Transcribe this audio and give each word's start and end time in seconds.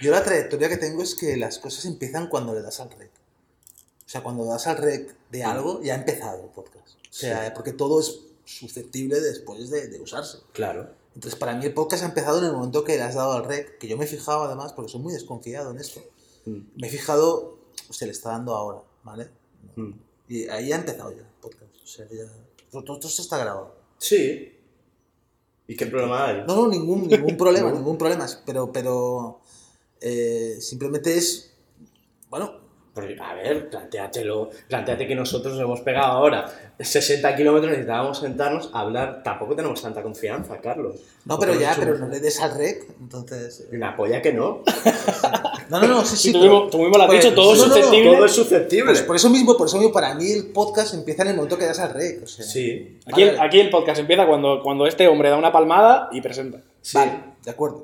Yo 0.00 0.10
la 0.10 0.22
trayectoria 0.22 0.68
que 0.68 0.76
tengo 0.76 1.02
es 1.02 1.14
que 1.14 1.36
las 1.36 1.58
cosas 1.58 1.84
empiezan 1.84 2.28
cuando 2.28 2.54
le 2.54 2.62
das 2.62 2.80
al 2.80 2.90
rec. 2.90 3.10
O 4.06 4.08
sea, 4.08 4.22
cuando 4.22 4.44
das 4.44 4.66
al 4.66 4.76
rec 4.76 5.16
de 5.30 5.44
algo, 5.44 5.82
ya 5.82 5.94
ha 5.94 5.96
empezado 5.96 6.44
el 6.44 6.50
podcast. 6.50 6.94
O 7.10 7.12
sea, 7.12 7.52
porque 7.54 7.72
todo 7.72 8.00
es 8.00 8.20
susceptible 8.44 9.20
después 9.20 9.70
de, 9.70 9.88
de 9.88 10.00
usarse. 10.00 10.38
Claro. 10.52 10.88
Entonces, 11.14 11.38
para 11.38 11.54
mí 11.54 11.64
el 11.64 11.72
podcast 11.72 12.02
ha 12.02 12.06
empezado 12.06 12.38
en 12.38 12.44
el 12.44 12.52
momento 12.52 12.84
que 12.84 12.96
le 12.96 13.02
has 13.02 13.14
dado 13.14 13.32
al 13.32 13.44
rec, 13.44 13.78
que 13.78 13.88
yo 13.88 13.96
me 13.96 14.04
he 14.04 14.08
fijado 14.08 14.42
además, 14.42 14.74
porque 14.74 14.92
soy 14.92 15.00
muy 15.00 15.14
desconfiado 15.14 15.70
en 15.70 15.78
esto. 15.78 16.00
Mm. 16.44 16.58
Me 16.76 16.88
he 16.88 16.90
fijado, 16.90 17.58
se 17.90 18.04
le 18.04 18.12
está 18.12 18.30
dando 18.30 18.54
ahora, 18.54 18.82
¿vale? 19.02 19.28
Mm. 19.76 19.92
Y 20.28 20.48
ahí 20.48 20.72
ha 20.72 20.76
empezado 20.76 21.10
ya 21.12 21.22
el 21.22 21.34
podcast. 21.40 21.74
O 21.82 21.86
sea, 21.86 22.06
ya... 22.10 22.30
Todo, 22.70 22.84
todo 22.84 23.08
esto 23.08 23.22
está 23.22 23.38
grabado. 23.38 23.74
Sí. 23.98 24.52
¿Y 25.66 25.74
qué 25.74 25.86
problema 25.86 26.26
hay? 26.26 26.44
No, 26.46 26.54
no, 26.54 26.68
ningún, 26.68 27.08
ningún 27.08 27.36
problema, 27.36 27.72
ningún 27.72 27.96
problema. 27.96 28.26
Pero, 28.44 28.70
pero 28.70 29.40
eh, 30.00 30.56
simplemente 30.60 31.16
es, 31.16 31.54
bueno, 32.30 32.64
Porque, 32.94 33.14
a 33.20 33.34
ver, 33.34 33.68
plantéatelo. 33.68 34.48
Plantéate 34.68 35.06
que 35.06 35.14
nosotros 35.14 35.52
nos 35.54 35.62
hemos 35.62 35.80
pegado 35.82 36.12
ahora 36.12 36.46
60 36.80 37.36
kilómetros, 37.36 37.70
necesitábamos 37.72 38.18
sentarnos 38.20 38.70
a 38.72 38.80
hablar. 38.80 39.22
Tampoco 39.22 39.54
tenemos 39.54 39.82
tanta 39.82 40.02
confianza, 40.02 40.58
Carlos. 40.62 40.96
no, 41.26 41.38
pero 41.38 41.54
ya, 41.60 41.74
pero 41.78 41.98
no 41.98 42.08
le 42.08 42.20
des 42.20 42.40
al 42.40 42.56
rec, 42.56 42.86
entonces... 42.98 43.66
eh, 43.70 43.76
Una 43.76 43.94
polla 43.94 44.22
que 44.22 44.32
no. 44.32 44.62
No, 45.68 45.80
no, 45.80 45.88
no, 45.88 46.04
sí, 46.06 46.16
sí. 46.16 46.32
tú, 46.32 46.70
tú 46.70 46.78
mismo 46.78 46.96
lo 46.96 47.02
has 47.02 47.08
pues, 47.08 47.24
dicho, 47.24 47.34
todo 47.34 47.52
es 47.52 47.58
no, 47.58 47.66
no, 47.66 47.74
no, 47.74 47.74
susceptible. 47.82 48.14
Todo 48.14 48.24
es 48.26 48.32
susceptible. 48.32 48.84
Pues 48.92 49.02
por 49.02 49.16
eso 49.16 49.30
mismo, 49.30 49.56
por 49.56 49.66
eso 49.66 49.76
mismo, 49.78 49.92
para 49.92 50.14
mí 50.14 50.30
el 50.30 50.46
podcast 50.52 50.94
empieza 50.94 51.22
en 51.22 51.28
el 51.30 51.34
momento 51.34 51.58
que 51.58 51.66
das 51.66 51.80
al 51.80 51.92
rec. 51.92 52.22
O 52.22 52.26
sea, 52.28 52.44
Sí. 52.44 52.98
Aquí, 53.04 53.22
el, 53.22 53.30
Vale. 53.36 53.48
aquí 53.48 53.58
el 53.60 53.70
podcast 53.70 53.98
empieza 53.98 54.26
cuando, 54.28 54.62
cuando 54.62 54.86
este 54.86 55.08
hombre 55.08 55.28
da 55.28 55.36
una 55.36 55.50
palmada 55.50 56.08
y 56.12 56.20
presenta. 56.20 56.62
sí. 56.80 56.96
Vale, 56.98 57.12
de 57.44 57.50
acuerdo. 57.50 57.80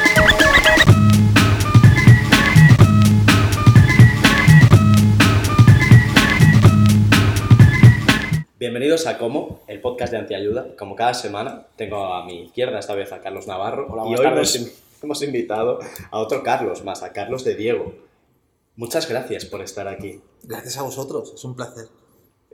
Bienvenidos 8.67 9.09
a 9.09 9.19
Como, 9.19 9.61
el 9.67 9.81
podcast 9.81 10.13
de 10.13 10.19
Antiayuda. 10.19 10.77
Como 10.79 10.95
cada 10.95 11.15
semana, 11.15 11.67
tengo 11.75 12.15
a 12.15 12.25
mi 12.25 12.45
izquierda 12.45 12.79
esta 12.79 12.95
vez 12.95 13.11
a 13.11 13.21
Carlos 13.21 13.49
Navarro. 13.49 13.89
Hola, 13.91 14.05
y 14.09 14.15
hoy 14.15 14.33
nos 14.37 14.57
hemos 15.03 15.21
invitado 15.25 15.81
a 16.13 16.21
otro 16.21 16.45
Carlos 16.45 16.85
más, 16.85 17.03
a 17.03 17.13
Carlos 17.13 17.43
de 17.43 17.57
Diego. 17.57 17.93
Muchas 18.77 19.09
gracias 19.09 19.47
por 19.47 19.63
estar 19.63 19.89
aquí. 19.89 20.21
Gracias 20.45 20.79
a 20.79 20.83
vosotros, 20.83 21.33
es 21.35 21.43
un 21.43 21.57
placer. 21.57 21.87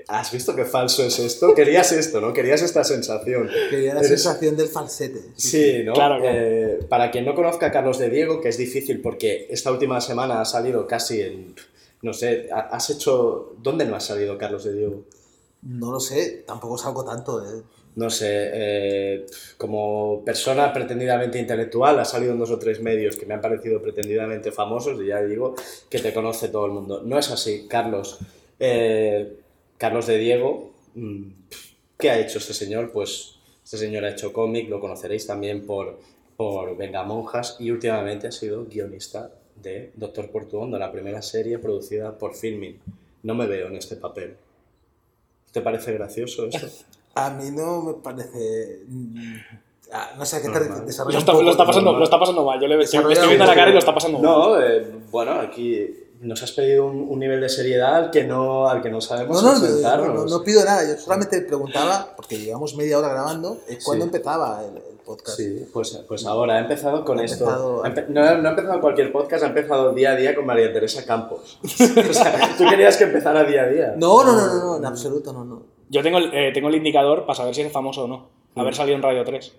¿Has 0.08 0.32
visto 0.32 0.56
qué 0.56 0.64
falso 0.64 1.02
es 1.04 1.18
esto? 1.18 1.54
Querías 1.54 1.92
esto, 1.92 2.22
¿no? 2.22 2.32
Querías 2.32 2.62
esta 2.62 2.84
sensación. 2.84 3.50
Quería 3.68 3.92
la 3.92 4.00
Eres- 4.00 4.08
sensación 4.22 4.56
del 4.56 4.68
falsete. 4.68 5.20
Sí, 5.36 5.82
¿no? 5.84 5.92
Claro, 5.92 6.22
claro. 6.22 6.38
Eh, 6.40 6.78
para 6.88 7.10
quien 7.10 7.26
no 7.26 7.34
conozca 7.34 7.66
a 7.66 7.70
Carlos 7.70 7.98
de 7.98 8.08
Diego, 8.08 8.40
que 8.40 8.48
es 8.48 8.56
difícil 8.56 9.02
porque 9.02 9.46
esta 9.50 9.70
última 9.70 10.00
semana 10.00 10.40
ha 10.40 10.46
salido 10.46 10.86
casi 10.86 11.20
en... 11.20 11.54
No 12.00 12.14
sé, 12.14 12.48
ha- 12.50 12.60
has 12.74 12.88
hecho... 12.88 13.52
¿Dónde 13.58 13.84
no 13.84 13.94
ha 13.94 14.00
salido 14.00 14.38
Carlos 14.38 14.64
de 14.64 14.72
Diego? 14.72 15.02
No 15.62 15.90
lo 15.90 16.00
sé, 16.00 16.44
tampoco 16.46 16.78
salgo 16.78 17.04
tanto. 17.04 17.44
¿eh? 17.44 17.62
No 17.96 18.10
sé, 18.10 18.50
eh, 18.52 19.26
como 19.56 20.22
persona 20.24 20.72
pretendidamente 20.72 21.38
intelectual, 21.38 21.98
ha 21.98 22.04
salido 22.04 22.32
en 22.32 22.38
dos 22.38 22.50
o 22.50 22.58
tres 22.58 22.80
medios 22.80 23.16
que 23.16 23.26
me 23.26 23.34
han 23.34 23.40
parecido 23.40 23.82
pretendidamente 23.82 24.52
famosos 24.52 25.00
y 25.02 25.06
ya 25.06 25.20
digo 25.22 25.54
que 25.90 25.98
te 25.98 26.14
conoce 26.14 26.48
todo 26.48 26.66
el 26.66 26.72
mundo. 26.72 27.02
No 27.04 27.18
es 27.18 27.30
así, 27.30 27.66
Carlos. 27.68 28.18
Eh, 28.60 29.36
Carlos 29.76 30.06
de 30.06 30.18
Diego, 30.18 30.70
mm, 30.94 31.22
¿qué 31.98 32.10
ha 32.10 32.20
hecho 32.20 32.38
este 32.38 32.54
señor? 32.54 32.92
Pues 32.92 33.34
este 33.64 33.78
señor 33.78 34.04
ha 34.04 34.10
hecho 34.10 34.32
cómic, 34.32 34.68
lo 34.68 34.80
conoceréis 34.80 35.26
también 35.26 35.66
por, 35.66 35.98
por 36.36 36.76
Venga 36.76 37.02
Monjas 37.02 37.56
y 37.58 37.70
últimamente 37.70 38.28
ha 38.28 38.32
sido 38.32 38.64
guionista 38.66 39.32
de 39.56 39.90
Doctor 39.96 40.30
Portuondo, 40.30 40.78
la 40.78 40.92
primera 40.92 41.20
serie 41.20 41.58
producida 41.58 42.16
por 42.16 42.34
Filmin. 42.34 42.78
No 43.24 43.34
me 43.34 43.46
veo 43.46 43.66
en 43.66 43.76
este 43.76 43.96
papel. 43.96 44.36
¿Te 45.52 45.60
parece 45.60 45.92
gracioso 45.92 46.46
esto? 46.46 46.66
A 47.14 47.30
mí 47.30 47.50
no 47.50 47.82
me 47.82 47.94
parece. 47.94 48.82
mm, 48.86 49.36
ah, 49.92 50.10
no 50.16 50.24
sé 50.24 50.36
a 50.36 50.42
qué 50.42 50.48
te 50.50 50.60
desarrolla 50.84 51.18
Lo 51.18 51.42
lo 51.42 51.50
está 51.50 51.64
pasando, 51.66 51.86
normal. 51.86 51.98
lo 51.98 52.04
está 52.04 52.20
pasando 52.20 52.44
mal. 52.44 52.60
Yo 52.60 52.68
le, 52.68 52.84
estoy 52.84 53.04
viendo 53.04 53.44
la 53.44 53.54
cara 53.56 53.70
y 53.70 53.72
lo 53.72 53.78
está 53.80 53.92
pasando 53.92 54.18
mal. 54.20 54.30
No, 54.30 54.60
eh, 54.62 54.86
bueno, 55.10 55.32
aquí 55.32 55.84
nos 56.20 56.42
has 56.42 56.52
pedido 56.52 56.86
un, 56.86 57.06
un 57.08 57.18
nivel 57.18 57.40
de 57.40 57.48
seriedad 57.48 57.94
al 57.94 58.10
que 58.10 58.24
no, 58.24 58.68
al 58.68 58.82
que 58.82 58.90
no 58.90 59.00
sabemos 59.00 59.42
No, 59.42 59.52
no, 59.52 59.58
no, 59.98 60.14
no, 60.14 60.24
no 60.26 60.42
pido 60.42 60.64
nada, 60.64 60.82
yo 60.88 60.98
solamente 61.00 61.40
preguntaba, 61.42 62.12
porque 62.16 62.38
llevamos 62.38 62.74
media 62.76 62.98
hora 62.98 63.08
grabando, 63.10 63.58
es 63.68 63.84
cuando 63.84 64.04
Sí. 64.04 64.08
empezaba 64.08 64.62
el, 64.64 64.76
el 64.76 64.98
podcast. 65.04 65.36
Sí, 65.38 65.66
pues, 65.72 66.04
pues 66.08 66.26
ahora 66.26 66.56
ha 66.56 66.58
empezado 66.60 67.04
con 67.04 67.18
Ha 67.20 67.24
esto. 67.24 67.44
empezado- 67.44 67.84
Ha 67.84 67.88
empe- 67.88 68.08
no, 68.08 68.38
no 68.42 68.48
ha 68.48 68.50
empezado 68.50 68.80
cualquier 68.80 69.12
podcast, 69.12 69.44
ha 69.44 69.46
empezado 69.48 69.92
día 69.92 70.10
a 70.12 70.16
día 70.16 70.34
con 70.34 70.44
María 70.46 70.72
Teresa 70.72 71.04
Campos. 71.06 71.58
o 71.64 72.12
sea, 72.12 72.54
tú 72.58 72.64
querías 72.68 72.96
que 72.96 73.04
empezara 73.04 73.44
día 73.44 73.62
a 73.62 73.66
día. 73.68 73.94
No, 73.96 74.24
no, 74.24 74.32
no, 74.32 74.46
no, 74.46 74.64
no, 74.64 74.76
en 74.76 74.84
absoluto, 74.86 75.32
no, 75.32 75.44
no. 75.44 75.62
Yo 75.88 76.02
tengo 76.02 76.18
el, 76.18 76.34
eh, 76.34 76.50
tengo 76.52 76.68
el 76.68 76.74
indicador 76.74 77.22
para 77.26 77.36
saber 77.36 77.54
si 77.54 77.62
es 77.62 77.72
famoso 77.72 78.04
o 78.04 78.08
no. 78.08 78.28
Haber 78.56 78.74
Mm. 78.74 78.76
salido 78.76 78.96
en 78.96 79.02
Radio 79.02 79.24
3. 79.24 79.52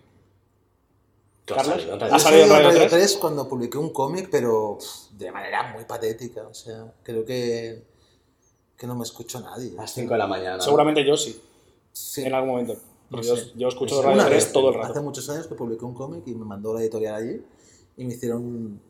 Carlos, 1.55 1.75
salido 1.81 1.93
en 1.95 2.01
¿has 2.03 2.09
Radio 2.09 2.17
Yo 2.17 2.19
salido 2.19 2.43
en 2.43 2.49
Radio 2.49 2.67
Radio 2.67 2.79
3? 2.79 2.91
3 2.91 3.17
cuando 3.17 3.47
publiqué 3.49 3.77
un 3.77 3.89
cómic, 3.91 4.29
pero 4.31 4.77
de 5.11 5.31
manera 5.31 5.71
muy 5.73 5.85
patética, 5.85 6.47
o 6.47 6.53
sea, 6.53 6.93
creo 7.03 7.25
que, 7.25 7.83
que 8.77 8.87
no 8.87 8.95
me 8.95 9.03
escucho 9.03 9.39
nadie. 9.39 9.73
A 9.77 9.81
las 9.81 9.93
5 9.93 10.13
de 10.13 10.17
la 10.19 10.27
mañana. 10.27 10.61
Seguramente 10.61 11.05
yo 11.05 11.15
sí, 11.17 11.39
Sí. 11.91 12.23
en 12.23 12.33
algún 12.33 12.51
momento. 12.51 12.75
No 13.09 13.21
yo, 13.21 13.33
yo 13.55 13.67
escucho 13.69 14.01
Radio 14.01 14.15
Una 14.15 14.25
3 14.27 14.35
vez, 14.43 14.53
todo 14.53 14.69
el 14.69 14.79
Hace 14.79 14.87
rato. 14.89 15.01
muchos 15.03 15.27
años 15.29 15.47
que 15.47 15.55
publiqué 15.55 15.83
un 15.83 15.95
cómic 15.95 16.23
y 16.27 16.35
me 16.35 16.45
mandó 16.45 16.73
la 16.73 16.81
editorial 16.81 17.15
allí 17.15 17.41
y 17.97 18.05
me 18.05 18.13
hicieron, 18.13 18.43
un, 18.45 18.81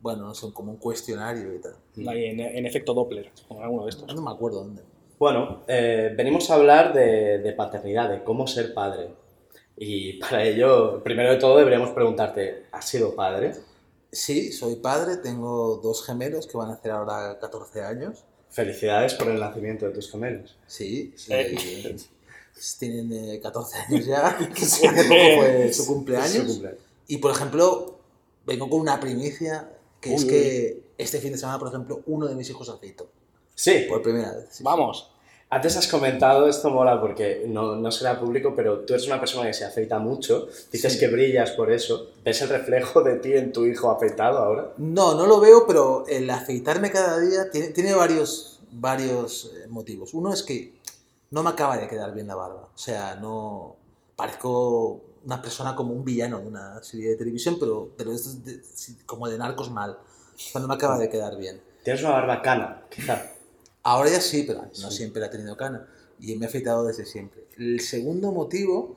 bueno, 0.00 0.26
no 0.26 0.34
sé, 0.34 0.52
como 0.52 0.72
un 0.72 0.76
cuestionario 0.78 1.54
y 1.54 1.58
tal. 1.60 1.76
Ahí 2.08 2.26
en, 2.26 2.40
en 2.40 2.66
efecto 2.66 2.92
Doppler, 2.92 3.32
o 3.48 3.56
en 3.56 3.62
alguno 3.62 3.84
de 3.84 3.90
estos. 3.90 4.14
No 4.14 4.20
me 4.20 4.30
acuerdo 4.30 4.58
dónde. 4.64 4.82
Bueno, 5.18 5.62
eh, 5.68 6.12
venimos 6.16 6.50
a 6.50 6.54
hablar 6.56 6.92
de, 6.92 7.38
de 7.38 7.52
paternidad, 7.52 8.10
de 8.10 8.22
cómo 8.24 8.46
ser 8.46 8.74
padre. 8.74 9.14
Y 9.76 10.14
para 10.14 10.44
ello, 10.44 11.02
primero 11.02 11.30
de 11.30 11.38
todo, 11.38 11.56
deberíamos 11.58 11.90
preguntarte, 11.90 12.66
¿has 12.72 12.88
sido 12.88 13.14
padre? 13.14 13.54
Sí, 14.10 14.52
soy 14.52 14.76
padre, 14.76 15.16
tengo 15.16 15.80
dos 15.82 16.04
gemelos 16.04 16.46
que 16.46 16.56
van 16.58 16.70
a 16.70 16.74
hacer 16.74 16.90
ahora 16.92 17.38
14 17.40 17.82
años. 17.82 18.24
Felicidades 18.50 19.14
por 19.14 19.28
el 19.28 19.40
nacimiento 19.40 19.86
de 19.86 19.92
tus 19.92 20.10
gemelos. 20.10 20.56
Sí, 20.66 21.14
sí. 21.16 21.32
Eh. 21.32 21.96
Tienen 22.78 23.12
eh, 23.12 23.40
14 23.40 23.76
años 23.78 24.04
ya. 24.06 24.26
Hace 24.56 24.88
poco 24.88 25.02
fue 25.38 25.72
su 25.72 25.86
cumpleaños. 25.86 26.32
Su 26.34 26.46
cumpleaños. 26.46 26.80
Y 27.08 27.16
por 27.16 27.30
ejemplo, 27.32 27.98
vengo 28.44 28.68
con 28.68 28.80
una 28.80 29.00
primicia 29.00 29.70
que 30.00 30.14
es 30.14 30.24
Uy, 30.24 30.28
que 30.28 30.82
este 30.98 31.18
fin 31.18 31.32
de 31.32 31.38
semana, 31.38 31.58
por 31.58 31.68
ejemplo, 31.68 32.02
uno 32.06 32.26
de 32.26 32.34
mis 32.34 32.50
hijos 32.50 32.68
ha 32.68 32.76
feito. 32.76 33.08
Sí, 33.54 33.86
Por 33.88 34.02
primera 34.02 34.32
vez. 34.32 34.46
sí. 34.50 34.62
Vamos. 34.62 35.11
Antes 35.54 35.76
has 35.76 35.86
comentado, 35.86 36.48
esto 36.48 36.70
mola 36.70 36.98
porque 36.98 37.44
no, 37.46 37.76
no 37.76 37.90
será 37.92 38.18
público, 38.18 38.54
pero 38.56 38.80
tú 38.86 38.94
eres 38.94 39.06
una 39.06 39.20
persona 39.20 39.46
que 39.46 39.52
se 39.52 39.66
afeita 39.66 39.98
mucho, 39.98 40.48
dices 40.72 40.94
Sí. 40.94 40.98
que 40.98 41.08
brillas 41.08 41.50
por 41.50 41.70
eso, 41.70 42.08
¿ves 42.24 42.40
el 42.40 42.48
reflejo 42.48 43.02
de 43.02 43.16
ti 43.16 43.34
en 43.34 43.52
tu 43.52 43.66
hijo 43.66 43.90
afeitado 43.90 44.38
ahora? 44.38 44.72
No, 44.78 45.14
no 45.14 45.26
lo 45.26 45.40
veo, 45.40 45.66
pero 45.66 46.06
el 46.08 46.30
afeitarme 46.30 46.90
cada 46.90 47.18
día 47.20 47.50
tiene, 47.50 47.68
tiene 47.68 47.92
varios, 47.94 48.60
varios 48.70 49.52
eh, 49.54 49.66
motivos. 49.68 50.14
Uno 50.14 50.32
es 50.32 50.42
que 50.42 50.72
no 51.30 51.42
me 51.42 51.50
acaba 51.50 51.76
de 51.76 51.86
quedar 51.86 52.14
bien 52.14 52.28
la 52.28 52.34
barba. 52.34 52.70
O 52.74 52.78
sea, 52.78 53.16
no. 53.16 53.76
Parezco 54.16 55.02
una 55.26 55.42
persona 55.42 55.76
como 55.76 55.92
un 55.92 56.02
villano 56.04 56.38
de 56.40 56.46
una 56.46 56.82
serie 56.82 57.10
de 57.10 57.16
televisión, 57.16 57.58
pero, 57.60 57.90
pero 57.98 58.12
es 58.12 58.42
de- 58.44 58.62
como 59.04 59.28
de 59.28 59.36
narcos 59.36 59.70
mal. 59.70 59.98
sea, 60.34 60.60
no 60.62 60.66
me 60.68 60.74
acaba 60.74 60.96
de 60.98 61.10
quedar 61.10 61.36
bien. 61.36 61.60
Tienes 61.84 62.02
una 62.02 62.12
barba 62.12 62.40
cana, 62.40 62.84
quizá. 62.90 63.22
Ahora 63.82 64.10
ya 64.10 64.20
sí, 64.20 64.44
pero 64.46 64.62
no 64.80 64.90
siempre 64.90 65.20
la 65.20 65.26
he 65.26 65.30
tenido 65.30 65.56
cana. 65.56 65.88
Y 66.20 66.36
me 66.36 66.46
he 66.46 66.48
afeitado 66.48 66.84
desde 66.84 67.04
siempre. 67.04 67.46
El 67.56 67.80
segundo 67.80 68.32
motivo 68.32 68.96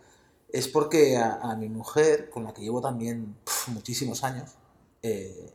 es 0.49 0.67
porque 0.67 1.17
a, 1.17 1.35
a 1.35 1.55
mi 1.55 1.69
mujer, 1.69 2.29
con 2.29 2.43
la 2.43 2.53
que 2.53 2.61
llevo 2.61 2.81
también 2.81 3.35
muchísimos 3.67 4.23
años, 4.23 4.51
eh, 5.01 5.51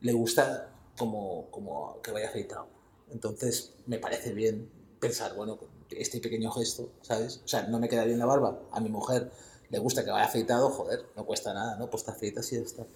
le 0.00 0.12
gusta 0.12 0.70
como, 0.96 1.50
como 1.50 2.00
que 2.02 2.12
vaya 2.12 2.28
afeitado. 2.28 2.68
Entonces 3.10 3.74
me 3.86 3.98
parece 3.98 4.32
bien 4.32 4.70
pensar, 5.00 5.34
bueno, 5.34 5.58
este 5.90 6.20
pequeño 6.20 6.50
gesto, 6.50 6.90
¿sabes? 7.02 7.40
O 7.44 7.48
sea, 7.48 7.62
no 7.64 7.78
me 7.78 7.88
queda 7.88 8.04
bien 8.04 8.18
la 8.18 8.26
barba. 8.26 8.60
A 8.72 8.80
mi 8.80 8.88
mujer 8.90 9.30
le 9.70 9.78
gusta 9.78 10.04
que 10.04 10.10
vaya 10.10 10.26
afeitado, 10.26 10.70
joder, 10.70 11.06
no 11.16 11.24
cuesta 11.26 11.54
nada, 11.54 11.76
¿no? 11.76 11.90
Pues 11.90 12.04
te 12.04 12.10
afeitas 12.10 12.52
y 12.52 12.56
ya 12.56 12.62
está. 12.62 12.86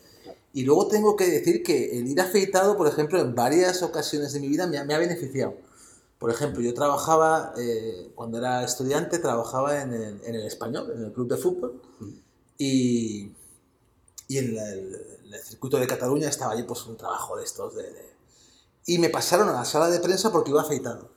Y 0.53 0.65
luego 0.65 0.89
tengo 0.89 1.17
que 1.17 1.27
decir 1.29 1.63
que 1.63 1.99
el 1.99 2.09
ir 2.09 2.21
afeitado, 2.21 2.77
por 2.77 2.87
ejemplo, 2.87 3.19
en 3.21 3.35
varias 3.35 3.83
ocasiones 3.83 4.33
de 4.33 4.41
mi 4.41 4.49
vida 4.49 4.67
me 4.67 4.79
ha, 4.79 4.85
me 4.85 4.95
ha 4.95 4.99
beneficiado. 4.99 5.55
Por 6.19 6.31
ejemplo, 6.31 6.61
yo 6.63 6.73
trabajaba, 6.75 7.53
eh, 7.59 8.11
cuando 8.15 8.39
era 8.39 8.63
estudiante, 8.65 9.19
trabajaba 9.19 9.83
en 9.83 9.93
el, 9.95 10.21
en 10.25 10.35
el 10.35 10.47
español, 10.47 10.93
en 10.95 11.05
el 11.05 11.13
club 11.13 11.29
de 11.29 11.37
fútbol, 11.37 11.81
y, 12.59 13.33
y 14.29 14.39
en 14.39 14.57
el, 14.57 14.97
el 15.33 15.41
circuito 15.43 15.79
de 15.79 15.87
Cataluña 15.87 16.29
estaba 16.29 16.53
allí 16.53 16.63
pues 16.65 16.87
un 16.87 16.97
trabajo 16.97 17.37
de 17.37 17.45
estos. 17.45 17.75
De, 17.75 17.83
de- 17.83 18.13
Y 18.87 18.99
me 18.99 19.11
pasaron 19.11 19.49
a 19.49 19.53
la 19.53 19.65
sala 19.65 19.91
de 19.91 20.01
prensa 20.01 20.31
porque 20.33 20.51
iba 20.51 20.63
afeitado. 20.63 21.09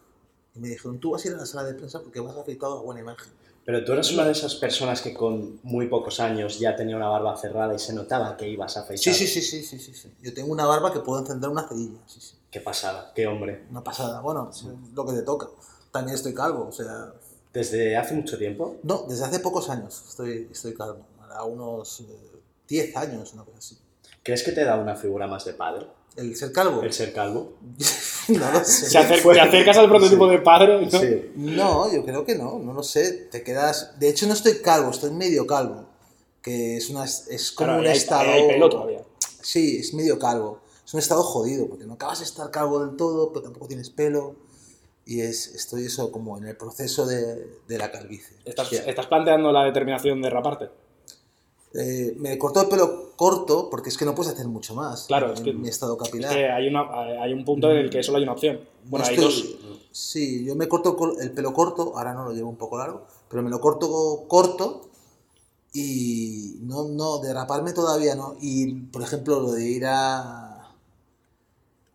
Y 0.55 0.59
me 0.59 0.69
dijeron, 0.69 0.99
tú 0.99 1.11
vas 1.11 1.25
a 1.25 1.27
ir 1.29 1.33
a 1.35 1.37
la 1.37 1.45
sala 1.45 1.63
de 1.65 1.73
prensa 1.75 2.01
porque 2.01 2.19
vas 2.19 2.35
afeitado 2.37 2.79
a 2.79 2.81
buena 2.81 3.01
imagen. 3.01 3.31
Pero 3.65 3.83
tú 3.83 3.93
eres 3.93 4.11
una 4.11 4.25
de 4.25 4.31
esas 4.31 4.55
personas 4.55 5.01
que 5.01 5.13
con 5.13 5.59
muy 5.63 5.87
pocos 5.87 6.19
años 6.19 6.59
ya 6.59 6.75
tenía 6.75 6.95
una 6.95 7.07
barba 7.07 7.35
cerrada 7.35 7.73
y 7.73 7.79
se 7.79 7.93
notaba 7.93 8.37
que 8.37 8.47
ibas 8.47 8.77
a 8.77 8.81
afeitar. 8.81 9.13
Sí, 9.13 9.13
sí, 9.13 9.27
sí, 9.27 9.41
sí, 9.41 9.63
sí, 9.63 9.79
sí, 9.79 9.93
sí. 9.93 10.13
Yo 10.21 10.33
tengo 10.35 10.51
una 10.51 10.65
barba 10.65 10.93
que 10.93 10.99
puedo 10.99 11.19
encender 11.19 11.49
una 11.49 11.67
cerilla, 11.67 11.99
sí, 12.05 12.21
sí. 12.21 12.35
Qué 12.51 12.59
pasada, 12.61 13.11
qué 13.15 13.25
hombre. 13.25 13.65
Una 13.71 13.83
pasada. 13.83 14.21
Bueno, 14.21 14.51
es 14.51 14.63
lo 14.93 15.05
que 15.05 15.13
te 15.13 15.23
toca. 15.23 15.47
También 15.91 16.15
estoy 16.15 16.33
calvo, 16.33 16.67
o 16.67 16.71
sea... 16.71 17.11
¿Desde 17.51 17.97
hace 17.97 18.13
mucho 18.13 18.37
tiempo? 18.37 18.77
No, 18.83 19.05
desde 19.09 19.25
hace 19.25 19.39
pocos 19.39 19.69
años 19.69 20.03
estoy, 20.09 20.47
estoy 20.51 20.75
calvo. 20.75 21.05
Hará 21.23 21.43
unos 21.43 22.01
eh, 22.01 22.05
10 22.67 22.95
años, 22.97 23.33
una 23.33 23.43
cosa 23.45 23.57
así. 23.57 23.77
¿Crees 24.21 24.43
que 24.43 24.51
te 24.51 24.63
da 24.63 24.75
una 24.75 24.95
figura 24.95 25.25
más 25.27 25.45
de 25.45 25.53
padre 25.53 25.87
¿El 26.15 26.35
ser 26.35 26.51
calvo? 26.51 26.81
el 26.81 26.93
ser 26.93 27.13
calvo? 27.13 27.53
no 28.39 28.51
lo 28.51 28.63
sé. 28.63 28.97
Acer- 28.97 29.21
te 29.33 29.39
acercas 29.39 29.77
al 29.77 29.89
prototipo 29.89 30.27
de 30.27 30.39
padre, 30.39 30.85
¿no? 30.89 30.99
Sí. 30.99 31.31
No, 31.35 31.91
yo 31.93 32.03
creo 32.05 32.25
que 32.25 32.35
no, 32.35 32.59
no 32.59 32.73
lo 32.73 32.83
sé. 32.83 33.27
Te 33.31 33.43
quedas. 33.43 33.99
De 33.99 34.09
hecho, 34.09 34.27
no 34.27 34.33
estoy 34.33 34.59
calvo, 34.61 34.89
estoy 34.91 35.11
medio 35.11 35.45
calvo. 35.47 35.85
Que 36.41 36.77
es, 36.77 36.89
una, 36.89 37.05
es 37.05 37.51
como 37.53 37.67
Claro, 37.67 37.81
un 37.81 37.87
hay- 37.87 37.97
estado. 37.97 38.31
hay 38.31 38.47
pelo 38.47 38.69
todavía. 38.69 39.01
Sí, 39.41 39.77
es 39.77 39.93
medio 39.93 40.19
calvo. 40.19 40.59
Es 40.85 40.93
un 40.93 40.99
estado 40.99 41.23
jodido, 41.23 41.67
porque 41.67 41.85
no 41.85 41.93
acabas 41.93 42.19
de 42.19 42.25
estar 42.25 42.51
calvo 42.51 42.85
del 42.85 42.95
todo, 42.95 43.29
pero 43.33 43.43
tampoco 43.43 43.67
tienes 43.67 43.89
pelo. 43.89 44.35
Y 45.07 45.21
es, 45.21 45.47
estoy 45.55 45.85
eso 45.85 46.11
como 46.11 46.37
en 46.37 46.45
el 46.45 46.55
proceso 46.57 47.05
de, 47.05 47.47
de 47.67 47.77
la 47.77 47.91
calvicie. 47.91 48.35
Estás, 48.45 48.71
estás 48.73 49.05
planteando 49.07 49.51
la 49.51 49.63
determinación 49.63 50.21
de 50.21 50.29
raparte. 50.29 50.69
Eh, 51.77 52.15
me 52.17 52.37
cortó 52.37 52.61
el 52.61 52.67
pelo 52.69 53.11
corto 53.17 53.69
porque 53.69 53.89
es 53.89 53.97
que 53.97 54.05
no 54.05 54.15
puedes 54.15 54.31
hacer 54.33 54.47
mucho 54.47 54.73
más. 54.75 55.05
Claro, 55.07 55.27
en 55.27 55.33
es 55.33 55.41
que- 55.41 55.51
mi 55.53 55.67
estado 55.67 55.97
Es 56.01 56.07
capilar. 56.07 56.33
que 56.33 56.49
hay, 56.49 56.67
una, 56.67 56.81
hay 57.21 57.33
un 57.33 57.43
punto 57.43 57.69
en 57.71 57.77
el 57.77 57.89
que 57.89 58.01
solo 58.01 58.17
hay 58.17 58.23
una 58.23 58.31
opción. 58.33 58.59
Bueno, 58.85 59.05
No 59.05 59.09
hay 59.11 59.17
dos. 59.17 59.55
Sí, 59.91 60.45
yo 60.45 60.55
me 60.55 60.67
corto 60.67 60.97
el 61.19 61.31
pelo 61.31 61.53
corto, 61.53 61.97
ahora 61.97 62.13
no 62.13 62.23
lo 62.25 62.31
llevo 62.33 62.49
un 62.49 62.55
poco 62.57 62.77
largo, 62.77 63.05
pero 63.29 63.41
me 63.43 63.49
lo 63.49 63.59
corto 63.59 64.23
corto 64.27 64.89
y 65.73 66.55
no, 66.61 66.87
no, 66.87 67.17
de 67.19 67.33
raparme 67.33 67.73
todavía 67.73 68.15
no. 68.15 68.35
Y, 68.39 68.73
por 68.73 69.01
ejemplo, 69.01 69.39
lo 69.41 69.51
de 69.51 69.65
ir 69.65 69.85
a, 69.85 70.71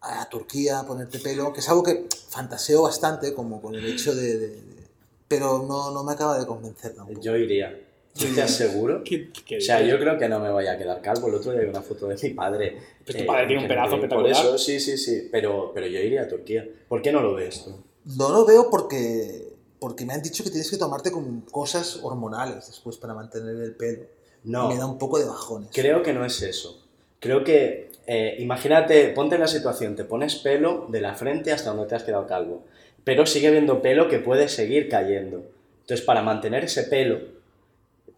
a 0.03 0.29
Turquía 0.31 0.81
a 0.81 0.87
ponerte 0.87 1.19
pelo, 1.21 1.53
que 1.53 1.61
es 1.61 1.69
algo 1.69 1.83
que 1.83 2.07
fantaseo 2.29 2.83
bastante, 2.83 3.33
como 3.35 3.61
con 3.63 3.75
el 3.75 3.85
hecho 3.87 4.15
de... 4.15 4.39
de- 4.39 4.49
de- 4.49 4.81
pero 5.29 5.65
no, 5.67 5.93
no 5.93 6.03
me 6.03 6.13
acaba 6.13 6.39
de 6.39 6.45
convencer 6.47 6.93
tampoco. 6.95 7.21
Yo 7.21 7.37
iría. 7.37 7.73
Yo 8.15 8.35
te 8.35 8.43
aseguro. 8.43 9.03
¿Qué- 9.05 9.31
qué 9.47 9.59
O 9.59 9.61
sea, 9.61 9.81
yo 9.83 9.99
creo 9.99 10.19
que 10.19 10.29
no 10.29 10.41
me 10.41 10.51
voy 10.51 10.67
a 10.67 10.77
quedar 10.77 11.01
calvo. 11.01 11.29
El 11.29 11.35
otro 11.37 11.53
día 11.53 11.63
vi 11.63 11.69
una 11.69 11.81
foto 11.83 12.09
de 12.09 12.17
mi 12.23 12.31
padre. 12.31 12.67
eh, 12.69 12.79
Pues 13.05 13.17
tu 13.19 13.27
padre 13.27 13.47
tiene 13.47 13.63
un 13.63 13.69
pedazo 13.69 13.95
espectacular. 13.95 14.33
Por 14.33 14.45
eso, 14.47 14.59
sí, 14.59 14.81
sí, 14.81 14.97
sí. 14.99 15.29
Pero, 15.31 15.71
pero 15.73 15.87
yo 15.87 15.99
iría 16.01 16.23
a 16.23 16.29
Turquía. 16.29 16.67
¿Por 16.89 17.01
qué 17.03 17.13
no 17.13 17.23
lo 17.23 17.35
ves 17.35 17.65
tú? 17.65 17.77
No 18.17 18.31
lo 18.31 18.45
veo 18.45 18.69
porque, 18.71 19.53
porque 19.79 20.05
me 20.05 20.13
han 20.13 20.23
dicho 20.23 20.43
que 20.43 20.51
tienes 20.51 20.71
que 20.71 20.77
tomarte 20.77 21.11
como 21.13 21.45
cosas 21.47 22.01
hormonales 22.03 22.67
después 22.67 22.97
para 22.97 23.15
mantener 23.15 23.57
el 23.57 23.75
pelo. 23.77 24.03
No. 24.45 24.69
Me 24.69 24.77
da 24.77 24.87
un 24.87 24.99
poco 24.99 25.19
de 25.19 25.27
bajones. 25.27 25.71
Creo 25.73 26.03
que 26.03 26.13
no 26.13 26.25
es 26.25 26.43
eso. 26.43 26.83
Creo 27.21 27.45
que, 27.45 27.91
eh, 28.07 28.37
imagínate, 28.41 29.09
ponte 29.11 29.35
en 29.37 29.43
la 29.43 29.47
situación, 29.49 29.95
te 29.95 30.05
pones 30.05 30.37
pelo 30.37 30.87
de 30.89 31.01
la 31.01 31.15
frente 31.15 31.53
hasta 31.53 31.71
donde 31.71 31.87
te 31.87 31.95
has 31.95 32.03
quedado 32.03 32.27
calvo, 32.27 32.65
pero 33.05 33.27
sigue 33.27 33.49
habiendo 33.49 33.83
pelo 33.83 34.09
que 34.09 34.19
puede 34.19 34.49
seguir 34.49 34.89
cayendo. 34.89 35.45
Entonces, 35.83 36.05
para 36.05 36.23
mantener 36.23 36.65
ese 36.65 36.85
pelo, 36.85 37.19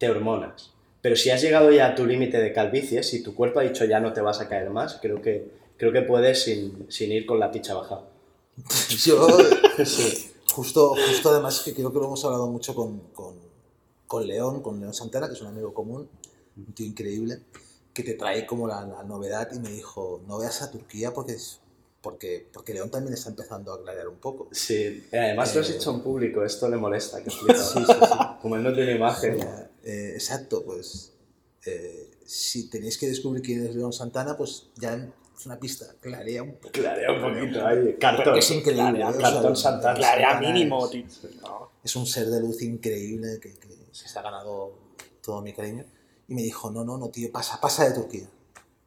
te 0.02 0.10
hormonas. 0.10 0.72
Pero 1.00 1.14
si 1.14 1.30
has 1.30 1.40
llegado 1.40 1.70
ya 1.70 1.86
a 1.86 1.94
tu 1.94 2.04
límite 2.06 2.38
de 2.38 2.52
calvicie, 2.52 3.02
si 3.04 3.22
tu 3.22 3.34
cuerpo 3.36 3.60
ha 3.60 3.62
dicho 3.62 3.84
ya 3.84 4.00
no 4.00 4.12
te 4.12 4.20
vas 4.20 4.40
a 4.40 4.48
caer 4.48 4.70
más, 4.70 4.98
creo 5.00 5.22
que, 5.22 5.48
creo 5.76 5.92
que 5.92 6.02
puedes 6.02 6.42
sin, 6.42 6.86
sin 6.90 7.12
ir 7.12 7.24
con 7.24 7.38
la 7.38 7.50
picha 7.52 7.74
baja. 7.74 8.00
Yo, 9.04 9.26
Sí. 9.84 10.30
justo, 10.52 10.94
justo 11.08 11.30
además 11.30 11.60
que 11.64 11.72
creo 11.72 11.92
que 11.92 11.98
lo 11.98 12.06
hemos 12.06 12.24
hablado 12.24 12.46
mucho 12.48 12.74
con, 12.74 12.98
con, 13.14 13.34
con 14.08 14.26
León, 14.26 14.60
con 14.60 14.80
León 14.80 14.92
Santana, 14.94 15.28
que 15.28 15.34
es 15.34 15.40
un 15.40 15.48
amigo 15.48 15.72
común, 15.72 16.08
un 16.56 16.66
tío 16.74 16.86
increíble, 16.86 17.38
que 17.94 18.02
te 18.02 18.14
trae 18.14 18.44
como 18.46 18.66
la, 18.66 18.84
la 18.84 19.02
novedad 19.04 19.48
y 19.54 19.58
me 19.60 19.70
dijo, 19.70 20.20
no 20.26 20.38
veas 20.38 20.62
a 20.62 20.70
Turquía 20.70 21.12
porque, 21.12 21.32
es, 21.32 21.60
porque, 22.00 22.46
porque 22.52 22.74
León 22.74 22.90
también 22.90 23.14
está 23.14 23.30
empezando 23.30 23.72
a 23.72 23.76
aclarar 23.76 24.06
un 24.08 24.16
poco. 24.18 24.48
Sí, 24.52 25.04
además 25.12 25.54
lo 25.54 25.60
has 25.62 25.70
Eh, 25.70 25.76
hecho 25.76 25.90
en 25.90 26.00
público, 26.00 26.44
esto 26.44 26.68
le 26.68 26.76
molesta, 26.76 27.22
que. 27.22 27.30
Sí, 27.30 27.38
sí, 27.56 27.84
sí. 27.86 27.94
Como 28.40 28.56
él 28.56 28.62
no 28.62 28.72
tiene 28.72 28.94
imagen. 28.94 29.38
Eh, 29.84 30.12
exacto, 30.14 30.64
pues 30.64 31.12
eh, 31.66 32.10
si 32.24 32.68
tenéis 32.68 32.98
que 32.98 33.06
descubrir 33.06 33.42
quién 33.42 33.66
es 33.66 33.74
León 33.74 33.92
Santana, 33.92 34.36
pues 34.36 34.68
ya 34.76 34.94
es 34.94 35.46
una 35.46 35.58
pista, 35.58 35.86
clarea 36.00 36.42
un 36.42 36.54
poco. 36.54 36.72
Clarea 36.72 37.12
un 37.12 37.20
poquito 37.20 37.66
ahí. 37.66 37.96
Cartón. 37.98 38.36
Es 38.36 38.50
increíble, 38.50 38.92
Clarea. 38.92 39.08
O 39.08 39.12
sea, 39.12 39.32
cartón 39.32 39.56
Santana. 39.56 39.94
Clarea 39.94 40.40
mínimo, 40.40 40.88
es-. 40.88 41.20
No. 41.40 41.70
un 42.00 42.06
ser 42.06 42.28
de 42.28 42.40
luz 42.40 42.62
increíble 42.62 43.38
que, 43.40 43.54
que 43.54 43.68
se 43.90 44.18
ha 44.18 44.22
ganado 44.22 44.74
todo 45.22 45.42
mi 45.42 45.52
cariño. 45.52 45.84
Y 46.28 46.34
me 46.34 46.42
dijo, 46.42 46.70
no, 46.70 46.84
no, 46.84 46.96
no, 46.96 47.08
tío, 47.10 47.30
pasa, 47.32 47.60
pasa 47.60 47.84
de 47.88 47.94
Turquía. 47.94 48.28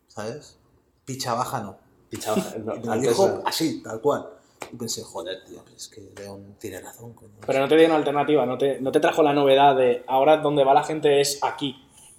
¿Sabes? 0.07 0.55
Picha 1.03 1.33
baja 1.33 1.61
no. 1.61 1.77
Pichado. 2.09 2.37
No, 2.59 2.75
Y 2.75 2.79
me 2.79 2.85
lo 2.95 3.01
dijo 3.01 3.27
no. 3.27 3.41
así, 3.45 3.81
tal 3.83 4.01
cual. 4.01 4.29
Y 4.73 4.75
pensé, 4.77 5.01
joder, 5.03 5.43
tío, 5.45 5.57
pues 5.63 5.75
es 5.75 5.87
que 5.87 6.01
León 6.21 6.55
tiene 6.59 6.79
razón. 6.81 7.13
coño. 7.13 7.31
Pero 7.45 7.59
no 7.59 7.67
te 7.67 7.75
dio 7.75 7.85
una 7.87 7.95
alternativa, 7.97 8.45
no 8.45 8.57
te, 8.57 8.79
no 8.81 8.91
te 8.91 8.99
trajo 8.99 9.21
la 9.23 9.33
novedad 9.33 9.75
de 9.75 10.03
ahora 10.07 10.37
donde 10.37 10.63
va 10.63 10.73
la 10.73 10.83
gente 10.83 11.21
es 11.21 11.39
aquí, 11.43 11.75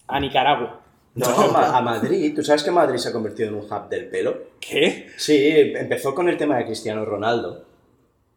a 0.07 0.21
Nicaragua. 0.21 0.81
No, 1.15 1.27
a 1.27 1.47
Ma- 1.49 1.77
a 1.79 1.81
Madrid. 1.81 2.35
¿Tú 2.35 2.43
sabes 2.45 2.63
que 2.63 2.71
Madrid 2.71 2.99
se 2.99 3.09
ha 3.09 3.13
convertido 3.13 3.49
en 3.49 3.55
un 3.55 3.63
hub 3.73 3.89
del 3.89 4.09
pelo? 4.09 4.37
¿Qué? 4.61 5.09
Sí, 5.17 5.51
empezó 5.75 6.15
con 6.15 6.29
el 6.29 6.37
tema 6.37 6.59
de 6.59 6.67
Cristiano 6.67 7.05
Ronaldo. 7.05 7.65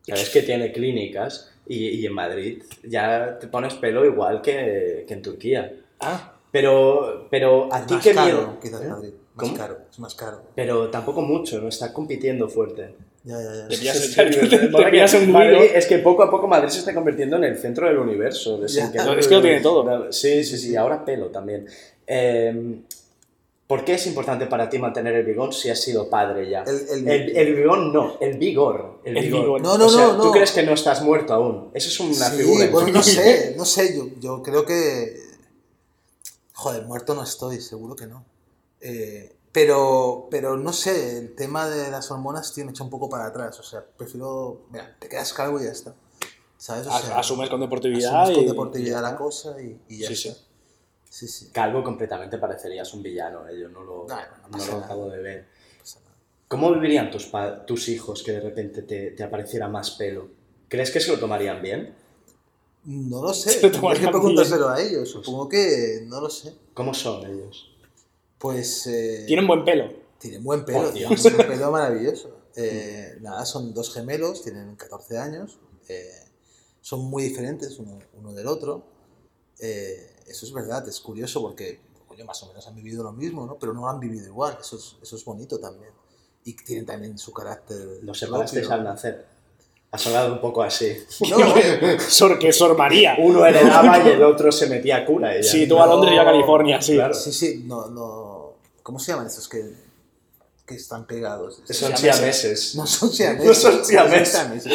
Sabes 0.07 0.29
que 0.29 0.41
tiene 0.43 0.71
clínicas 0.71 1.51
y, 1.67 1.89
y 1.89 2.05
en 2.05 2.13
Madrid 2.13 2.63
ya 2.83 3.37
te 3.37 3.47
pones 3.47 3.73
pelo 3.75 4.05
igual 4.05 4.41
que, 4.41 5.03
que 5.07 5.13
en 5.13 5.21
Turquía. 5.21 5.71
Ah, 5.99 6.33
Pero, 6.51 7.27
pero 7.29 7.67
a 7.71 7.79
Es 7.81 7.85
ti 7.87 7.93
más 7.95 8.03
qué 8.03 8.13
caro, 8.13 8.25
miedo. 8.25 8.59
quizás 8.61 8.81
¿Eh? 8.81 8.87
Madrid. 8.87 9.13
Más 9.35 9.45
¿Cómo? 9.47 9.57
caro, 9.57 9.77
es 9.91 9.99
más 9.99 10.15
caro. 10.15 10.41
Pero 10.55 10.89
tampoco 10.89 11.21
mucho, 11.21 11.59
no 11.61 11.67
está 11.67 11.93
compitiendo 11.93 12.47
fuerte. 12.49 12.95
Ya, 13.23 13.35
ya, 13.41 13.53
ya. 13.55 13.67
Te 13.67 13.77
pillas 13.77 13.95
Es 13.97 14.05
en- 14.05 14.11
serio, 14.33 14.49
te- 14.49 14.57
te 14.57 14.69
Madrid- 14.69 14.91
pillas 14.91 15.13
en 15.13 15.23
un 15.23 15.31
Madrid- 15.31 15.49
hilo. 15.49 15.61
Es 15.63 15.85
que 15.87 15.97
poco 15.99 16.23
a 16.23 16.31
poco 16.31 16.47
Madrid 16.47 16.69
se 16.69 16.79
está 16.79 16.93
convirtiendo 16.93 17.35
en 17.37 17.43
el 17.43 17.57
centro 17.57 17.87
del 17.87 17.97
universo. 17.97 18.57
de 18.57 18.67
Ya. 18.67 18.87
sin 18.87 18.95
No, 18.95 19.13
es 19.13 19.27
que 19.27 19.35
lo 19.35 19.41
tiene 19.41 19.59
todo. 19.61 20.11
Sí, 20.11 20.43
sí, 20.43 20.57
sí, 20.57 20.75
ahora 20.75 21.03
pelo 21.03 21.27
también. 21.27 21.67
Eh, 22.07 22.79
¿Por 23.67 23.85
qué 23.85 23.93
es 23.93 24.07
importante 24.07 24.47
para 24.47 24.67
ti 24.67 24.79
mantener 24.79 25.13
el 25.13 25.23
bigón 25.23 25.53
si 25.53 25.69
has 25.69 25.79
sido 25.79 26.09
padre 26.09 26.49
ya? 26.49 26.63
El- 26.63 26.89
el- 26.89 27.07
el, 27.07 27.37
el 27.37 27.55
bigón 27.55 27.93
no, 27.93 28.17
el 28.19 28.35
vigor. 28.39 28.99
El, 29.03 29.15
El 29.17 29.25
vigor. 29.25 29.41
vigor. 29.41 29.61
No, 29.61 29.77
no, 29.77 29.85
O 29.85 29.89
sea, 29.89 30.07
no, 30.07 30.17
Tú 30.17 30.25
no. 30.25 30.31
crees 30.31 30.51
que 30.53 30.63
no 30.63 30.73
estás 30.73 31.03
muerto 31.03 31.33
aún. 31.35 31.69
Eso 31.75 31.87
es 31.89 31.99
una 31.99 32.29
Sí, 32.31 32.37
figura. 32.37 32.67
bueno, 32.71 32.87
no 32.93 33.03
sé, 33.03 33.53
no 33.57 33.65
sé, 33.65 33.95
yo, 33.95 34.07
yo 34.19 34.41
creo 34.41 34.65
que... 34.65 35.17
Joder, 36.53 36.83
muerto 36.85 37.13
no 37.13 37.23
estoy, 37.23 37.61
seguro 37.61 37.95
que 37.95 38.07
no. 38.07 38.25
Eh, 38.81 39.33
pero, 39.51 40.27
pero 40.29 40.57
no 40.57 40.73
sé, 40.73 41.17
el 41.19 41.35
tema 41.35 41.67
de 41.69 41.89
las 41.91 42.09
hormonas, 42.11 42.53
tío, 42.53 42.65
me 42.65 42.71
echa 42.71 42.83
un 42.83 42.89
poco 42.89 43.09
para 43.09 43.25
atrás. 43.27 43.59
O 43.59 43.63
sea, 43.63 43.83
prefiero... 43.97 44.61
Mira, 44.71 44.95
te 44.99 45.07
quedas 45.09 45.33
calvo 45.33 45.59
y 45.59 45.65
ya 45.65 45.71
está. 45.71 45.95
¿Sabes? 46.57 46.87
O 46.87 46.91
sea, 46.99 47.19
asumes 47.19 47.49
con 47.49 47.61
deportividad 47.61 48.21
asumes 48.23 48.37
con 48.37 48.43
y- 48.43 48.47
deportividad 48.47 49.01
la 49.01 49.15
cosa 49.15 49.61
y, 49.61 49.79
y 49.87 49.99
ya 49.99 50.07
Sí, 50.07 50.13
está. 50.13 50.33
sí. 50.39 50.45
Sí, 51.09 51.27
sí. 51.27 51.49
Calvo 51.51 51.83
completamente 51.83 52.37
parecerías 52.37 52.93
un 52.93 53.01
villano. 53.01 53.47
eh, 53.47 53.59
Yo 53.59 53.69
no 53.69 53.81
lo, 53.83 54.05
No, 54.07 54.15
no 54.15 54.57
no 54.57 54.65
lo 54.65 54.77
acabo 54.77 55.09
de 55.09 55.21
ver. 55.21 55.47
¿Cómo 56.47 56.71
vivirían 56.73 57.09
tus, 57.11 57.29
tus 57.65 57.89
hijos 57.89 58.23
que 58.23 58.31
de 58.33 58.39
repente 58.41 58.81
te, 58.83 59.11
te 59.11 59.23
apareciera 59.23 59.67
más 59.67 59.91
pelo? 59.91 60.27
¿Crees 60.67 60.91
que 60.91 60.99
se 60.99 61.11
lo 61.11 61.19
tomarían 61.19 61.61
bien? 61.61 61.95
No 62.85 63.21
lo 63.23 63.33
sé, 63.33 63.69
tomarían 63.69 64.05
que 64.05 64.11
preguntárselo 64.11 64.69
a 64.69 64.81
ellos. 64.81 65.09
Supongo 65.09 65.47
que... 65.49 66.01
No 66.05 66.21
lo 66.21 66.29
sé. 66.29 66.53
¿Cómo 66.73 66.93
son 66.93 67.25
ellos? 67.25 67.68
Pues... 68.39 68.87
eh, 68.87 69.25
Tienen 69.27 69.45
buen 69.45 69.63
pelo. 69.63 69.91
Tienen 70.17 70.43
buen 70.43 70.65
pelo, 70.65 70.91
tienen 70.91 71.15
Dios. 71.15 71.25
un 71.25 71.37
pelo 71.47 71.71
maravilloso. 71.71 72.35
Eh, 72.55 73.17
nada, 73.21 73.45
son 73.45 73.73
dos 73.73 73.93
gemelos, 73.93 74.41
tienen 74.43 74.75
14 74.75 75.17
años, 75.17 75.59
eh, 75.87 76.09
son 76.81 77.01
muy 77.01 77.23
diferentes 77.23 77.77
uno, 77.79 77.99
uno 78.17 78.33
del 78.33 78.47
otro. 78.47 78.83
Eh, 79.59 80.15
eso 80.27 80.45
es 80.45 80.51
verdad, 80.53 80.87
es 80.87 80.99
curioso 80.99 81.41
porque 81.41 81.79
coño, 82.07 82.25
más 82.25 82.41
o 82.43 82.47
menos 82.47 82.65
han 82.67 82.75
vivido 82.75 83.03
lo 83.03 83.11
mismo, 83.13 83.45
¿no? 83.45 83.57
pero 83.59 83.73
no 83.73 83.81
lo 83.81 83.89
han 83.89 83.99
vivido 83.99 84.25
igual, 84.25 84.57
eso 84.59 84.77
es, 84.77 84.97
eso 85.01 85.15
es 85.15 85.23
bonito 85.23 85.59
también. 85.59 85.91
Y 86.43 86.53
tienen 86.53 86.85
también 86.85 87.17
su 87.17 87.31
carácter. 87.31 87.99
Los 88.01 88.17
separasteis 88.19 88.65
propio. 88.67 88.79
al 88.79 88.83
nacer. 88.85 89.25
Ha 89.91 89.97
sonado 89.97 90.33
un 90.33 90.39
poco 90.41 90.61
así. 90.61 90.95
No, 91.29 91.37
Sor, 91.99 92.37
que 92.37 92.53
Sor 92.53 92.77
María. 92.77 93.15
Uno 93.19 93.45
heredaba 93.45 93.97
y 94.03 94.09
el 94.09 94.23
otro 94.23 94.51
se 94.51 94.67
metía 94.67 94.97
a 94.97 95.05
cura. 95.05 95.33
Ella. 95.35 95.43
Sí, 95.49 95.67
tú 95.67 95.79
a. 95.81 95.87
Londres 95.87 96.13
y 96.13 96.15
yo 96.15 96.21
a 96.21 96.25
California, 96.25 96.81
sí. 96.81 96.93
Claro. 96.93 97.13
sí, 97.13 97.31
sí, 97.33 97.63
no, 97.65 97.87
no. 97.87 98.53
¿Cómo 98.83 98.99
se 98.99 99.11
llaman 99.11 99.25
estos 99.27 99.49
que, 99.49 99.63
que 100.67 100.75
están 100.75 101.07
pegados? 101.07 101.61
Son 101.67 101.97
Siameses. 101.97 102.75
No 102.75 102.85
son 102.85 103.09
siameses. 103.11 103.47
No 103.47 103.53
son 103.55 103.83
siameses. 103.85 104.29
siameses. 104.29 104.71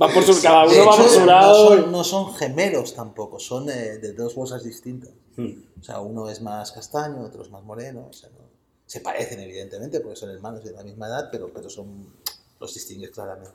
Va 0.00 0.08
por 0.08 0.22
su, 0.22 0.40
cada 0.42 0.64
uno 0.64 0.86
va 0.86 0.96
por 0.96 1.08
su 1.10 1.20
no 1.20 1.26
lado. 1.26 1.68
son, 1.68 1.92
no 1.92 2.04
son 2.04 2.34
gemelos 2.34 2.94
tampoco, 2.94 3.38
son 3.38 3.68
eh, 3.68 3.98
de 3.98 4.12
dos 4.14 4.34
bolsas 4.34 4.64
distintas. 4.64 5.10
Hmm. 5.36 5.52
O 5.78 5.84
sea, 5.84 6.00
uno 6.00 6.30
es 6.30 6.40
más 6.40 6.72
castaño, 6.72 7.20
otro 7.22 7.42
es 7.42 7.50
más 7.50 7.62
moreno. 7.64 8.06
O 8.08 8.12
sea, 8.14 8.30
no- 8.30 8.44
se 8.86 9.00
parecen, 9.00 9.40
evidentemente, 9.40 10.00
porque 10.00 10.16
son 10.16 10.30
hermanos 10.30 10.62
de 10.64 10.72
la 10.72 10.82
misma 10.84 11.08
edad, 11.08 11.28
pero, 11.32 11.50
pero 11.52 11.68
son, 11.68 12.14
los 12.60 12.72
distingues 12.72 13.10
claramente. 13.10 13.50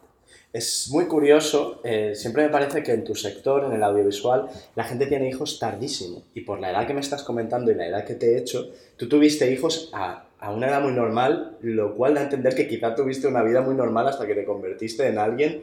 Es 0.51 0.89
muy 0.89 1.05
curioso, 1.05 1.79
eh, 1.83 2.13
siempre 2.15 2.43
me 2.43 2.49
parece 2.49 2.81
que 2.81 2.91
en 2.91 3.03
tu 3.03 3.13
sector, 3.13 3.65
en 3.65 3.73
el 3.73 3.83
audiovisual, 3.83 4.47
la 4.75 4.83
gente 4.83 5.05
tiene 5.05 5.29
hijos 5.29 5.59
tardísimo. 5.59 6.23
Y 6.33 6.41
por 6.41 6.59
la 6.59 6.71
edad 6.71 6.87
que 6.87 6.95
me 6.95 7.01
estás 7.01 7.21
comentando 7.21 7.71
y 7.71 7.75
la 7.75 7.85
edad 7.85 8.03
que 8.03 8.15
te 8.15 8.33
he 8.33 8.37
hecho, 8.39 8.71
tú 8.97 9.07
tuviste 9.07 9.51
hijos 9.51 9.91
a, 9.93 10.25
a 10.39 10.51
una 10.51 10.67
edad 10.67 10.81
muy 10.81 10.93
normal, 10.93 11.57
lo 11.61 11.95
cual 11.95 12.15
da 12.15 12.21
a 12.21 12.23
entender 12.23 12.55
que 12.55 12.67
quizá 12.67 12.95
tuviste 12.95 13.27
una 13.27 13.43
vida 13.43 13.61
muy 13.61 13.75
normal 13.75 14.07
hasta 14.07 14.25
que 14.25 14.33
te 14.33 14.43
convertiste 14.43 15.05
en 15.07 15.19
alguien 15.19 15.61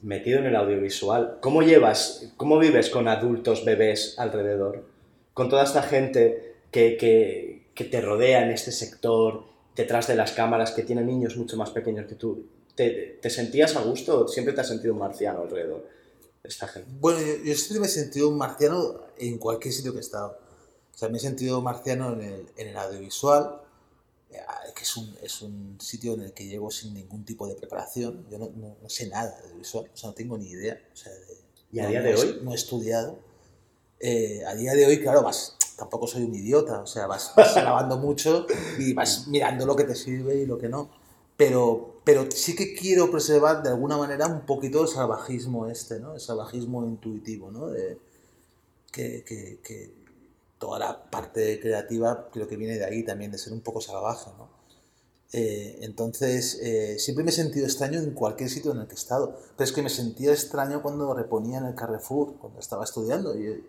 metido 0.00 0.38
en 0.38 0.46
el 0.46 0.56
audiovisual. 0.56 1.36
¿Cómo 1.40 1.62
llevas, 1.62 2.32
cómo 2.38 2.58
vives 2.58 2.88
con 2.88 3.08
adultos, 3.08 3.66
bebés 3.66 4.18
alrededor? 4.18 4.84
Con 5.34 5.50
toda 5.50 5.64
esta 5.64 5.82
gente 5.82 6.54
que, 6.70 6.96
que, 6.96 7.66
que 7.74 7.84
te 7.84 8.00
rodea 8.00 8.44
en 8.44 8.50
este 8.50 8.72
sector, 8.72 9.44
detrás 9.76 10.06
de 10.06 10.16
las 10.16 10.32
cámaras, 10.32 10.72
que 10.72 10.82
tiene 10.82 11.02
niños 11.02 11.36
mucho 11.36 11.58
más 11.58 11.70
pequeños 11.70 12.06
que 12.06 12.14
tú. 12.14 12.46
¿Te, 12.74 13.18
te 13.20 13.30
sentías 13.30 13.76
a 13.76 13.82
gusto 13.82 14.24
o 14.24 14.28
siempre 14.28 14.54
te 14.54 14.60
has 14.62 14.68
sentido 14.68 14.94
un 14.94 15.00
marciano 15.00 15.42
alrededor 15.42 15.86
de 16.42 16.48
esta 16.48 16.66
gente? 16.68 16.90
Bueno, 17.00 17.20
yo, 17.20 17.36
yo 17.44 17.54
siempre 17.54 17.80
me 17.80 17.86
he 17.86 17.90
sentido 17.90 18.28
un 18.28 18.38
marciano 18.38 19.00
en 19.18 19.38
cualquier 19.38 19.74
sitio 19.74 19.92
que 19.92 19.98
he 19.98 20.02
estado. 20.02 20.38
O 20.94 20.98
sea, 20.98 21.08
me 21.08 21.18
he 21.18 21.20
sentido 21.20 21.60
marciano 21.60 22.12
en 22.14 22.22
el, 22.22 22.46
en 22.56 22.68
el 22.68 22.76
audiovisual, 22.76 23.60
eh, 24.30 24.38
que 24.74 24.82
es 24.82 24.96
un, 24.96 25.14
es 25.22 25.42
un 25.42 25.78
sitio 25.80 26.14
en 26.14 26.22
el 26.22 26.32
que 26.32 26.46
llego 26.46 26.70
sin 26.70 26.94
ningún 26.94 27.24
tipo 27.24 27.46
de 27.46 27.54
preparación. 27.54 28.26
Yo 28.30 28.38
no, 28.38 28.50
no, 28.56 28.76
no 28.82 28.88
sé 28.88 29.06
nada 29.08 29.36
de 29.36 29.42
audiovisual, 29.48 29.90
o 29.92 29.96
sea, 29.96 30.08
no 30.10 30.14
tengo 30.14 30.38
ni 30.38 30.48
idea. 30.48 30.80
O 30.92 30.96
sea, 30.96 31.12
de- 31.12 31.42
¿Y 31.72 31.78
a 31.80 31.84
no- 31.84 31.88
día 31.90 32.02
de 32.02 32.14
hoy? 32.14 32.40
No 32.42 32.52
he 32.52 32.54
estudiado. 32.54 33.18
Eh, 34.00 34.42
a 34.46 34.54
día 34.54 34.74
de 34.74 34.84
hoy, 34.86 35.00
claro, 35.00 35.22
vas, 35.22 35.56
tampoco 35.76 36.06
soy 36.06 36.22
un 36.24 36.34
idiota, 36.34 36.80
o 36.80 36.86
sea, 36.86 37.06
vas, 37.06 37.32
vas 37.36 37.54
grabando 37.54 37.98
mucho 37.98 38.46
y 38.78 38.94
vas 38.94 39.28
mirando 39.28 39.64
lo 39.66 39.76
que 39.76 39.84
te 39.84 39.94
sirve 39.94 40.36
y 40.36 40.46
lo 40.46 40.58
que 40.58 40.68
no. 40.68 40.90
Pero, 41.42 42.00
pero 42.04 42.30
sí 42.30 42.54
que 42.54 42.72
quiero 42.72 43.10
preservar 43.10 43.64
de 43.64 43.70
alguna 43.70 43.96
manera 43.96 44.28
un 44.28 44.46
poquito 44.46 44.82
el 44.82 44.88
salvajismo 44.88 45.66
este, 45.66 45.98
¿no? 45.98 46.14
El 46.14 46.20
salvajismo 46.20 46.84
intuitivo, 46.86 47.50
¿no? 47.50 47.66
De, 47.68 47.98
que, 48.92 49.24
que, 49.24 49.58
que 49.60 49.92
toda 50.58 50.78
la 50.78 51.10
parte 51.10 51.58
creativa 51.58 52.28
creo 52.32 52.46
que 52.46 52.56
viene 52.56 52.78
de 52.78 52.84
ahí 52.84 53.02
también, 53.02 53.32
de 53.32 53.38
ser 53.38 53.52
un 53.52 53.60
poco 53.60 53.80
salvaje, 53.80 54.30
¿no? 54.38 54.50
Eh, 55.32 55.78
entonces, 55.80 56.60
eh, 56.62 57.00
siempre 57.00 57.24
me 57.24 57.30
he 57.30 57.34
sentido 57.34 57.66
extraño 57.66 57.98
en 57.98 58.12
cualquier 58.12 58.48
sitio 58.48 58.70
en 58.70 58.78
el 58.78 58.86
que 58.86 58.94
he 58.94 58.98
estado. 58.98 59.36
Pero 59.56 59.64
es 59.64 59.72
que 59.72 59.82
me 59.82 59.90
sentía 59.90 60.30
extraño 60.30 60.80
cuando 60.80 61.12
reponía 61.12 61.58
en 61.58 61.66
el 61.66 61.74
Carrefour, 61.74 62.36
cuando 62.38 62.60
estaba 62.60 62.84
estudiando 62.84 63.36
y, 63.36 63.66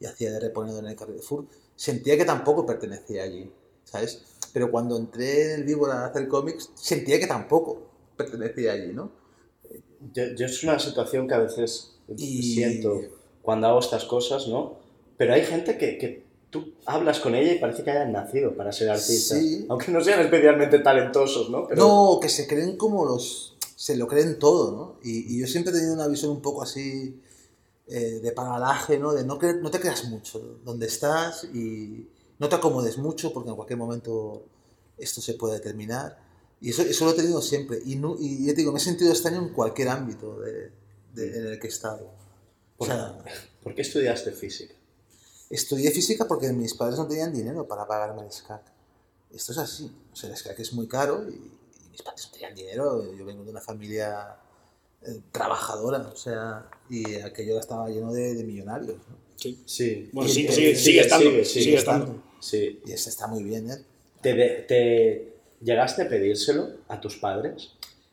y 0.00 0.04
hacía 0.04 0.32
de 0.32 0.40
reponedor 0.40 0.84
en 0.84 0.90
el 0.90 0.96
Carrefour. 0.96 1.46
Sentía 1.76 2.18
que 2.18 2.26
tampoco 2.26 2.66
pertenecía 2.66 3.22
allí, 3.22 3.50
¿sabes? 3.84 4.22
Pero 4.52 4.70
cuando 4.70 4.96
entré 4.96 5.46
en 5.54 5.60
el 5.60 5.64
Víbora 5.64 6.02
a 6.02 6.06
hacer 6.06 6.28
cómics, 6.28 6.70
sentía 6.74 7.18
que 7.18 7.26
tampoco 7.26 7.82
pertenecía 8.16 8.72
allí, 8.72 8.92
¿no? 8.92 9.10
Yo, 10.12 10.24
yo 10.36 10.46
es 10.46 10.62
una 10.62 10.78
situación 10.78 11.26
que 11.28 11.34
a 11.34 11.38
veces 11.38 11.96
Y- 12.16 12.54
siento 12.54 13.00
cuando 13.42 13.66
hago 13.68 13.78
estas 13.80 14.04
cosas, 14.04 14.48
¿no? 14.48 14.78
Pero 15.16 15.34
hay 15.34 15.44
gente 15.44 15.78
que, 15.78 15.98
que 15.98 16.24
tú 16.50 16.72
hablas 16.84 17.20
con 17.20 17.34
ella 17.34 17.52
y 17.52 17.58
parece 17.58 17.82
que 17.84 17.90
hayan 17.90 18.12
nacido 18.12 18.54
para 18.56 18.72
ser 18.72 18.90
artistas. 18.90 19.38
Sí. 19.38 19.66
Aunque 19.68 19.90
no 19.92 20.00
sean 20.02 20.20
especialmente 20.20 20.78
talentosos, 20.80 21.50
¿no? 21.50 21.66
Pero 21.68 21.82
No, 21.86 22.18
que 22.20 22.28
se 22.28 22.46
creen 22.46 22.76
como 22.76 23.04
los... 23.04 23.56
Se 23.76 23.96
lo 23.96 24.06
creen 24.08 24.38
todo, 24.38 24.72
¿no? 24.72 24.96
Y, 25.02 25.34
y 25.36 25.40
yo 25.40 25.46
siempre 25.46 25.70
he 25.70 25.74
tenido 25.76 25.94
una 25.94 26.06
visión 26.08 26.30
un 26.30 26.40
poco 26.40 26.62
así 26.62 27.20
eh, 27.88 28.20
de 28.22 28.32
paralaje, 28.32 28.98
¿no? 28.98 29.12
De 29.12 29.22
no, 29.24 29.38
no 29.38 29.70
te 29.70 29.78
creas 29.80 30.04
mucho 30.06 30.58
donde 30.64 30.86
estás 30.86 31.44
y 31.44 32.06
no 32.38 32.48
te 32.48 32.54
acomodes 32.56 32.98
mucho 32.98 33.32
porque 33.32 33.50
en 33.50 33.56
cualquier 33.56 33.78
momento 33.78 34.44
esto 34.98 35.20
se 35.20 35.34
puede 35.34 35.60
terminar. 35.60 36.18
Y 36.60 36.70
eso, 36.70 36.82
eso 36.82 37.04
lo 37.04 37.10
he 37.10 37.14
tenido 37.14 37.42
siempre. 37.42 37.80
Y, 37.84 37.96
no, 37.96 38.16
y 38.18 38.46
ya 38.46 38.52
te 38.52 38.58
digo, 38.58 38.72
me 38.72 38.78
he 38.78 38.82
sentido 38.82 39.10
extraño 39.10 39.38
en 39.42 39.50
cualquier 39.50 39.88
ámbito 39.88 40.40
de, 40.40 40.70
de- 41.14 41.38
en 41.38 41.46
el 41.46 41.58
que 41.58 41.66
he 41.66 41.70
estado. 41.70 42.06
O 42.06 42.78
¿Por, 42.78 42.88
sea, 42.88 43.18
¿por 43.62 43.74
qué 43.74 43.82
estudiaste 43.82 44.32
física? 44.32 44.74
Estudié 45.50 45.90
física 45.90 46.26
porque 46.26 46.52
mis 46.52 46.74
padres 46.74 46.98
no 46.98 47.06
tenían 47.06 47.32
dinero 47.32 47.66
para 47.68 47.86
pagarme 47.86 48.22
el 48.22 48.32
SCAC. 48.32 48.62
Esto 49.32 49.52
es 49.52 49.58
así. 49.58 49.90
O 50.12 50.16
sea, 50.16 50.30
el 50.30 50.36
SCAC 50.36 50.58
es 50.60 50.72
muy 50.72 50.88
caro 50.88 51.28
y, 51.28 51.34
y 51.34 51.88
mis 51.90 52.02
padres 52.02 52.26
no 52.26 52.32
tenían 52.32 52.54
dinero. 52.54 53.14
Yo 53.14 53.24
vengo 53.24 53.44
de 53.44 53.50
una 53.50 53.60
familia 53.60 54.36
eh, 55.02 55.20
trabajadora, 55.32 55.98
o 56.12 56.16
sea, 56.16 56.68
y 56.90 57.16
aquello 57.16 57.60
estaba 57.60 57.88
lleno 57.88 58.12
de, 58.12 58.34
de 58.34 58.44
millonarios. 58.44 58.96
¿no? 59.08 59.16
Sí. 59.36 59.62
Sí. 59.66 60.10
Bueno, 60.12 60.28
Y- 60.30 60.32
sigue, 60.32 60.48
y- 60.48 60.52
sigue, 60.54 60.76
sigue 60.76 61.00
estando. 61.00 61.24
sigue, 61.30 61.44
Sigue, 61.44 61.64
sigue 61.64 61.76
estando. 61.76 62.22
Sí. 62.40 62.80
Y 62.86 62.92
eso 62.92 63.08
está 63.10 63.26
muy 63.26 63.42
bien, 63.44 63.70
¿eh? 63.70 63.76
¿Te, 64.22 64.34
te 64.68 65.34
llegaste 65.60 66.02
a 66.02 66.08
pedírselo 66.08 66.68
a 66.88 67.00
tus 67.00 67.16
padres? 67.16 67.72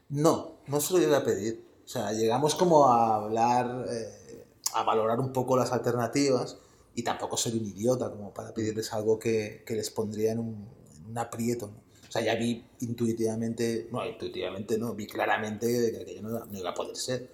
No, 0.10 0.54
no 0.68 0.80
se 0.80 0.94
lo 0.94 1.00
llegué 1.00 1.16
a 1.16 1.24
pedir. 1.24 1.64
O 1.86 1.88
sea, 1.88 2.12
llegamos 2.14 2.56
como 2.56 2.88
a 2.88 3.16
hablar, 3.16 3.86
eh, 3.90 4.44
a 4.74 4.84
valorar 4.84 5.20
un 5.20 5.34
poco 5.34 5.58
las 5.58 5.72
alternativas 5.72 6.58
y 6.96 7.04
tampoco 7.04 7.36
ser 7.38 7.54
un 7.54 7.66
idiota 7.66 8.10
como 8.10 8.34
para 8.34 8.54
pedirles 8.54 8.94
algo 8.94 9.18
que, 9.20 9.64
que 9.66 9.76
les 9.76 9.90
pondría 9.90 10.32
en 10.32 10.40
un, 10.40 10.68
en 10.98 11.06
un 11.12 11.18
aprieto. 11.18 11.68
¿no? 11.68 11.84
O 12.08 12.12
sea, 12.12 12.22
ya 12.22 12.36
vi 12.36 12.64
intuitivamente, 12.82 13.88
no, 13.92 14.06
intuitivamente 14.06 14.78
no, 14.78 14.94
vi 14.94 15.08
claramente 15.08 15.92
que 15.92 15.98
aquello 16.02 16.22
no, 16.22 16.30
iba- 16.30 16.46
no 16.50 16.60
iba 16.60 16.70
a 16.70 16.74
poder 16.74 16.96
ser. 16.96 17.28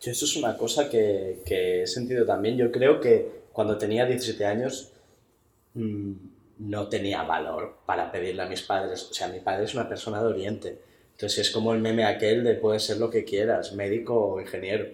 Yo 0.00 0.10
eso 0.10 0.24
es 0.24 0.36
una 0.36 0.56
cosa 0.58 0.90
que, 0.90 1.42
que 1.46 1.82
he 1.82 1.86
sentido 1.86 2.26
también. 2.26 2.56
Yo 2.58 2.70
creo 2.72 3.00
que 3.00 3.44
cuando 3.52 3.78
tenía 3.78 4.04
17 4.04 4.44
años 4.44 4.90
mm, 5.74 6.12
no 6.58 6.88
tenía 6.88 7.22
valor 7.22 7.78
para 7.86 8.10
pedirle 8.12 8.42
a 8.42 8.46
mis 8.46 8.62
padres. 8.62 9.08
O 9.10 9.14
sea, 9.14 9.28
mi 9.28 9.40
padre 9.40 9.64
es 9.64 9.74
una 9.74 9.88
persona 9.88 10.20
de 10.20 10.26
Oriente. 10.26 10.78
Entonces 11.12 11.46
es 11.46 11.50
como 11.50 11.72
el 11.72 11.80
meme 11.80 12.04
aquel 12.04 12.42
de 12.44 12.54
puedes 12.54 12.82
ser 12.82 12.98
lo 12.98 13.10
que 13.10 13.24
quieras, 13.24 13.72
médico 13.72 14.14
o 14.14 14.40
ingeniero. 14.40 14.86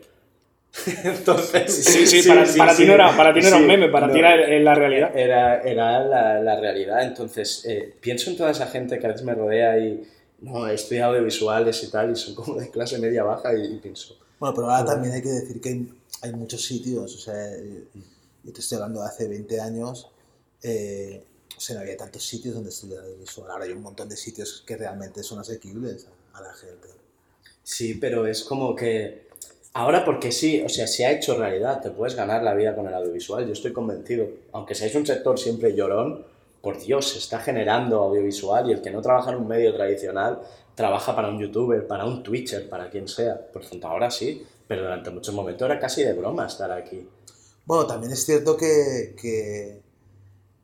Entonces, 1.05 1.85
Sí, 1.85 2.07
sí, 2.07 2.29
para, 2.29 2.45
para 2.57 2.77
ti 2.77 2.85
no 2.85 2.93
era, 2.95 3.17
para 3.17 3.35
ti 3.35 3.41
no 3.41 3.49
era 3.49 3.57
un 3.57 3.63
sí, 3.63 3.69
meme, 3.69 3.89
para 3.89 4.07
no. 4.07 4.13
ti 4.13 4.19
era 4.21 4.35
eh, 4.35 4.61
la 4.61 4.75
realidad. 4.75 5.17
Era, 5.17 5.63
era 5.63 6.05
la, 6.05 6.41
la 6.41 6.61
realidad. 6.61 7.03
Entonces, 7.03 7.65
eh, 7.67 7.95
pienso 8.01 8.31
en 8.31 8.37
toda 8.37 8.51
esa 8.51 8.67
gente 8.67 8.99
que 8.99 9.07
a 9.07 9.11
veces 9.11 9.25
me 9.25 9.35
rodea 9.35 9.79
y 9.79 10.07
no, 10.41 10.67
he 10.69 10.75
estudiado 10.75 11.13
audiovisuales 11.13 11.83
y 11.83 11.91
tal, 11.91 12.13
y 12.13 12.17
son 12.17 12.35
como 12.35 12.55
de 12.59 12.71
clase 12.71 12.99
media 12.99 13.25
baja, 13.25 13.53
y, 13.55 13.75
y 13.75 13.77
pienso, 13.79 14.17
Bueno, 14.39 14.55
pero 14.55 14.71
ahora 14.71 14.93
también 14.93 15.15
hay 15.15 15.23
que 15.23 15.29
decir 15.29 15.61
que 15.61 15.69
hay, 15.69 15.89
hay 16.23 16.33
muchos 16.33 16.65
sitios, 16.65 17.15
o 17.15 17.19
sea, 17.19 17.35
eh, 17.35 17.85
yo 18.45 18.53
te 18.53 18.61
estoy 18.61 18.77
hablando 18.77 19.01
de 19.03 19.07
hace 19.07 19.29
20 19.29 19.61
años, 19.61 20.11
eh, 20.63 21.23
o 21.61 21.63
sea, 21.63 21.77
no 21.77 21.83
había 21.83 21.95
tantos 21.95 22.27
sitios 22.27 22.55
donde 22.55 22.71
estudiar 22.71 23.05
audiovisual, 23.05 23.51
ahora 23.51 23.67
hay 23.67 23.73
un 23.73 23.83
montón 23.83 24.09
de 24.09 24.17
sitios 24.17 24.65
que 24.67 24.79
realmente 24.79 25.23
son 25.23 25.41
asequibles 25.41 26.07
a, 26.33 26.41
la 26.41 26.55
gente. 26.55 26.89
Sí, 27.63 27.97
pero 27.97 28.27
es 28.27 28.45
como 28.45 28.75
que 28.75 29.29
ahora 29.75 30.03
porque 30.07 30.33
sí, 30.33 30.63
o 30.65 30.71
sea, 30.71 30.87
se 30.87 31.05
ha 31.05 31.13
hecho 31.13 31.37
realidad, 31.37 31.83
te 31.83 31.91
puedes 31.91 32.15
ganar 32.15 32.43
la 32.43 32.55
vida 32.55 32.75
con 32.75 32.87
el 32.87 32.95
audiovisual, 32.95 33.47
yo 33.47 33.53
estoy 33.53 33.75
convencido. 33.75 34.27
Aunque 34.53 34.75
seáis 34.75 34.95
un 34.95 35.05
sector 35.05 35.39
siempre 35.39 35.75
llorón, 35.75 36.25
por 36.63 36.81
Dios, 36.81 37.11
se 37.11 37.19
está 37.19 37.41
generando 37.41 38.01
audiovisual 38.05 38.71
y 38.71 38.73
el 38.73 38.81
que 38.81 38.91
no 38.91 39.03
trabaja 39.03 39.31
en 39.31 39.37
un 39.37 39.47
medio 39.47 39.75
tradicional 39.75 40.41
trabaja 40.75 41.15
para 41.15 41.29
un 41.29 41.39
youtuber, 41.39 41.87
para 41.87 42.07
un 42.07 42.23
twitcher, 42.23 42.71
para 42.71 42.89
quien 42.89 43.07
sea. 43.07 43.39
Por 43.53 43.69
tanto, 43.69 43.87
ahora 43.87 44.11
sí, 44.11 44.47
pero 44.67 44.85
durante 44.85 45.11
muchos 45.11 45.35
momentos 45.35 45.67
era 45.67 45.79
casi 45.79 46.05
de 46.05 46.15
broma 46.15 46.47
estar 46.47 46.73
aquí. 46.73 47.07
Bueno, 47.67 47.87
también 47.87 48.13
es 48.13 48.25
cierto 48.25 48.57
que, 48.57 49.15
que, 49.21 49.90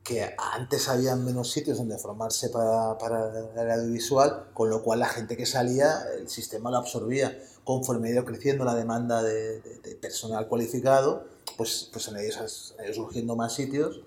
que 0.07 0.33
antes 0.53 0.87
había 0.87 1.17
menos 1.17 1.51
sitios 1.51 1.77
donde 1.79 1.97
formarse 1.97 2.49
para, 2.49 2.97
para 2.97 3.27
el 3.61 3.71
audiovisual, 3.71 4.51
con 4.53 4.69
lo 4.69 4.81
cual 4.81 4.99
la 4.99 5.09
gente 5.09 5.35
que 5.35 5.45
salía, 5.45 6.01
el 6.17 6.29
sistema 6.29 6.71
lo 6.71 6.77
absorbía. 6.77 7.37
Conforme 7.65 8.07
ha 8.07 8.11
ido 8.13 8.23
creciendo 8.23 8.63
la 8.63 8.73
demanda 8.73 9.21
de, 9.21 9.59
de- 9.59 9.79
de 9.83 9.95
personal 9.95 10.47
cualificado, 10.47 11.25
pues, 11.57 11.89
pues 11.91 12.07
han, 12.07 12.15
ido, 12.23 12.37
han 12.39 12.85
ido 12.85 12.93
surgiendo 12.93 13.35
más 13.35 13.53
sitios 13.53 14.01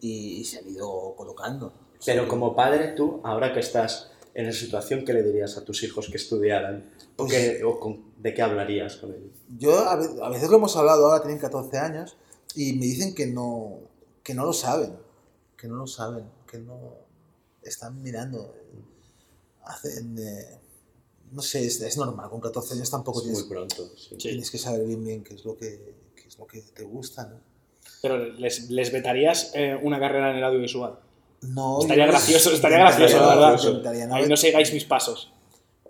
y, 0.00 0.40
y 0.40 0.44
se 0.44 0.58
han 0.58 0.68
ido 0.68 1.14
colocando. 1.16 1.72
Pero 2.04 2.24
Sí. 2.24 2.28
como 2.28 2.54
padre, 2.54 2.88
tú, 2.88 3.20
ahora 3.24 3.54
que 3.54 3.60
estás 3.60 4.10
en 4.34 4.46
esa 4.46 4.60
situación, 4.60 5.04
¿qué 5.06 5.14
le 5.14 5.22
dirías 5.22 5.56
a 5.56 5.64
tus 5.64 5.82
hijos 5.82 6.08
que 6.10 6.18
estudiaran? 6.18 6.92
¿O, 7.16 7.24
Pues- 7.24 7.32
qué- 7.32 7.64
o 7.64 7.80
con- 7.80 8.06
¿De 8.18 8.34
qué 8.34 8.42
hablarías 8.42 8.96
con 8.96 9.14
ellos? 9.14 9.32
Yo 9.58 9.78
a 9.78 10.28
veces 10.28 10.50
lo 10.50 10.56
hemos 10.58 10.76
hablado, 10.76 11.06
ahora 11.06 11.22
tienen 11.22 11.38
14 11.40 11.78
años, 11.78 12.16
y 12.54 12.74
me 12.74 12.84
dicen 12.84 13.14
que 13.14 13.26
no, 13.28 13.78
que 14.22 14.34
no 14.34 14.44
lo 14.44 14.52
saben, 14.52 14.92
que 15.58 15.68
no 15.68 15.74
lo 15.76 15.86
saben, 15.86 16.24
que 16.50 16.58
no 16.58 16.94
están 17.62 18.00
mirando, 18.02 18.54
hacen, 19.64 20.16
eh, 20.18 20.58
no 21.32 21.42
sé, 21.42 21.66
es, 21.66 21.80
es 21.80 21.96
normal, 21.96 22.30
con 22.30 22.40
14 22.40 22.74
años 22.74 22.90
tampoco 22.90 23.18
Es 23.20 23.26
muy 23.26 23.34
tienes, 23.34 23.48
pronto. 23.48 23.90
sí. 23.96 24.16
Tienes 24.16 24.50
que 24.50 24.58
saber 24.58 24.86
bien 24.86 25.04
bien 25.04 25.24
qué 25.24 25.34
es 25.34 25.44
lo 25.44 25.56
que, 25.56 25.94
qué 26.14 26.28
es 26.28 26.38
lo 26.38 26.46
que 26.46 26.62
te 26.62 26.84
gusta, 26.84 27.24
¿no? 27.26 27.40
Pero 28.00 28.18
les, 28.18 28.70
les 28.70 28.92
vetarías 28.92 29.50
eh, 29.54 29.76
una 29.82 29.98
carrera 29.98 30.30
en 30.30 30.36
el 30.38 30.44
audiovisual. 30.44 30.98
No, 31.42 31.80
Estaría 31.80 32.06
gracioso, 32.06 32.52
estaría 32.52 32.78
gracioso, 32.78 33.18
la 33.20 33.34
verdad. 33.34 34.06
no- 34.08 34.14
Ahí 34.14 34.28
no 34.28 34.36
sigáis 34.36 34.72
mis 34.72 34.84
pasos. 34.84 35.32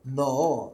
No, 0.04 0.72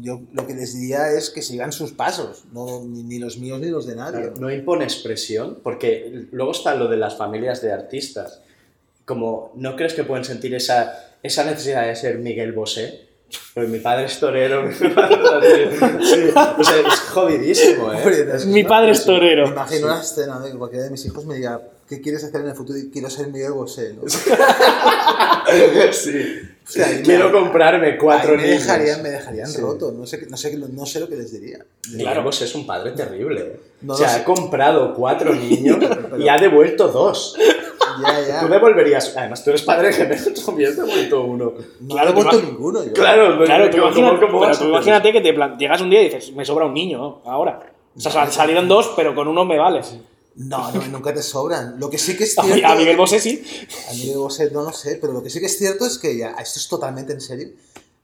yo 0.00 0.20
lo 0.32 0.46
que 0.46 0.54
les 0.54 0.74
diría 0.78 1.10
es 1.12 1.30
que 1.30 1.42
sigan 1.42 1.72
sus 1.72 1.92
pasos, 1.92 2.44
no, 2.52 2.82
ni, 2.84 3.02
ni 3.02 3.18
los 3.18 3.38
míos 3.38 3.60
ni 3.60 3.68
los 3.68 3.86
de 3.86 3.96
nadie. 3.96 4.20
Claro, 4.20 4.34
no 4.38 4.50
impones 4.50 4.96
presión, 4.96 5.58
porque 5.62 6.26
luego 6.32 6.52
está 6.52 6.74
lo 6.74 6.88
de 6.88 6.96
las 6.96 7.16
familias 7.16 7.60
de 7.62 7.72
artistas. 7.72 8.40
Como, 9.04 9.52
¿no 9.56 9.74
crees 9.76 9.94
que 9.94 10.04
pueden 10.04 10.24
sentir 10.24 10.54
esa, 10.54 10.92
esa 11.22 11.44
necesidad 11.44 11.86
de 11.86 11.96
ser 11.96 12.18
Miguel 12.18 12.52
Bosé? 12.52 13.08
Pues 13.54 13.68
mi 13.68 13.78
padre 13.78 14.06
es 14.06 14.18
torero. 14.20 14.62
mi 14.64 14.74
padre. 14.94 15.70
Sí, 16.02 16.30
o 16.58 16.64
sea, 16.64 16.78
es 16.80 17.00
jodidísimo, 17.12 17.92
¿eh? 17.92 17.96
Hombre, 17.96 18.36
es- 18.36 18.46
Mi 18.46 18.64
padre 18.64 18.92
es 18.92 19.00
Me 19.00 19.04
torero. 19.14 19.48
imagino 19.48 19.88
la 19.88 20.00
escena 20.00 20.40
de 20.40 20.52
que 20.52 20.58
cualquiera 20.58 20.84
de 20.86 20.90
mis 20.90 21.04
hijos 21.04 21.26
me 21.26 21.34
diga, 21.36 21.60
¿qué 21.88 22.00
quieres 22.00 22.24
hacer 22.24 22.40
en 22.42 22.48
el 22.48 22.54
futuro? 22.54 22.78
Y 22.78 22.90
quiero 22.90 23.10
ser 23.10 23.28
Miguel 23.28 23.52
Bosé, 23.52 23.94
¿no? 23.94 24.02
Sí. 25.92 26.40
O 26.68 26.70
sea, 26.70 27.00
Quiero 27.02 27.32
comprarme 27.32 27.96
cuatro 27.96 28.36
me 28.36 28.42
niños. 28.42 28.60
dejarían, 28.66 29.02
me 29.02 29.08
dejarían 29.08 29.46
Sí. 29.46 29.58
roto, 29.62 29.90
no 29.90 30.04
sé, 30.06 30.26
no, 30.28 30.36
sé, 30.36 30.54
no 30.56 30.84
sé 30.84 31.00
lo 31.00 31.08
que 31.08 31.16
les 31.16 31.32
diría. 31.32 31.64
Miguel 31.92 32.20
Bosé 32.20 32.44
es 32.44 32.54
un 32.54 32.66
padre 32.66 32.90
terrible. 32.92 33.58
No 33.80 33.94
o 33.94 33.96
sea, 33.96 34.16
ha 34.16 34.24
comprado 34.24 34.92
cuatro 34.94 35.34
niños 35.34 35.78
Pero- 35.80 36.18
y 36.22 36.28
ha 36.28 36.36
devuelto 36.36 36.88
dos. 36.88 37.36
Ya, 38.02 38.20
ya. 38.20 38.40
Tú 38.40 38.48
devolverías. 38.48 39.16
Además, 39.16 39.42
tú 39.42 39.48
eres 39.50 39.62
padre 39.62 39.92
gemelo, 39.94 40.20
tú 40.34 40.42
también 40.44 40.70
has 40.70 40.76
devuelto 40.76 41.22
uno. 41.22 41.54
No 41.80 41.88
Claro, 41.88 42.10
he 42.10 42.12
devuelto 42.14 42.42
ninguno 42.42 42.84
yo. 42.84 42.92
Claro, 42.92 43.44
Claro, 43.44 43.70
tú 43.70 43.76
¿cómo- 43.78 43.86
imagínate, 43.88 44.16
cómo 44.26 44.38
pero 44.40 44.40
vas 44.50 44.56
a 44.58 44.62
tú 44.62 44.68
imagínate 44.68 45.12
que 45.12 45.20
te 45.22 45.32
plan- 45.32 45.58
llegas 45.58 45.80
un 45.80 45.88
día 45.90 46.02
y 46.02 46.04
dices, 46.10 46.32
me 46.32 46.44
sobra 46.44 46.66
un 46.66 46.74
niño 46.74 47.22
ahora. 47.24 47.60
O 47.96 48.00
sea, 48.00 48.12
sal- 48.12 48.30
salieron 48.30 48.68
dos, 48.68 48.92
pero 48.94 49.14
con 49.14 49.26
uno 49.26 49.44
me 49.46 49.58
vale. 49.58 49.80
No, 50.38 50.70
no, 50.70 50.86
nunca 50.86 51.12
te 51.12 51.22
sobran. 51.22 51.80
Lo 51.80 51.90
que 51.90 51.98
sí 51.98 52.16
que 52.16 52.24
es 52.24 52.34
cierto... 52.40 52.66
a 52.66 52.76
Miguel 52.76 52.96
Bosé 52.96 53.20
sí. 53.20 53.42
A 53.90 53.92
Miguel 53.92 54.18
Bosé 54.18 54.50
no 54.52 54.62
lo 54.62 54.72
sé, 54.72 54.96
pero 54.96 55.12
lo 55.12 55.22
que 55.22 55.30
sí 55.30 55.40
que 55.40 55.46
es 55.46 55.58
cierto 55.58 55.84
es 55.84 55.98
que 55.98 56.16
ya, 56.16 56.30
esto 56.30 56.60
es 56.60 56.68
totalmente 56.68 57.12
en 57.12 57.20
serio, 57.20 57.50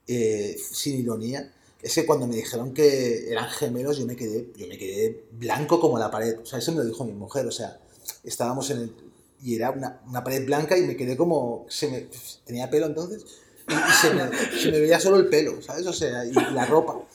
eh, 0.08 0.56
sin 0.72 0.98
ironía, 0.98 1.52
es 1.80 1.94
que 1.94 2.04
cuando 2.04 2.26
me 2.26 2.34
dijeron 2.34 2.74
que 2.74 3.30
eran 3.30 3.48
gemelos 3.50 3.98
yo 3.98 4.06
me 4.06 4.16
quedé, 4.16 4.50
yo 4.56 4.66
me 4.66 4.76
quedé 4.76 5.24
blanco 5.32 5.78
como 5.78 5.98
la 5.98 6.10
pared. 6.10 6.40
O 6.40 6.46
sea, 6.46 6.58
eso 6.58 6.72
me 6.72 6.78
lo 6.78 6.84
dijo 6.84 7.04
mi 7.04 7.12
mujer, 7.12 7.46
o 7.46 7.52
sea, 7.52 7.78
estábamos 8.24 8.68
en 8.70 8.78
el... 8.78 8.94
Y 9.42 9.54
era 9.54 9.70
una, 9.70 10.00
una 10.08 10.24
pared 10.24 10.44
blanca 10.44 10.76
y 10.76 10.82
me 10.82 10.96
quedé 10.96 11.16
como... 11.16 11.66
Se 11.68 11.88
me, 11.88 12.08
tenía 12.44 12.68
pelo 12.68 12.86
entonces 12.86 13.24
y, 13.68 13.74
y 13.74 13.92
se, 14.00 14.14
me, 14.14 14.58
se 14.58 14.70
me 14.72 14.80
veía 14.80 14.98
solo 14.98 15.18
el 15.18 15.28
pelo, 15.28 15.62
¿sabes? 15.62 15.86
O 15.86 15.92
sea, 15.92 16.24
y 16.24 16.32
la 16.32 16.66
ropa. 16.66 16.94
O 16.94 17.06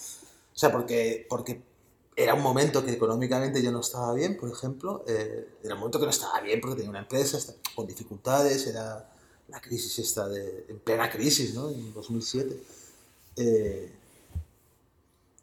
sea, 0.54 0.72
porque, 0.72 1.26
porque 1.30 1.62
era 2.24 2.34
un 2.34 2.42
momento 2.42 2.84
que 2.84 2.92
económicamente 2.92 3.62
yo 3.64 3.72
no 3.72 3.80
estaba 3.82 4.14
bien, 4.14 4.38
por 4.38 4.50
ejemplo. 4.52 5.04
eh, 5.08 5.48
era 5.64 5.74
un 5.76 5.80
momento 5.80 6.00
que 6.00 6.06
no 6.06 6.12
estaba 6.12 6.40
bien 6.42 6.60
porque 6.62 6.76
tenía 6.78 6.90
una 6.90 7.00
empresa 7.00 7.38
con 7.76 7.88
dificultades, 7.88 8.68
era 8.68 9.10
la 9.48 9.62
crisis 9.62 9.98
esta 10.00 10.28
de... 10.28 10.66
en 10.70 10.80
plena 10.80 11.10
crisis, 11.10 11.54
¿no? 11.54 11.70
En 11.70 11.94
2007. 11.94 12.62
Eh, 13.38 13.92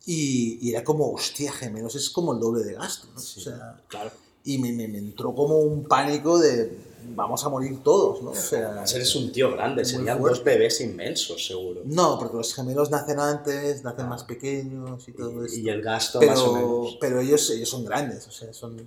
y, 0.06 0.58
y 0.60 0.70
era 0.72 0.84
como, 0.84 1.10
hostia, 1.10 1.52
gemelos 1.52 1.94
es 1.96 2.10
como 2.10 2.32
el 2.32 2.40
doble 2.40 2.62
de 2.64 2.74
gasto, 2.74 3.08
¿no? 3.12 3.18
O 3.20 3.24
sea, 3.24 3.82
Claro. 3.88 4.10
y 4.44 4.58
me, 4.58 4.72
me- 4.72 4.86
me 4.88 4.98
entró 4.98 5.34
como 5.34 5.58
un 5.58 5.84
pánico 5.84 6.38
de 6.38 6.76
vamos 7.14 7.44
a 7.44 7.48
morir 7.48 7.82
todos, 7.82 8.22
¿no? 8.22 8.30
O 8.30 8.34
sea, 8.34 8.84
Eres 8.94 9.14
un 9.16 9.30
tío 9.32 9.52
grande, 9.52 9.84
serían 9.84 10.18
fuerte. 10.18 10.38
dos 10.38 10.44
bebés 10.44 10.80
inmensos, 10.80 11.46
seguro. 11.46 11.82
no, 11.84 12.18
porque 12.18 12.36
los 12.36 12.54
gemelos 12.54 12.90
nacen 12.90 13.18
antes, 13.20 13.82
nacen 13.84 14.08
más 14.08 14.24
pequeños 14.24 15.08
y 15.08 15.12
todo 15.12 15.44
esto. 15.44 15.58
Y, 15.58 15.68
el 15.68 15.82
gasto 15.82 16.20
más 16.22 16.38
o 16.40 16.52
pero, 16.54 16.66
menos. 16.66 16.98
pero 17.00 17.20
ellos, 17.20 17.50
ellos 17.50 17.68
son 17.68 17.84
grandes, 17.84 18.26
o 18.26 18.30
sea, 18.30 18.52
son... 18.52 18.84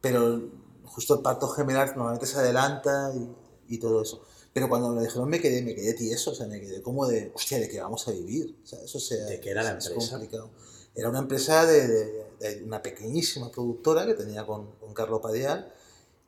Pero 0.00 0.42
justo 0.84 1.14
el 1.14 1.20
parto 1.20 1.48
gemelar 1.48 1.88
normalmente 1.96 2.26
se 2.26 2.38
adelanta 2.38 3.12
y, 3.14 3.74
y 3.74 3.78
todo 3.78 4.02
eso. 4.02 4.22
Pero 4.52 4.68
cuando 4.68 4.88
me 4.90 4.96
lo 4.96 5.02
dijeron 5.02 5.28
me 5.28 5.40
quedé, 5.40 5.62
me 5.62 5.74
quedé 5.74 5.94
tieso, 5.94 6.32
o 6.32 6.34
sea, 6.34 6.46
me 6.46 6.60
quedé 6.60 6.82
como 6.82 7.06
de, 7.06 7.32
hostia, 7.34 7.58
¿de 7.58 7.68
qué 7.68 7.80
vamos 7.80 8.06
a 8.08 8.10
vivir? 8.10 8.56
O 8.62 8.66
sea, 8.66 8.80
eso 8.82 8.98
sea, 9.00 9.24
¿De 9.24 9.40
qué 9.40 9.50
era 9.50 9.62
la 9.62 9.78
es 9.78 9.86
empresa? 9.86 10.10
complicado. 10.18 10.50
Era 10.94 11.08
una 11.08 11.20
empresa 11.20 11.64
de, 11.64 11.88
de- 11.88 12.22
de 12.40 12.62
una 12.64 12.82
pequeñísima 12.82 13.50
productora 13.50 14.04
que 14.04 14.12
tenía 14.14 14.44
con, 14.44 14.72
con 14.80 14.92
Carlo 14.92 15.20
Padial 15.22 15.72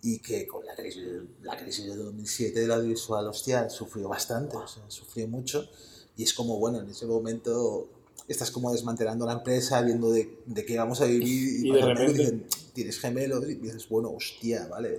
y 0.07 0.19
que 0.19 0.47
con 0.47 0.64
la 0.67 0.75
crisis, 0.77 1.03
la 1.43 1.57
crisis 1.57 1.87
de 1.87 1.97
2007 1.97 2.61
del 2.61 2.71
audiovisual, 2.73 3.27
hostia, 3.27 3.71
sufrió 3.71 4.07
bastante, 4.09 4.55
o 4.57 4.67
sea, 4.69 4.83
sufrió 4.88 5.27
mucho. 5.27 5.67
Y 6.17 6.23
es 6.25 6.35
como, 6.35 6.59
bueno, 6.59 6.81
en 6.81 6.88
ese 6.90 7.07
momento 7.07 7.88
estás 8.29 8.51
como 8.51 8.71
desmantelando 8.71 9.25
la 9.27 9.33
empresa, 9.33 9.81
viendo 9.81 10.11
de, 10.12 10.38
de 10.45 10.64
qué 10.67 10.77
vamos 10.79 11.01
a 11.01 11.07
vivir 11.07 11.64
Y 11.67 11.73
pasa 11.73 11.87
de 11.87 11.95
repente- 11.95 12.19
dicen, 12.19 12.47
tienes 12.75 13.01
gemelos 13.01 13.49
y 13.49 13.55
dices, 13.55 13.88
bueno, 13.88 14.11
hostia, 14.11 14.67
vale, 14.69 14.99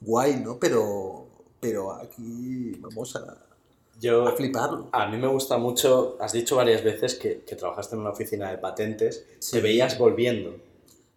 guay, 0.00 0.40
¿no? 0.40 0.58
Pero, 0.58 1.26
pero 1.60 1.92
aquí 1.92 2.72
vamos 2.80 3.14
a, 3.16 3.44
Yo, 4.00 4.26
a 4.26 4.32
fliparlo. 4.36 4.88
a 4.92 5.06
mí 5.08 5.18
me 5.18 5.26
gusta 5.28 5.58
mucho, 5.58 6.16
has 6.20 6.32
dicho 6.32 6.56
varias 6.56 6.82
veces 6.82 7.14
que, 7.14 7.42
que 7.46 7.56
trabajaste 7.56 7.94
en 7.94 8.00
una 8.00 8.10
oficina 8.10 8.50
de 8.50 8.58
patentes, 8.58 9.24
Sí. 9.38 9.52
te 9.52 9.60
veías 9.60 9.98
volviendo. 9.98 10.56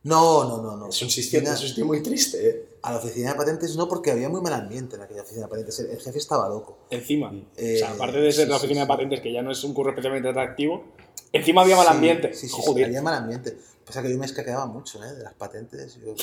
No, 0.04 0.46
no, 0.46 0.62
no, 0.62 0.76
no. 0.78 0.88
Es 0.90 1.02
un 1.02 1.08
Oficina- 1.10 1.54
es 1.54 1.62
un 1.62 1.68
sitio 1.68 1.86
muy 1.86 2.02
triste, 2.02 2.50
¿eh? 2.50 2.66
A 2.82 2.92
la 2.94 2.98
oficina 2.98 3.32
de 3.32 3.36
patentes 3.36 3.76
no, 3.76 3.88
porque 3.88 4.10
había 4.12 4.30
muy 4.30 4.42
mal 4.42 4.54
ambiente 4.54 4.96
en 4.96 5.04
aquella 5.04 5.22
oficina 5.22 5.44
de 5.46 5.50
patentes. 5.50 5.80
El, 5.80 5.92
el 5.92 6.00
jefe 6.02 6.18
estaba 6.18 6.50
loco. 6.50 6.80
Encima. 6.90 7.32
Eh, 7.56 7.76
o 7.76 7.78
sea, 7.80 7.92
aparte 7.92 8.20
de 8.20 8.32
ser 8.32 8.46
sí, 8.46 8.50
la 8.52 8.58
sí, 8.58 8.66
oficina 8.66 8.80
de 8.82 8.86
sí. 8.86 8.90
patentes, 8.92 9.22
que 9.22 9.32
ya 9.32 9.42
no 9.44 9.52
es 9.52 9.64
un 9.64 9.74
curro 9.76 9.92
especialmente 9.92 10.28
atractivo, 10.30 10.86
encima 11.32 11.62
había 11.62 11.76
mal 11.76 11.88
ambiente. 11.88 12.34
Sí, 12.34 12.48
sí, 12.48 12.56
sí, 12.56 12.62
Joder. 12.66 12.86
había 12.86 13.02
mal 13.04 13.14
ambiente. 13.14 13.56
Pasa 13.86 14.02
que 14.02 14.10
yo 14.12 14.18
me 14.18 14.26
escaqueaba 14.26 14.66
mucho 14.66 15.04
¿eh? 15.04 15.14
de 15.14 15.24
las 15.24 15.34
patentes. 15.36 16.00
yo- 16.04 16.16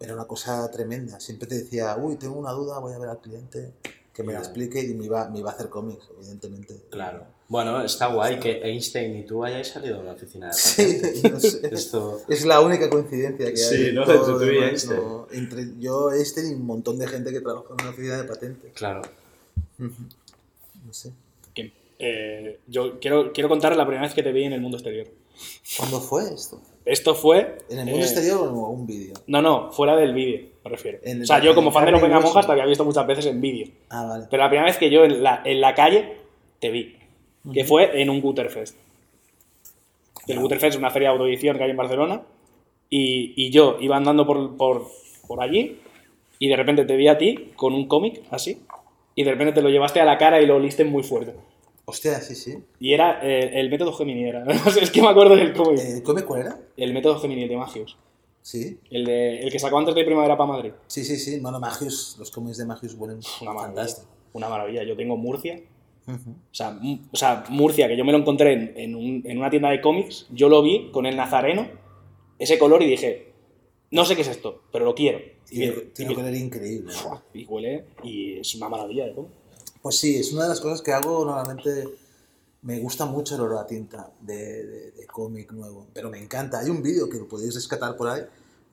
Era 0.00 0.14
una 0.14 0.26
cosa 0.26 0.70
tremenda. 0.70 1.18
Siempre 1.18 1.48
te 1.48 1.56
decía, 1.56 1.96
uy, 1.96 2.14
tengo 2.16 2.38
una 2.38 2.52
duda, 2.52 2.78
voy 2.78 2.92
a 2.92 2.98
ver 2.98 3.08
al 3.08 3.18
cliente, 3.20 3.72
que 4.12 4.22
me 4.22 4.32
la 4.32 4.38
explique 4.38 4.80
y 4.80 4.94
me 4.94 5.06
iba, 5.06 5.28
me 5.28 5.40
iba 5.40 5.50
a 5.50 5.54
hacer 5.54 5.68
cómics, 5.68 6.04
evidentemente. 6.16 6.80
Claro. 6.90 7.24
Bueno, 7.48 7.82
está 7.82 8.08
guay 8.08 8.38
que 8.38 8.60
Einstein 8.62 9.16
y 9.18 9.22
tú 9.24 9.42
hayáis 9.42 9.68
salido 9.68 9.96
de 9.96 10.02
una 10.02 10.12
oficina 10.12 10.48
de 10.48 10.52
Sí, 10.52 10.82
patentes. 11.00 11.24
no 11.32 11.40
sé. 11.40 11.74
Esto... 11.74 12.20
Es 12.28 12.44
la 12.44 12.60
única 12.60 12.90
coincidencia 12.90 13.46
que 13.46 13.50
hay. 13.52 13.56
Sí, 13.56 13.92
¿no? 13.92 14.02
Entre 14.02 14.18
tú 14.18 14.44
y 14.44 14.58
Einstein. 14.58 15.00
no. 15.00 15.26
Entre 15.32 15.66
yo, 15.78 16.10
este 16.10 16.42
y 16.46 16.52
un 16.52 16.66
montón 16.66 16.98
de 16.98 17.06
gente 17.08 17.32
que 17.32 17.40
trabaja 17.40 17.68
en 17.70 17.80
una 17.80 17.90
oficina 17.90 18.16
de 18.18 18.24
patentes. 18.24 18.72
Claro. 18.74 19.02
No 19.78 20.92
sé. 20.92 21.12
Eh, 22.00 22.60
yo 22.68 23.00
quiero, 23.00 23.32
quiero 23.32 23.48
contar 23.48 23.74
la 23.76 23.84
primera 23.84 24.02
vez 24.06 24.14
que 24.14 24.22
te 24.22 24.30
vi 24.30 24.44
en 24.44 24.52
el 24.52 24.60
mundo 24.60 24.76
exterior. 24.76 25.08
¿Cuándo 25.78 26.00
fue 26.00 26.32
esto? 26.32 26.60
Esto 26.84 27.14
fue. 27.14 27.58
¿En 27.68 27.80
el 27.80 27.86
mundo 27.86 28.00
eh, 28.00 28.08
exterior 28.08 28.40
o 28.40 28.48
en 28.48 28.54
un 28.80 28.86
vídeo? 28.86 29.14
No, 29.26 29.42
no, 29.42 29.72
fuera 29.72 29.96
del 29.96 30.14
vídeo, 30.14 30.48
me 30.64 30.70
refiero. 30.70 30.98
O 31.22 31.26
sea, 31.26 31.42
yo 31.42 31.54
como 31.54 31.72
fan 31.72 31.86
de 31.86 31.90
y 31.98 32.00
Venga. 32.00 32.20
Monjas 32.20 32.46
te 32.46 32.52
había 32.52 32.66
visto 32.66 32.84
muchas 32.84 33.06
veces 33.06 33.26
en 33.26 33.40
vídeo. 33.40 33.68
Ah, 33.88 34.04
vale. 34.04 34.26
Pero 34.30 34.42
la 34.42 34.48
primera 34.48 34.66
vez 34.68 34.78
que 34.78 34.90
yo 34.90 35.04
en 35.04 35.22
la, 35.22 35.42
en 35.44 35.60
la 35.60 35.74
calle 35.74 36.18
te 36.60 36.70
vi, 36.70 36.97
que 37.52 37.64
fue 37.64 38.00
en 38.00 38.10
un 38.10 38.20
Guterfest. 38.20 38.76
El 40.26 40.40
Guterfest 40.40 40.74
es 40.74 40.78
una 40.78 40.90
feria 40.90 41.08
de 41.08 41.14
autoedición 41.14 41.56
que 41.56 41.64
hay 41.64 41.70
en 41.70 41.76
Barcelona. 41.76 42.22
Y, 42.90 43.34
y 43.36 43.50
yo 43.50 43.76
iba 43.80 43.96
andando 43.96 44.26
por, 44.26 44.56
por, 44.56 44.86
por 45.26 45.42
allí 45.42 45.78
y 46.38 46.48
de 46.48 46.56
repente 46.56 46.84
te 46.84 46.96
vi 46.96 47.08
a 47.08 47.18
ti 47.18 47.52
con 47.56 47.74
un 47.74 47.86
cómic 47.86 48.22
así. 48.30 48.62
Y 49.14 49.24
de 49.24 49.32
repente 49.32 49.52
te 49.52 49.62
lo 49.62 49.68
llevaste 49.68 50.00
a 50.00 50.04
la 50.04 50.16
cara 50.16 50.40
y 50.40 50.46
lo 50.46 50.56
oliste 50.56 50.84
muy 50.84 51.02
fuerte. 51.02 51.34
Hostia, 51.86 52.20
sí, 52.20 52.34
sí. 52.34 52.58
Y 52.78 52.92
era 52.92 53.18
eh, 53.22 53.58
el 53.58 53.70
método 53.70 53.92
Gemini. 53.92 54.28
Era. 54.28 54.44
es 54.80 54.90
que 54.90 55.00
me 55.02 55.08
acuerdo 55.08 55.34
del 55.34 55.52
cómic. 55.52 55.80
Eh, 55.80 56.02
¿Cómic 56.04 56.24
cuál 56.24 56.42
era? 56.42 56.58
El 56.76 56.92
método 56.92 57.18
Gemini 57.18 57.48
de 57.48 57.56
Magius. 57.56 57.96
Sí. 58.42 58.78
El, 58.90 59.04
de, 59.04 59.40
el 59.40 59.50
que 59.50 59.58
sacó 59.58 59.78
antes 59.78 59.94
de 59.94 60.04
Primavera 60.04 60.36
para 60.36 60.52
Madrid. 60.52 60.72
Sí, 60.86 61.04
sí, 61.04 61.16
sí. 61.16 61.40
Bueno, 61.40 61.58
Magius, 61.58 62.16
los 62.18 62.30
cómics 62.30 62.58
de 62.58 62.66
Magius 62.66 62.96
vuelven 62.96 63.20
Una 63.40 63.52
maravilla. 63.52 63.66
fantástico. 63.76 64.08
Una 64.34 64.48
maravilla. 64.48 64.84
Yo 64.84 64.96
tengo 64.96 65.16
Murcia. 65.16 65.60
O 66.08 66.54
sea, 66.54 66.80
o 67.12 67.16
sea, 67.16 67.44
Murcia, 67.50 67.86
que 67.88 67.96
yo 67.96 68.04
me 68.04 68.12
lo 68.12 68.18
encontré 68.18 68.52
en, 68.54 68.72
en 68.76 68.94
un- 68.94 69.22
en 69.26 69.38
una 69.38 69.50
tienda 69.50 69.70
de 69.70 69.80
cómics, 69.80 70.26
yo 70.30 70.48
lo 70.48 70.62
vi 70.62 70.90
con 70.90 71.04
el 71.06 71.16
nazareno, 71.16 71.68
ese 72.38 72.58
color, 72.58 72.82
y 72.82 72.86
dije, 72.88 73.32
no 73.90 74.04
sé 74.04 74.16
qué 74.16 74.22
es 74.22 74.28
esto, 74.28 74.62
pero 74.72 74.84
lo 74.84 74.94
quiero. 74.94 75.18
Tiene, 75.46 75.72
tiene 75.94 76.12
y 76.12 76.14
que 76.16 76.22
me- 76.22 76.28
ser 76.30 76.40
increíble. 76.40 76.92
y 77.34 77.44
huele, 77.46 77.84
y 78.02 78.38
es 78.38 78.54
una 78.54 78.68
maravilla 78.68 79.06
de 79.06 79.14
cómic. 79.14 79.30
Pues 79.82 79.98
sí, 79.98 80.16
es 80.16 80.32
una 80.32 80.44
de 80.44 80.48
las 80.50 80.60
cosas 80.60 80.82
que 80.82 80.92
hago 80.92 81.24
normalmente. 81.24 81.84
Me 82.62 82.80
gusta 82.80 83.06
mucho 83.06 83.36
el 83.36 83.42
olor 83.42 83.58
a 83.58 83.66
tinta 83.66 84.10
de, 84.20 84.64
de- 84.66 84.90
de 84.92 85.06
cómic 85.06 85.52
nuevo, 85.52 85.86
pero 85.94 86.10
me 86.10 86.18
encanta. 86.18 86.58
Hay 86.58 86.68
un 86.70 86.82
vídeo 86.82 87.08
que 87.08 87.18
lo 87.18 87.28
podéis 87.28 87.54
rescatar 87.54 87.96
por 87.96 88.08
ahí 88.08 88.22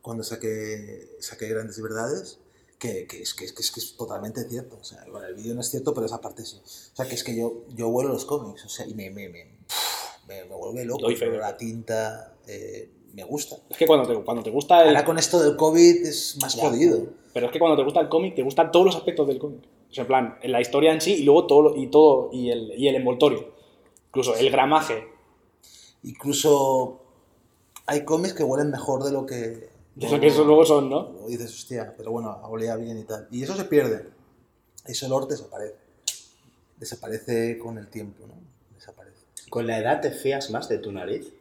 cuando 0.02 0.24
saqué, 0.24 1.10
saqué 1.20 1.48
Grandes 1.50 1.82
Verdades, 1.82 2.40
que, 2.80 3.08
que 3.08 3.22
es, 3.22 3.34
que, 3.34 3.46
es, 3.46 3.54
que, 3.54 3.62
es, 3.62 3.72
que 3.72 3.80
es 3.80 3.96
totalmente 3.96 4.48
cierto. 4.50 4.78
O 4.80 4.84
sea, 4.84 5.04
bueno, 5.12 5.28
el 5.28 5.36
vídeo 5.36 5.56
no 5.56 5.62
es 5.62 5.70
cierto, 5.70 5.94
pero 5.94 6.06
esa 6.06 6.22
parte 6.22 6.46
sí. 6.46 6.58
O 6.58 6.96
sea, 6.96 7.08
que 7.08 7.16
es 7.16 7.24
que 7.24 7.36
yo, 7.36 7.64
yo 7.76 7.90
vuelo 7.90 8.12
los 8.12 8.26
cómics, 8.26 8.66
o 8.66 8.70
sea, 8.70 8.86
y 8.88 8.94
me, 8.94 9.10
me, 9.10 9.30
me, 9.30 9.46
me, 10.28 10.46
me 10.46 10.56
vuelve 10.56 10.86
loco, 10.86 11.08
pero 11.20 11.38
la 11.38 11.56
tinta, 11.58 12.36
eh, 12.48 12.90
me 13.14 13.24
gusta. 13.24 13.58
Es 13.70 13.78
que 13.78 13.88
cuando 13.88 14.08
te, 14.08 14.24
cuando 14.24 14.44
te 14.44 14.52
gusta 14.52 14.82
el... 14.84 14.90
Ahora 14.90 15.06
con 15.06 15.18
esto 15.18 15.42
del 15.42 15.56
COVID 15.56 16.06
es 16.06 16.38
más 16.42 16.56
Ya, 16.56 16.70
jodido. 16.70 17.08
Pero 17.34 17.46
es 17.46 17.52
que 17.52 17.60
cuando 17.60 17.78
te 17.78 17.84
gusta 17.84 18.02
el 18.02 18.10
cómic, 18.10 18.36
te 18.36 18.44
gustan 18.44 18.72
todos 18.72 18.86
los 18.86 18.96
aspectos 18.96 19.28
del 19.28 19.40
cómic. 19.40 19.62
O 19.90 19.94
sea, 19.94 20.02
en 20.02 20.08
plan, 20.08 20.38
la 20.44 20.60
historia 20.60 20.92
en 20.92 21.00
sí 21.00 21.14
y 21.14 21.24
luego 21.24 21.48
todo, 21.48 21.76
y 21.76 21.88
todo, 21.88 22.30
y 22.34 22.50
el, 22.50 22.74
y 22.78 22.90
el 22.90 22.96
envoltorio. 22.96 23.54
Incluso 24.08 24.36
el 24.36 24.52
gramaje. 24.52 25.08
Incluso 26.04 27.02
hay 27.86 28.04
cómics 28.04 28.34
que 28.34 28.44
huelen 28.44 28.70
mejor 28.70 29.04
de 29.04 29.12
lo 29.12 29.26
que... 29.26 29.70
De 29.96 30.10
lo 30.10 30.20
que 30.20 30.28
eso 30.28 30.44
luego 30.44 30.66
son, 30.66 30.90
¿no? 30.90 31.10
Luego 31.12 31.28
dices, 31.30 31.52
hostia, 31.54 31.94
pero 31.96 32.12
bueno, 32.12 32.38
olía 32.44 32.76
bien 32.76 32.98
y 33.00 33.04
tal. 33.04 33.28
Y 33.32 33.44
eso 33.44 33.56
se 33.56 33.64
pierde. 33.66 34.10
Ese 34.86 35.06
olor 35.06 35.28
desaparece. 35.28 35.76
Desaparece 36.78 37.58
con 37.58 37.78
el 37.78 37.88
tiempo, 37.88 38.28
¿no? 38.28 38.34
Desaparece. 38.76 39.16
¿Con 39.50 39.66
la 39.68 39.80
edad 39.80 40.02
te 40.02 40.12
fías 40.12 40.50
más 40.52 40.68
de 40.68 40.80
tu 40.80 40.92
nariz? 40.92 41.32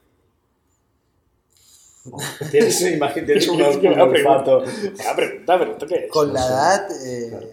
Tienes, 2.50 2.80
imagínate, 2.82 3.24
tienes 3.40 3.48
un, 3.48 3.60
un 3.92 4.00
olfato. 4.00 4.60
Da 4.60 5.16
pregunta, 5.16 5.58
pero 5.58 5.72
¿esto 5.72 5.86
qué 5.86 6.04
es? 6.06 6.10
Con 6.12 6.32
la 6.32 6.46
edad, 6.46 7.06
eh, 7.06 7.28
Claro. 7.30 7.46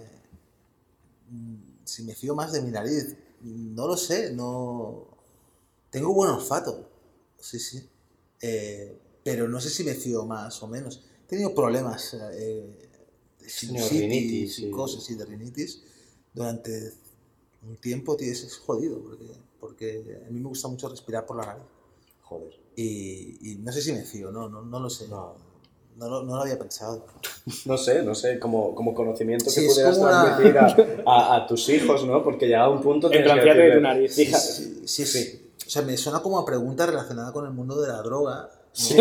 mm, 1.29 1.55
si 1.85 2.03
me 2.03 2.13
fío 2.13 2.35
más 2.35 2.51
de 2.51 2.61
mi 2.61 2.69
nariz, 2.71 3.15
no 3.41 3.87
lo 3.87 3.97
sé, 3.97 4.31
no... 4.33 5.07
Tengo 5.89 6.13
buen 6.13 6.29
olfato, 6.31 6.87
sí, 7.39 7.59
sí. 7.59 7.89
Eh, 8.41 8.97
pero 9.23 9.47
no 9.47 9.59
sé 9.61 9.69
si 9.69 9.83
me 9.83 9.93
fío 9.93 10.25
más 10.25 10.61
o 10.63 10.67
menos. 10.67 11.03
He 11.25 11.29
tenido 11.29 11.53
problemas 11.55 12.13
eh, 12.13 12.17
de 12.17 12.77
tenido 13.39 13.49
sinusitis 13.87 13.99
rinitis, 14.01 14.59
y 14.59 14.61
sí. 14.63 14.71
cosas 14.71 15.03
así 15.03 15.15
de 15.15 15.25
rinitis 15.25 15.81
durante 16.33 16.93
un 17.67 17.77
tiempo, 17.77 18.15
tío, 18.15 18.31
es 18.31 18.57
jodido, 18.57 18.99
porque, 19.01 19.25
porque 19.59 20.21
a 20.27 20.29
mí 20.31 20.39
me 20.39 20.47
gusta 20.49 20.67
mucho 20.67 20.89
respirar 20.89 21.25
por 21.25 21.37
la 21.37 21.45
nariz. 21.45 21.63
Joder. 22.23 22.53
Y, 22.75 23.51
y 23.51 23.55
no 23.57 23.71
sé 23.71 23.81
si 23.81 23.91
me 23.93 24.03
fío, 24.03 24.31
no, 24.31 24.47
no, 24.49 24.61
no 24.63 24.79
lo 24.79 24.89
sé. 24.89 25.07
No. 25.07 25.35
No, 25.97 26.07
lo- 26.09 26.23
no 26.23 26.35
lo 26.37 26.41
había 26.41 26.57
pensado. 26.57 27.05
No 27.65 27.75
sé, 27.77 28.03
no 28.03 28.13
sé, 28.13 28.37
como, 28.39 28.75
como 28.75 28.93
conocimiento 28.93 29.49
Sí, 29.49 29.61
que 29.61 29.67
pudieras 29.67 29.97
una- 29.97 30.37
transmitir 30.37 30.57
a, 30.59 31.03
a- 31.07 31.35
a 31.37 31.47
tus 31.47 31.67
hijos, 31.69 32.05
¿no? 32.05 32.23
Porque 32.23 32.45
llegado 32.45 32.71
a 32.71 32.75
un 32.75 32.81
punto... 32.83 33.09
que 33.09 33.17
de 33.17 33.73
tu 33.75 33.81
nariz. 33.81 34.17
"Hija, 34.17 34.37
Sí, 34.39 34.83
sí, 34.85 35.05
sí. 35.07 35.51
O 35.65 35.69
sea, 35.69 35.81
me 35.81 35.97
suena 35.97 36.21
como 36.21 36.37
a 36.39 36.45
pregunta 36.45 36.85
relacionada 36.85 37.31
con 37.33 37.45
el 37.45 37.51
mundo 37.51 37.81
de 37.81 37.87
la 37.87 38.01
droga. 38.03 38.49
¿No? 38.71 38.75
Sí. 38.75 38.95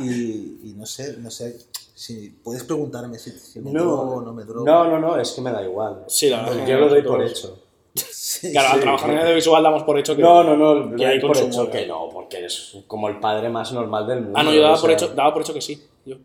Y, 0.00 0.70
y 0.70 0.74
no 0.76 0.86
sé, 0.86 1.16
no 1.18 1.30
sé. 1.30 1.56
Si 1.94 2.30
puedes 2.42 2.64
preguntarme 2.64 3.18
si, 3.18 3.30
si 3.32 3.60
me 3.60 3.72
No, 3.72 3.82
drogo 3.84 4.02
o 4.16 4.20
no 4.22 4.32
me 4.32 4.44
drogo. 4.44 4.64
No, 4.64 4.84
no, 4.88 4.98
no, 4.98 5.16
es 5.20 5.32
que 5.32 5.40
me 5.42 5.52
da 5.52 5.62
igual. 5.62 6.04
Sí, 6.08 6.30
la 6.30 6.42
verdad. 6.42 6.66
Yo 6.66 6.78
lo 6.78 6.88
doy 6.88 7.02
por 7.02 7.22
hecho. 7.22 7.58
Sí, 7.94 8.52
Claro, 8.52 8.74
al 8.74 8.80
trabajar 8.80 9.08
sí. 9.10 9.12
en 9.16 9.18
audiovisual 9.22 9.62
damos 9.62 9.82
por 9.82 9.98
hecho 9.98 10.14
que. 10.16 10.22
No, 10.22 10.42
no, 10.44 10.56
no, 10.56 10.96
que 10.96 11.04
hay 11.06 11.18
doy 11.18 11.28
por 11.28 11.36
hecho 11.36 11.70
que 11.70 11.86
no, 11.86 12.08
porque 12.10 12.38
eres 12.38 12.76
como 12.86 13.08
el 13.08 13.18
padre 13.20 13.48
más 13.50 13.72
normal 13.72 14.06
del 14.06 14.22
mundo. 14.22 14.38
Ah, 14.38 14.42
no, 14.44 14.52
yo 14.52 14.62
daba 14.62 14.76
o 14.76 14.80
por, 14.80 14.88
sea, 14.90 14.96
hecho, 14.96 15.08
daba 15.14 15.32
por 15.34 15.42
hecho 15.42 15.52
que 15.52 15.60
sí. 15.60 15.82
Yo, 16.06 16.16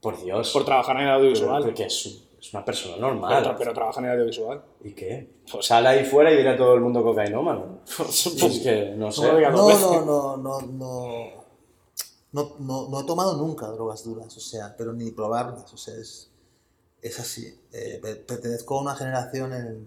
Por 0.00 0.20
Dios. 0.22 0.50
por 0.52 0.64
trabajar 0.64 0.96
en 0.96 1.02
el 1.02 1.10
audiovisual. 1.10 1.62
Porque 1.62 1.84
es, 1.84 2.22
es 2.40 2.54
una 2.54 2.64
persona 2.64 2.94
Pero, 2.94 3.08
normal. 3.08 3.44
tra- 3.44 3.54
pero 3.58 3.72
trabaja 3.74 4.00
en 4.00 4.06
el 4.06 4.12
audiovisual. 4.12 4.62
¿Y 4.82 4.92
qué? 4.94 5.28
Pues- 5.52 5.66
Sale 5.66 5.88
ahí 5.88 6.04
fuera 6.04 6.32
y 6.32 6.36
dirá 6.38 6.52
a 6.52 6.56
todo 6.56 6.74
el 6.74 6.80
mundo 6.80 7.02
cocainómano. 7.04 7.80
Es 8.08 8.60
que, 8.64 8.94
no 8.96 9.12
sé. 9.12 9.30
No. 9.30 9.50
No, 9.50 10.04
no, 10.04 10.36
no, 10.38 10.60
no, 10.62 11.39
no. 12.32 12.56
No, 12.58 12.88
no, 12.88 13.00
he 13.00 13.04
tomado 13.04 13.36
nunca 13.36 13.66
drogas 13.68 14.04
duras, 14.04 14.36
o 14.36 14.40
sea, 14.40 14.74
pero 14.76 14.92
ni 14.92 15.10
probarlas, 15.10 15.72
o 15.72 15.76
sea, 15.76 15.94
es, 15.94 16.28
es 17.02 17.18
así. 17.20 17.54
Eh, 17.72 17.98
pe- 18.02 18.16
pertenezco 18.16 18.78
a 18.78 18.82
una 18.82 18.94
generación 18.96 19.52
en, 19.52 19.84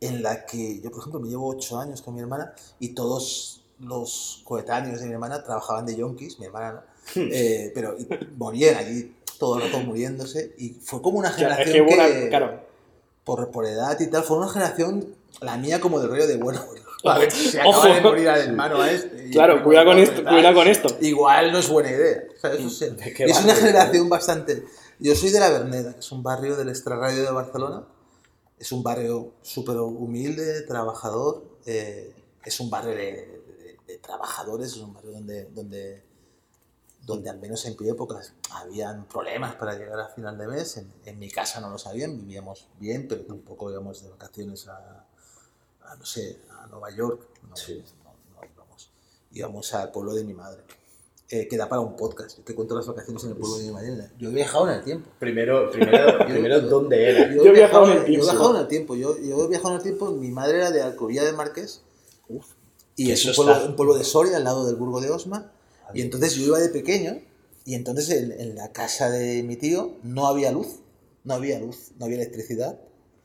en 0.00 0.22
la 0.22 0.44
que 0.46 0.80
yo, 0.80 0.90
por 0.90 1.00
ejemplo, 1.00 1.20
me 1.20 1.28
llevo 1.28 1.48
ocho 1.48 1.78
años 1.78 2.02
con 2.02 2.14
mi 2.14 2.20
hermana 2.20 2.54
y 2.78 2.90
todos 2.90 3.62
los 3.80 4.42
coetáneos 4.44 5.00
de 5.00 5.06
mi 5.06 5.12
hermana 5.12 5.42
trabajaban 5.42 5.84
de 5.86 5.96
yonkis, 5.96 6.38
mi 6.38 6.46
hermana 6.46 6.72
no, 6.74 6.82
eh, 7.16 7.72
pero 7.74 7.96
morían 8.36 8.76
allí 8.76 9.16
todo 9.38 9.56
el 9.58 9.64
rato 9.64 9.80
muriéndose 9.80 10.54
y 10.58 10.70
fue 10.70 11.02
como 11.02 11.18
una 11.18 11.30
generación 11.30 11.68
es 11.68 11.74
que 11.74 11.80
una. 11.82 12.28
Claro. 12.28 12.60
por, 13.24 13.50
por 13.50 13.66
edad 13.66 13.98
y 13.98 14.06
tal, 14.06 14.22
fue 14.22 14.36
una 14.38 14.48
generación, 14.48 15.14
la 15.40 15.56
mía 15.56 15.80
como 15.80 15.98
del 15.98 16.08
rollo 16.08 16.26
de, 16.26 16.36
bueno, 16.36 16.62
a 17.10 17.18
ver, 17.18 17.30
se 17.32 17.60
Ojo. 17.62 17.80
acaba 17.80 17.94
de 17.94 18.00
morir 18.00 18.28
al 18.28 18.40
hermano 18.40 18.80
a 18.80 18.90
este. 18.90 19.30
Claro, 19.30 19.62
cuidado 19.62 19.86
con 19.86 19.98
esto, 19.98 20.22
tal. 20.22 20.34
cuidado 20.34 20.54
con 20.54 20.68
esto. 20.68 20.96
Igual 21.00 21.52
no 21.52 21.58
es 21.58 21.68
buena 21.68 21.90
idea. 21.90 22.22
¿sabes? 22.40 22.60
O 22.64 22.70
sea, 22.70 22.90
¿De 22.90 23.12
qué 23.14 23.24
es 23.24 23.40
una 23.42 23.54
generación 23.54 24.08
bastante... 24.08 24.64
Yo 25.00 25.14
soy 25.16 25.30
de 25.30 25.40
La 25.40 25.50
Verneda, 25.50 25.92
que 25.94 25.98
es 26.00 26.12
un 26.12 26.22
barrio 26.22 26.56
del 26.56 26.68
extrarradio 26.68 27.22
de 27.24 27.30
Barcelona. 27.30 27.84
Es 28.58 28.70
un 28.72 28.82
barrio 28.82 29.34
súper 29.42 29.76
humilde, 29.78 30.62
trabajador. 30.62 31.58
eh, 31.66 32.14
es 32.44 32.60
un 32.60 32.70
barrio 32.70 32.90
de, 32.92 32.96
de- 32.96 33.78
de 33.86 33.98
trabajadores, 33.98 34.68
es 34.68 34.76
un 34.76 34.94
barrio 34.94 35.12
donde, 35.12 35.44
donde, 35.46 36.02
donde 37.02 37.28
al 37.30 37.38
menos 37.38 37.64
en 37.66 37.76
mi 37.78 37.88
época 37.88 38.20
habían 38.52 39.06
problemas 39.08 39.56
para 39.56 39.74
llegar 39.74 39.98
a 40.00 40.08
final 40.08 40.38
de 40.38 40.46
mes. 40.46 40.76
En, 40.78 40.92
en 41.04 41.18
mi 41.18 41.28
casa 41.30 41.60
no 41.60 41.70
lo 41.70 41.78
sabían, 41.78 42.16
vivíamos 42.16 42.68
bien, 42.78 43.06
pero 43.08 43.22
tampoco 43.22 43.70
íbamos 43.70 44.02
de 44.02 44.10
vacaciones 44.10 44.68
a, 44.68 45.06
a, 45.82 45.96
no 45.96 46.04
sé, 46.06 46.38
a 46.64 46.66
Nueva 46.68 46.90
York. 46.90 47.28
No, 47.48 47.56
Sí. 47.56 47.82
no, 48.04 48.12
no 48.34 48.40
íbamos. 48.52 48.90
Íbamos 49.32 49.74
al 49.74 49.90
pueblo 49.92 50.14
de 50.14 50.24
mi 50.24 50.34
madre. 50.34 50.62
Eh, 51.30 51.48
que 51.48 51.56
da 51.56 51.68
para 51.68 51.80
un 51.80 51.96
podcast. 51.96 52.36
Yo 52.38 52.44
te 52.44 52.54
cuento 52.54 52.74
las 52.76 52.86
vacaciones 52.86 53.22
en 53.24 53.30
el 53.30 53.36
pueblo 53.36 53.56
de 53.56 53.64
mi 53.64 53.70
madre. 53.72 54.10
Yo 54.18 54.28
he 54.30 54.32
viajado 54.34 54.68
en 54.68 54.74
el 54.78 54.84
tiempo. 54.84 55.10
Primero, 55.18 55.70
primero, 55.70 56.18
Yo- 56.20 56.26
primero 56.26 56.60
¿dónde 56.60 57.10
era? 57.10 57.34
Yo, 57.34 57.42
he 57.44 57.50
viajado, 57.52 57.86
en 57.86 57.90
el, 57.92 57.96
yo 57.98 58.02
he 58.02 58.06
tiempo. 58.06 58.24
viajado 58.26 58.54
en 58.54 58.60
el 58.60 58.68
tiempo. 58.68 58.94
Yo, 58.94 59.16
he 59.16 59.48
viajado 59.48 59.70
en 59.70 59.76
el 59.76 59.82
tiempo. 59.82 60.10
Mi 60.12 60.30
madre 60.30 60.58
era 60.58 60.70
de 60.70 60.82
Alcobía 60.82 61.24
de 61.24 61.32
Marqués. 61.32 61.82
Y 62.96 63.10
es 63.10 63.24
un 63.26 63.34
pueblo, 63.34 63.52
está- 63.54 63.66
un 63.66 63.76
pueblo 63.76 63.94
de 63.96 64.04
Soria, 64.04 64.36
al 64.36 64.44
lado 64.44 64.66
del 64.66 64.76
Burgo 64.76 65.00
de 65.00 65.10
Osma. 65.10 65.50
Y 65.94 66.02
entonces 66.02 66.34
yo 66.34 66.44
iba 66.44 66.58
de 66.58 66.68
pequeño. 66.68 67.20
Y 67.64 67.74
entonces 67.74 68.10
en, 68.10 68.30
en 68.32 68.54
la 68.54 68.72
casa 68.72 69.10
de 69.10 69.42
mi 69.42 69.56
tío 69.56 69.96
no 70.02 70.26
había 70.26 70.52
luz. 70.52 70.80
No 71.24 71.34
había 71.34 71.58
luz. 71.58 71.92
No 71.98 72.04
había 72.04 72.16
electricidad. 72.18 72.78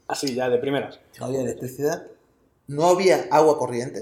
Así, 0.07 0.33
ya, 0.33 0.49
de 0.49 0.57
primeras. 0.57 0.99
No 1.19 1.25
había 1.27 1.41
electricidad. 1.41 2.07
No 2.69 2.85
había 2.85 3.27
agua 3.31 3.57
corriente. 3.57 4.01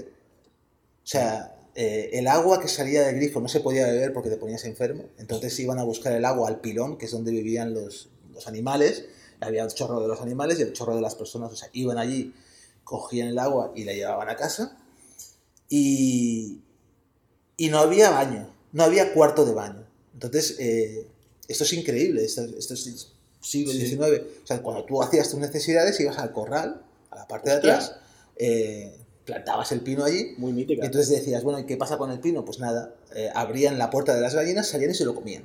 O 1.02 1.06
sea, 1.06 1.56
eh, 1.74 2.10
el 2.12 2.26
agua 2.26 2.60
que 2.60 2.68
salía 2.68 3.02
del 3.06 3.16
grifo 3.16 3.40
no 3.40 3.48
se 3.48 3.60
podía 3.60 3.86
beber 3.86 4.12
porque 4.12 4.28
te 4.28 4.36
ponías 4.36 4.64
enfermo. 4.64 5.04
Entonces 5.18 5.58
iban 5.58 5.78
a 5.78 5.84
buscar 5.84 6.12
el 6.12 6.24
agua 6.26 6.48
al 6.48 6.60
pilón, 6.60 6.98
que 6.98 7.06
es 7.06 7.12
donde 7.12 7.30
vivían 7.32 7.72
los, 7.72 8.10
los 8.34 8.46
animales. 8.46 9.06
Había 9.40 9.62
el 9.62 9.72
chorro 9.72 10.00
de 10.00 10.08
los 10.08 10.20
animales 10.20 10.58
y 10.58 10.62
el 10.62 10.72
chorro 10.74 10.94
de 10.94 11.00
las 11.00 11.14
personas. 11.14 11.50
O 11.50 11.56
sea, 11.56 11.70
iban 11.72 11.96
allí, 11.96 12.34
cogían 12.84 13.28
el 13.28 13.38
agua 13.38 13.72
y 13.74 13.84
la 13.84 13.94
llevaban 13.94 14.28
a 14.28 14.36
casa. 14.36 14.76
Y, 15.68 16.60
y 17.56 17.68
no 17.70 17.78
había 17.78 18.10
baño. 18.10 18.52
No 18.72 18.82
había 18.84 19.14
cuarto 19.14 19.46
de 19.46 19.54
baño. 19.54 19.86
Entonces, 20.12 20.56
eh, 20.58 21.06
esto 21.46 21.64
es 21.64 21.72
increíble. 21.72 22.24
Esto, 22.24 22.42
esto 22.44 22.74
es 22.74 23.12
siglo 23.40 23.72
Sí. 23.72 23.86
XIX. 23.86 24.22
O 24.42 24.46
sea, 24.46 24.62
cuando 24.62 24.84
tú 24.84 25.02
hacías 25.02 25.30
tus 25.30 25.40
necesidades, 25.40 25.98
ibas 26.00 26.18
al 26.18 26.32
corral, 26.32 26.82
a 27.10 27.16
la 27.16 27.28
parte 27.28 27.50
de 27.50 27.56
atrás, 27.56 27.94
eh, 28.38 28.96
plantabas 29.24 29.72
el 29.72 29.80
pino 29.80 30.04
allí 30.04 30.34
Muy 30.38 30.50
y 30.50 30.54
mítica. 30.54 30.84
entonces 30.86 31.10
decías, 31.10 31.42
bueno, 31.44 31.58
¿y 31.58 31.64
qué 31.66 31.76
pasa 31.76 31.98
con 31.98 32.10
el 32.10 32.20
pino? 32.20 32.44
Pues 32.44 32.58
nada, 32.60 32.94
eh, 33.14 33.30
abrían 33.34 33.78
la 33.78 33.90
puerta 33.90 34.14
de 34.14 34.20
las 34.20 34.34
gallinas, 34.34 34.68
salían 34.68 34.90
y 34.90 34.94
se 34.94 35.04
lo 35.04 35.14
comían. 35.14 35.44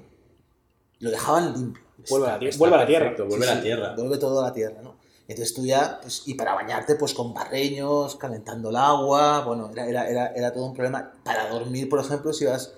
Lo 0.99 1.11
dejaban 1.11 1.53
limpio. 1.53 1.83
Vuelve 2.09 2.27
a 2.27 2.37
la, 2.37 2.57
vuelve 2.57 2.75
a 2.75 2.79
la 2.79 2.87
tierra. 2.87 3.05
perfecto, 3.09 3.27
Vuelve 3.27 3.45
Sí, 3.45 3.51
a 3.51 3.55
la 3.55 3.61
tierra. 3.61 3.95
Vuelve 3.95 4.17
todo 4.17 4.39
a 4.41 4.43
la 4.47 4.53
tierra, 4.53 4.81
¿no? 4.81 4.95
Entonces 5.27 5.53
tú 5.53 5.65
ya, 5.65 5.99
pues, 6.01 6.23
y 6.25 6.33
para 6.35 6.53
bañarte, 6.53 6.95
pues 6.95 7.13
con 7.13 7.33
barreños, 7.33 8.15
calentando 8.17 8.69
el 8.69 8.75
agua, 8.75 9.43
bueno, 9.45 9.69
era, 9.71 9.87
era, 9.87 10.09
era, 10.09 10.27
era 10.33 10.53
todo 10.53 10.65
un 10.65 10.73
problema. 10.73 11.13
Para 11.23 11.49
dormir, 11.49 11.87
por 11.89 11.99
ejemplo, 11.99 12.33
si 12.33 12.43
ibas 12.43 12.73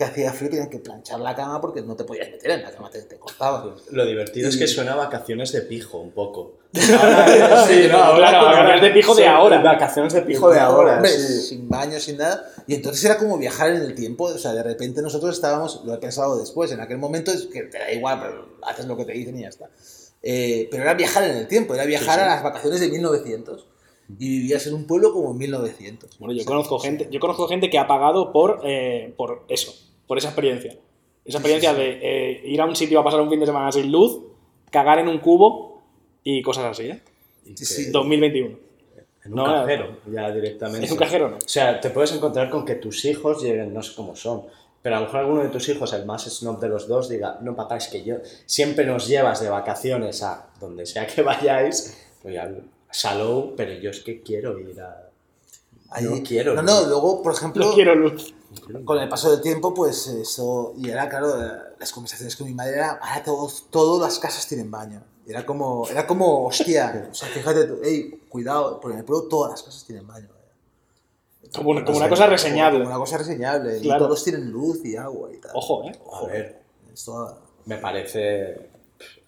que 0.00 0.04
hacía 0.06 0.32
frío, 0.32 0.48
tenían 0.48 0.70
que 0.70 0.78
planchar 0.78 1.20
la 1.20 1.34
cama 1.36 1.60
porque 1.60 1.82
no 1.82 1.94
te 1.94 2.04
podías 2.04 2.30
meter 2.30 2.52
en 2.52 2.62
la 2.62 2.72
cama, 2.72 2.88
te, 2.90 3.02
te 3.02 3.18
cortaba. 3.18 3.76
Lo 3.90 4.06
divertido 4.06 4.48
es 4.48 4.56
Y- 4.56 4.58
que 4.58 4.66
suena 4.66 4.94
a 4.94 4.96
vacaciones 4.96 5.52
de 5.52 5.60
pijo 5.60 5.98
un 5.98 6.10
poco. 6.12 6.54
sí, 6.72 6.80
claro, 7.88 8.18
vacaciones 8.20 8.80
de 8.82 8.90
pijo 8.90 9.14
de 9.14 9.26
ahora. 9.26 9.60
Vacaciones 9.60 10.12
de 10.14 10.22
pijo 10.22 10.50
de 10.50 10.58
ahora. 10.58 11.04
Sí. 11.04 11.40
sin 11.42 11.68
baño, 11.68 12.00
sin 12.00 12.16
nada. 12.16 12.44
Y 12.66 12.74
entonces 12.74 13.04
era 13.04 13.18
como 13.18 13.36
viajar 13.36 13.70
en 13.70 13.82
el 13.82 13.94
tiempo. 13.94 14.24
O 14.24 14.38
sea, 14.38 14.52
de 14.54 14.62
repente 14.62 15.02
nosotros 15.02 15.34
estábamos, 15.34 15.82
lo 15.84 15.92
he 15.94 15.98
pensado 15.98 16.38
después, 16.38 16.72
en 16.72 16.80
aquel 16.80 16.96
momento 16.96 17.30
es 17.30 17.46
que 17.46 17.62
te 17.64 17.78
da 17.78 17.92
igual, 17.92 18.20
pero 18.22 18.48
haces 18.62 18.86
lo 18.86 18.96
que 18.96 19.04
te 19.04 19.12
dicen 19.12 19.36
y 19.38 19.42
ya 19.42 19.48
está. 19.48 19.68
Eh, 20.22 20.68
pero 20.70 20.82
era 20.84 20.94
viajar 20.94 21.24
en 21.24 21.36
el 21.36 21.46
tiempo, 21.46 21.74
era 21.74 21.84
viajar 21.84 22.14
Sí, 22.18 22.24
a 22.24 22.26
las 22.26 22.42
vacaciones 22.42 22.80
de 22.80 22.88
1900. 22.88 23.66
Y 24.18 24.28
vivías 24.40 24.66
en 24.66 24.74
un 24.74 24.86
pueblo 24.88 25.12
como 25.12 25.30
en 25.30 25.38
1900. 25.38 26.18
Bueno, 26.18 26.32
yo 26.32 26.38
O 26.40 26.42
sea, 26.42 26.46
conozco 26.46 26.78
gente, 26.80 27.08
yo 27.12 27.20
conozco 27.20 27.46
gente 27.46 27.70
que 27.70 27.78
ha 27.78 27.86
pagado 27.86 28.32
por, 28.32 28.60
eh, 28.64 29.14
por 29.16 29.44
eso, 29.48 29.72
por 30.10 30.18
esa 30.18 30.26
experiencia. 30.30 30.74
Esa 31.24 31.38
experiencia 31.38 31.72
de 31.72 32.00
eh, 32.02 32.42
ir 32.46 32.60
a 32.60 32.64
un 32.66 32.74
sitio 32.74 32.98
a 32.98 33.04
pasar 33.04 33.20
un 33.20 33.30
fin 33.30 33.38
de 33.38 33.46
semana 33.46 33.70
sin 33.70 33.92
luz, 33.92 34.18
cagar 34.68 34.98
en 34.98 35.06
un 35.06 35.18
cubo 35.20 35.82
y 36.24 36.42
cosas 36.42 36.64
así, 36.64 36.88
¿eh? 36.90 37.00
Y 37.46 37.50
Sí, 37.50 37.54
que- 37.58 37.64
sí. 37.64 37.90
2021. 37.92 38.58
En 39.24 39.30
un 39.32 39.36
No, 39.36 39.44
cajero, 39.44 39.98
ya 40.12 40.32
directamente. 40.32 40.84
¿Es 40.84 40.90
un 40.90 40.98
cajero 40.98 41.28
no? 41.30 41.36
O 41.36 41.40
sea, 41.48 41.80
te 41.80 41.90
puedes 41.90 42.10
encontrar 42.12 42.50
con 42.50 42.64
que 42.64 42.74
tus 42.74 43.04
hijos 43.04 43.40
lleguen, 43.40 43.72
no 43.72 43.84
sé 43.84 43.94
cómo 43.94 44.16
son, 44.16 44.46
Pero 44.82 44.96
a 44.96 44.98
lo 45.00 45.04
mejor 45.06 45.20
alguno 45.20 45.42
de 45.44 45.50
tus 45.50 45.68
hijos, 45.68 45.92
el 45.92 46.06
más 46.06 46.24
snob 46.24 46.58
de 46.58 46.68
los 46.70 46.88
dos, 46.88 47.08
diga, 47.08 47.38
no 47.42 47.54
papá, 47.54 47.76
es 47.76 47.86
que 47.86 48.02
yo 48.02 48.16
siempre 48.46 48.84
nos 48.84 49.06
llevas 49.06 49.40
de 49.40 49.48
vacaciones 49.48 50.24
a 50.24 50.48
donde 50.58 50.86
sea 50.86 51.06
que 51.06 51.22
vayáis, 51.30 51.96
voy 52.24 52.36
a 52.36 52.50
Salou, 52.90 53.54
pero 53.56 53.74
yo 53.74 53.90
es 53.90 54.00
que 54.00 54.22
quiero 54.22 54.58
ir 54.58 54.80
a... 54.80 55.09
Ahí- 55.90 56.04
No 56.04 56.22
quiero. 56.22 56.54
No, 56.54 56.62
no, 56.62 56.86
luego, 56.86 57.22
por 57.22 57.32
ejemplo, 57.32 57.64
No 57.66 57.72
quiero 57.74 57.94
luz. 57.94 58.34
con 58.84 58.98
el 58.98 59.08
paso 59.08 59.30
del 59.30 59.40
tiempo, 59.40 59.74
pues 59.74 60.06
eso. 60.06 60.72
Y 60.76 60.88
era, 60.90 61.08
claro, 61.08 61.34
las 61.78 61.92
conversaciones 61.92 62.36
con 62.36 62.46
mi 62.46 62.54
madre 62.54 62.74
era, 62.76 62.90
ahora 63.02 63.22
todos, 63.24 63.66
todas 63.70 64.00
las 64.12 64.18
casas 64.18 64.46
tienen 64.46 64.70
baño. 64.70 65.02
Y 65.26 65.30
era 65.30 65.44
como, 65.44 65.86
era 65.88 66.06
como, 66.06 66.46
hostia, 66.46 67.08
o 67.12 67.14
sea, 67.14 67.28
fíjate, 67.28 67.64
tú, 67.64 67.78
hey, 67.82 68.22
cuidado, 68.28 68.80
porque 68.80 68.94
en 68.94 69.00
el 69.00 69.04
pueblo 69.04 69.28
todas 69.28 69.50
las 69.52 69.62
casas 69.62 69.84
tienen 69.84 70.06
baño. 70.06 70.28
Como 71.54 71.70
una, 71.70 71.84
como 71.84 71.96
una 71.98 72.08
cosa 72.08 72.26
reseñable. 72.26 72.78
Como 72.80 72.90
una 72.90 72.98
cosa 72.98 73.18
reseñable. 73.18 73.78
Y 73.78 73.82
Claro. 73.82 74.06
todos 74.06 74.22
tienen 74.22 74.50
luz 74.50 74.84
y 74.84 74.96
agua 74.96 75.30
y 75.32 75.38
tal. 75.38 75.50
Ojo, 75.54 75.82
¿eh? 75.84 75.92
A 76.12 76.26
ver, 76.26 76.62
Esto, 76.92 77.38
me 77.66 77.78
parece 77.78 78.68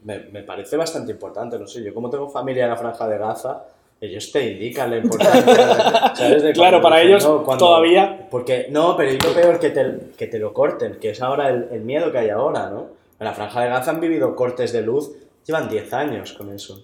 me, 0.04 0.18
me 0.30 0.42
parece 0.42 0.76
bastante 0.76 1.12
importante, 1.12 1.58
no 1.58 1.66
sé, 1.66 1.82
yo 1.82 1.94
como 1.94 2.10
tengo 2.10 2.28
familia 2.28 2.64
en 2.64 2.70
la 2.70 2.76
franja 2.76 3.08
de 3.08 3.18
Gaza, 3.18 3.64
ellos 4.02 4.30
te 4.32 4.50
indican 4.52 4.90
la 4.90 4.98
importancia, 4.98 6.12
¿sabes? 6.16 6.42
De 6.42 6.52
Claro, 6.52 6.82
para 6.82 6.96
dicen, 6.96 7.10
ellos 7.10 7.24
"No, 7.24 7.42
cuando-". 7.44 7.64
todavía- 7.66 8.28
Porque, 8.30 8.66
no, 8.70 8.96
pero 8.96 9.10
es 9.10 9.24
lo 9.24 9.32
peor 9.32 9.58
que 9.58 9.70
te, 9.70 9.98
que 10.18 10.26
te 10.26 10.38
lo 10.38 10.52
corten, 10.52 10.98
que 11.00 11.10
es 11.10 11.22
ahora 11.22 11.48
el, 11.50 11.68
el 11.72 11.80
miedo 11.82 12.10
que 12.12 12.18
hay 12.18 12.30
ahora, 12.30 12.68
¿no? 12.68 12.88
En 13.18 13.24
la 13.24 13.32
franja 13.32 13.62
de 13.62 13.68
Gaza 13.68 13.92
han 13.92 14.00
vivido 14.00 14.34
cortes 14.36 14.72
de 14.72 14.82
luz, 14.82 15.12
llevan 15.46 15.68
10 15.68 15.92
años 15.92 16.32
con 16.32 16.52
eso. 16.52 16.82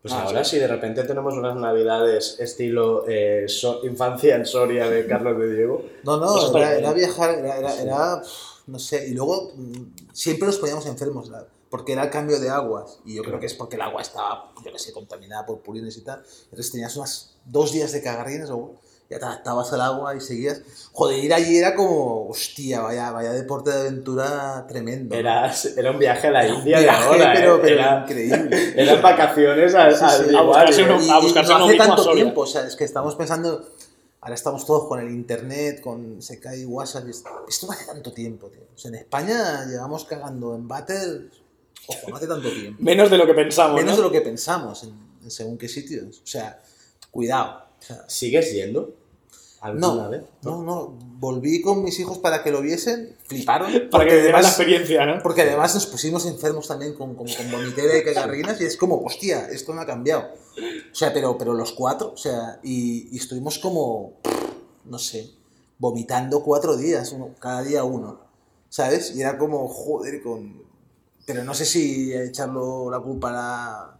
Pues 0.00 0.12
Ah, 0.14 0.24
ahora 0.24 0.44
sí. 0.44 0.52
si 0.56 0.58
de 0.58 0.66
repente 0.66 1.02
tenemos 1.04 1.34
unas 1.34 1.56
navidades 1.56 2.38
estilo 2.40 3.04
eh, 3.08 3.44
So- 3.48 3.80
infancia 3.84 4.36
en 4.36 4.44
Soria 4.46 4.88
de 4.88 5.06
Carlos 5.06 5.38
de 5.38 5.54
Diego, 5.54 5.82
No, 6.04 6.16
no, 6.18 6.38
está 6.46 6.58
era, 6.58 6.68
bien. 6.72 6.80
era 6.84 6.92
viajar, 6.92 7.30
era, 7.38 7.58
era, 7.58 7.82
era, 7.82 8.22
no 8.66 8.78
sé, 8.78 9.08
y 9.08 9.14
luego 9.14 9.52
mm, 9.54 10.12
siempre 10.12 10.46
nos 10.46 10.58
poníamos 10.58 10.86
enfermos, 10.86 11.28
la- 11.30 11.46
porque 11.74 11.92
era 11.94 12.04
el 12.04 12.10
cambio 12.10 12.38
de 12.38 12.50
aguas, 12.50 13.00
y 13.04 13.16
yo 13.16 13.24
creo 13.24 13.40
que 13.40 13.46
es 13.46 13.54
porque 13.54 13.74
el 13.74 13.82
agua 13.82 14.00
estaba, 14.00 14.52
yo 14.64 14.70
que 14.72 14.78
sé, 14.78 14.92
contaminada 14.92 15.44
por 15.44 15.58
purines 15.60 15.96
y 15.96 16.02
tal, 16.02 16.22
entonces 16.44 16.70
tenías 16.70 16.94
unas 16.96 17.34
dos 17.46 17.72
días 17.72 17.90
de 17.90 18.00
cagarrines, 18.00 18.48
o 18.50 18.76
ya 19.10 19.18
te 19.18 19.24
adaptabas 19.24 19.72
al 19.72 19.80
agua 19.80 20.14
y 20.14 20.20
seguías, 20.20 20.62
joder, 20.92 21.24
ir 21.24 21.34
allí 21.34 21.56
era 21.58 21.74
como, 21.74 22.28
hostia, 22.28 22.80
vaya, 22.80 23.10
vaya 23.10 23.32
deporte 23.32 23.72
de 23.72 23.80
aventura 23.80 24.64
tremendo. 24.68 25.16
era, 25.16 25.52
era 25.76 25.90
un 25.90 25.98
viaje 25.98 26.28
a 26.28 26.30
la 26.30 26.44
Era 26.44 26.54
un 26.54 26.60
India 26.60 26.76
de 26.76 26.82
viaje, 26.84 27.04
ahora, 27.06 27.32
pero, 27.34 27.56
¿eh? 27.56 27.58
pero 27.60 27.74
Era- 27.74 28.00
increíble. 28.02 28.72
Eran 28.80 29.02
vacaciones 29.02 29.74
al, 29.74 29.96
Sí, 29.96 29.98
sí. 29.98 30.04
A 30.06 30.38
a 30.38 30.44
y 30.44 30.46
no 30.46 30.56
hace 30.56 30.84
mismo 30.84 31.68
a 31.72 31.76
tanto 31.76 32.12
tiempo, 32.12 32.40
o 32.42 32.46
sea, 32.46 32.68
es 32.68 32.76
que 32.76 32.84
estamos 32.84 33.16
pensando, 33.16 33.68
ahora 34.20 34.34
estamos 34.36 34.64
todos 34.64 34.86
con 34.86 35.00
el 35.00 35.10
internet, 35.10 35.80
con 35.80 36.22
se 36.22 36.38
cae 36.38 36.64
WhatsApp, 36.64 37.08
y 37.08 37.10
esto 37.10 37.30
esto 37.48 37.66
no 37.66 37.72
hace 37.72 37.86
tanto 37.86 38.12
tiempo, 38.12 38.46
tío. 38.46 38.62
O 38.72 38.78
sea, 38.78 38.90
en 38.90 38.94
España 38.94 39.64
llevamos 39.66 40.04
cagando 40.04 40.54
en 40.54 40.68
Battle, 40.68 41.30
ojo, 41.86 42.10
no 42.10 42.16
hace 42.16 42.26
tanto 42.26 42.50
tiempo. 42.50 42.82
Menos 42.82 43.10
de 43.10 43.18
lo 43.18 43.26
que 43.26 43.34
pensamos. 43.34 43.76
Menos 43.76 43.92
¿no? 43.92 43.96
de 43.98 44.02
lo 44.08 44.12
que 44.12 44.20
pensamos 44.20 44.82
en, 44.84 44.94
en 45.22 45.30
según 45.30 45.58
qué 45.58 45.68
sitios. 45.68 46.20
O 46.22 46.26
sea, 46.26 46.60
cuidado. 47.10 47.64
O 47.80 47.82
sea, 47.82 48.04
¿Sigues 48.08 48.52
yendo? 48.52 48.94
¿Alguna 49.60 49.86
no, 49.86 50.10
vez? 50.10 50.22
no, 50.42 50.62
no, 50.62 50.98
volví 51.18 51.62
con 51.62 51.82
mis 51.82 51.98
hijos 51.98 52.18
para 52.18 52.42
que 52.42 52.50
lo 52.50 52.60
viesen, 52.60 53.16
fliparon. 53.26 53.88
Para 53.90 54.04
que 54.04 54.10
vieran 54.16 54.32
la 54.32 54.38
además- 54.38 54.46
experiencia, 54.48 55.06
¿no? 55.06 55.22
porque 55.22 55.40
además 55.40 55.74
nos 55.74 55.86
pusimos 55.86 56.26
enfermos 56.26 56.68
también 56.68 56.92
con, 56.92 57.14
con, 57.14 57.26
con 57.26 57.50
vomitera 57.50 57.96
y 57.96 58.04
cagarrinas 58.04 58.60
y 58.60 58.64
es 58.64 58.76
como, 58.76 59.02
hostia, 59.02 59.48
esto 59.48 59.72
no 59.72 59.80
ha 59.80 59.86
cambiado. 59.86 60.28
O 60.92 60.94
sea, 60.94 61.14
pero, 61.14 61.38
pero 61.38 61.54
los 61.54 61.72
cuatro, 61.72 62.12
o 62.12 62.16
sea, 62.18 62.60
y, 62.62 63.08
y 63.10 63.16
estuvimos 63.16 63.58
como, 63.58 64.12
no 64.84 64.98
sé, 64.98 65.30
vomitando 65.78 66.42
cuatro 66.42 66.76
días, 66.76 67.12
uno, 67.12 67.30
cada 67.40 67.62
día 67.62 67.84
uno, 67.84 68.20
¿sabes? 68.68 69.16
Y 69.16 69.22
era 69.22 69.38
como, 69.38 69.66
joder, 69.68 70.22
con... 70.22 70.62
Pero 71.26 71.42
no 71.44 71.54
sé 71.54 71.64
si 71.64 72.12
echarlo 72.12 72.90
la 72.90 73.00
culpa 73.00 73.30
a, 73.30 73.32
la- 73.32 73.98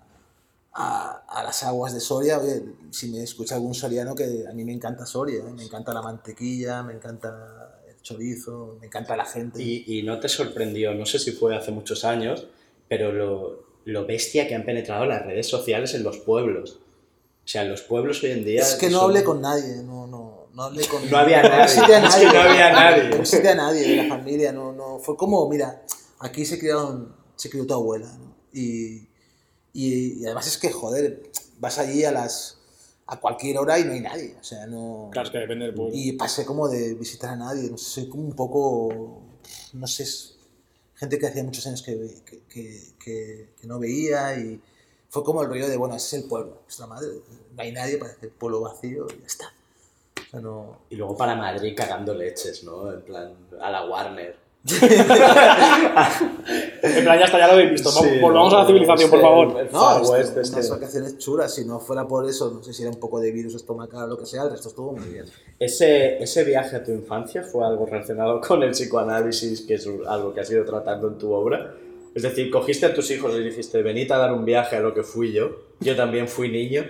a, 0.77 1.25
a 1.29 1.43
las 1.45 1.63
aguas 1.63 1.95
de 1.95 2.01
Soria, 2.01 2.39
oye, 2.39 2.63
si 2.91 3.09
me 3.11 3.23
escucha 3.23 3.55
algún 3.55 3.75
soriano 3.75 4.15
que 4.15 4.45
a 4.49 4.53
mí 4.53 4.65
me 4.65 4.73
encanta 4.73 5.07
Soria, 5.07 5.39
¿eh? 5.39 5.53
me 5.55 5.63
encanta 5.65 5.95
la 5.95 6.03
mantequilla, 6.03 6.83
me 6.83 6.95
encanta 6.95 7.81
el 7.89 8.01
chorizo, 8.03 8.77
me 8.81 8.87
encanta 8.87 9.17
la 9.17 9.25
gente. 9.25 9.63
Y, 9.63 9.85
y 9.87 10.03
no 10.03 10.19
te 10.19 10.29
sorprendió, 10.29 10.93
no 10.95 11.07
sé 11.07 11.19
si 11.19 11.31
fue 11.33 11.57
hace 11.57 11.71
muchos 11.71 12.05
años, 12.05 12.49
pero 12.89 13.13
lo, 13.13 13.65
lo 13.85 14.05
bestia 14.05 14.49
que 14.49 14.55
han 14.57 14.65
penetrado 14.65 15.07
las 15.07 15.25
redes 15.25 15.47
sociales 15.49 15.95
en 15.95 16.03
los 16.03 16.19
pueblos. 16.19 16.81
O 17.45 17.49
sea, 17.49 17.63
en 17.63 17.71
los 17.71 17.83
pueblos 17.83 18.23
hoy 18.25 18.33
en 18.33 18.45
día... 18.45 18.63
Es 18.63 18.75
que 18.75 18.91
no 18.91 18.99
son- 19.01 19.11
hablé 19.11 19.23
con 19.23 19.41
nadie, 19.41 19.77
no, 19.85 20.07
no, 20.09 20.47
no 20.53 20.63
hablé 20.63 20.87
con 20.89 21.09
No 21.09 21.19
había 21.19 21.43
nadie, 21.43 21.63
visité 21.65 21.95
a 21.95 22.05
es 22.07 22.15
que 22.17 22.25
no 22.27 22.41
había 22.41 22.73
nadie. 22.73 23.09
No 23.11 23.19
visité 23.19 23.49
a 23.51 23.55
nadie 23.55 23.83
de 23.89 23.97
la 24.03 24.09
familia, 24.09 24.51
no, 24.53 24.73
no, 24.73 24.99
fue 24.99 25.17
como, 25.17 25.49
mira, 25.49 25.83
aquí 26.21 26.45
se 26.47 26.59
criaron, 26.59 27.15
se 27.37 27.51
crió 27.51 27.67
tu 27.67 27.75
abuela, 27.75 28.11
¿no? 28.19 28.35
Y, 28.53 29.09
y, 29.73 30.21
y 30.21 30.25
además 30.27 30.47
es 30.47 30.59
que, 30.59 30.71
joder, 30.71 31.31
vas 31.59 31.79
allí 31.79 32.05
a 32.05 32.13
las, 32.13 32.59
a 33.07 33.19
cualquier 33.21 33.59
hora 33.59 33.79
y 33.79 33.85
no 33.85 33.93
hay 33.93 34.01
nadie, 34.01 34.37
o 34.41 34.45
sea, 34.45 34.67
no... 34.67 35.09
Claro, 35.13 35.27
es 35.29 35.33
que 35.33 35.39
depende 35.39 35.67
del 35.67 35.75
pueblo. 35.75 35.93
Y 35.95 36.13
pasé 36.13 36.45
como 36.45 36.69
de 36.69 36.95
visitar 36.95 37.31
a 37.31 37.37
nadie, 37.37 37.71
no 37.71 37.77
sé, 37.79 37.85
soy 38.03 38.09
como 38.09 38.23
un 38.25 38.35
poco, 38.35 39.23
no 39.73 39.87
sé, 39.87 40.05
es 40.05 40.37
gente 40.95 41.19
que 41.19 41.27
hacía 41.27 41.43
muchos 41.45 41.67
años 41.67 41.83
que, 41.83 42.23
que, 42.25 42.43
que, 42.49 42.93
que- 42.99 43.49
que 43.61 43.67
no 43.67 43.79
veía 43.79 44.39
y 44.39 44.61
fue 45.11 45.23
como 45.25 45.43
el 45.43 45.49
rollo 45.49 45.69
de, 45.69 45.77
bueno, 45.77 45.95
ese 45.97 46.17
es 46.17 46.23
el 46.23 46.29
pueblo, 46.29 46.61
nuestra 46.63 46.87
madre, 46.87 47.09
no 47.55 47.63
hay 47.63 47.73
nadie, 47.73 47.99
parece 47.99 48.27
el 48.27 48.33
pueblo 48.33 48.61
vacío 48.61 49.07
y 49.17 49.21
ya 49.21 49.27
está. 49.27 49.53
O 50.27 50.31
sea, 50.31 50.41
no... 50.41 50.79
Y 50.91 50.97
luego 50.97 51.17
para 51.17 51.35
Madrid 51.37 51.75
cagando 51.77 52.15
leches, 52.15 52.65
¿no? 52.65 52.93
En 52.93 53.03
plan, 53.03 53.35
a 53.61 53.71
la 53.71 53.89
Warner. 53.89 54.44
En 56.83 57.05
plan, 57.05 57.19
ya 57.19 57.25
está, 57.27 57.39
ya 57.39 57.47
lo 57.47 57.53
habéis 57.55 57.71
visto. 57.73 57.91
Vamos- 57.93 58.11
Sí, 58.11 58.19
Volvamos 58.21 58.53
a 58.53 58.57
la 58.57 58.63
no, 58.63 58.69
civilización, 58.69 59.11
por 59.11 59.21
favor. 59.21 59.61
el 59.61 59.67
No, 59.73 59.81
Far 59.81 60.03
West 60.03 60.33
unas 60.37 60.51
este. 60.57 60.69
vacaciones 60.71 61.19
chulas, 61.19 61.55
si 61.55 61.65
no 61.65 61.81
fuera 61.81 62.07
por 62.07 62.29
eso, 62.29 62.51
no 62.51 62.63
sé 62.63 62.73
si 62.73 62.83
era 62.83 62.91
un 62.91 62.99
poco 63.01 63.21
de 63.21 63.31
virus 63.33 63.55
estomacal 63.55 64.05
o 64.05 64.07
lo 64.09 64.19
que 64.19 64.27
sea, 64.27 64.43
el 64.45 64.51
resto 64.51 64.69
estuvo 64.69 64.93
muy 64.93 65.09
bien. 65.09 65.25
Ese, 65.59 66.23
ese 66.23 66.45
viaje 66.45 66.77
a 66.77 66.85
tu 66.85 66.93
infancia 66.93 67.43
fue 67.43 67.65
algo 67.67 67.87
relacionado 67.87 68.41
con 68.41 68.63
el 68.63 68.71
psicoanálisis, 68.73 69.63
que 69.63 69.75
es 69.75 69.89
algo 70.07 70.33
que 70.35 70.41
has 70.41 70.51
ido 70.51 70.65
tratando 70.65 71.09
en 71.09 71.19
tu 71.19 71.33
obra. 71.33 71.75
Es 72.15 72.23
decir, 72.23 72.51
cogiste 72.51 72.87
a 72.87 72.95
tus 72.95 73.11
hijos 73.11 73.33
y 73.35 73.43
dijiste, 73.43 73.83
venid 73.83 74.11
a 74.13 74.19
dar 74.19 74.33
un 74.33 74.45
viaje 74.45 74.77
a 74.77 74.81
lo 74.81 74.95
que 74.95 75.03
fui 75.03 75.33
yo. 75.33 75.51
Yo 75.81 75.97
también 75.97 76.29
fui 76.29 76.49
niño. 76.51 76.85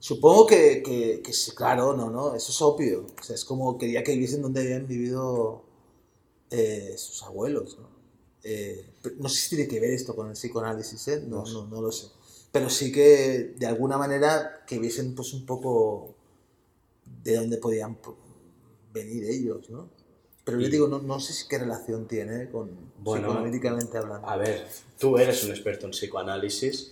Supongo 0.00 0.46
que, 0.48 0.82
que, 0.84 1.22
que 1.24 1.32
sí, 1.32 1.52
claro, 1.54 1.94
no, 1.96 2.10
no, 2.10 2.34
eso 2.34 2.50
es 2.50 2.60
obvio. 2.60 3.06
O 3.20 3.22
sea, 3.22 3.36
es 3.36 3.44
como 3.44 3.78
quería 3.78 4.02
que 4.02 4.12
viviesen 4.12 4.42
donde 4.42 4.62
habían 4.62 4.88
vivido 4.88 5.62
eh, 6.52 6.94
sus 6.96 7.22
abuelos, 7.22 7.78
¿no? 7.80 7.88
Eh, 8.44 8.84
no 9.18 9.28
sé 9.28 9.36
si 9.40 9.48
tiene 9.56 9.68
que 9.68 9.80
ver 9.80 9.90
esto 9.90 10.14
con 10.14 10.26
el 10.28 10.34
psicoanálisis, 10.34 11.08
¿eh? 11.08 11.22
No, 11.26 11.44
no, 11.44 11.66
no 11.66 11.80
lo 11.82 11.90
sé. 11.92 12.06
Pero 12.50 12.68
sí 12.68 12.92
que, 12.92 13.54
de 13.56 13.66
alguna 13.66 13.96
manera, 13.98 14.62
que 14.66 14.78
viesen 14.78 15.14
pues 15.14 15.32
un 15.32 15.46
poco 15.46 16.14
de 17.24 17.36
dónde 17.36 17.56
podían 17.58 17.94
po- 17.96 18.16
venir 18.92 19.24
ellos, 19.24 19.70
¿no? 19.70 19.88
Pero 20.44 20.60
yo 20.60 20.68
digo, 20.68 20.88
no, 20.88 20.98
no 21.00 21.20
sé 21.20 21.32
si 21.32 21.46
qué 21.46 21.58
relación 21.58 22.08
tiene 22.08 22.50
con 22.50 22.68
Bueno, 22.98 23.28
psicoanalíticamente 23.28 23.96
hablando. 23.96 24.28
A 24.28 24.36
ver, 24.36 24.66
tú 24.98 25.16
eres 25.16 25.42
un 25.44 25.50
experto 25.50 25.86
en 25.86 25.92
psicoanálisis. 25.92 26.90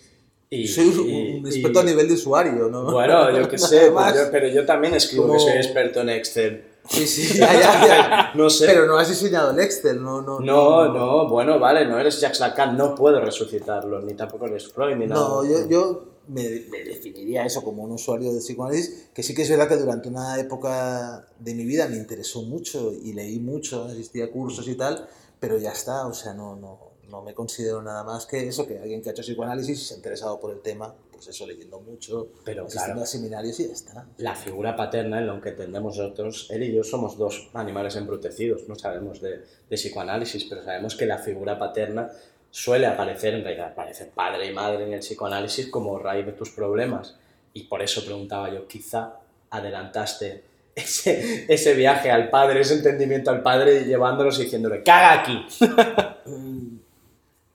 Y, 0.48 0.66
Soy 0.68 0.86
un, 0.88 1.08
y- 1.08 1.38
un 1.38 1.46
y- 1.46 1.50
experto 1.50 1.80
a 1.80 1.84
nivel 1.84 2.06
de 2.08 2.14
usuario, 2.14 2.68
¿no? 2.68 2.90
Bueno, 2.92 3.36
yo 3.36 3.48
qué 3.48 3.58
sé, 3.58 3.90
más. 3.90 4.14
yo, 4.14 4.30
pero 4.30 4.48
yo 4.48 4.64
también 4.64 4.94
escribo 4.94 5.24
Como- 5.26 5.34
que 5.34 5.40
soy 5.40 5.56
experto 5.58 6.00
en 6.00 6.10
Excel. 6.10 6.64
Sí, 6.90 7.06
sí, 7.06 7.38
ya, 7.38 7.52
ya, 7.52 7.86
ya. 7.86 8.32
No 8.34 8.50
sé. 8.50 8.66
Pero 8.66 8.86
no 8.86 8.98
has 8.98 9.08
diseñado 9.08 9.52
el 9.52 9.60
Excel, 9.60 10.02
no, 10.02 10.20
no. 10.22 10.40
No, 10.40 10.92
no, 10.92 11.28
bueno, 11.28 11.58
vale, 11.58 11.86
no 11.86 11.98
eres 11.98 12.20
Jacques 12.20 12.40
Lacan, 12.40 12.76
no 12.76 12.94
puedo 12.96 13.20
resucitarlo, 13.20 14.00
ni 14.02 14.14
tampoco 14.14 14.46
eres 14.46 14.68
Freud, 14.72 14.96
ni 14.96 15.06
nada. 15.06 15.20
No, 15.20 15.44
yo, 15.44 15.68
yo 15.68 16.04
me, 16.26 16.42
me 16.68 16.82
definiría 16.84 17.44
eso 17.46 17.62
como 17.62 17.84
un 17.84 17.92
usuario 17.92 18.32
de 18.32 18.40
psicoanálisis, 18.40 19.08
que 19.14 19.22
sí 19.22 19.34
que 19.34 19.42
es 19.42 19.50
verdad 19.50 19.68
que 19.68 19.76
durante 19.76 20.08
una 20.08 20.38
época 20.40 21.26
de 21.38 21.54
mi 21.54 21.64
vida 21.64 21.86
me 21.86 21.96
interesó 21.96 22.42
mucho 22.42 22.92
y 22.92 23.12
leí 23.12 23.38
mucho, 23.38 23.84
asistí 23.84 24.20
a 24.20 24.30
cursos 24.30 24.66
y 24.66 24.74
tal, 24.74 25.08
pero 25.38 25.58
ya 25.58 25.70
está, 25.70 26.06
o 26.08 26.12
sea, 26.12 26.34
no, 26.34 26.56
no, 26.56 26.78
no 27.08 27.22
me 27.22 27.34
considero 27.34 27.82
nada 27.82 28.02
más 28.02 28.26
que 28.26 28.48
eso, 28.48 28.66
que 28.66 28.78
alguien 28.78 29.00
que 29.00 29.10
ha 29.10 29.12
hecho 29.12 29.22
psicoanálisis 29.22 29.80
y 29.80 29.84
se 29.84 29.94
ha 29.94 29.96
interesado 29.96 30.40
por 30.40 30.52
el 30.52 30.60
tema, 30.60 30.92
pues 31.20 31.36
eso, 31.36 31.46
leyendo 31.46 31.78
mucho, 31.80 32.28
Pero 32.44 32.66
claro. 32.66 33.00
a 33.02 33.06
seminarios 33.06 33.60
y 33.60 33.66
ya 33.66 33.72
está. 33.74 34.06
La 34.16 34.34
figura 34.34 34.74
paterna, 34.74 35.18
en 35.18 35.26
lo 35.26 35.40
que 35.40 35.50
entendemos 35.50 35.98
nosotros, 35.98 36.48
él 36.50 36.62
y 36.62 36.72
yo 36.74 36.82
somos 36.82 37.18
dos 37.18 37.50
animales 37.52 37.94
embrutecidos, 37.96 38.66
no 38.68 38.74
sabemos 38.74 39.20
de, 39.20 39.38
de 39.68 39.76
psicoanálisis, 39.76 40.44
pero 40.44 40.64
sabemos 40.64 40.96
que 40.96 41.04
la 41.06 41.18
figura 41.18 41.58
paterna 41.58 42.10
suele 42.50 42.86
aparecer, 42.86 43.34
en 43.34 43.44
realidad 43.44 43.72
aparece 43.72 44.06
padre 44.06 44.46
y 44.50 44.54
madre 44.54 44.84
en 44.86 44.94
el 44.94 45.00
psicoanálisis 45.00 45.68
como 45.68 45.98
raíz 45.98 46.24
de 46.24 46.32
tus 46.32 46.50
problemas. 46.50 47.16
Y 47.52 47.64
por 47.64 47.82
eso 47.82 48.02
preguntaba 48.04 48.52
yo, 48.52 48.66
quizá 48.66 49.16
adelantaste 49.50 50.42
ese, 50.74 51.44
ese 51.52 51.74
viaje 51.74 52.10
al 52.10 52.30
padre, 52.30 52.60
ese 52.60 52.74
entendimiento 52.74 53.30
al 53.30 53.42
padre, 53.42 53.84
llevándolos 53.84 54.38
y 54.40 54.44
diciéndole, 54.44 54.82
caga 54.82 55.20
aquí. 55.20 55.46
Mm, 56.26 56.78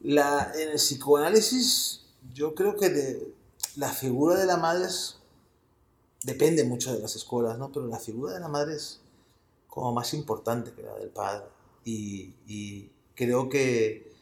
La, 0.02 0.52
en 0.60 0.70
el 0.70 0.76
psicoanálisis, 0.76 2.04
yo 2.34 2.54
creo 2.54 2.76
que 2.76 2.90
de- 2.90 3.35
la 3.78 3.90
figura 3.90 4.36
de 4.36 4.46
la 4.46 4.58
madre 4.58 4.86
es, 4.86 5.18
depende 6.24 6.64
mucho 6.64 6.94
de 6.94 7.00
las 7.00 7.16
escuelas, 7.16 7.58
¿no? 7.58 7.72
Pero 7.72 7.88
la 7.88 8.00
figura 8.00 8.34
de 8.34 8.40
la 8.40 8.48
madre 8.48 8.76
es 8.76 9.02
como 9.68 9.92
más 9.94 10.14
importante 10.14 10.72
que 10.74 10.84
la 10.84 10.96
del 10.96 11.10
padre. 11.10 11.46
y, 11.84 12.92
creo 13.16 13.48
que 13.48 14.14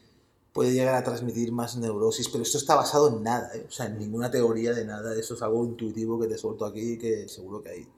puede 0.54 0.72
llegar 0.72 0.94
a 0.94 1.02
transmitir 1.02 1.50
más 1.50 1.76
neurosis, 1.76 2.28
pero 2.28 2.44
esto 2.44 2.58
está 2.58 2.76
basado 2.76 3.08
en 3.08 3.24
nada, 3.24 3.50
¿eh? 3.56 3.66
o 3.68 3.72
sea, 3.72 3.86
en 3.86 3.98
ninguna 3.98 4.30
teoría 4.30 4.72
de 4.72 4.84
nada, 4.84 5.18
eso 5.18 5.34
es 5.34 5.42
algo 5.42 5.64
intuitivo 5.64 6.18
que 6.20 6.28
te 6.28 6.38
suelto 6.38 6.64
aquí 6.64 6.96
que 6.96 7.28
seguro 7.28 7.60
que 7.60 7.70
hay 7.70 7.88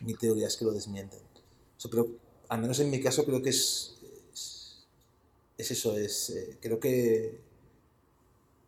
mil 0.00 0.18
teorías 0.18 0.56
que 0.56 0.64
lo 0.64 0.72
desmienten. 0.72 1.20
Pero 1.88 2.08
al 2.48 2.60
menos 2.60 2.80
en 2.80 2.90
mi 2.90 3.00
caso 3.00 3.24
creo 3.24 3.40
que 3.40 3.50
es, 3.50 3.94
es, 4.32 4.86
es 5.56 5.70
eso, 5.70 5.96
es, 5.96 6.30
eh, 6.30 6.58
creo 6.60 6.80
que, 6.80 7.40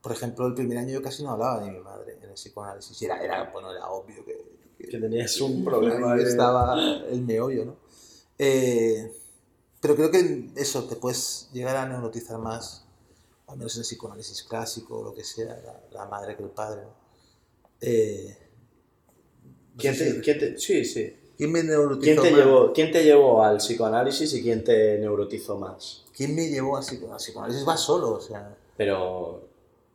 por 0.02 0.12
ejemplo, 0.12 0.46
el 0.46 0.54
primer 0.54 0.78
año 0.78 0.90
yo 0.90 1.02
casi 1.02 1.22
no 1.22 1.30
hablaba 1.30 1.64
de 1.64 1.70
mi 1.70 1.78
madre 1.78 2.18
en 2.20 2.28
el 2.28 2.34
psicoanálisis, 2.34 3.00
y 3.00 3.04
era, 3.04 3.22
era 3.22 3.50
bueno, 3.52 3.70
era 3.72 3.88
obvio 3.88 4.24
que, 4.24 4.36
Que 4.78 4.98
tenías 4.98 5.40
un 5.40 5.64
problema. 5.64 6.14
de- 6.16 6.24
estaba 6.28 6.76
el 7.08 7.22
meollo, 7.22 7.64
¿no? 7.64 7.76
Eh, 8.38 9.12
pero 9.80 9.94
creo 9.96 10.10
que 10.10 10.50
eso, 10.56 10.84
te 10.84 10.96
puedes 10.96 11.48
llegar 11.52 11.76
a 11.76 11.86
neurotizar 11.86 12.38
más, 12.38 12.84
al 13.46 13.56
menos 13.58 13.74
en 13.76 13.80
el 13.80 13.84
psicoanálisis 13.86 14.42
clásico 14.44 14.98
o 14.98 15.04
lo 15.04 15.14
que 15.14 15.22
sea, 15.24 15.56
la, 15.64 15.80
la 15.92 16.06
madre 16.06 16.36
que 16.36 16.42
el 16.42 16.50
padre. 16.50 16.82
¿no? 16.82 16.94
Eh, 17.80 18.36
no 19.74 19.78
¿Quién 19.78 19.96
te, 19.98 20.12
si- 20.14 20.20
quién 20.20 20.38
te- 20.38 20.58
sí, 20.58 20.84
sí. 20.84 21.16
¿Quién 21.36 21.50
me 21.50 21.62
neurotizó 21.62 22.02
¿Quién 22.04 22.16
te, 22.22 22.30
más? 22.30 22.40
llevó, 22.44 22.72
¿Quién 22.72 22.92
te 22.92 23.04
llevó 23.04 23.42
al 23.42 23.56
psicoanálisis 23.58 24.32
y 24.34 24.42
quién 24.42 24.62
te 24.62 24.98
neurotizó 24.98 25.56
más? 25.58 26.04
¿Quién 26.14 26.34
me 26.34 26.48
llevó 26.48 26.76
al 26.76 26.84
psico- 26.84 27.10
al 27.10 27.16
psicoanálisis? 27.18 27.66
Va 27.66 27.76
solo, 27.76 28.10
o 28.12 28.20
sea... 28.20 28.54
Pero 28.76 29.48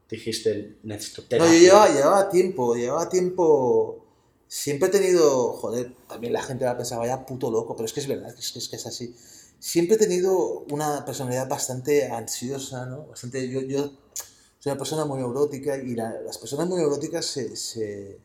dijiste, 0.10 0.78
necesito 0.84 1.24
No, 1.38 1.46
yo 1.46 1.60
llevaba, 1.60 1.90
llevaba 1.94 2.30
tiempo, 2.30 2.76
llevaba 2.76 3.10
tiempo... 3.10 4.04
Siempre 4.50 4.88
he 4.88 4.92
tenido, 4.92 5.52
joder, 5.54 5.94
también 6.08 6.32
la 6.32 6.42
gente 6.42 6.64
va 6.64 6.72
a 6.72 6.78
pensar, 6.78 6.98
vaya 7.00 7.26
puto 7.26 7.52
loco, 7.52 7.76
pero 7.76 7.86
es 7.86 7.92
que 7.92 8.00
es 8.00 8.08
verdad, 8.08 8.34
es 8.40 8.54
que 8.54 8.60
es, 8.60 8.70
que 8.70 8.78
es 8.78 8.86
así. 8.88 9.14
Siempre 9.60 9.98
he 9.98 10.00
tenido 10.00 10.60
una 10.72 11.04
personalidad 11.04 11.50
bastante 11.50 12.08
ansiosa, 12.10 12.86
¿no? 12.86 13.08
Bastante, 13.08 13.50
yo, 13.50 13.60
yo 13.60 13.88
soy 14.60 14.72
una 14.72 14.78
persona 14.78 15.04
muy 15.04 15.20
neurótica 15.20 15.76
y 15.78 15.96
la- 15.96 16.22
las 16.22 16.38
personas 16.38 16.66
muy 16.70 16.78
neuróticas 16.78 17.26
se, 17.26 17.58
se, 17.58 18.20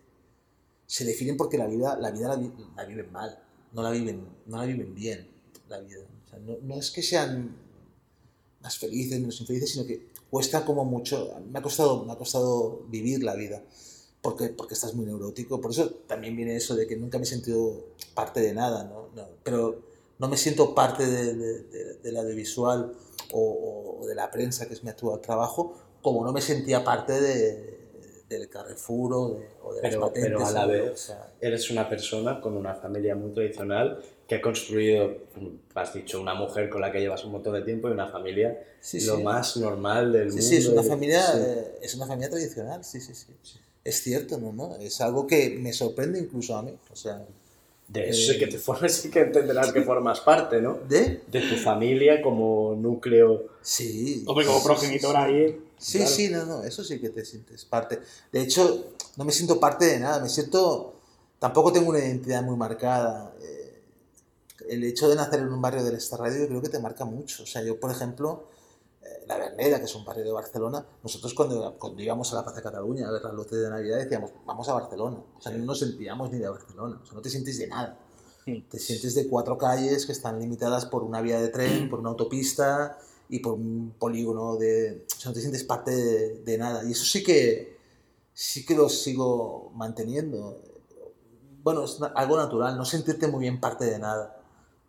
se 0.87 1.05
definen 1.05 1.37
porque 1.37 1.59
la 1.59 1.67
vida, 1.67 1.97
la, 1.99 2.13
vida 2.13 2.29
la, 2.29 2.37
vi- 2.37 2.53
la 2.77 2.85
viven 2.85 3.11
mal, 3.11 3.43
no 3.73 3.83
la 3.83 3.91
viven, 3.91 4.25
no 4.47 4.59
la 4.59 4.65
viven 4.65 4.95
bien, 4.95 5.29
la 5.69 5.81
vida. 5.81 6.03
O 6.25 6.31
sea, 6.31 6.39
no, 6.39 6.57
no 6.63 6.77
es 6.79 6.93
que 6.93 7.03
sean 7.03 7.57
más 8.61 8.79
felices, 8.79 9.19
menos 9.19 9.41
infelices, 9.41 9.71
sino 9.73 9.85
que 9.87 10.07
cuesta 10.33 10.65
como 10.65 10.87
mucho, 10.87 11.35
me 11.53 11.59
ha 11.59 11.63
costado, 11.63 12.05
me 12.07 12.13
ha 12.15 12.17
costado 12.17 12.81
vivir 12.89 13.23
la 13.23 13.35
vida, 13.35 13.63
porque, 14.23 14.49
porque 14.49 14.73
estás 14.73 14.95
muy 14.95 15.05
neurótico, 15.05 15.61
por 15.61 15.73
eso 15.73 15.91
también 16.07 16.35
viene 16.35 16.57
eso 16.57 16.75
de 16.75 16.87
que 16.87 16.97
nunca 16.97 17.19
me 17.19 17.25
he 17.25 17.27
sentido 17.27 17.85
parte 18.15 18.41
de 18.41 18.55
nada, 18.55 18.85
¿no? 18.85 19.09
No, 19.15 19.27
pero 19.45 19.79
no 20.19 20.29
me 20.29 20.39
siento 20.39 20.75
parte 20.75 21.05
de, 21.07 21.35
de, 21.35 21.63
de- 21.65 21.95
del 21.99 22.17
audiovisual 22.17 22.95
o, 23.35 23.99
o- 24.01 24.07
de 24.07 24.15
la 24.15 24.31
prensa, 24.31 24.67
que 24.67 24.73
es 24.73 24.83
mi 24.83 24.89
actual 24.89 25.21
trabajo, 25.21 25.75
como 26.01 26.25
no 26.25 26.33
me 26.33 26.41
sentía 26.41 26.83
parte 26.83 27.21
de, 27.21 27.79
del 28.31 28.49
Carrefour 28.49 29.13
o 29.13 29.29
de, 29.35 29.49
o 29.63 29.75
de 29.75 29.83
las 29.83 29.91
Pero- 29.91 30.01
patentes. 30.01 30.33
pero 30.33 30.47
a 30.47 30.51
la 30.53 30.67
vez- 30.67 30.93
o 30.93 30.97
sea, 30.97 31.35
Eres 31.43 31.71
una 31.71 31.87
persona 31.91 32.41
con 32.41 32.57
una 32.57 32.75
familia 32.75 33.15
muy 33.15 33.33
tradicional 33.33 34.03
que 34.33 34.39
ha 34.39 34.41
construido, 34.43 35.15
has 35.75 35.93
dicho, 35.93 36.19
una 36.21 36.35
mujer 36.35 36.71
con 36.71 36.81
la 36.81 36.91
que 36.91 37.01
llevas 37.01 37.23
un 37.25 37.33
montón 37.33 37.53
de 37.53 37.61
tiempo 37.63 37.89
y 37.89 37.93
una 37.93 38.09
familia 38.09 38.59
Sí, 38.81 39.01
lo 39.03 39.17
sí. 39.19 39.23
más 39.23 39.57
normal 39.59 40.11
del 40.13 40.31
Sí, 40.31 40.37
mundo. 40.37 40.49
sí, 40.49 40.57
es 40.57 40.67
una 40.69 40.83
familia, 40.83 41.23
Sí. 41.27 41.39
eh, 41.39 41.79
es 41.83 41.95
una 41.95 42.07
familia 42.07 42.31
tradicional, 42.31 42.83
sí, 42.85 42.99
sí, 43.01 43.15
sí. 43.15 43.27
Es 43.85 44.03
cierto, 44.03 44.39
¿no? 44.39 44.53
¿no? 44.53 44.77
Es 44.77 45.01
algo 45.03 45.27
que 45.27 45.51
me 45.61 45.73
sorprende 45.75 46.19
incluso 46.19 46.57
a 46.57 46.63
mí. 46.63 46.75
O 46.91 46.97
sea, 46.97 47.23
De 47.89 48.09
eso 48.09 48.33
sí 48.33 48.39
que 48.39 48.47
eh, 48.47 48.49
te 48.49 48.59
formas, 48.59 48.93
sí 48.93 49.11
que 49.11 49.21
entenderás 49.21 49.71
que 49.71 49.83
formas 49.83 50.21
parte, 50.21 50.63
¿no? 50.63 50.79
¿de? 50.89 51.21
De 51.31 51.41
tu 51.43 51.57
familia 51.57 52.23
como 52.23 52.75
núcleo. 52.75 53.49
Sí. 53.61 54.25
Hombre, 54.27 54.47
como 54.47 54.61
sí, 54.61 54.65
progenitor 54.67 55.15
ahí. 55.17 55.61
Sí, 55.77 55.99
claro. 55.99 56.13
sí, 56.13 56.29
no, 56.31 56.47
no, 56.47 56.65
eso 56.65 56.83
sí 56.85 56.99
que 57.01 57.11
te 57.11 57.23
sientes 57.25 57.65
parte. 57.67 57.99
De 58.33 58.41
hecho, 58.41 58.93
no 59.17 59.25
me 59.25 59.33
siento 59.33 59.61
parte 59.61 59.85
de 59.87 59.99
nada, 60.01 60.21
me 60.23 60.29
siento, 60.31 60.95
tampoco 61.39 61.71
tengo 61.73 61.91
una 61.91 61.99
identidad 61.99 62.43
muy 62.43 62.57
marcada. 62.57 63.35
El 64.69 64.85
hecho 64.85 65.09
de 65.09 65.17
nacer 65.17 65.41
en 65.41 65.53
un 65.53 65.61
barrio 65.61 65.83
del 65.85 65.95
Estarradio 65.95 66.43
yo 66.43 66.49
creo 66.49 66.63
que 66.63 66.69
te 66.69 66.79
marca 66.79 67.05
mucho. 67.05 67.43
O 67.43 67.47
sea, 67.47 67.63
yo, 67.63 67.79
por 67.79 67.91
ejemplo, 67.91 68.49
eh, 69.03 69.25
La 69.27 69.37
Verneda, 69.37 69.79
que 69.79 69.87
es 69.87 69.95
un 69.95 70.05
barrio 70.05 70.25
de 70.25 70.33
Barcelona, 70.33 70.85
nosotros 71.03 71.35
cuando, 71.35 71.77
cuando 71.79 72.03
íbamos 72.03 72.33
a 72.33 72.37
la 72.37 72.43
Plaza 72.43 72.59
de 72.59 72.63
Cataluña 72.63 73.09
a 73.09 73.13
ver 73.13 73.23
las 73.23 73.35
luces 73.35 73.61
de 73.61 73.71
Navidad 73.71 73.99
decíamos, 73.99 74.31
vamos 74.47 74.69
a 74.69 74.75
Barcelona. 74.75 75.19
O 75.37 75.41
sea, 75.41 75.53
no 75.53 75.65
nos 75.65 75.79
sentíamos 75.79 76.31
ni 76.31 76.39
de 76.39 76.49
Barcelona, 76.49 77.01
o 77.03 77.07
sea, 77.07 77.15
no 77.15 77.23
te 77.23 77.31
sientes 77.31 77.59
de 77.59 77.67
nada. 77.67 77.99
Sí. 78.45 78.65
Te 78.69 78.79
sientes 78.79 79.15
de 79.15 79.29
cuatro 79.29 79.57
calles 79.57 80.05
que 80.05 80.13
están 80.13 80.41
limitadas 80.41 80.87
por 80.87 81.05
una 81.05 81.21
vía 81.21 81.41
de 81.41 81.49
tren, 81.49 81.89
por 81.89 82.01
una 82.01 82.11
autopista 82.11 82.99
y 83.29 83.39
por 83.39 83.55
un 83.55 83.95
polígono 83.99 84.57
de... 84.57 85.07
O 85.17 85.21
sea, 85.21 85.31
no 85.31 85.35
te 85.35 85.41
sientes 85.41 85.63
parte 85.65 85.93
de, 85.93 86.43
de 86.43 86.59
nada. 86.59 86.85
Y 86.85 86.91
eso 86.91 87.05
sí 87.05 87.23
que, 87.23 87.79
sí 88.35 88.67
que 88.67 88.75
lo 88.75 88.89
sigo 88.89 89.71
manteniendo. 89.75 90.61
Bueno, 91.63 91.85
es 91.85 91.99
algo 92.15 92.37
natural, 92.37 92.77
no 92.77 92.85
sentirte 92.85 93.29
muy 93.29 93.41
bien 93.41 93.61
parte 93.61 93.85
de 93.85 93.99
nada. 93.99 94.42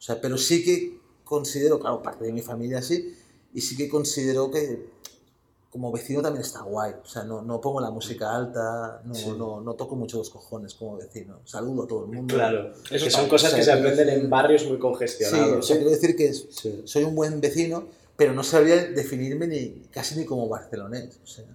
O 0.04 0.06
sea, 0.06 0.20
pero 0.20 0.38
sí 0.38 0.66
que 0.66 1.00
considero, 1.24 1.80
claro, 1.80 2.04
parte 2.04 2.26
de 2.26 2.34
mi 2.34 2.42
familia 2.42 2.82
sí, 2.82 3.16
y 3.54 3.62
sí 3.62 3.78
que 3.78 3.88
considero 3.88 4.52
que 4.52 4.92
como 5.70 5.94
vecino 5.94 6.22
también 6.22 6.42
está 6.44 6.62
guay. 6.62 6.92
O 7.02 7.08
sea, 7.08 7.24
no, 7.24 7.42
no 7.42 7.62
pongo 7.62 7.80
la 7.80 7.90
música 7.90 8.36
alta, 8.36 9.02
no, 9.06 9.16
Sí. 9.16 9.34
no, 9.38 9.62
no 9.62 9.76
toco 9.76 9.96
mucho 9.96 10.18
los 10.18 10.30
cojones 10.30 10.74
como 10.74 10.98
vecino. 10.98 11.40
Saludo 11.46 11.84
a 11.84 11.88
todo 11.88 12.04
el 12.04 12.12
mundo. 12.12 12.36
Claro, 12.36 12.74
Eso 12.92 13.06
que 13.06 13.10
son 13.12 13.30
cosas 13.30 13.48
o 13.48 13.56
sea, 13.56 13.60
que 13.60 13.64
se 13.64 13.72
aprenden 13.72 14.08
decir- 14.08 14.24
en 14.24 14.30
barrios 14.30 14.66
muy 14.66 14.76
Sí, 14.76 14.80
congestionados. 14.82 15.58
o 15.60 15.62
sea, 15.62 15.78
quiero 15.78 15.92
decir 15.92 16.18
que 16.18 16.34
Sí. 16.34 16.82
soy 16.84 17.06
un 17.06 17.16
buen 17.16 17.40
vecino, 17.40 17.86
pero 18.18 18.34
no 18.34 18.44
sabría 18.44 18.84
definirme 18.84 19.48
ni 19.48 19.84
casi 19.90 20.20
ni 20.20 20.26
como 20.26 20.50
barcelonés. 20.50 21.18
O 21.24 21.28
sea, 21.28 21.46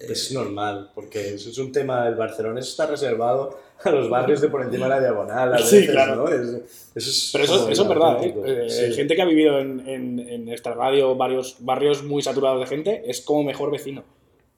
Es 0.00 0.32
normal, 0.32 0.90
porque 0.94 1.34
eso 1.34 1.50
es 1.50 1.58
un 1.58 1.72
tema, 1.72 2.06
el 2.08 2.14
Barcelona 2.14 2.60
está 2.60 2.86
reservado 2.86 3.58
a 3.84 3.90
los 3.90 4.08
barrios 4.10 4.40
de 4.40 4.48
por 4.48 4.62
encima 4.62 4.84
de 4.86 4.90
la 4.90 5.00
diagonal, 5.00 5.54
a 5.54 5.58
Sí, 5.58 5.76
veces, 5.76 5.90
claro. 5.90 6.16
¿no? 6.16 6.28
Es- 6.28 6.90
eso 6.94 7.10
es 7.10 7.30
Pero 7.32 7.44
eso, 7.44 7.68
eso 7.68 7.82
es 7.82 7.88
verdad, 7.88 8.24
¿eh? 8.24 8.34
Eh, 8.46 8.70
Sí. 8.70 8.94
Gente 8.94 9.14
que 9.14 9.22
ha 9.22 9.26
vivido 9.26 9.58
en, 9.58 9.86
en, 9.88 10.18
en 10.20 10.48
esta 10.48 10.72
radio 10.74 11.14
varios 11.16 11.56
barrios 11.60 12.02
muy 12.02 12.22
saturados 12.22 12.60
de 12.60 12.66
gente 12.66 13.02
es 13.06 13.20
como 13.20 13.42
mejor 13.44 13.70
vecino. 13.70 14.02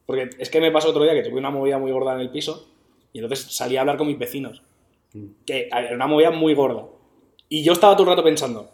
Porque 0.07 0.31
es 0.39 0.49
que 0.51 0.61
me 0.61 0.71
pasó 0.73 0.91
otro 0.91 1.03
día 1.05 1.13
que 1.15 1.23
tuve 1.23 1.39
una 1.39 1.51
movida 1.51 1.79
muy 1.79 1.93
gorda 1.93 2.15
en 2.15 2.21
el 2.21 2.31
piso 2.31 2.69
y 3.13 3.19
entonces 3.21 3.47
salí 3.55 3.77
a 3.77 3.81
hablar 3.81 3.97
con 3.97 4.07
mis 4.09 4.19
vecinos. 4.19 4.63
Mm. 5.13 5.27
Que 5.47 5.69
era 5.69 5.95
una 5.95 6.07
movida 6.07 6.31
muy 6.31 6.55
gorda. 6.55 6.87
Y 7.49 7.63
yo 7.63 7.73
estaba 7.75 7.95
todo 7.97 8.05
el 8.05 8.11
rato 8.11 8.25
pensando, 8.25 8.71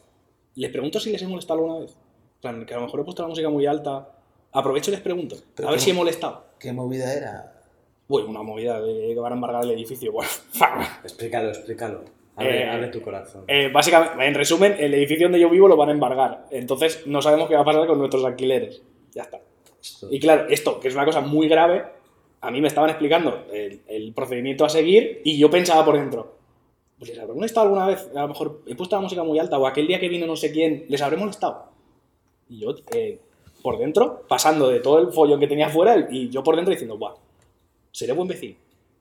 ¿les 0.55 0.71
pregunto 0.71 1.01
si 1.01 1.11
les 1.13 1.21
he 1.23 1.27
molestado 1.27 1.61
alguna 1.61 1.81
vez? 1.81 1.91
En 1.93 2.41
plan, 2.41 2.65
que 2.67 2.75
a 2.75 2.77
lo 2.79 2.85
mejor 2.85 3.01
he 3.01 3.05
puesto 3.05 3.23
la 3.23 3.29
música 3.29 3.49
muy 3.51 3.67
alta. 3.67 4.15
Aprovecho 4.53 4.91
y 4.91 4.95
les 4.95 5.03
pregunto, 5.03 5.37
Pero 5.55 5.69
a 5.69 5.73
ver 5.73 5.79
¿cómo? 5.79 5.85
si 5.85 5.91
he 5.91 5.95
molestado. 5.95 6.48
¿Qué 6.59 6.73
movida 6.73 7.13
era? 7.15 7.55
Uy, 8.09 8.23
una 8.23 8.43
movida 8.43 8.81
de 8.81 9.09
que 9.15 9.21
van 9.21 9.33
a 9.33 9.35
embargar 9.35 9.65
el 9.65 9.71
edificio. 9.73 10.13
Bueno, 10.13 10.31
Explícalo, 11.05 11.49
explícalo. 11.51 12.05
Abre, 12.37 12.63
Eh, 12.63 12.69
abre 12.71 12.89
tu 12.89 13.03
corazón. 13.03 13.45
Eh, 13.49 13.69
básicamente, 13.73 14.25
en 14.27 14.35
resumen, 14.35 14.77
el 14.79 14.95
edificio 14.95 15.27
donde 15.27 15.41
yo 15.41 15.51
vivo 15.51 15.67
lo 15.69 15.77
van 15.77 15.89
a 15.89 15.93
embargar. 15.93 16.47
Entonces 16.51 17.07
no 17.07 17.21
sabemos 17.21 17.49
qué 17.49 17.55
va 17.57 17.63
a 17.63 17.65
pasar 17.65 17.87
con 17.87 17.99
nuestros 17.99 18.25
alquileres. 18.25 18.81
Ya 19.13 19.23
está. 19.23 19.41
Esto- 19.83 20.09
Y 20.11 20.19
claro, 20.21 20.47
esto, 20.49 20.79
que 20.81 20.89
es 20.89 20.95
una 20.95 21.05
cosa 21.05 21.21
muy 21.21 21.49
grave, 21.49 21.85
a 22.41 22.51
mí 22.51 22.61
me 22.61 22.69
estaban 22.69 22.91
explicando 22.91 23.45
el, 23.53 23.83
el 23.89 24.13
procedimiento 24.15 24.65
a 24.65 24.69
seguir 24.69 25.21
y 25.25 25.37
yo 25.39 25.51
pensaba 25.51 25.85
por 25.85 25.97
dentro, 25.97 26.37
pues 26.99 27.11
les 27.11 27.19
habré 27.19 27.35
molestado 27.35 27.67
alguna 27.67 27.87
vez, 27.87 28.09
a 28.15 28.23
lo 28.23 28.29
mejor 28.29 28.63
he 28.67 28.75
puesto 28.77 28.95
la 28.97 29.03
música 29.03 29.23
muy 29.25 29.39
alta 29.39 29.59
o 29.59 29.67
aquel 29.67 29.87
día 29.89 29.99
que 30.01 30.09
vino 30.09 30.27
no 30.27 30.37
sé 30.37 30.53
quién, 30.53 30.85
les 30.89 31.03
habré 31.03 31.17
molestado. 31.17 31.73
Y 32.49 32.61
yo, 32.61 32.75
eh, 32.95 33.19
por 33.63 33.79
dentro, 33.79 34.25
pasando 34.29 34.69
de 34.69 34.81
todo 34.81 34.99
el 34.99 35.13
follón 35.13 35.41
que 35.41 35.47
tenía 35.47 35.69
fuera 35.69 36.09
y 36.11 36.29
yo 36.31 36.43
por 36.43 36.57
dentro 36.57 36.71
diciendo, 36.71 36.97
buah, 36.99 37.15
seré 37.93 38.13
buen 38.13 38.29
vecino. 38.29 38.57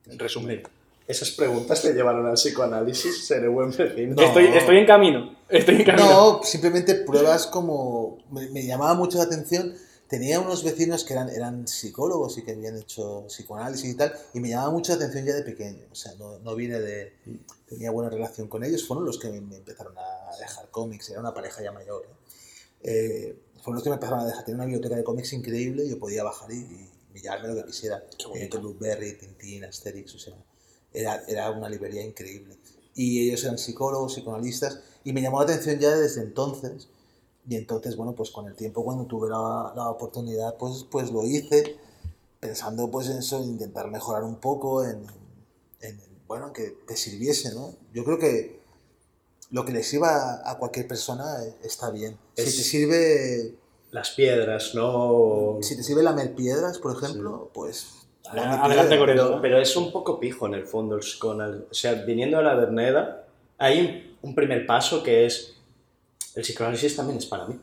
En 0.06 0.18
resumen. 0.18 0.62
Esas 1.06 1.30
preguntas 1.30 1.80
te 1.80 1.92
llevaron 1.94 2.26
al 2.26 2.34
psicoanálisis, 2.34 3.26
seré 3.26 3.48
buen 3.48 3.70
vecino. 3.70 4.14
No. 4.14 4.22
Estoy, 4.22 4.46
estoy 4.46 4.76
en 4.78 4.86
camino. 4.86 5.36
Estoy 5.48 5.76
en 5.76 5.84
camino. 5.84 6.06
No, 6.06 6.42
simplemente 6.42 6.94
pruebas 6.96 7.46
como... 7.46 8.18
Me, 8.30 8.50
me 8.50 8.66
llamaba 8.66 8.94
mucho 8.94 9.16
la 9.16 9.24
atención. 9.24 9.74
Tenía 10.06 10.40
unos 10.40 10.64
vecinos 10.64 11.04
que 11.04 11.12
eran, 11.14 11.28
eran 11.30 11.66
psicólogos 11.66 12.36
y 12.38 12.42
que 12.42 12.52
habían 12.52 12.76
hecho 12.76 13.24
psicoanálisis 13.28 13.90
y 13.90 13.94
tal, 13.94 14.12
y 14.32 14.40
me 14.40 14.48
llamaba 14.48 14.70
mucho 14.70 14.92
la 14.92 14.96
atención 14.96 15.24
ya 15.24 15.34
de 15.34 15.42
pequeño. 15.42 15.86
O 15.90 15.94
sea, 15.94 16.12
no, 16.18 16.38
no 16.38 16.54
vine 16.54 16.80
de... 16.80 17.12
Tenía 17.66 17.90
buena 17.90 18.08
relación 18.08 18.48
con 18.48 18.64
ellos, 18.64 18.86
fueron 18.86 19.04
los 19.04 19.18
que 19.18 19.28
me, 19.28 19.40
me 19.40 19.56
empezaron 19.56 19.92
a 19.98 20.36
dejar 20.38 20.70
cómics, 20.70 21.10
era 21.10 21.20
una 21.20 21.34
pareja 21.34 21.62
ya 21.62 21.72
mayor. 21.72 22.04
¿eh? 22.06 22.14
Eh, 22.82 23.36
fueron 23.68 23.74
los 23.76 23.82
que 23.84 23.90
me 23.90 23.94
empezaron 23.94 24.20
a 24.20 24.26
dejar. 24.26 24.44
Tenía 24.44 24.56
una 24.56 24.64
biblioteca 24.64 24.96
de 24.96 25.04
cómics 25.04 25.32
increíble, 25.32 25.88
yo 25.88 25.98
podía 25.98 26.24
bajar 26.24 26.50
y, 26.52 26.56
y, 26.56 26.90
y 27.14 27.20
llevarme 27.20 27.48
lo 27.48 27.54
que 27.56 27.64
quisiera. 27.64 28.02
Eh. 28.34 28.48
Blueberry, 28.58 29.18
Tintín, 29.18 29.64
Asterix, 29.64 30.14
o 30.14 30.18
sea, 30.18 30.34
era, 30.92 31.22
era 31.28 31.50
una 31.50 31.68
librería 31.68 32.04
increíble. 32.04 32.58
Y 32.94 33.28
ellos 33.28 33.44
eran 33.44 33.58
psicólogos, 33.58 34.14
psicoanalistas, 34.14 34.80
y 35.04 35.12
me 35.12 35.22
llamó 35.22 35.38
la 35.38 35.44
atención 35.44 35.78
ya 35.78 35.96
desde 35.96 36.22
entonces. 36.22 36.88
Y 37.48 37.56
entonces, 37.56 37.96
bueno, 37.96 38.14
pues 38.14 38.30
con 38.30 38.46
el 38.46 38.54
tiempo, 38.56 38.84
cuando 38.84 39.06
tuve 39.06 39.28
la, 39.30 39.72
la 39.74 39.88
oportunidad, 39.90 40.56
pues, 40.56 40.84
pues 40.90 41.10
lo 41.12 41.24
hice, 41.24 41.76
pensando 42.40 42.90
pues 42.90 43.08
en 43.08 43.18
eso, 43.18 43.38
en 43.42 43.50
intentar 43.50 43.90
mejorar 43.90 44.24
un 44.24 44.36
poco, 44.36 44.84
en, 44.84 45.06
en- 45.80 46.00
bueno, 46.26 46.52
que 46.52 46.76
te 46.86 46.94
sirviese, 46.96 47.54
¿no? 47.54 47.74
Yo 47.94 48.04
creo 48.04 48.18
que 48.18 48.57
lo 49.50 49.64
que 49.64 49.72
le 49.72 49.82
sirva 49.82 50.42
a 50.48 50.58
cualquier 50.58 50.86
persona 50.86 51.24
eh, 51.44 51.54
está 51.64 51.90
bien. 51.90 52.18
Si 52.36 52.42
Es- 52.42 52.56
te 52.56 52.62
sirve 52.62 53.54
Las 53.90 54.10
piedras, 54.10 54.74
¿no? 54.74 55.58
si 55.62 55.76
te 55.76 55.82
sirve 55.82 56.02
lamer 56.02 56.34
piedras, 56.34 56.78
por 56.78 56.94
ejemplo, 56.96 57.50
pues 57.54 57.86
lame 58.24 58.40
Ah, 58.42 58.64
Adelante 58.66 58.96
piedra. 58.96 59.06
con 59.16 59.30
eso. 59.32 59.38
Pero, 59.40 59.58
es 59.58 59.74
un 59.76 59.90
poco 59.92 60.20
pijo 60.20 60.46
en 60.46 60.54
el 60.54 60.66
fondo. 60.66 60.96
el 60.96 61.02
psicoanal- 61.02 61.66
O 61.70 61.74
sea, 61.74 61.94
viniendo 61.94 62.36
de 62.38 62.44
la 62.44 62.54
Verneda, 62.54 63.26
hay 63.56 63.80
un, 64.22 64.28
un 64.30 64.34
primer 64.34 64.66
paso 64.66 65.02
que 65.02 65.24
es. 65.26 65.54
El 66.34 66.42
psicoanálisis 66.42 66.94
también 66.94 67.18
es 67.18 67.26
para 67.26 67.46
mí. 67.46 67.58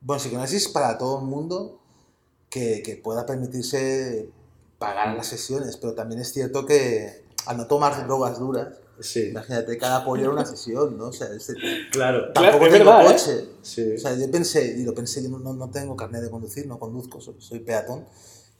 Bueno, 0.00 0.20
psicoanálisis 0.20 0.68
para 0.68 0.98
todo 0.98 1.20
el 1.20 1.24
mundo 1.26 1.78
que, 2.50 2.82
que 2.82 2.96
pueda 2.96 3.24
permitirse 3.24 4.28
pagar 4.78 5.16
las 5.16 5.28
sesiones, 5.28 5.76
pero 5.76 5.94
también 5.94 6.20
es 6.20 6.32
cierto 6.32 6.66
que 6.66 7.22
al 7.46 7.56
no 7.56 7.66
tomar 7.66 8.04
drogas 8.06 8.38
duras, 8.38 8.74
Sí, 9.00 9.28
imagínate, 9.30 9.76
cada 9.78 9.96
apoyo 9.98 10.22
era 10.24 10.32
una 10.32 10.44
sesión, 10.46 10.96
¿no? 10.96 11.06
O 11.08 11.12
sea, 11.12 11.28
este- 11.34 11.54
claro. 11.90 12.32
tampoco 12.32 12.66
es 12.66 12.72
tengo 12.72 12.84
verdad, 12.90 13.06
¿eh? 13.06 13.12
coche. 13.12 13.48
Sí. 13.62 13.92
O 13.94 13.98
sea, 13.98 14.14
yo 14.16 14.30
pensé, 14.30 14.76
y 14.78 14.84
lo 14.84 14.94
pensé, 14.94 15.22
yo 15.22 15.28
no, 15.30 15.38
no- 15.38 15.54
no 15.54 15.70
tengo 15.70 15.96
carnet 15.96 16.22
de 16.22 16.30
conducir, 16.30 16.66
no 16.66 16.78
conduzco, 16.78 17.20
soy, 17.20 17.34
soy 17.38 17.60
peatón, 17.60 18.06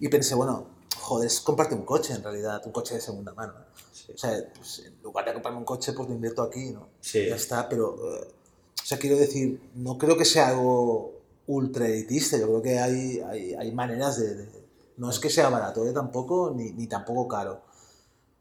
y 0.01 0.09
pensé, 0.09 0.35
bueno, 0.35 0.67
joder, 1.01 1.27
es 1.29 1.41
comprarte 1.41 1.75
un 1.75 1.85
coche 1.85 2.15
en 2.15 2.23
realidad, 2.23 2.61
un 2.67 2.73
coche 2.73 2.95
de 2.95 3.01
segunda 3.01 3.33
mano. 3.35 3.53
¿no? 3.55 3.65
Sí. 3.93 4.13
O 4.13 4.19
sea, 4.19 4.53
pues, 4.57 4.81
en 4.87 5.01
lugar 5.03 5.25
de 5.25 5.33
comprarme 5.35 5.59
un 5.61 5.65
coche, 5.65 5.93
pues 5.93 6.09
lo 6.09 6.15
invierto 6.15 6.43
aquí, 6.43 6.71
¿no? 6.71 6.89
Sí. 7.01 7.27
Ya 7.29 7.37
está, 7.37 7.69
pero, 7.69 7.95
eh, 8.17 8.29
o 8.83 8.87
sea, 8.87 8.99
quiero 8.99 9.17
decir, 9.17 9.61
no 9.77 9.97
creo 9.99 10.17
que 10.19 10.25
sea 10.25 10.49
algo 10.49 11.13
ultra 11.47 11.87
elitista, 11.87 12.37
yo 12.39 12.47
creo 12.49 12.63
que 12.63 12.79
hay, 12.79 13.21
hay, 13.21 13.55
hay 13.55 13.73
maneras 13.73 14.19
de, 14.19 14.35
de- 14.35 14.65
No 14.97 15.11
es 15.11 15.19
que 15.19 15.29
sea 15.31 15.49
barato, 15.49 15.87
¿eh? 15.87 15.93
Tampoco, 15.93 16.53
ni, 16.55 16.73
ni 16.73 16.87
tampoco 16.87 17.27
caro. 17.29 17.63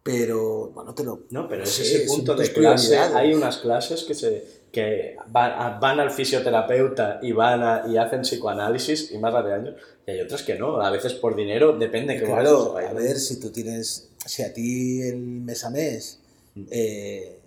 Pero, 0.04 0.68
bueno, 0.74 0.94
te 0.94 1.04
lo... 1.04 1.22
No, 1.30 1.48
pero 1.48 1.64
es 1.64 1.70
Sí, 1.70 1.82
ese 1.84 2.06
punto 2.08 2.36
de 2.36 2.52
clase. 2.52 2.98
Hay 2.98 3.34
unas 3.34 3.58
clases 3.58 4.04
que 4.04 4.14
se 4.14 4.64
que 4.74 5.16
van, 5.28 5.80
van 5.80 6.00
al 6.00 6.10
fisioterapeuta 6.12 7.20
y 7.22 7.32
van 7.32 7.62
a- 7.62 7.84
y 7.88 7.96
hacen 7.98 8.22
psicoanálisis 8.22 9.12
y 9.12 9.20
más 9.20 9.32
de 9.46 9.54
años. 9.54 9.76
Y 10.08 10.12
hay 10.12 10.22
otras 10.22 10.42
que 10.42 10.56
no. 10.56 10.82
A 10.82 10.90
veces 10.90 11.14
por 11.14 11.36
dinero 11.36 11.78
depende 11.78 12.18
que 12.18 12.26
Claro, 12.26 12.76
a 12.78 12.92
ver, 12.92 13.18
si 13.20 13.40
tú 13.40 13.52
tienes, 13.52 14.10
si 14.26 14.42
a 14.42 14.52
ti 14.54 15.02
el 15.04 15.18
mes 15.20 15.64
a 15.64 15.70
mes 15.70 16.20
Mm. 16.56 16.66
eh, 16.72 17.40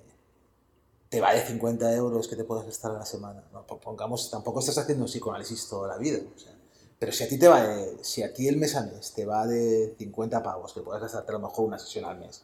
te 1.09 1.21
vale 1.21 1.45
50 1.47 1.93
euros 1.95 2.27
que 2.29 2.37
te 2.37 2.45
puedes 2.45 2.65
gastar 2.67 2.93
a 2.93 2.99
la 2.99 3.07
semana, 3.07 3.43
¿no? 3.53 3.67
Po- 3.67 3.79
pongamos, 3.79 4.31
tampoco 4.31 4.61
estás 4.61 4.79
haciendo 4.79 5.05
psicoanálisis 5.07 5.69
toda 5.69 5.89
la 5.89 5.97
vida, 5.99 6.19
o 6.19 6.39
sea, 6.39 6.53
pero 6.99 7.13
si 7.13 7.23
a 7.25 7.29
ti 7.29 7.39
te 7.39 7.47
vale, 7.49 7.99
si 8.03 8.23
a 8.23 8.33
ti 8.35 8.49
el 8.49 8.57
mes 8.57 8.75
a 8.75 8.83
mes 8.83 9.13
te 9.13 9.25
va 9.25 9.47
de 9.47 9.95
50 9.99 10.43
pavos, 10.43 10.73
que 10.73 10.81
puedes 10.81 11.01
gastarte 11.03 11.31
a 11.31 11.35
lo 11.35 11.41
mejor 11.41 11.67
una 11.67 11.79
sesión 11.79 12.05
al 12.05 12.19
mes, 12.19 12.43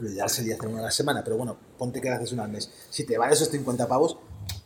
lo 0.00 0.10
ideal 0.10 0.28
sería 0.30 0.54
hacer 0.54 0.68
una 0.68 0.80
a 0.80 0.82
la 0.82 0.90
semana, 0.90 1.22
pero 1.24 1.36
bueno, 1.36 1.56
ponte 1.78 2.00
que 2.00 2.08
haces 2.10 2.32
una 2.32 2.44
al 2.44 2.50
mes, 2.50 2.70
si 2.90 3.04
te 3.04 3.16
vale 3.18 3.34
esos 3.34 3.48
50 3.50 3.86
pavos, 3.88 4.18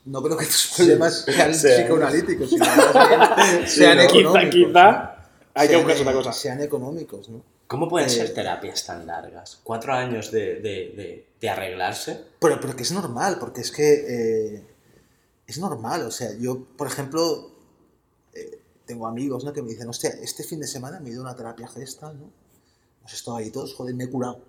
no 0.05 0.23
creo 0.23 0.37
que 0.37 0.47
tus 0.47 0.73
problemas 0.77 1.25
sean 1.25 1.55
Sean- 1.55 1.83
psicoanalíticos, 1.83 2.51
sino 2.51 2.65
más 2.65 2.93
bien 3.09 3.67
sean 3.69 3.97
¿no? 3.99 4.07
Quizá, 4.07 4.19
económicos. 4.21 4.55
quizá 4.55 5.29
hay 5.55 5.69
que 5.69 5.75
Sean, 5.75 5.81
buscarse 5.85 6.03
otra 6.03 6.13
cosa. 6.15 6.33
Sean 6.33 6.61
económicos, 6.63 7.29
¿no? 7.29 7.43
¿Cómo 7.67 7.89
pueden 7.89 8.09
Eh, 8.09 8.13
ser 8.13 8.35
terapias 8.35 8.85
tan 8.85 9.07
largas? 9.07 9.61
¿Cuatro 9.65 9.95
años 9.95 10.31
de, 10.31 10.57
de, 10.57 10.93
de, 10.97 11.27
de 11.41 11.49
arreglarse? 11.49 12.21
Pero, 12.39 12.61
pero 12.61 12.77
que 12.77 12.83
es 12.83 12.93
normal, 12.93 13.39
porque 13.41 13.63
es 13.63 13.71
que 13.71 13.93
eh, 14.57 14.67
es 15.47 15.59
normal. 15.59 16.03
O 16.03 16.11
sea, 16.11 16.31
yo, 16.39 16.65
por 16.77 16.87
ejemplo, 16.87 17.51
eh, 18.35 18.61
tengo 18.85 19.07
amigos 19.07 19.45
¿no? 19.45 19.53
que 19.55 19.63
me 19.63 19.71
dicen, 19.71 19.89
hostia, 19.89 20.11
este 20.23 20.43
fin 20.45 20.61
de 20.61 20.67
semana 20.67 21.01
me 21.01 21.09
he 21.09 21.13
ido 21.13 21.23
a 21.23 21.25
una 21.29 21.37
terapia 21.37 21.67
gestal, 21.69 22.19
¿no? 22.21 22.31
Hemos 23.01 23.13
estado 23.15 23.39
ahí 23.39 23.51
todos, 23.51 23.75
joder, 23.75 23.95
me 23.95 24.05
he 24.05 24.11
curado, 24.11 24.43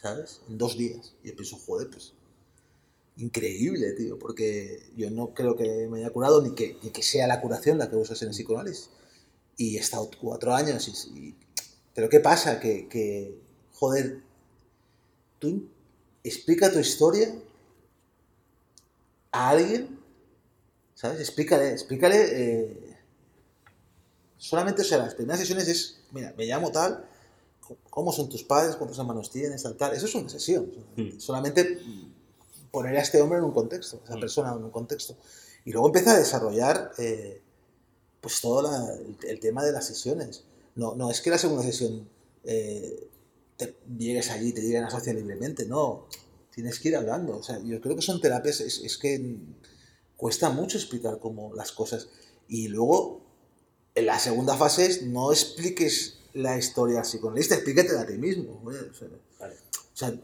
¿sabes? 0.00 0.40
En 0.48 0.58
dos 0.58 0.76
días. 0.76 1.14
Y 1.22 1.28
yo 1.28 1.36
pienso, 1.36 1.56
joder, 1.56 1.90
pues 1.90 2.12
increíble, 3.16 3.92
tío, 3.92 4.18
porque 4.18 4.90
yo 4.96 5.10
no 5.10 5.34
creo 5.34 5.56
que 5.56 5.88
me 5.88 5.98
haya 5.98 6.10
curado 6.10 6.42
ni 6.42 6.54
que, 6.54 6.78
ni 6.82 6.90
que 6.90 7.02
sea 7.02 7.26
la 7.26 7.40
curación 7.40 7.78
la 7.78 7.90
que 7.90 7.96
usas 7.96 8.20
en 8.22 8.28
el 8.28 8.34
psicoanálisis. 8.34 8.90
Y 9.56 9.76
he 9.76 9.80
estado 9.80 10.10
cuatro 10.20 10.54
años 10.54 10.88
y... 10.88 11.36
pero 11.94 12.08
¿qué 12.08 12.20
pasa? 12.20 12.60
Que, 12.60 12.88
que, 12.88 13.38
joder, 13.72 14.22
tú 15.38 15.68
explica 16.24 16.72
tu 16.72 16.78
historia 16.78 17.34
a 19.32 19.50
alguien, 19.50 19.98
¿sabes? 20.94 21.20
Explícale, 21.20 21.72
explícale. 21.72 22.16
eh, 22.32 22.96
solamente, 24.38 24.80
o 24.80 24.84
sea, 24.84 24.98
las 24.98 25.14
primeras 25.14 25.40
sesiones 25.40 25.68
es, 25.68 26.00
mira, 26.12 26.32
me 26.38 26.46
llamo 26.46 26.72
tal, 26.72 27.06
¿cómo 27.90 28.12
son 28.12 28.28
tus 28.28 28.42
padres? 28.44 28.76
¿Cuántos 28.76 28.98
hermanos 28.98 29.30
tienes? 29.30 29.62
Tal, 29.62 29.76
tal. 29.76 29.94
Eso 29.94 30.06
es 30.06 30.14
una 30.14 30.28
sesión. 30.28 30.70
Mm. 30.96 31.18
Solamente 31.18 31.78
poner 32.70 32.96
a 32.96 33.00
este 33.02 33.20
hombre 33.20 33.38
en 33.38 33.44
un 33.44 33.52
contexto, 33.52 34.00
a 34.02 34.04
esa 34.06 34.16
Mm. 34.16 34.20
persona 34.20 34.52
en 34.52 34.64
un 34.64 34.70
contexto. 34.70 35.16
Y 35.64 35.72
luego 35.72 35.88
empieza 35.88 36.12
a 36.14 36.18
desarrollar, 36.18 36.92
eh, 36.98 37.42
pues, 38.20 38.40
todo 38.40 38.62
la- 38.62 38.94
el, 38.94 39.16
el 39.28 39.40
tema 39.40 39.64
de 39.64 39.72
las 39.72 39.86
sesiones. 39.86 40.44
No, 40.76 40.94
no 40.94 41.10
es 41.10 41.20
que 41.20 41.30
la 41.30 41.38
segunda 41.38 41.62
sesión 41.62 42.08
eh, 42.44 43.08
te 43.58 43.76
llegues 43.98 44.30
allí 44.30 44.48
y 44.48 44.52
te 44.52 44.62
digan 44.62 44.84
asocia 44.84 45.12
libremente, 45.12 45.66
no. 45.66 46.06
Tienes 46.54 46.78
que 46.80 46.88
ir 46.88 46.96
hablando. 46.96 47.36
O 47.36 47.42
sea, 47.42 47.58
yo 47.62 47.78
creo 47.80 47.94
que 47.96 48.00
son 48.02 48.20
terapias, 48.20 48.60
es, 48.60 48.78
es 48.78 48.96
que 48.96 49.36
cuesta 50.16 50.48
mucho 50.48 50.78
explicar 50.78 51.18
cómo 51.18 51.52
las 51.54 51.70
cosas. 51.72 52.08
Y 52.48 52.68
luego, 52.68 53.20
en 53.94 54.06
la 54.06 54.18
segunda 54.18 54.56
fase 54.56 54.86
es 54.86 55.02
no 55.02 55.32
expliques 55.32 56.19
la 56.34 56.56
historia 56.56 56.98
al 56.98 57.04
psicoanalista, 57.04 57.54
explícatela 57.54 58.02
a 58.02 58.06
ti 58.06 58.18
mismo. 58.18 58.60
oye, 58.64 58.78
o 58.78 58.94
sea, 58.94 59.08
Vale. 59.38 59.54
o 59.54 59.96
sea, 59.96 60.14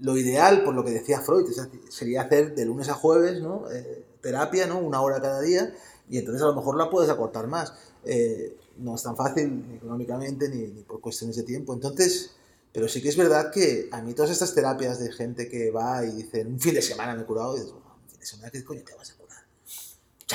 lo 0.00 0.16
ideal, 0.16 0.64
por 0.64 0.74
lo 0.74 0.84
que 0.84 0.90
decía 0.90 1.20
Freud, 1.20 1.46
sería 1.88 2.22
hacer 2.22 2.54
de 2.54 2.64
lunes 2.64 2.88
a 2.88 2.94
jueves, 2.94 3.40
¿no? 3.40 3.70
Eh, 3.70 4.04
terapia, 4.20 4.66
¿no? 4.66 4.78
Una 4.80 5.00
hora 5.00 5.20
cada 5.20 5.40
día, 5.40 5.74
y 6.08 6.18
entonces 6.18 6.42
a 6.42 6.46
lo 6.46 6.54
mejor 6.54 6.76
la 6.76 6.90
puedes 6.90 7.10
acortar 7.10 7.46
más. 7.46 7.72
Eh, 8.04 8.56
no 8.78 8.96
es 8.96 9.02
tan 9.02 9.16
fácil 9.16 9.68
ni 9.68 9.76
económicamente 9.76 10.48
ni, 10.48 10.66
ni 10.68 10.82
por 10.82 11.00
cuestiones 11.00 11.36
de 11.36 11.44
tiempo. 11.44 11.72
Entonces, 11.72 12.32
pero 12.72 12.88
sí 12.88 13.02
que 13.02 13.10
es 13.10 13.16
verdad 13.16 13.52
que 13.52 13.88
a 13.92 14.00
mí 14.02 14.14
todas 14.14 14.30
estas 14.30 14.54
terapias 14.54 14.98
de 14.98 15.12
gente 15.12 15.48
que 15.48 15.70
va 15.70 16.04
y 16.04 16.10
dice, 16.12 16.44
un 16.44 16.58
fin 16.58 16.74
de 16.74 16.82
semana 16.82 17.14
me 17.14 17.22
he 17.22 17.26
curado, 17.26 17.56
y 17.56 17.60
dices, 17.60 17.74
un 17.74 18.08
fin 18.08 18.18
de 18.18 18.26
semana, 18.26 18.50
¿qué 18.50 18.64
coño 18.64 18.82
te 18.84 18.94
vas 18.94 19.10
a 19.10 19.14
curar? 19.14 19.21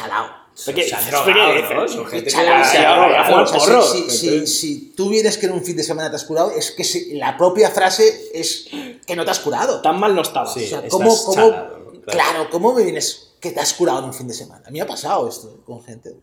Chalao. 0.02 0.48
Que 0.66 0.92
porro. 3.52 3.84
si, 4.48 4.94
tú 4.96 5.10
vienes 5.10 5.38
que 5.38 5.46
en 5.46 5.52
un 5.54 5.64
fin 5.64 5.78
de 5.78 5.84
semana 5.84 6.10
te 6.10 6.16
has 6.16 6.24
curado, 6.24 6.52
es 6.52 6.72
que 6.72 6.84
si- 6.84 7.14
la 7.16 7.38
propia 7.38 7.70
frase 7.70 8.30
es 8.34 8.68
que 9.06 9.16
no 9.16 9.24
te 9.24 9.32
has 9.32 9.40
curado. 9.40 9.82
Tan 9.82 10.00
mal 10.00 10.16
no 10.16 10.22
estabas. 10.22 10.54
Sí, 10.54 10.66
o 10.66 10.68
sea, 10.68 10.78
estás 10.80 10.92
¿cómo, 10.92 11.16
cómo- 11.16 11.34
chalado. 11.34 11.78
Claro. 12.08 12.32
claro, 12.32 12.50
¿cómo 12.50 12.74
me 12.74 12.84
vienes 12.84 13.34
que 13.40 13.52
te 13.52 13.60
has 13.60 13.74
curado 13.74 14.00
en 14.00 14.06
un 14.06 14.14
fin 14.14 14.28
de 14.28 14.34
semana? 14.34 14.64
A 14.66 14.72
mí 14.72 14.80
me 14.80 14.84
ha 14.84 14.88
pasado 14.88 15.28
esto 15.28 15.62
con 15.66 15.84
gente. 15.84 16.16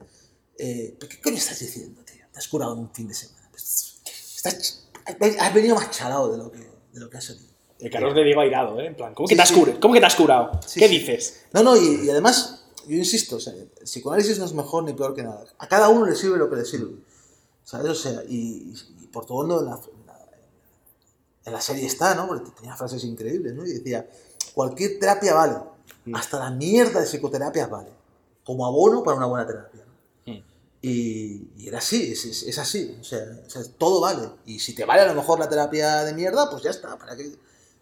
Eh, 0.59 0.97
¿pero 0.99 1.11
¿Qué 1.11 1.21
coño 1.21 1.37
estás 1.37 1.59
diciendo, 1.61 2.03
tío? 2.05 2.25
Te 2.33 2.39
has 2.39 2.49
curado 2.49 2.73
en 2.73 2.79
un 2.81 2.91
fin 2.95 3.07
de 3.07 3.15
semana. 3.15 3.49
Pues, 3.51 4.01
estás, 4.37 4.87
has 5.39 5.55
venido 5.55 5.75
más 5.77 5.91
chalado 5.91 6.33
de 6.33 6.39
lo 6.39 6.51
que, 6.51 6.59
de 6.59 7.01
lo 7.01 7.09
que 7.11 7.19
has 7.19 7.25
salido. 7.25 7.53
El 7.79 7.91
Carlos 7.91 8.15
de 8.15 8.25
Diego 8.25 8.41
airado, 8.41 8.81
¿eh? 8.81 8.87
En 8.87 8.95
plan, 8.97 9.13
¿cómo 9.15 9.29
que 9.29 9.35
Sí, 9.35 9.37
te 9.37 9.43
has 9.43 9.49
sí. 9.51 9.55
curado? 9.55 9.79
¿Cómo 9.81 9.93
que 9.95 10.01
te 10.01 10.07
has 10.07 10.15
curado? 10.15 10.61
Sí, 10.67 10.81
¿Qué 10.81 10.89
sí. 10.89 10.99
dices? 11.01 11.45
No, 11.53 11.63
no, 11.63 11.77
y, 11.77 12.07
y 12.07 12.11
además, 12.11 12.64
yo 12.87 12.97
insisto, 12.97 13.37
o 13.37 13.41
sea, 13.41 13.53
el 13.55 13.69
psicoanálisis 13.85 14.39
no 14.39 14.45
es 14.45 14.53
mejor 14.55 14.85
ni 14.85 14.93
peor 14.93 15.15
que 15.15 15.23
nada. 15.23 15.45
A 15.59 15.67
cada 15.69 15.89
uno 15.89 16.07
le 16.07 16.15
sirve 16.15 16.37
lo 16.39 16.49
que 16.51 16.57
le 16.57 16.65
sirve. 16.65 16.97
¿Sabes? 17.65 17.91
O 17.91 17.95
sea, 17.95 18.23
y, 18.29 18.75
y 19.01 19.07
por 19.07 19.25
todo 19.27 19.39
mundo 19.39 19.61
en 19.61 19.67
la, 19.67 19.73
en 19.77 20.07
la- 20.07 20.15
en 21.47 21.53
la 21.53 21.61
serie 21.61 21.87
está, 21.87 22.15
¿no? 22.15 22.27
Porque 22.27 22.51
tenía 22.53 22.75
frases 22.77 23.05
increíbles, 23.05 23.55
¿no? 23.55 23.67
Y 23.67 23.73
decía, 23.75 24.09
cualquier 24.55 24.99
terapia 24.99 25.35
vale. 25.35 25.57
Hasta 26.15 26.39
la 26.39 26.51
mierda 26.51 27.01
de 27.01 27.07
psicoterapia 27.07 27.67
vale. 27.67 27.91
Como 28.45 28.67
abono 28.67 29.03
para 29.03 29.17
una 29.17 29.27
buena 29.27 29.47
terapia. 29.47 29.81
¿no? 30.27 30.33
Y, 30.83 31.49
y 31.57 31.69
era 31.69 31.79
así, 31.79 32.13
es, 32.13 32.25
es- 32.27 32.43
es 32.45 32.59
así. 32.59 32.97
O 33.01 33.05
sea, 33.05 33.21
o 33.47 33.51
sea, 33.51 33.63
todo 33.79 34.01
vale. 34.01 34.29
Y 34.47 34.59
si 34.59 34.75
te 34.75 34.85
vale 34.85 35.03
a 35.03 35.07
lo 35.07 35.15
mejor 35.15 35.39
la 35.39 35.49
terapia 35.49 36.05
de 36.05 36.13
mierda, 36.15 36.51
pues 36.51 36.63
ya 36.63 36.71
está. 36.71 36.97
¿Para 36.99 37.17
qué? 37.17 37.35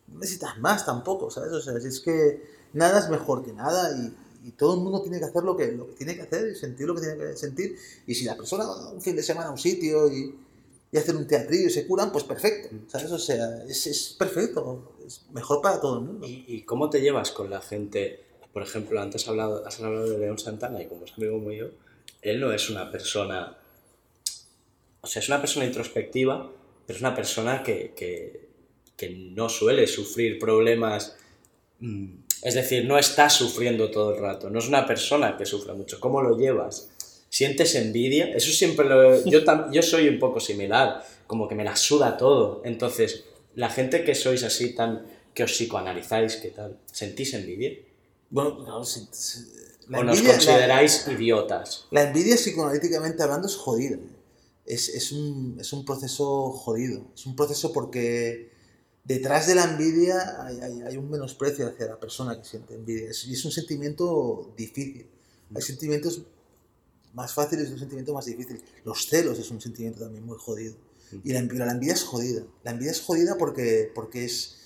No 0.09 0.19
necesitas 0.21 0.59
más 0.59 0.85
tampoco, 0.87 1.31
¿sabes? 1.31 1.53
O 1.53 1.61
sea, 1.61 1.75
es 1.77 2.01
que 2.01 2.43
nada 2.75 2.99
es 3.01 3.09
mejor 3.09 3.43
que 3.45 3.53
nada 3.53 3.91
y, 3.97 4.15
y 4.45 4.53
todo 4.53 4.75
el 4.75 4.81
mundo 4.81 5.03
tiene 5.03 5.19
que 5.19 5.27
hacer 5.27 5.43
lo 5.43 5.57
que, 5.57 5.73
lo 5.73 5.89
que 5.89 5.95
tiene 5.95 6.17
que 6.17 6.23
hacer 6.23 6.51
y 6.51 6.55
sentir 6.55 6.87
lo 6.87 6.95
que 6.95 7.03
tiene 7.03 7.17
que 7.17 7.37
sentir. 7.37 7.77
Y 8.07 8.15
si 8.15 8.25
la 8.25 8.37
persona 8.37 8.65
va 8.65 8.91
un 8.91 9.01
fin 9.01 9.17
de 9.17 9.23
semana 9.23 9.49
a 9.49 9.53
un 9.53 9.59
sitio 9.59 10.13
y, 10.13 10.35
y 10.91 10.97
hacen 10.97 11.17
un 11.17 11.27
teatrillo 11.27 11.69
y 11.69 11.71
se 11.71 11.87
curan, 11.87 12.11
pues 12.13 12.25
perfecto, 12.25 12.69
¿sabes? 12.89 13.11
O 13.13 13.19
sea, 13.19 13.65
es, 13.69 13.87
es 13.87 14.17
perfecto, 14.19 14.95
es 15.07 15.23
mejor 15.33 15.63
para 15.63 15.81
todo 15.81 15.99
el 15.99 16.05
mundo. 16.05 16.27
¿Y, 16.27 16.45
y 16.49 16.63
cómo 16.63 16.91
te 16.91 17.01
llevas 17.01 17.31
con 17.31 17.51
la 17.51 17.61
gente? 17.61 18.25
Por 18.53 18.63
ejemplo, 18.63 19.01
antes 19.01 19.23
has 19.23 19.29
hablado, 19.29 19.67
has 19.67 19.81
hablado 19.81 20.09
de 20.09 20.19
León 20.19 20.39
Santana 20.39 20.83
y 20.83 20.87
como 20.87 21.05
es 21.05 21.13
amigo 21.15 21.39
mío, 21.39 21.71
él 22.21 22.41
no 22.41 22.53
es 22.53 22.69
una 22.69 22.91
persona... 22.91 23.59
O 25.01 25.07
sea, 25.07 25.21
es 25.21 25.29
una 25.29 25.41
persona 25.41 25.67
introspectiva, 25.67 26.53
pero 26.87 26.97
es 26.97 27.01
una 27.01 27.15
persona 27.15 27.63
que, 27.63 27.93
que, 27.97 28.49
que 28.97 29.09
no 29.11 29.49
suele 29.49 29.87
sufrir 29.87 30.39
problemas... 30.39 31.17
mm, 31.81 32.22
Es 32.43 32.55
decir, 32.55 32.85
no 32.87 32.99
está 32.99 33.31
sufriendo 33.31 33.91
todo 33.91 34.15
el 34.15 34.21
rato, 34.21 34.51
no 34.51 34.59
es 34.59 34.69
una 34.69 34.87
persona 34.87 35.37
que 35.37 35.47
sufra 35.47 35.75
mucho. 35.75 36.01
¿Cómo 36.01 36.21
lo 36.23 36.37
llevas? 36.37 36.89
¿Sientes 37.29 37.75
envidia? 37.77 38.27
Eso 38.35 38.51
siempre 38.53 38.85
lo... 38.87 39.25
Yo, 39.25 39.45
tam- 39.45 39.71
yo 39.73 39.83
soy 39.83 40.09
un 40.09 40.19
poco 40.19 40.41
similar, 40.41 41.03
como 41.27 41.49
que 41.49 41.55
me 41.55 41.65
la 41.65 41.77
suda 41.77 42.17
todo. 42.17 42.61
Entonces, 42.65 43.25
la 43.55 43.71
gente 43.71 44.05
que 44.05 44.15
sois 44.15 44.43
así 44.43 44.75
tan 44.75 45.07
que 45.33 45.45
os 45.45 45.53
psicoanalizáis, 45.53 46.37
¿qué 46.37 46.49
tal? 46.51 46.77
¿Sentís 46.91 47.33
envidia? 47.35 47.73
Bueno, 48.29 48.59
no, 48.67 48.85
si- 48.85 49.07
si- 49.13 49.41
la 49.89 50.01
¿O 50.01 50.05
nos 50.05 50.23
la- 50.23 50.31
consideráis 50.33 51.07
idiotas? 51.09 51.87
La 51.91 52.03
envidia 52.03 52.37
psicoanalíticamente 52.37 53.23
hablando 53.23 53.47
es 53.49 53.57
jodida. 53.57 53.97
Es, 54.67 54.89
es, 54.91 55.11
un, 55.13 55.57
es 55.61 55.73
un 55.73 55.85
proceso 55.85 56.51
jodido. 56.53 57.03
Es 57.15 57.25
un 57.27 57.35
proceso 57.35 57.73
porque 57.73 58.52
detrás 59.05 59.47
de 59.47 59.55
la 59.55 59.65
envidia 59.65 60.45
hay, 60.47 60.61
hay- 60.61 60.83
hay 60.83 60.97
un 60.97 61.11
menosprecio 61.11 61.67
hacia 61.69 61.87
la 61.87 62.01
persona 62.01 62.39
que 62.39 62.45
siente 62.49 62.75
envidia. 62.75 63.11
Es, 63.11 63.25
y 63.27 63.33
es 63.35 63.45
un 63.45 63.53
sentimiento 63.53 64.53
difícil. 64.57 65.09
Hay 65.55 65.63
sentimientos 65.63 66.23
más 67.15 67.35
fáciles 67.35 67.69
y 67.69 67.73
un 67.73 67.79
sentimiento 67.79 68.15
más 68.15 68.25
difícil. 68.27 68.63
Los 68.85 69.07
celos 69.09 69.39
es 69.39 69.51
un 69.51 69.61
sentimiento 69.61 70.01
también 70.01 70.25
muy 70.25 70.39
jodido. 70.39 70.75
Y 71.25 71.33
la, 71.33 71.43
la 71.43 71.73
envidia 71.73 71.95
es 71.95 72.05
jodida. 72.05 72.45
La 72.65 72.71
envidia 72.73 72.93
es 72.93 73.01
jodida 73.01 73.37
porque, 73.39 73.91
porque 73.95 74.25
es... 74.25 74.57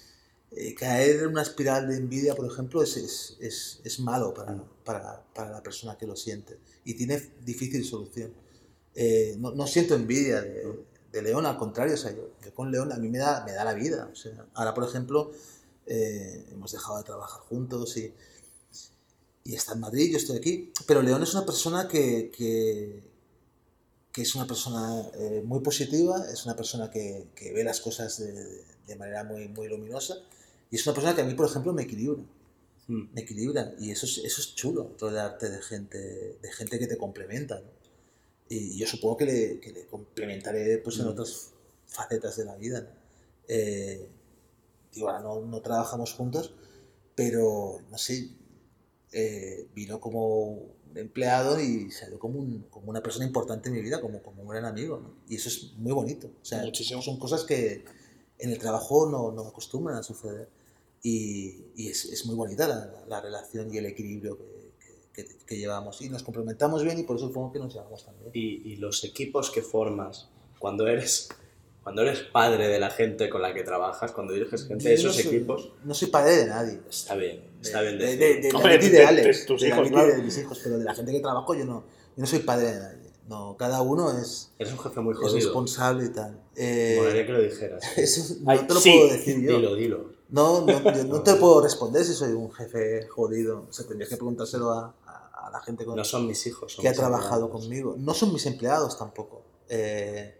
eh, 0.53 0.75
caer 0.75 1.23
en 1.23 1.29
una 1.29 1.43
espiral 1.43 1.89
de 1.89 1.97
envidia, 1.97 2.35
por 2.35 2.47
ejemplo, 2.51 2.83
es, 2.83 2.97
es, 2.97 3.37
es, 3.41 3.81
es 3.85 4.01
malo 4.01 4.33
para, 4.35 4.63
para, 4.85 5.25
para 5.35 5.51
la 5.51 5.63
persona 5.63 5.99
que 5.99 6.07
lo 6.07 6.17
siente 6.17 6.59
y 6.85 6.95
tiene 6.95 7.21
difícil 7.45 7.85
solución. 7.85 8.33
Eh, 8.95 9.37
no, 9.39 9.53
no 9.55 9.67
siento 9.67 9.95
envidia 9.95 10.41
de, 10.43 10.63
de 11.17 11.23
León, 11.23 11.47
al 11.47 11.57
contrario, 11.57 11.95
o 11.95 11.97
sea, 11.97 12.13
yo, 12.13 12.31
yo 12.43 12.55
con 12.55 12.71
León 12.71 12.93
a 12.93 12.97
mí 12.97 13.09
me 13.09 13.19
da, 13.19 13.45
me 13.45 13.53
da 13.53 13.65
la 13.65 13.75
vida. 13.75 14.09
O 14.13 14.15
sea, 14.15 14.47
ahora, 14.55 14.75
por 14.75 14.85
ejemplo, 14.85 15.33
eh, 15.87 16.47
hemos 16.53 16.73
dejado 16.73 16.99
de 16.99 17.05
trabajar 17.05 17.41
juntos 17.43 17.97
y, 17.97 18.13
y 19.45 19.55
está 19.55 19.75
en 19.75 19.81
Madrid, 19.81 20.11
yo 20.11 20.19
estoy 20.19 20.37
aquí, 20.39 20.73
pero 20.87 21.03
León 21.03 21.23
es 21.23 21.33
una 21.35 21.45
persona 21.47 21.89
que, 21.89 22.31
que, 22.31 23.03
que 24.13 24.23
es 24.23 24.35
una 24.35 24.47
persona 24.47 25.03
eh, 25.15 25.43
muy 25.45 25.61
positiva, 25.61 26.25
es 26.33 26.45
una 26.45 26.57
persona 26.57 26.91
que, 26.91 27.29
que 27.35 27.53
ve 27.53 27.65
las 27.65 27.81
cosas 27.81 28.19
de, 28.19 28.65
de 28.87 28.97
manera 28.97 29.25
muy, 29.25 29.49
muy 29.49 29.69
luminosa 29.69 30.17
y 30.71 30.77
es 30.77 30.87
una 30.87 30.95
persona 30.95 31.15
que 31.15 31.23
a 31.23 31.25
mí, 31.25 31.35
por 31.35 31.47
ejemplo, 31.47 31.73
me 31.73 31.83
equilibra 31.83 32.23
Mm. 32.89 33.15
me 33.15 33.21
equilibra 33.23 33.75
y 33.81 33.91
eso 33.91 34.07
es, 34.07 34.19
eso 34.19 34.41
es 34.41 34.55
chulo, 34.55 34.95
rodearte 35.01 35.49
de 35.49 35.61
gente, 35.61 35.99
de 36.41 36.53
gente 36.53 36.79
que 36.79 36.87
te 36.87 36.97
complementa. 36.97 37.61
¿no? 37.61 37.76
Y 38.49 38.77
yo 38.79 38.87
supongo 38.87 39.17
que 39.17 39.25
le, 39.25 39.61
que 39.61 39.73
le 39.73 39.87
complementaré 39.87 40.79
pues, 40.79 40.99
en 40.99 41.07
Mm. 41.07 41.09
otras 41.09 41.51
facetas 41.87 42.37
de 42.37 42.45
la 42.45 42.57
vida. 42.57 42.81
¿no? 42.83 42.89
Eh, 43.49 44.09
digo, 44.93 45.09
ahora 45.09 45.23
no, 45.23 45.41
no 45.41 45.61
trabajamos 45.61 46.13
juntos, 46.15 46.55
pero 47.15 47.81
no 47.91 47.99
sé, 47.99 48.31
eh, 49.13 49.67
vino 49.75 50.01
como 50.01 50.47
un 50.53 50.97
empleado 50.97 51.61
y 51.61 51.91
salió 51.91 52.19
como, 52.19 52.39
un- 52.39 52.63
como 52.71 52.91
una 52.91 53.03
persona 53.03 53.25
importante 53.27 53.69
en 53.69 53.75
mi 53.75 53.83
vida, 53.83 54.01
como, 54.01 54.23
como 54.23 54.43
un 54.43 54.49
gran 54.49 54.65
amigo. 54.65 54.99
¿no? 54.99 55.15
Y 55.29 55.37
eso 55.37 55.49
es 55.49 55.73
muy 55.77 55.93
bonito. 55.93 56.29
O 56.41 56.45
sea, 56.45 56.63
Muchísimo. 56.63 57.03
son 57.03 57.19
cosas 57.19 57.45
que 57.45 57.85
en 58.39 58.51
el 58.51 58.59
trabajo 58.59 59.09
no, 59.11 59.33
no 59.33 59.43
acostumbran 59.49 59.97
a 59.99 60.03
suceder. 60.03 60.49
Y, 61.03 61.65
y 61.77 61.89
es, 61.89 62.05
es 62.07 62.27
muy 62.27 62.35
bonita 62.35 62.67
la, 62.67 63.05
la 63.09 63.21
relación 63.21 63.73
y 63.73 63.79
el 63.79 63.87
equilibrio 63.87 64.37
que, 64.39 64.56
que- 65.17 65.27
que- 65.47 65.57
llevamos. 65.57 66.01
Y 66.03 66.09
nos 66.11 66.23
complementamos 66.23 66.85
bien 66.85 66.99
y 66.99 67.03
por 67.03 67.17
eso 67.17 67.27
supongo 67.29 67.53
que 67.53 67.59
nos 67.59 67.73
llevamos 67.75 68.05
también. 68.05 68.31
Y, 68.35 68.73
y 68.73 68.77
los 68.77 69.03
equipos 69.05 69.51
que 69.51 69.63
formas 69.63 70.29
cuando 70.59 70.87
eres, 70.87 71.29
cuando 71.83 72.03
eres 72.03 72.21
padre 72.21 72.69
de 72.69 72.79
la 72.79 72.91
gente 72.91 73.29
con 73.31 73.41
la 73.43 73.55
que 73.55 73.63
trabajas, 73.63 74.13
cuando 74.13 74.33
diriges 74.35 74.67
gente 74.67 74.89
de 74.89 74.97
Yo 74.97 75.05
no 75.05 75.11
esos 75.11 75.23
soy- 75.25 75.35
equipos, 75.37 75.73
No 75.85 75.95
soy 75.95 76.09
padre 76.09 76.37
de 76.37 76.47
nadie. 76.47 76.81
está 76.91 77.15
bien, 77.17 77.43
está 77.63 77.81
bien 77.83 77.99
de, 77.99 78.17
de, 78.17 78.41
de, 78.43 78.51
Hombre, 78.55 78.75
y 78.77 78.79
de- 78.79 78.91
de 78.91 79.05
Alex, 79.05 79.47
tus 79.47 79.63
hijos, 79.65 79.89
claro. 79.89 80.15
de 80.15 80.23
mis 80.23 80.37
hijos, 80.39 80.61
pero 80.63 80.79
de 80.79 80.85
la 80.85 80.95
gente 80.95 81.11
que 81.13 81.21
trabajo 81.21 81.55
yo 81.55 81.65
no, 81.65 81.81
yo 82.17 82.21
no 82.21 82.27
soy 82.27 82.41
padre 82.41 82.73
de 82.73 82.79
nadie. 82.81 83.07
No, 83.29 83.57
cada 83.59 83.83
uno 83.83 84.17
es, 84.17 84.53
Eres 84.57 84.73
un 84.73 84.79
jefe 84.79 85.01
muy 85.01 85.13
es 85.13 85.19
jodido. 85.19 85.35
responsable 85.37 86.05
y 86.07 86.09
tal. 86.11 86.41
Eh, 86.55 86.95
Molaría 86.97 87.27
que 87.27 87.33
lo 87.33 87.43
dijeras. 87.43 87.83
eso 87.99 88.37
no 88.43 88.51
Ay, 88.53 88.59
te 88.69 88.75
lo 88.75 88.79
sí, 88.81 88.91
puedo 88.93 89.13
decir 89.13 89.41
yo. 89.41 89.57
Dilo, 89.57 89.75
dilo. 89.75 90.11
No, 90.29 90.65
no, 90.65 90.93
yo 90.95 91.05
no 91.05 91.23
te 91.23 91.35
puedo 91.41 91.61
responder 91.61 92.05
si 92.05 92.15
soy 92.15 92.33
un 92.33 92.53
jefe 92.53 93.07
jodido. 93.09 93.67
O 93.69 93.73
sea, 93.73 93.85
tendrías 93.87 94.11
que 94.11 94.17
preguntárselo 94.17 94.71
a 94.71 94.95
la 95.59 95.63
gente 95.65 95.85
con, 95.85 95.97
No 95.97 96.05
son 96.05 96.27
mis 96.27 96.47
hijos, 96.47 96.73
son 96.75 96.83
que 96.83 96.89
ha 96.89 96.93
trabajado 96.93 97.47
empleados. 97.47 97.63
conmigo. 97.63 97.95
No 97.99 98.15
son 98.15 98.33
mis 98.33 98.47
empleados 98.47 98.99
tampoco. 98.99 99.43
Eh, 99.69 100.35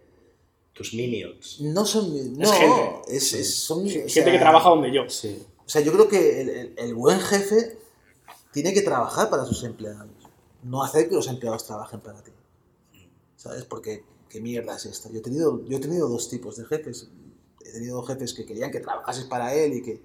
Tus 0.73 0.93
minions. 0.93 1.59
no 1.61 1.85
son 1.85 2.13
mis... 2.13 2.25
No, 2.29 2.51
gente. 2.51 3.01
es, 3.17 3.29
Sí. 3.29 3.37
es- 3.39 3.55
son, 3.55 3.79
o 3.85 3.89
Gente 3.89 4.09
sea, 4.09 4.25
que 4.31 4.37
trabaja 4.39 4.69
donde 4.69 4.93
yo. 4.93 5.09
Sí. 5.09 5.43
O 5.65 5.69
sea, 5.69 5.81
yo 5.81 5.91
creo 5.91 6.07
que 6.07 6.41
el, 6.41 6.49
el- 6.49 6.73
el 6.77 6.95
buen 6.95 7.19
jefe 7.19 7.77
tiene 8.53 8.73
que 8.73 8.81
trabajar 8.81 9.29
para 9.29 9.45
sus 9.45 9.63
empleados. 9.63 10.07
No 10.63 10.83
hacer 10.83 11.09
que 11.09 11.15
los 11.15 11.27
empleados 11.27 11.65
trabajen 11.65 11.99
para 11.99 12.21
ti. 12.23 12.31
¿Sabes? 13.35 13.63
Porque, 13.65 14.03
¿qué 14.29 14.39
mierda 14.41 14.75
es 14.75 14.85
esta? 14.85 15.09
Yo 15.09 15.19
he 15.19 15.21
tenido, 15.21 15.63
yo 15.65 15.77
he 15.77 15.79
tenido 15.79 16.07
dos 16.07 16.29
tipos 16.29 16.57
de 16.57 16.65
jefes. 16.65 17.09
He 17.65 17.71
tenido 17.71 18.01
jefes 18.03 18.33
que 18.33 18.45
querían 18.45 18.71
que 18.71 18.79
trabajases 18.79 19.25
para 19.25 19.53
él 19.53 19.73
y 19.73 19.81
que... 19.81 20.01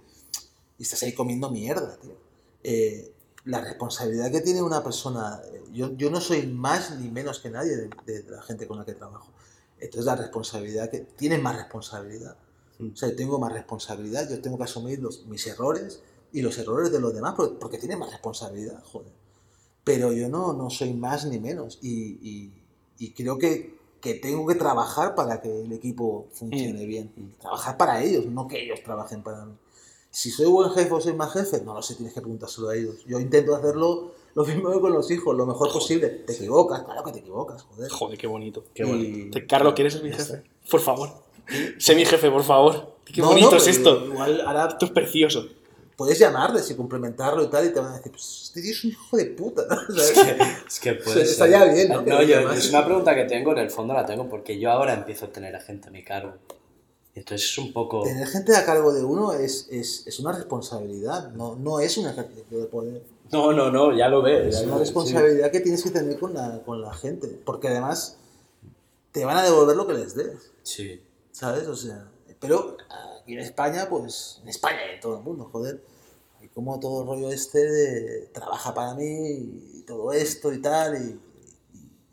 Y 0.79 0.83
estás 0.83 1.03
ahí 1.05 1.13
comiendo 1.15 1.51
mierda, 1.51 1.97
tío. 2.01 2.17
Eh, 2.65 3.13
la 3.45 3.61
responsabilidad 3.61 4.31
que 4.31 4.41
tiene 4.41 4.63
una 4.63 4.83
persona... 4.83 5.41
eh, 5.53 5.63
Yo, 5.73 5.93
yo 5.97 6.11
no 6.11 6.21
soy 6.21 6.47
más 6.47 6.99
ni 6.99 7.11
menos 7.11 7.41
que 7.41 7.51
nadie 7.51 7.77
de, 7.77 7.89
de 8.07 8.31
la 8.31 8.43
gente 8.43 8.67
con 8.67 8.79
la 8.79 8.85
que 8.85 8.95
trabajo. 8.95 9.31
Entonces 9.79 10.05
la 10.07 10.17
responsabilidad 10.17 10.91
que... 10.91 11.01
Tienen 11.01 11.43
más 11.43 11.57
responsabilidad. 11.57 12.37
O 12.81 12.97
sea, 12.97 13.09
yo 13.11 13.17
tengo 13.17 13.39
más 13.39 13.53
responsabilidad, 13.53 14.29
yo 14.29 14.41
tengo 14.41 14.57
que 14.59 14.65
asumir 14.65 15.01
los, 15.01 15.27
mis 15.27 15.47
errores 15.47 16.01
y 16.33 16.41
los 16.43 16.57
errores 16.59 16.91
de 16.93 17.01
los 17.01 17.15
demás 17.15 17.35
porque, 17.37 17.57
porque 17.61 17.79
tienen 17.79 17.99
más 17.99 18.11
responsabilidad, 18.11 18.83
joder. 18.85 19.13
Pero 19.85 20.13
yo 20.13 20.29
no, 20.29 20.53
no 20.53 20.71
soy 20.71 20.93
más 20.95 21.25
ni 21.27 21.39
menos 21.39 21.79
y, 21.83 22.19
y- 22.23 22.63
y 22.99 23.13
creo 23.13 23.37
que, 23.39 23.77
que 24.01 24.15
tengo 24.15 24.47
que 24.47 24.55
trabajar 24.55 25.15
para 25.15 25.41
que 25.41 25.63
el 25.63 25.73
equipo 25.73 26.29
funcione 26.33 26.87
bien. 26.87 27.13
Trabajar 27.41 27.77
para 27.77 28.03
ellos, 28.03 28.27
no 28.27 28.47
que 28.47 28.63
ellos 28.65 28.81
trabajen 28.85 29.23
para 29.23 29.45
mí. 29.45 29.55
Si 30.13 30.31
soy 30.31 30.47
buen 30.47 30.71
jefe 30.73 30.93
o 30.93 31.01
soy 31.01 31.15
mal 31.15 31.31
jefe, 31.31 31.63
no 31.65 31.73
lo 31.75 31.81
sé, 31.83 31.95
tienes 31.95 32.13
que 32.15 32.21
preguntárselo 32.21 32.69
a 32.69 32.77
ellos. 32.77 32.97
Yo 33.07 33.19
intento 33.19 33.57
hacerlo 33.57 34.13
lo 34.35 34.45
mismo 34.45 34.71
que 34.71 34.79
con 34.81 34.93
los 34.93 35.11
hijos, 35.11 35.35
lo 35.37 35.47
mejor 35.47 35.73
posible. 35.73 36.09
Te 36.09 36.35
equivocas, 36.35 36.83
claro 36.83 37.03
que 37.03 37.13
te 37.13 37.19
equivocas, 37.21 37.63
joder. 37.63 37.91
Joder, 37.91 38.19
qué 38.19 38.27
bonito. 38.27 38.63
Qué 38.75 38.85
bonito. 38.85 39.39
Y- 39.39 39.47
Carlos, 39.47 39.73
¿quieres 39.75 39.95
ser 39.95 40.03
mi 40.05 40.11
Ya 40.11 40.17
jefe? 40.17 40.35
está. 40.35 40.49
Por 40.71 40.81
favor. 40.81 41.09
Sé 41.79 41.95
mi 41.95 42.05
jefe, 42.05 42.31
por 42.31 42.45
favor. 42.45 42.95
Qué 43.07 43.21
No, 43.21 43.29
bonito 43.29 43.51
no, 43.53 43.57
es 43.57 43.67
esto. 43.67 44.05
Igual 44.07 44.41
ahora 44.43 44.69
Esto 44.69 44.85
es 44.87 44.93
precioso. 44.93 45.47
puedes 45.97 46.19
llamarles 46.19 46.71
y 46.71 46.75
complementarlo 46.77 47.43
y 47.45 47.49
tal, 47.49 47.67
y 47.67 47.73
te 47.73 47.81
van 47.81 47.93
a 47.93 47.97
decir, 47.97 48.13
pues 48.13 48.43
este 48.45 48.61
tío 48.63 48.71
es 48.73 48.85
un 48.85 48.91
hijo 48.91 49.17
de 49.17 49.25
puta. 49.27 49.63
¿no? 49.69 49.95
Es 49.99 50.11
que, 50.13 50.37
es 50.69 50.81
que 50.81 50.93
puede 51.05 51.21
Se- 51.21 51.35
ser. 51.35 51.49
estaría 51.49 51.65
bien, 51.73 51.89
¿no? 51.89 52.23
Yo, 52.23 52.53
es 52.53 52.69
una 52.71 52.85
pregunta 52.85 53.15
que 53.15 53.25
tengo, 53.25 53.53
en 53.53 53.59
el 53.59 53.71
fondo 53.71 53.95
la 53.95 54.05
tengo, 54.05 54.29
porque 54.29 54.59
yo 54.59 54.71
ahora 54.71 54.93
empiezo 54.95 55.25
a 55.27 55.29
tener 55.29 55.55
a 55.57 55.61
gente 55.61 55.89
a 55.89 55.91
mi 55.91 56.03
cargo. 56.05 56.35
Entonces 57.15 57.51
es 57.51 57.59
un 57.59 57.73
poco... 57.73 58.03
Tener 58.05 58.27
gente 58.27 58.57
a 58.57 58.65
cargo 58.65 58.93
de 58.93 59.05
uno 59.05 59.35
es, 59.35 59.69
es, 59.71 60.07
es 60.07 60.19
una 60.19 60.33
responsabilidad, 60.33 61.31
no, 61.33 61.57
no 61.57 61.79
es 61.81 61.97
un 61.99 62.07
ejercicio 62.07 62.59
de 62.59 62.67
poder. 62.67 63.03
No, 63.31 63.53
no, 63.53 63.71
no, 63.71 63.97
ya 63.97 64.09
lo 64.09 64.23
ves. 64.23 64.57
Es 64.57 64.63
una 64.67 64.79
responsabilidad 64.79 65.51
que 65.51 65.61
tienes 65.61 65.83
que 65.83 65.91
tener 65.91 66.19
con 66.19 66.33
la, 66.35 66.63
con 66.65 66.81
la 66.81 66.93
gente, 66.95 67.29
porque 67.45 67.69
además 67.69 68.17
te 69.11 69.25
van 69.25 69.37
a 69.37 69.43
devolver 69.43 69.77
lo 69.77 69.87
que 69.87 69.95
les 69.95 70.15
des, 70.15 70.53
Sí. 70.63 70.89
sí. 70.89 71.03
¿sabes? 71.33 71.67
O 71.69 71.77
sea, 71.77 72.09
pero 72.41 72.77
aquí 73.21 73.35
en 73.35 73.41
España, 73.41 73.89
pues, 73.91 74.41
en 74.43 74.49
España 74.49 74.81
y 74.91 74.95
en 74.95 75.01
todo 75.01 75.17
el 75.19 75.23
mundo, 75.23 75.49
joder, 75.53 75.83
hay 76.41 76.49
como 76.49 76.81
todo 76.81 77.03
el 77.03 77.09
rollo 77.09 77.31
este 77.31 77.59
de 77.71 78.27
trabaja 78.33 78.75
para 78.75 78.95
mí 78.95 79.71
y 79.75 79.83
todo 79.87 80.13
esto 80.13 80.53
y 80.53 80.61
tal, 80.63 80.97
y, 80.97 81.21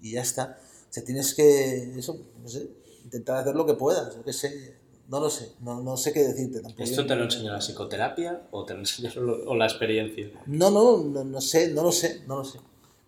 y, 0.01 0.09
y 0.09 0.11
ya 0.13 0.21
está. 0.21 0.59
O 0.89 0.93
sea, 0.93 1.03
tienes 1.03 1.33
que, 1.35 1.97
eso, 1.97 2.17
no 2.41 2.49
sé, 2.49 2.69
intentar 3.03 3.37
hacer 3.37 3.55
lo 3.55 3.65
que 3.65 3.73
puedas, 3.75 4.15
yo 4.15 4.23
qué 4.23 4.33
sé, 4.33 4.77
no 5.09 5.19
lo 5.19 5.29
sé, 5.29 5.51
no, 5.61 5.81
no 5.81 5.97
sé 5.97 6.13
qué 6.13 6.19
decirte 6.21 6.61
tampoco. 6.61 6.83
¿Esto 6.83 7.05
te 7.05 7.15
lo 7.15 7.23
enseñó 7.25 7.51
la 7.51 7.59
psicoterapia 7.59 8.43
o 8.51 8.63
te 8.65 8.73
lo 8.73 8.79
enseñó 8.79 9.09
lo- 9.21 9.43
o 9.49 9.55
la 9.55 9.65
experiencia? 9.65 10.29
No, 10.45 10.69
no, 10.71 10.97
no, 11.03 11.23
no 11.23 11.41
sé, 11.41 11.73
no 11.73 11.83
lo 11.83 11.91
sé, 11.91 12.21
no 12.27 12.37
lo 12.37 12.45
sé. 12.45 12.59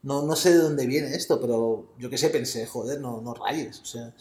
No, 0.04 0.24
no 0.24 0.36
sé 0.36 0.50
de 0.52 0.58
dónde 0.58 0.88
viene 0.88 1.14
esto, 1.16 1.40
pero 1.40 1.94
yo 2.00 2.10
qué 2.10 2.18
sé, 2.18 2.30
pensé, 2.30 2.66
joder, 2.66 3.00
no, 3.00 3.22
no 3.22 3.34
rayes, 3.36 3.80
o 3.82 3.86
sea, 3.86 4.14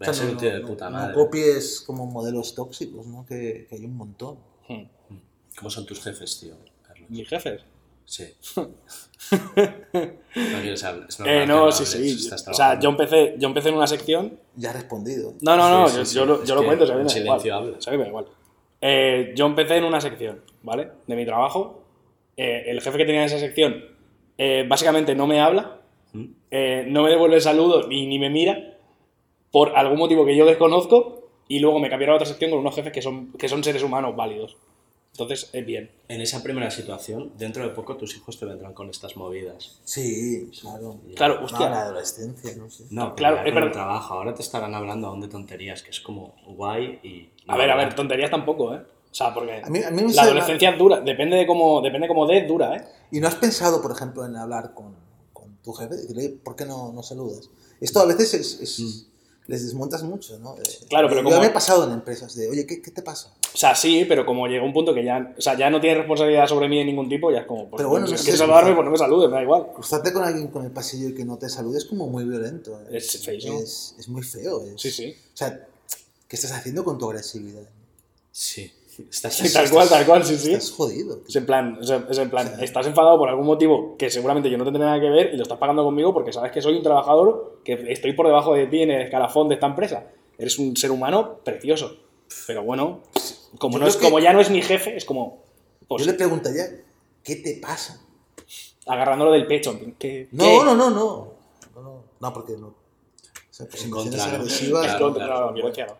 o 0.00 0.04
sea, 0.04 0.12
ser 0.14 0.26
no, 0.26 0.32
un 0.32 0.38
tío 0.38 0.52
de 0.52 0.60
no- 0.60 0.66
puta 0.66 0.86
no 0.90 0.96
madre. 0.96 1.14
copies 1.14 1.80
como 1.80 2.06
modelos 2.06 2.54
tóxicos, 2.56 3.06
¿no? 3.06 3.24
Que, 3.24 3.66
que 3.70 3.76
hay 3.76 3.84
un 3.84 3.96
montón. 3.96 4.38
Hmm. 4.68 4.84
¿Cómo 5.56 5.70
son 5.70 5.86
tus 5.86 6.00
jefes, 6.02 6.40
tío, 6.40 6.56
Carlos? 6.86 7.08
¿Mis 7.08 7.28
jefes? 7.28 7.62
Sí. 8.08 8.24
No 9.30 10.60
quieres 10.62 10.82
hablar. 10.84 11.06
es 11.08 11.18
normal 11.18 11.36
Eh, 11.42 11.46
no, 11.46 11.66
no 11.66 11.72
sí, 11.72 11.84
sí. 11.84 12.10
estás 12.10 12.46
O 12.48 12.54
sea, 12.54 12.78
yo 12.80 12.88
empecé, 12.88 13.34
yo 13.38 13.48
empecé 13.48 13.68
en 13.68 13.74
una 13.74 13.86
sección. 13.86 14.38
Ya 14.56 14.70
he 14.70 14.72
respondido. 14.72 15.34
No, 15.42 15.56
no, 15.56 15.68
no, 15.68 15.88
Sí, 15.88 15.96
yo, 15.98 16.04
sí, 16.04 16.14
yo 16.16 16.22
sí. 16.22 16.28
lo, 16.28 16.44
yo 16.44 16.54
lo 16.54 16.64
cuento, 16.64 16.84
en 16.84 17.02
da 17.04 17.08
silencio 17.08 17.66
igual. 17.92 18.08
igual. 18.08 18.26
Eh, 18.80 19.32
yo 19.36 19.46
empecé 19.46 19.76
en 19.76 19.84
una 19.84 20.00
sección, 20.00 20.40
¿vale? 20.62 20.88
De 21.06 21.16
mi 21.16 21.26
trabajo. 21.26 21.82
Eh, 22.36 22.64
el 22.70 22.80
jefe 22.80 22.96
que 22.96 23.04
tenía 23.04 23.24
esa 23.24 23.38
sección 23.38 23.84
eh, 24.38 24.64
básicamente 24.68 25.14
no 25.16 25.26
me 25.26 25.40
habla, 25.40 25.80
¿Mm? 26.12 26.24
eh, 26.52 26.84
no 26.88 27.02
me 27.02 27.10
devuelve 27.10 27.40
saludos 27.40 27.88
ni, 27.88 28.06
ni 28.06 28.18
me 28.20 28.30
mira 28.30 28.78
por 29.50 29.76
algún 29.76 29.98
motivo 29.98 30.24
que 30.24 30.36
yo 30.36 30.46
desconozco 30.46 31.28
y 31.48 31.58
luego 31.58 31.80
me 31.80 31.90
cambiaron 31.90 32.14
a 32.14 32.16
otra 32.16 32.26
sección 32.28 32.50
con 32.52 32.60
unos 32.60 32.74
jefes 32.76 32.92
que 32.92 33.02
son, 33.02 33.32
que 33.32 33.48
son 33.48 33.64
seres 33.64 33.82
humanos 33.82 34.14
válidos. 34.14 34.56
Entonces, 35.18 35.50
es 35.52 35.66
bien. 35.66 35.90
En 36.06 36.20
esa 36.20 36.44
primera 36.44 36.70
situación, 36.70 37.32
dentro 37.36 37.64
de 37.64 37.70
poco 37.70 37.96
tus 37.96 38.14
hijos 38.16 38.38
te 38.38 38.46
vendrán 38.46 38.72
con 38.72 38.88
estas 38.88 39.16
movidas. 39.16 39.80
Sí, 39.84 40.48
claro. 40.60 41.00
Claro, 41.16 41.40
No, 41.40 41.46
hostia. 41.46 41.68
la 41.70 41.82
adolescencia, 41.82 42.54
no 42.56 42.70
sé. 42.70 42.84
No, 42.90 43.16
Claro, 43.16 43.40
es 43.40 43.46
el 43.46 43.52
verdad. 43.54 43.72
trabajo. 43.72 44.14
Ahora 44.14 44.32
te 44.32 44.42
estarán 44.42 44.76
hablando 44.76 45.08
aún 45.08 45.20
de 45.20 45.26
tonterías, 45.26 45.82
que 45.82 45.90
es 45.90 46.00
como 46.00 46.36
guay 46.46 47.00
y... 47.02 47.30
A 47.48 47.56
ver, 47.56 47.68
a 47.68 47.74
ver, 47.74 47.96
tonterías 47.96 48.30
tampoco, 48.30 48.72
¿eh? 48.76 48.78
O 49.10 49.14
sea, 49.14 49.34
porque 49.34 49.60
A 49.60 49.68
mí- 49.68 49.82
a 49.82 49.90
mí 49.90 50.12
la 50.12 50.22
adolescencia 50.22 50.70
es 50.70 50.78
dura. 50.78 51.00
Depende 51.00 51.36
de 51.36 51.48
cómo, 51.48 51.80
depende 51.80 52.06
cómo 52.06 52.24
des, 52.24 52.46
dura, 52.46 52.76
¿eh? 52.76 52.84
¿Y 53.10 53.18
no 53.18 53.26
has 53.26 53.34
pensado, 53.34 53.82
por 53.82 53.90
ejemplo, 53.90 54.24
en 54.24 54.36
hablar 54.36 54.72
con, 54.72 54.94
con 55.32 55.56
tu 55.64 55.72
jefe? 55.72 55.96
Decirle, 55.96 56.26
"Oye, 56.26 56.36
¿por 56.44 56.54
qué 56.54 56.64
no, 56.64 56.92
no 56.92 57.02
saludas? 57.02 57.50
Esto 57.80 57.98
a 57.98 58.04
veces 58.06 58.34
es, 58.34 58.60
es- 58.60 59.06
les 59.48 59.64
desmontas 59.64 60.02
mucho, 60.04 60.38
¿no? 60.38 60.54
Eh, 60.58 60.62
Mm. 60.84 60.86
Claro, 60.88 61.08
pero 61.08 61.22
yo 61.22 61.24
como- 61.30 61.40
me 61.40 61.46
he 61.46 61.50
pasado 61.50 61.84
en 61.84 61.92
empresas 61.92 62.36
de, 62.36 62.48
oye, 62.50 62.66
¿qué, 62.66 62.80
qué 62.82 62.90
te 62.92 63.02
pasa? 63.02 63.34
O 63.54 63.56
sea, 63.58 63.74
sí, 63.74 64.04
pero 64.08 64.24
como 64.24 64.46
llega 64.46 64.62
un 64.64 64.72
punto 64.72 64.94
que 64.94 65.02
ya, 65.02 65.34
o 65.36 65.40
sea, 65.40 65.56
ya 65.56 65.68
no 65.70 65.80
tiene 65.80 65.96
responsabilidad 65.98 66.46
sobre 66.46 66.68
mí 66.68 66.78
de 66.78 66.84
ningún 66.84 67.08
tipo, 67.08 67.30
ya 67.32 67.40
es 67.40 67.46
como, 67.46 67.68
pues, 67.68 67.78
Pero 67.78 67.88
bueno, 67.88 68.06
si 68.06 68.12
no 68.12 68.18
sé, 68.18 68.24
quieres 68.24 68.34
es 68.40 68.46
saludarme, 68.46 68.74
pues 68.74 68.84
no 68.84 68.90
me 68.92 68.98
saludes, 68.98 69.28
me 69.30 69.36
da 69.36 69.42
igual. 69.42 69.66
Cruzarte 69.74 70.12
con 70.12 70.22
alguien 70.22 70.48
con 70.48 70.64
el 70.64 70.70
pasillo 70.70 71.08
y 71.08 71.14
que 71.14 71.24
no 71.24 71.38
te 71.38 71.48
salude 71.48 71.78
es 71.78 71.84
como 71.86 72.06
muy 72.06 72.24
violento. 72.24 72.78
¿eh? 72.82 72.98
Es 72.98 73.24
feísimo. 73.24 73.58
Es, 73.58 73.96
es 73.98 74.08
muy 74.08 74.22
feo. 74.22 74.62
es- 74.64 74.80
Sí, 74.80 74.90
sí. 74.90 75.16
O 75.34 75.36
sea, 75.36 75.66
¿qué 76.28 76.36
estás 76.36 76.52
haciendo 76.52 76.84
con 76.84 76.98
tu 76.98 77.06
agresividad? 77.08 77.62
Sí. 78.30 78.70
Estás, 79.10 79.34
Sí, 79.34 79.52
tal 79.52 79.70
cual, 79.70 79.88
tal 79.88 80.04
cual, 80.04 80.24
sí, 80.24 80.36
sí. 80.36 80.52
Estás 80.52 80.72
jodido. 80.72 81.16
tío. 81.18 81.28
Es 81.28 81.36
en 81.36 81.46
plan, 81.46 81.78
es 81.80 81.88
en- 81.90 82.06
es 82.10 82.18
en 82.18 82.30
plan, 82.30 82.52
estás 82.60 82.86
enfadado 82.86 83.16
por 83.16 83.28
algún 83.28 83.46
motivo 83.46 83.96
que 83.96 84.10
seguramente 84.10 84.50
yo 84.50 84.58
no 84.58 84.64
tendré 84.64 84.82
nada 84.84 85.00
que 85.00 85.08
ver 85.08 85.32
y 85.32 85.36
lo 85.36 85.44
estás 85.44 85.58
pagando 85.58 85.84
conmigo 85.84 86.12
porque 86.12 86.32
sabes 86.32 86.50
que 86.52 86.60
soy 86.60 86.74
un 86.76 86.82
trabajador, 86.82 87.60
que 87.64 87.74
estoy 87.92 88.12
por 88.12 88.26
debajo 88.26 88.54
de 88.54 88.66
ti 88.66 88.82
en 88.82 88.90
el 88.90 89.02
escalafón 89.02 89.48
de 89.48 89.54
esta 89.54 89.66
empresa. 89.66 90.04
Eres 90.36 90.58
un 90.58 90.76
ser 90.76 90.90
humano 90.90 91.38
precioso. 91.44 91.96
Pero 92.46 92.62
bueno, 92.64 93.02
como, 93.58 93.74
Yo 93.74 93.80
no 93.80 93.86
es, 93.88 93.96
que- 93.96 94.04
como 94.04 94.18
ya 94.20 94.32
no 94.32 94.40
es 94.40 94.50
mi 94.50 94.62
jefe, 94.62 94.96
es 94.96 95.04
como 95.04 95.42
pues, 95.86 96.04
Yo 96.04 96.10
le 96.12 96.16
preguntaría, 96.18 96.64
¿qué 97.24 97.36
te 97.36 97.54
pasa? 97.56 98.00
agarrándolo 98.86 99.32
del 99.32 99.46
pecho. 99.46 99.78
¿Qué- 99.98 100.28
No, 100.32 100.44
qué? 100.44 100.56
no, 100.64 100.74
no, 100.74 100.90
no. 100.90 101.32
No, 101.74 101.82
no, 101.82 102.02
no, 102.20 102.32
porque 102.32 102.54
no. 102.56 102.68
O 102.68 102.74
sea, 103.50 103.66
pues 103.66 103.84
En 103.84 103.90
contra, 103.90 104.24
Claro, 104.24 104.98
contra 104.98 105.26
claro. 105.26 105.46
la 105.46 105.52
violencia, 105.52 105.86
no. 105.86 105.96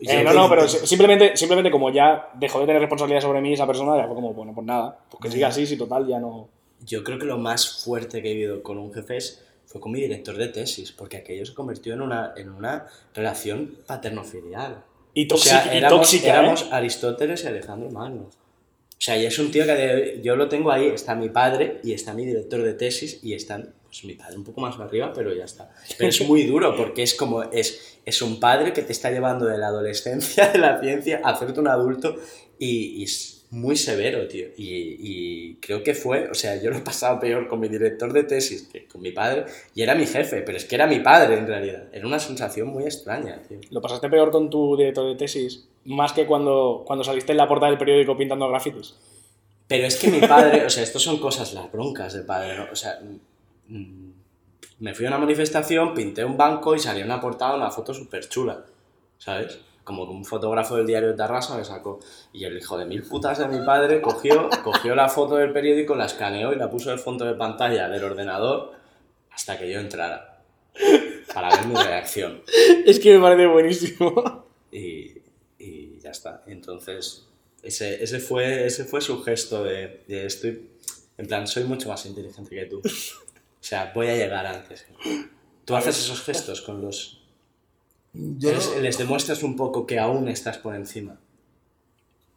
Eh, 0.00 0.24
no, 0.24 0.32
no, 0.32 0.48
pero 0.48 0.66
si- 0.68 0.84
simplemente, 0.86 1.36
simplemente 1.36 1.70
como 1.70 1.90
ya 1.90 2.30
dejó 2.34 2.58
de 2.60 2.66
tener 2.66 2.80
responsabilidad 2.80 3.20
sobre 3.20 3.40
mí 3.40 3.52
esa 3.52 3.66
persona, 3.66 3.96
ya 3.96 4.06
fue 4.06 4.16
como, 4.16 4.32
bueno, 4.34 4.52
pues 4.52 4.66
nada, 4.66 4.98
pues 5.08 5.22
que 5.22 5.30
siga 5.30 5.48
así, 5.48 5.66
si 5.66 5.76
total 5.76 6.06
ya 6.08 6.18
no... 6.18 6.48
Yo 6.84 7.04
creo 7.04 7.18
que 7.18 7.26
lo 7.26 7.38
más 7.38 7.84
fuerte 7.84 8.20
que 8.22 8.30
he 8.30 8.34
vivido 8.34 8.62
con 8.62 8.78
un 8.78 8.92
jefe 8.92 9.16
es- 9.18 9.44
fue 9.66 9.80
con 9.80 9.92
mi 9.92 10.00
director 10.00 10.36
de 10.36 10.48
tesis, 10.48 10.90
porque 10.90 11.18
aquello 11.18 11.46
se 11.46 11.54
convirtió 11.54 11.92
en 11.94 12.00
una, 12.00 12.32
en 12.36 12.48
una 12.50 12.86
relación 13.14 13.76
paterno-filial. 13.86 14.82
Y 15.14 15.24
O 15.24 15.28
tóxica, 15.28 15.62
sea, 15.64 15.74
y 15.74 15.78
éramos, 15.78 15.98
tóxica, 16.00 16.26
¿eh? 16.26 16.30
éramos 16.30 16.66
Aristóteles 16.70 17.44
y 17.44 17.46
Alejandro 17.48 17.90
Magno. 17.90 18.22
O 18.30 19.00
sea, 19.00 19.16
y 19.16 19.26
es 19.26 19.38
un 19.38 19.50
tío 19.50 19.64
que 19.64 19.72
de- 19.74 20.20
yo 20.22 20.34
lo 20.36 20.48
tengo 20.48 20.70
ahí, 20.72 20.86
está 20.88 21.14
mi 21.14 21.28
padre 21.28 21.80
y 21.84 21.92
está 21.92 22.14
mi 22.14 22.26
director 22.26 22.62
de 22.62 22.74
tesis 22.74 23.20
y 23.22 23.34
están, 23.34 23.72
pues 23.84 24.04
mi 24.04 24.14
padre 24.14 24.36
un 24.36 24.44
poco 24.44 24.60
más 24.60 24.78
arriba, 24.80 25.12
pero 25.14 25.32
ya 25.32 25.44
está. 25.44 25.70
Pero 25.96 26.10
es 26.10 26.20
muy 26.28 26.42
duro 26.44 26.74
porque 26.76 27.02
es 27.04 27.14
como, 27.14 27.44
es, 27.44 27.98
es 28.04 28.22
un 28.22 28.40
padre 28.40 28.72
que 28.72 28.82
te 28.82 28.92
está 28.92 29.10
llevando 29.10 29.46
de 29.46 29.56
la 29.56 29.68
adolescencia, 29.68 30.48
de 30.52 30.58
la 30.58 30.80
ciencia, 30.80 31.20
a 31.24 31.30
hacerte 31.30 31.60
un 31.60 31.68
adulto 31.68 32.16
y, 32.58 33.02
y 33.02 33.06
muy 33.50 33.76
severo, 33.76 34.28
tío. 34.28 34.48
Y, 34.56 34.96
y 35.00 35.54
creo 35.56 35.82
que 35.82 35.94
fue, 35.94 36.28
o 36.30 36.34
sea, 36.34 36.60
yo 36.60 36.70
lo 36.70 36.76
he 36.76 36.80
pasado 36.80 37.18
peor 37.18 37.48
con 37.48 37.60
mi 37.60 37.68
director 37.68 38.12
de 38.12 38.24
tesis 38.24 38.68
que 38.70 38.86
con 38.86 39.00
mi 39.00 39.12
padre 39.12 39.46
y 39.74 39.82
era 39.82 39.94
mi 39.94 40.06
jefe, 40.06 40.42
pero 40.42 40.58
es 40.58 40.64
que 40.64 40.74
era 40.74 40.86
mi 40.86 41.00
padre 41.00 41.38
en 41.38 41.46
realidad. 41.46 41.84
Era 41.92 42.06
una 42.06 42.18
sensación 42.18 42.68
muy 42.68 42.84
extraña, 42.84 43.42
tío. 43.48 43.58
¿Lo 43.70 43.80
pasaste 43.80 44.08
peor 44.08 44.30
con 44.30 44.50
tu 44.50 44.76
director 44.76 45.06
de 45.08 45.16
tesis? 45.16 45.68
Más 45.84 46.12
que 46.12 46.26
cuando, 46.26 46.82
cuando 46.86 47.04
saliste 47.04 47.32
en 47.32 47.38
la 47.38 47.48
portada 47.48 47.70
del 47.70 47.78
periódico 47.78 48.16
pintando 48.16 48.48
grafitis. 48.48 48.94
Pero 49.66 49.86
es 49.86 49.96
que 49.96 50.08
mi 50.08 50.20
padre, 50.20 50.64
o 50.64 50.70
sea, 50.70 50.82
esto 50.82 50.98
son 50.98 51.18
cosas, 51.18 51.52
las 51.52 51.70
broncas 51.70 52.14
del 52.14 52.24
padre, 52.24 52.56
¿no? 52.56 52.66
O 52.72 52.76
sea, 52.76 53.00
mm, 53.68 54.10
me 54.80 54.94
fui 54.94 55.04
a 55.06 55.08
una 55.08 55.18
manifestación, 55.18 55.94
pinté 55.94 56.24
un 56.24 56.36
banco 56.36 56.74
y 56.74 56.78
salí 56.78 57.00
en 57.00 57.06
una 57.06 57.20
portada 57.20 57.56
una 57.56 57.70
foto 57.70 57.92
súper 57.92 58.28
chula, 58.28 58.64
¿sabes? 59.18 59.58
Como 59.88 60.06
que 60.06 60.12
un 60.12 60.22
fotógrafo 60.22 60.76
del 60.76 60.86
diario 60.86 61.08
de 61.08 61.14
Tarrasa 61.14 61.56
me 61.56 61.64
sacó. 61.64 61.98
Y 62.30 62.44
el 62.44 62.58
hijo 62.58 62.76
de 62.76 62.84
mil 62.84 63.02
putas 63.04 63.38
de 63.38 63.48
mi 63.48 63.64
padre 63.64 64.02
cogió, 64.02 64.50
cogió 64.62 64.94
la 64.94 65.08
foto 65.08 65.36
del 65.36 65.50
periódico, 65.50 65.94
la 65.94 66.04
escaneó 66.04 66.52
y 66.52 66.56
la 66.56 66.68
puso 66.68 66.90
de 66.90 66.98
fondo 66.98 67.24
de 67.24 67.32
pantalla 67.32 67.88
del 67.88 68.04
ordenador 68.04 68.72
hasta 69.32 69.58
que 69.58 69.72
yo 69.72 69.80
entrara. 69.80 70.42
Para 71.32 71.48
ver 71.56 71.66
mi 71.66 71.74
reacción. 71.74 72.42
Es 72.84 73.00
que 73.00 73.14
me 73.14 73.22
parece 73.22 73.46
buenísimo. 73.46 74.44
Y, 74.70 75.22
y 75.58 75.98
ya 76.00 76.10
está. 76.10 76.42
Entonces, 76.46 77.26
ese, 77.62 78.04
ese, 78.04 78.20
fue, 78.20 78.66
ese 78.66 78.84
fue 78.84 79.00
su 79.00 79.22
gesto 79.22 79.64
de, 79.64 80.04
de 80.06 80.26
estoy, 80.26 80.68
en 81.16 81.26
plan, 81.26 81.46
soy 81.46 81.64
mucho 81.64 81.88
más 81.88 82.04
inteligente 82.04 82.54
que 82.54 82.66
tú. 82.66 82.80
O 82.80 83.64
sea, 83.64 83.90
voy 83.94 84.08
a 84.08 84.16
llegar 84.16 84.44
antes. 84.44 84.86
Tú 85.64 85.74
haces 85.74 85.98
esos 85.98 86.20
gestos 86.20 86.60
con 86.60 86.82
los... 86.82 87.17
Yo 88.12 88.52
les, 88.52 88.68
no- 88.74 88.80
les 88.80 88.98
demuestras 88.98 89.42
un 89.42 89.56
poco 89.56 89.86
que 89.86 89.98
aún 89.98 90.28
estás 90.28 90.58
por 90.58 90.74
encima. 90.74 91.20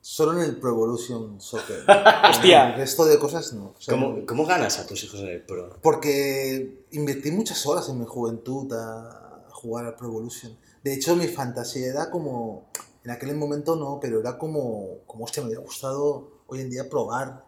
Solo 0.04 0.34
en 0.34 0.50
el 0.50 0.58
Pro 0.58 0.72
Evolution 0.72 1.40
Soccer. 1.40 1.84
Hostia. 2.30 2.66
En 2.66 2.72
el 2.72 2.78
resto 2.78 3.06
de 3.06 3.20
cosas 3.20 3.54
no. 3.54 3.76
O 3.78 3.82
sea, 3.82 3.94
¿Cómo, 3.94 4.26
¿Cómo 4.26 4.46
ganas 4.46 4.80
a 4.80 4.88
tus 4.88 5.04
hijos 5.04 5.20
en 5.22 5.28
el 5.28 5.42
pro? 5.44 5.78
Porque 5.82 6.86
invertí 6.92 7.32
muchas 7.32 7.66
horas 7.68 7.88
en 7.90 8.00
mi 8.00 8.06
juventud 8.06 8.72
a, 8.74 9.46
jugar 9.52 9.86
al 9.86 9.96
Pro 9.96 10.08
Evolution. 10.08 10.58
De 10.84 10.94
hecho, 10.94 11.16
mi 11.16 11.28
fantasía 11.28 11.88
era 11.88 12.10
como. 12.10 12.70
En 13.04 13.12
aquel 13.12 13.36
momento 13.36 13.76
no, 13.76 14.00
pero 14.02 14.20
era 14.20 14.38
como. 14.40 15.00
Como, 15.06 15.26
hostia, 15.26 15.44
me 15.44 15.48
hubiera 15.50 15.64
gustado 15.64 16.32
hoy 16.48 16.62
en 16.62 16.70
día 16.72 16.90
probar 16.90 17.46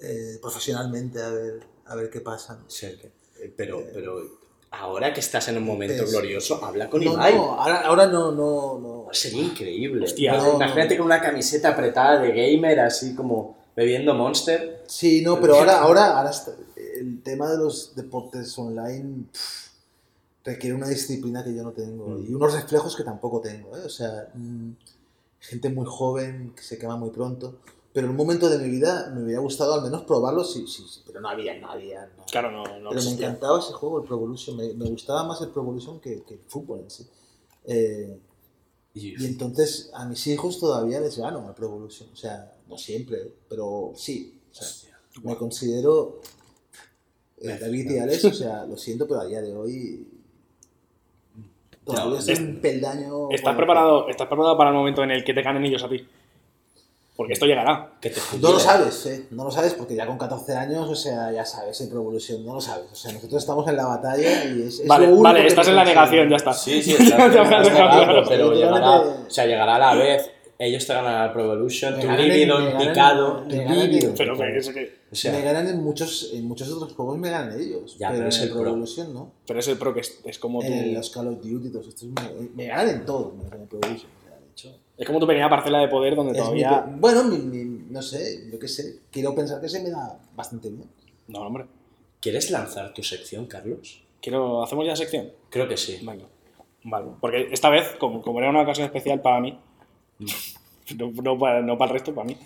eh, 0.00 0.38
profesionalmente 0.40 1.22
a 1.22 1.28
ver, 1.28 1.66
a 1.84 1.94
ver 1.94 2.08
qué 2.08 2.20
pasa. 2.22 2.54
¿no? 2.56 2.70
Sí, 2.70 2.86
que- 2.96 3.12
eh, 3.44 3.52
pero, 3.54 3.82
pero 3.92 4.16
ahora 4.78 5.12
que 5.12 5.20
estás 5.20 5.48
en 5.48 5.56
un 5.58 5.64
momento 5.64 6.04
Es- 6.04 6.10
glorioso, 6.10 6.64
habla 6.64 6.88
con 6.90 7.04
No, 7.04 7.12
Ibai. 7.12 7.34
no, 7.34 7.54
ahora, 7.54 7.80
ahora 7.86 8.06
no, 8.06 8.32
no, 8.32 8.78
no. 8.78 9.06
Sería 9.12 9.42
increíble. 9.42 10.04
Hostia. 10.04 10.36
No, 10.36 10.54
Imagínate 10.54 10.94
no. 10.94 10.98
con 10.98 11.06
una 11.06 11.20
camiseta 11.20 11.70
apretada 11.70 12.20
de 12.20 12.32
gamer, 12.32 12.80
así 12.80 13.14
como 13.14 13.56
bebiendo 13.74 14.14
Monster. 14.14 14.82
Sí, 14.86 15.22
no, 15.22 15.40
pero 15.40 15.56
ahora, 15.56 15.78
ahora, 15.80 16.16
ahora 16.18 16.30
está- 16.30 16.52
el 16.98 17.22
tema 17.22 17.50
de 17.50 17.58
los 17.58 17.94
deportes 17.94 18.56
online 18.58 19.24
pff, 19.32 19.66
requiere 20.44 20.74
una 20.74 20.88
disciplina 20.88 21.44
que 21.44 21.54
yo 21.54 21.62
no 21.62 21.72
tengo 21.72 22.06
Mm. 22.08 22.26
y 22.30 22.34
unos 22.34 22.54
reflejos 22.54 22.96
que 22.96 23.04
tampoco 23.04 23.40
tengo. 23.40 23.76
¿eh? 23.76 23.82
O 23.84 23.88
sea, 23.90 24.28
mm, 24.34 24.70
gente 25.40 25.68
muy 25.68 25.84
joven 25.86 26.52
que 26.56 26.62
se 26.62 26.78
quema 26.78 26.96
muy 26.96 27.10
pronto. 27.10 27.56
Pero 27.96 28.08
en 28.08 28.10
un 28.10 28.16
momento 28.18 28.50
de 28.50 28.58
mi 28.58 28.68
vida 28.68 29.10
me 29.14 29.22
hubiera 29.22 29.40
gustado 29.40 29.72
al 29.72 29.80
menos 29.80 30.02
probarlo, 30.02 30.44
sí, 30.44 30.66
sí, 30.66 30.84
sí, 30.86 31.00
pero 31.06 31.18
no 31.22 31.30
había, 31.30 31.58
no 31.58 31.70
había. 31.70 32.04
no. 32.18 32.26
Claro, 32.30 32.50
no, 32.50 32.62
no 32.78 32.90
pero 32.90 33.02
me 33.02 33.10
encantaba 33.12 33.58
ese 33.58 33.72
juego, 33.72 34.00
el 34.02 34.04
Pro 34.06 34.16
Evolution. 34.16 34.54
Me, 34.54 34.74
me 34.74 34.84
gustaba 34.90 35.24
más 35.24 35.40
el 35.40 35.48
Pro 35.48 35.62
Evolution 35.62 35.98
que, 35.98 36.22
que 36.24 36.34
el 36.34 36.40
fútbol 36.46 36.80
en 36.80 36.90
sí. 36.90 37.06
Eh, 37.64 38.20
Y, 38.92 39.22
y 39.22 39.24
entonces 39.26 39.90
a 39.94 40.04
mis 40.04 40.26
hijos 40.26 40.58
todavía 40.60 41.00
les 41.00 41.16
gano 41.16 41.46
al 41.48 41.54
Pro 41.54 41.68
Evolution. 41.68 42.10
O 42.12 42.16
sea, 42.16 42.52
no 42.68 42.76
siempre, 42.76 43.16
¿eh? 43.18 43.34
pero 43.48 43.92
sí. 43.96 44.40
O 44.50 44.54
sea, 44.54 44.66
Hostia. 44.68 44.98
me 45.22 45.34
considero 45.36 46.20
eh, 47.38 47.56
David 47.58 47.90
y 47.92 47.98
Alex, 47.98 48.24
o 48.26 48.32
sea, 48.34 48.66
lo 48.66 48.76
siento, 48.76 49.06
pero 49.08 49.20
a 49.20 49.24
día 49.24 49.40
de 49.40 49.54
hoy 49.56 50.06
todavía 51.84 52.18
es 52.18 52.28
es- 52.28 52.40
un 52.40 52.60
peldaño. 52.60 53.30
¿Estás 53.30 53.42
bueno, 53.54 53.56
preparado, 53.56 54.08
¿Estás 54.08 54.26
preparado 54.26 54.56
para 54.58 54.70
el 54.70 54.76
momento 54.76 55.02
en 55.02 55.12
el 55.12 55.24
que 55.24 55.32
te 55.32 55.40
ganen 55.42 55.64
ellos 55.64 55.82
a 55.82 55.88
ti? 55.88 56.06
Porque 57.16 57.32
esto 57.32 57.46
llegará. 57.46 57.92
que 58.00 58.10
te 58.10 58.20
No 58.42 58.52
lo 58.52 58.58
sabes, 58.60 59.06
¿eh? 59.06 59.26
No 59.30 59.44
lo 59.44 59.50
sabes 59.50 59.72
porque 59.74 59.94
ya 59.94 60.06
con 60.06 60.18
14 60.18 60.52
años, 60.54 60.88
o 60.88 60.94
sea, 60.94 61.32
ya 61.32 61.44
sabes, 61.46 61.80
el 61.80 61.88
Pro 61.88 62.00
Evolution, 62.00 62.44
no 62.44 62.54
lo 62.54 62.60
sabes. 62.60 62.86
O 62.92 62.94
sea, 62.94 63.12
nosotros 63.12 63.40
estamos 63.42 63.66
en 63.68 63.76
la 63.76 63.86
batalla 63.86 64.44
y 64.44 64.62
es. 64.62 64.80
es 64.80 64.86
Vale, 64.86 65.06
lo 65.06 65.12
único 65.12 65.22
vale, 65.24 65.40
que 65.40 65.46
estás 65.46 65.66
me 65.66 65.70
en 65.70 65.76
la 65.76 65.84
negación, 65.84 66.28
ya 66.28 66.36
está. 66.36 66.52
Sí, 66.52 66.82
sí, 66.82 66.92
está, 66.98 67.26
me 67.28 67.32
claro. 67.70 68.22
pero 68.28 68.52
llegará, 68.52 69.00
o 69.00 69.30
sea, 69.30 69.46
llegará 69.46 69.76
a 69.76 69.78
la 69.78 69.94
vez. 69.94 70.30
Ellos 70.58 70.86
te 70.86 70.94
ganarán 70.94 71.20
al 71.22 71.32
Pro 71.34 71.44
Evolution, 71.44 71.96
Me 71.96 72.00
tu 72.00 72.06
ganan 72.06 72.22
en- 72.22 72.28
líbido 72.30 72.58
me 72.58 72.64
ganan- 72.72 72.88
picado, 72.88 73.44
me 73.44 73.50
tu 73.50 73.56
ganan 73.60 73.78
en- 73.78 73.90
líbido 73.90 74.14
Pero 74.16 74.36
que, 74.38 74.56
es 74.56 74.68
que- 74.70 74.98
O 75.12 75.14
sea, 75.14 75.32
me 75.32 75.42
ganan 75.42 75.68
en 75.68 75.82
muchos, 75.84 76.30
en 76.32 76.48
muchos 76.48 76.70
otros 76.72 76.94
juegos, 76.94 77.18
me 77.18 77.28
ganan 77.30 77.60
ellos. 77.60 77.96
Ya, 77.98 78.08
pero 78.08 78.20
pero 78.20 78.28
es 78.30 78.36
en 78.36 78.42
el 78.44 78.48
el 78.48 78.54
Pro. 78.54 78.68
Evolution 78.68 79.12
no. 79.14 79.32
pero 79.46 79.60
es 79.60 79.68
el 79.68 79.76
pro 79.76 79.92
que 79.92 80.00
es, 80.00 80.18
es 80.24 80.38
como 80.38 80.60
tu, 80.60 80.66
En 80.66 80.94
los 80.94 81.10
Call 81.10 81.28
of 81.28 81.42
Duty, 81.42 81.70
todos 81.70 81.88
estos 81.88 82.04
me, 82.08 82.48
me 82.54 82.66
ganan 82.68 82.88
en 82.88 83.04
todo, 83.04 83.32
menos 83.36 83.52
en 83.52 83.60
el 83.62 83.68
Pro 83.68 83.80
Evolution. 83.82 84.10
O 84.18 84.22
sea, 84.22 84.38
de 84.38 84.46
hecho. 84.50 84.78
Es 84.96 85.06
como 85.06 85.18
tu 85.20 85.26
pequeña 85.26 85.48
parcela 85.50 85.78
de 85.80 85.88
poder 85.88 86.14
donde 86.16 86.32
Es 86.32 86.38
todavía... 86.38 86.86
bueno, 86.98 87.24
mi- 87.24 87.38
mi- 87.38 87.84
no 87.90 88.02
sé, 88.02 88.48
yo 88.50 88.58
qué 88.58 88.68
sé. 88.68 89.00
Quiero 89.10 89.34
pensar 89.34 89.60
que 89.60 89.68
se 89.68 89.82
me 89.82 89.90
da 89.90 90.18
bastante 90.34 90.68
bien. 90.70 90.88
No, 91.28 91.40
hombre. 91.40 91.66
¿Quieres 92.20 92.50
lanzar 92.50 92.92
tu 92.94 93.02
sección, 93.02 93.46
Carlos? 93.46 94.02
Quiero... 94.20 94.62
¿Hacemos 94.62 94.86
ya 94.86 94.96
sección? 94.96 95.30
Creo 95.50 95.68
que 95.68 95.76
sí. 95.76 95.98
Venga. 96.02 96.24
Vale. 96.84 97.06
Porque 97.20 97.48
esta 97.52 97.68
vez, 97.70 97.92
como, 97.98 98.22
como 98.22 98.38
era 98.40 98.50
una 98.50 98.62
ocasión 98.62 98.86
especial 98.86 99.20
para 99.20 99.40
mí, 99.40 99.58
no, 100.96 101.12
no 101.22 101.38
para, 101.38 101.60
no 101.62 101.76
para 101.78 101.90
el 101.90 101.94
resto, 101.98 102.14
para 102.14 102.26
mí, 102.26 102.36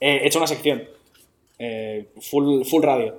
eh, 0.00 0.20
he 0.22 0.26
hecho 0.26 0.38
una 0.38 0.46
sección. 0.46 0.82
Eh, 1.58 2.08
full, 2.20 2.64
full 2.64 2.82
radio. 2.82 3.14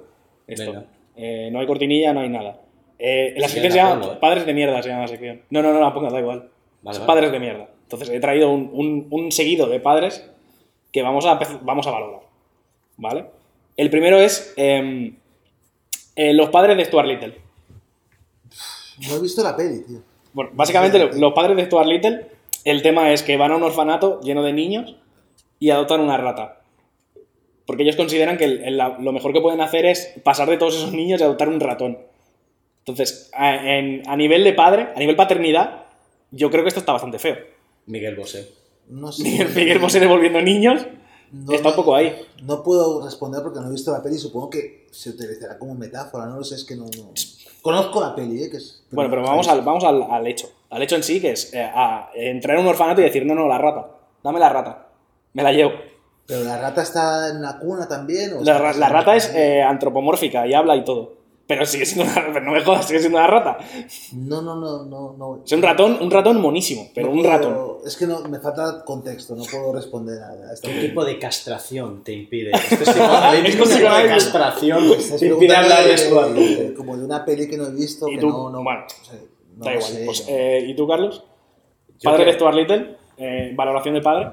Esto. 0.47 0.71
Venga. 0.71 0.85
Eh, 1.15 1.49
no 1.51 1.59
hay 1.59 1.67
cortinilla, 1.67 2.13
no 2.13 2.21
hay 2.21 2.29
nada. 2.29 2.59
Eh, 2.99 3.33
la 3.37 3.47
Sí, 3.47 3.53
sección 3.55 3.71
se 3.71 3.77
llama 3.77 4.05
¿eh? 4.13 4.17
Padres 4.19 4.45
de 4.45 4.53
mierda, 4.53 4.81
se 4.81 4.89
llama 4.89 5.01
la 5.03 5.07
sección. 5.07 5.41
No, 5.49 5.61
no, 5.61 5.71
no 5.73 5.79
la 5.79 5.93
pongas, 5.93 6.11
da 6.11 6.19
igual. 6.19 6.49
Vale. 6.81 6.99
Padres 7.05 7.31
de 7.31 7.39
mierda. 7.39 7.69
Entonces 7.83 8.09
he 8.09 8.19
traído 8.19 8.49
un, 8.51 8.69
un- 8.73 9.07
un 9.11 9.31
seguido 9.31 9.67
de 9.67 9.79
padres 9.79 10.25
que 10.91 11.01
vamos 11.01 11.25
a, 11.25 11.39
vamos 11.61 11.87
a 11.87 11.91
valorar. 11.91 12.21
¿Vale? 12.97 13.25
El 13.77 13.89
primero 13.89 14.19
es 14.19 14.53
em, 14.55 15.15
eh, 16.15 16.33
los 16.33 16.49
padres 16.49 16.77
de 16.77 16.85
Stuart 16.85 17.07
Little. 17.07 17.37
No 19.07 19.15
he 19.15 19.19
visto 19.19 19.43
la 19.43 19.55
peli, 19.55 19.83
tío. 19.83 19.99
Bueno, 20.33 20.51
básicamente 20.53 20.99
los 21.19 21.33
padres 21.33 21.57
de 21.57 21.65
Stuart 21.65 21.87
Little, 21.87 22.27
el 22.65 22.81
tema 22.81 23.11
es 23.11 23.23
que 23.23 23.37
van 23.37 23.51
a 23.51 23.55
un 23.55 23.63
orfanato 23.63 24.21
lleno 24.21 24.43
de 24.43 24.53
niños 24.53 24.95
y 25.59 25.69
adoptan 25.71 26.01
una 26.01 26.17
rata. 26.17 26.61
Porque 27.65 27.83
ellos 27.83 27.95
consideran 27.95 28.37
que 28.37 28.45
el- 28.45 28.63
el- 28.63 28.77
la- 28.77 28.97
lo 28.99 29.11
mejor 29.11 29.33
que 29.33 29.41
pueden 29.41 29.61
hacer 29.61 29.85
es 29.85 30.13
pasar 30.23 30.49
de 30.49 30.57
todos 30.57 30.75
esos 30.75 30.91
niños 30.93 31.19
y 31.21 31.23
adoptar 31.23 31.49
un 31.49 31.59
ratón. 31.59 31.97
Entonces, 32.79 33.31
a, 33.33 33.55
en- 33.77 34.03
a 34.07 34.15
nivel 34.17 34.43
de 34.43 34.53
padre, 34.53 34.89
a 34.95 34.99
nivel 34.99 35.15
paternidad, 35.15 35.85
yo 36.31 36.51
creo 36.51 36.63
que 36.63 36.67
esto 36.69 36.79
está 36.81 36.91
bastante 36.91 37.19
feo. 37.19 37.37
Miguel 37.85 38.15
Bosé. 38.15 38.49
No 38.89 39.11
sé. 39.11 39.23
Miguel, 39.23 39.49
Miguel 39.55 39.79
Bosé 39.79 39.99
devolviendo 39.99 40.41
niños 40.41 40.85
No 41.31 41.53
está 41.53 41.69
un 41.69 41.75
poco 41.75 41.95
ahí. 41.95 42.15
No 42.43 42.61
puedo 42.63 43.03
responder 43.03 43.41
porque 43.41 43.59
no 43.59 43.67
he 43.67 43.71
visto 43.71 43.91
la 43.91 44.01
peli. 44.03 44.17
Supongo 44.17 44.49
que 44.49 44.87
se 44.91 45.09
utilizará 45.11 45.57
como 45.57 45.73
metáfora. 45.75 46.25
No 46.27 46.37
lo 46.37 46.43
sé, 46.43 46.55
es 46.55 46.63
que 46.63 46.75
no. 46.75 46.85
no- 46.85 47.13
Conozco 47.61 48.01
la 48.01 48.13
peli, 48.13 48.43
¿eh? 48.43 48.49
Que 48.49 48.57
es, 48.57 48.83
Bueno, 48.91 49.09
pero 49.09 49.23
vamos 49.23 49.47
al, 49.47 49.61
vamos 49.61 49.83
al, 49.85 50.03
al 50.03 50.27
hecho. 50.27 50.49
Al 50.69 50.81
hecho 50.83 50.95
en 50.97 51.03
sí, 51.03 51.21
que 51.21 51.31
es 51.31 51.53
eh, 51.53 51.61
a 51.63 52.09
entrar 52.13 52.57
en 52.57 52.63
un 52.63 52.69
orfanato 52.69 52.99
y 53.01 53.05
decir, 53.05 53.25
no, 53.25 53.33
no, 53.35 53.47
la 53.47 53.57
rata. 53.57 53.87
Dame 54.23 54.39
la 54.39 54.49
rata. 54.49 54.87
Me 55.33 55.43
la 55.43 55.51
llevo. 55.53 55.71
Pero 56.25 56.43
la 56.43 56.57
rata 56.59 56.81
está 56.83 57.29
en 57.29 57.41
la 57.41 57.57
cuna 57.59 57.87
también. 57.87 58.33
¿o 58.33 58.41
La, 58.43 58.57
ra- 58.57 58.73
rata 58.89 59.15
es 59.15 59.31
eh, 59.33 59.61
antropomórfica 59.61 60.45
y 60.45 60.53
habla 60.53 60.75
y 60.75 60.83
todo. 60.83 61.22
Pero 61.45 61.65
sigue 61.65 61.85
siendo 61.85 62.09
una 62.09 62.31
pero 62.31 62.45
no 62.45 62.51
me 62.53 62.63
jodas, 62.63 62.87
sigue 62.87 62.99
siendo 63.01 63.17
una 63.17 63.27
rata. 63.27 63.57
No, 64.13 64.41
no, 64.41 64.55
no, 64.55 64.85
no. 64.85 65.13
no. 65.17 65.41
Es 65.45 65.51
un 65.51 65.61
ratón, 65.61 65.97
un 66.01 66.09
ratón 66.09 66.39
monísimo, 66.39 66.89
pero 66.95 67.07
No 67.07 67.13
un 67.13 67.21
puedo- 67.21 67.31
ratón. 67.33 67.77
Es 67.85 67.97
que 67.97 68.07
no, 68.07 68.21
me 68.21 68.39
falta 68.39 68.83
contexto, 68.85 69.35
no 69.35 69.43
puedo 69.43 69.73
responder 69.73 70.21
a, 70.23 70.29
a 70.29 70.53
esta 70.53 70.69
¿Qué 70.69 70.79
tipo 70.79 71.03
de 71.03 71.19
castración 71.19 72.01
te 72.03 72.13
impide? 72.13 72.51
Esto 72.53 72.75
es 72.83 72.89
psicoanálisis, 72.91 73.49
Esto 73.55 73.63
es 73.65 73.69
¿qué 73.71 73.83
tipo 73.83 73.95
de 73.97 74.07
castración 74.07 74.83
te 75.19 75.25
impide 75.27 75.55
hablar 75.55 75.83
de 75.83 75.93
esto? 75.93 76.33
de- 76.33 76.73
como 76.75 76.95
de 76.97 77.03
una 77.03 77.25
peli 77.25 77.49
que 77.49 77.57
no 77.57 77.67
he 77.67 77.71
visto, 77.71 78.07
Y 78.07 78.15
que 78.15 78.21
tú, 78.21 78.29
no, 78.29 78.49
no, 78.49 78.63
bueno, 78.63 78.85
o 79.01 79.05
sea, 79.05 79.19
no 79.57 79.65
da 79.65 79.73
igual. 79.73 79.91
sé, 79.91 80.03
Pues, 80.05 80.25
eh, 80.29 80.63
¿Y 80.65 80.75
tú, 80.75 80.87
Carlos? 80.87 81.23
Yo 81.99 82.09
Padre 82.09 82.25
de 82.25 82.33
Stuart 82.33 82.55
Little, 82.55 82.97
eh, 83.17 83.51
valoración 83.53 83.93
de 83.95 84.01
padre. 84.01 84.29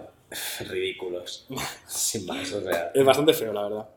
Ridículos. 0.60 1.48
Sin 1.86 2.24
más, 2.26 2.52
o 2.52 2.62
sea. 2.62 2.92
Es 2.94 3.04
bastante 3.04 3.32
feo, 3.34 3.52
la 3.52 3.62
verdad. 3.62 3.88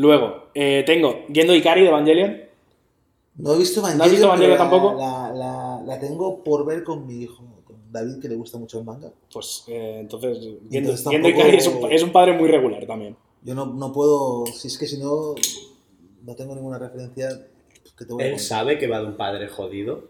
Luego, 0.00 0.44
eh, 0.54 0.82
tengo 0.86 1.26
Yendo 1.28 1.54
Ikari 1.54 1.82
de 1.82 1.88
Evangelion. 1.88 2.40
No 3.36 3.54
he 3.54 3.58
visto 3.58 3.80
Evangelion, 3.80 3.98
¿No 3.98 4.04
has 4.04 4.10
visto 4.10 4.26
Evangelion 4.26 4.56
pero 4.58 4.70
tampoco? 4.70 4.98
La, 4.98 5.30
la, 5.34 5.82
la 5.86 6.00
tengo 6.00 6.42
por 6.42 6.64
ver 6.64 6.82
con 6.84 7.06
mi 7.06 7.22
hijo, 7.22 7.44
con 7.64 7.76
David, 7.92 8.18
que 8.20 8.28
le 8.28 8.34
gusta 8.36 8.56
mucho 8.58 8.78
el 8.78 8.84
manga. 8.84 9.10
Pues 9.32 9.64
eh, 9.68 9.98
entonces, 10.00 10.38
Yendo, 10.70 10.90
Entonces 10.92 11.06
Ikari 11.12 11.56
es 11.58 11.66
un, 11.66 11.92
es 11.92 12.02
un 12.02 12.12
padre 12.12 12.32
muy 12.32 12.48
regular 12.48 12.86
también. 12.86 13.16
Yo 13.42 13.54
no, 13.54 13.66
no 13.66 13.92
puedo, 13.92 14.46
si 14.46 14.68
es 14.68 14.78
que 14.78 14.86
si 14.86 14.98
no, 14.98 15.34
no 16.24 16.34
tengo 16.34 16.54
ninguna 16.54 16.78
referencia 16.78 17.28
pues, 17.82 17.94
que 17.94 18.04
te 18.04 18.12
voy 18.12 18.22
a 18.22 18.26
Él 18.28 18.38
sabe 18.38 18.78
que 18.78 18.86
va 18.86 19.00
de 19.00 19.06
un 19.06 19.16
padre 19.16 19.48
jodido. 19.48 20.04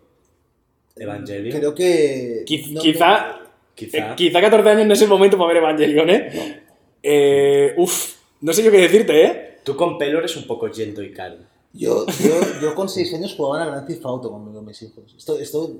Evangelio. 0.96 1.54
Creo 1.56 1.74
que... 1.74 2.44
Quiz- 2.46 2.70
no- 2.72 2.80
quizá, 2.80 3.40
Quizá. 3.74 3.98
eh, 4.12 4.14
quizá 4.16 4.40
14 4.40 4.68
años 4.70 4.86
no 4.86 4.92
es 4.94 5.02
el 5.02 5.08
momento 5.08 5.36
para 5.38 5.48
ver 5.48 5.56
Evangelion, 5.58 6.10
¿eh? 6.10 6.62
Eh, 7.02 7.74
uf, 7.78 8.16
no 8.40 8.52
sé 8.52 8.62
yo 8.62 8.70
qué 8.70 8.78
decirte, 8.78 9.24
¿eh? 9.24 9.49
Tú 9.70 9.76
con 9.76 9.98
pelo 9.98 10.18
eres 10.18 10.36
un 10.36 10.44
poco 10.48 10.66
Yendo 10.68 11.00
y 11.02 11.12
Cari. 11.12 11.36
Yo, 11.72 12.04
yo, 12.06 12.30
yo 12.60 12.74
con 12.74 12.88
6 12.88 13.14
años 13.14 13.34
jugaba 13.36 13.62
a 13.62 13.66
Grand 13.66 13.86
Theft 13.86 14.04
Auto 14.04 14.28
conmigo 14.28 14.60
mis 14.62 14.82
hijos. 14.82 15.14
Esto, 15.16 15.38
esto, 15.38 15.70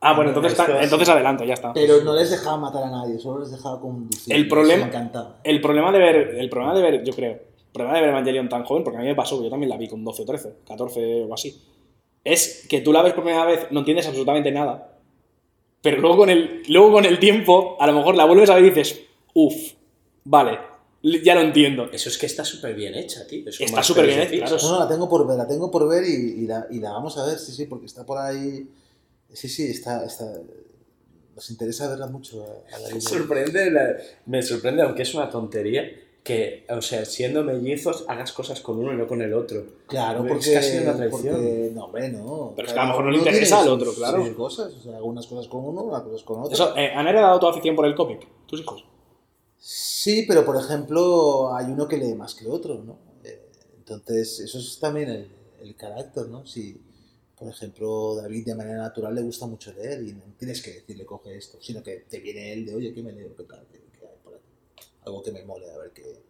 Ah, 0.00 0.12
bueno, 0.14 0.30
entonces, 0.30 0.52
está- 0.52 0.78
es- 0.78 0.84
entonces 0.84 1.08
adelante, 1.08 1.44
ya 1.44 1.54
está. 1.54 1.72
pero 1.72 2.02
no 2.04 2.14
les 2.14 2.30
dejaba 2.30 2.56
matar 2.58 2.84
a 2.84 2.90
nadie, 2.90 3.18
solo 3.18 3.40
les 3.40 3.50
dejaba 3.50 3.80
conducir. 3.80 4.32
El 4.32 4.46
problema-. 4.46 4.88
El 5.42 5.60
problema 5.60 5.90
de 5.90 5.98
ver, 5.98 6.16
el 6.38 6.48
problema 6.48 6.74
de 6.76 6.82
ver, 6.82 7.02
yo 7.04 7.12
creo, 7.14 7.32
el 7.32 7.72
problema 7.72 7.96
de 7.96 8.00
ver 8.02 8.10
Evangelion 8.10 8.48
tan 8.48 8.64
joven, 8.64 8.84
porque 8.84 8.98
a 8.98 9.00
mí 9.00 9.06
me 9.08 9.14
pasó, 9.16 9.42
yo 9.42 9.50
también 9.50 9.70
la 9.70 9.76
vi 9.76 9.88
con 9.88 10.04
12 10.04 10.22
o 10.22 10.24
13, 10.26 10.54
14 10.68 11.24
o 11.24 11.34
así, 11.34 11.60
es 12.22 12.64
que 12.68 12.80
tú 12.80 12.92
la 12.92 13.02
ves 13.02 13.14
por 13.14 13.24
primera 13.24 13.44
vez, 13.46 13.66
no 13.72 13.80
entiendes 13.80 14.06
absolutamente 14.06 14.52
nada, 14.52 14.98
pero 15.82 15.98
luego 16.00 16.18
con 16.18 16.30
el, 16.30 16.62
luego 16.68 16.92
con 16.92 17.04
el 17.06 17.18
tiempo, 17.18 17.76
a 17.80 17.86
lo 17.88 17.94
mejor 17.94 18.14
la 18.14 18.26
vuelves 18.26 18.50
a 18.50 18.54
ver 18.56 18.64
y 18.66 18.68
dices, 18.70 19.00
uff, 19.32 19.72
vale, 20.24 20.58
ya 21.22 21.34
lo 21.34 21.42
entiendo. 21.42 21.90
Eso 21.92 22.08
es 22.08 22.16
que 22.18 22.26
está 22.26 22.44
súper 22.44 22.74
bien 22.74 22.94
hecha, 22.94 23.26
tío. 23.26 23.48
Es 23.48 23.60
Está 23.60 23.82
súper 23.82 24.06
bien 24.06 24.20
hecha, 24.20 24.46
claro. 24.46 24.56
No, 24.62 24.72
no, 24.72 24.78
la 24.80 24.88
tengo 24.88 25.08
por 25.08 25.26
ver, 25.26 25.36
la 25.36 25.46
tengo 25.46 25.70
por 25.70 25.88
ver 25.88 26.04
y, 26.04 26.42
y 26.42 26.46
la, 26.46 26.66
y 26.70 26.78
la 26.80 26.92
vamos 26.92 27.16
a 27.18 27.26
ver, 27.26 27.38
sí, 27.38 27.52
sí, 27.52 27.66
porque 27.66 27.86
está 27.86 28.04
por 28.06 28.18
ahí. 28.18 28.68
Sí, 29.32 29.48
sí, 29.48 29.64
está. 29.70 30.04
está 30.04 30.24
nos 31.34 31.50
interesa 31.50 31.88
verla 31.88 32.06
mucho. 32.06 32.44
A, 32.44 32.76
a 32.76 32.78
la 32.78 32.94
Me 32.94 33.00
sorprende, 33.00 33.70
la- 33.70 33.96
me 34.26 34.40
sorprende, 34.42 34.82
aunque 34.82 35.02
es 35.02 35.12
una 35.14 35.28
tontería, 35.28 35.84
que, 36.22 36.64
o 36.70 36.80
sea, 36.80 37.04
siendo 37.04 37.42
mellizos, 37.42 38.04
hagas 38.08 38.32
cosas 38.32 38.60
con 38.60 38.78
uno 38.78 38.92
y 38.92 38.96
no 38.96 39.06
con 39.08 39.20
el 39.20 39.34
otro. 39.34 39.64
Claro, 39.88 40.24
Es 40.24 40.28
porque. 40.32 40.52
casi 40.54 40.78
una 40.78 40.96
traición. 40.96 41.34
porque 41.34 41.70
no, 41.74 41.84
hombre, 41.86 42.08
no. 42.10 42.52
Pero 42.54 42.68
es 42.68 42.72
que 42.72 42.78
a 42.78 42.82
lo 42.84 42.88
mejor 42.90 43.04
no 43.06 43.10
le 43.10 43.18
interesa 43.18 43.60
al 43.60 43.68
otro, 43.68 43.92
claro. 43.92 44.36
cosas, 44.36 44.72
o 44.72 44.80
sea, 44.80 44.96
algunas 44.96 45.26
cosas 45.26 45.48
con 45.48 45.64
uno, 45.66 45.82
unas 45.82 46.02
cosas 46.02 46.22
con 46.22 46.38
otro. 46.40 46.52
Eso, 46.54 46.74
eh, 46.76 46.92
¿Han 46.94 47.06
heredado 47.08 47.38
tu 47.40 47.48
afición 47.48 47.74
por 47.76 47.84
el 47.86 47.94
cómic, 47.96 48.26
tus 48.46 48.60
hijos? 48.60 48.84
Sí, 49.66 50.24
pero 50.28 50.44
por 50.44 50.56
ejemplo, 50.56 51.54
hay 51.54 51.66
uno 51.72 51.88
que 51.88 51.96
lee 51.96 52.14
más 52.14 52.34
que 52.34 52.46
otro, 52.46 52.82
¿no? 52.84 52.98
Eh, 53.24 53.50
Entonces, 53.78 54.40
eso 54.40 54.58
es 54.58 54.78
también 54.78 55.08
el, 55.10 55.28
el 55.60 55.74
carácter, 55.74 56.26
¿no? 56.28 56.44
Si, 56.46 56.78
por 57.36 57.48
ejemplo, 57.48 58.14
David 58.16 58.44
de 58.46 58.54
manera 58.54 58.78
natural 58.82 59.14
le 59.14 59.22
gusta 59.22 59.46
mucho 59.46 59.72
leer 59.72 60.02
y 60.02 60.12
no 60.12 60.22
tienes 60.38 60.60
que 60.62 60.72
decirle 60.74 61.06
coge 61.06 61.36
esto, 61.36 61.58
sino 61.62 61.82
que 61.82 62.04
te 62.08 62.20
viene 62.20 62.52
él 62.52 62.66
de, 62.66 62.74
oye, 62.74 62.92
¿qué 62.92 63.02
me 63.02 63.12
leo? 63.12 63.34
¿Qué 63.36 63.44
tal? 63.44 63.66
¿Qué, 63.72 63.78
hay 64.06 64.18
por 64.22 64.34
aquí? 64.34 64.44
Algo 65.06 65.22
que 65.22 65.32
me 65.32 65.44
mole, 65.44 65.70
a 65.70 65.78
ver 65.78 65.92
qué. 65.92 66.22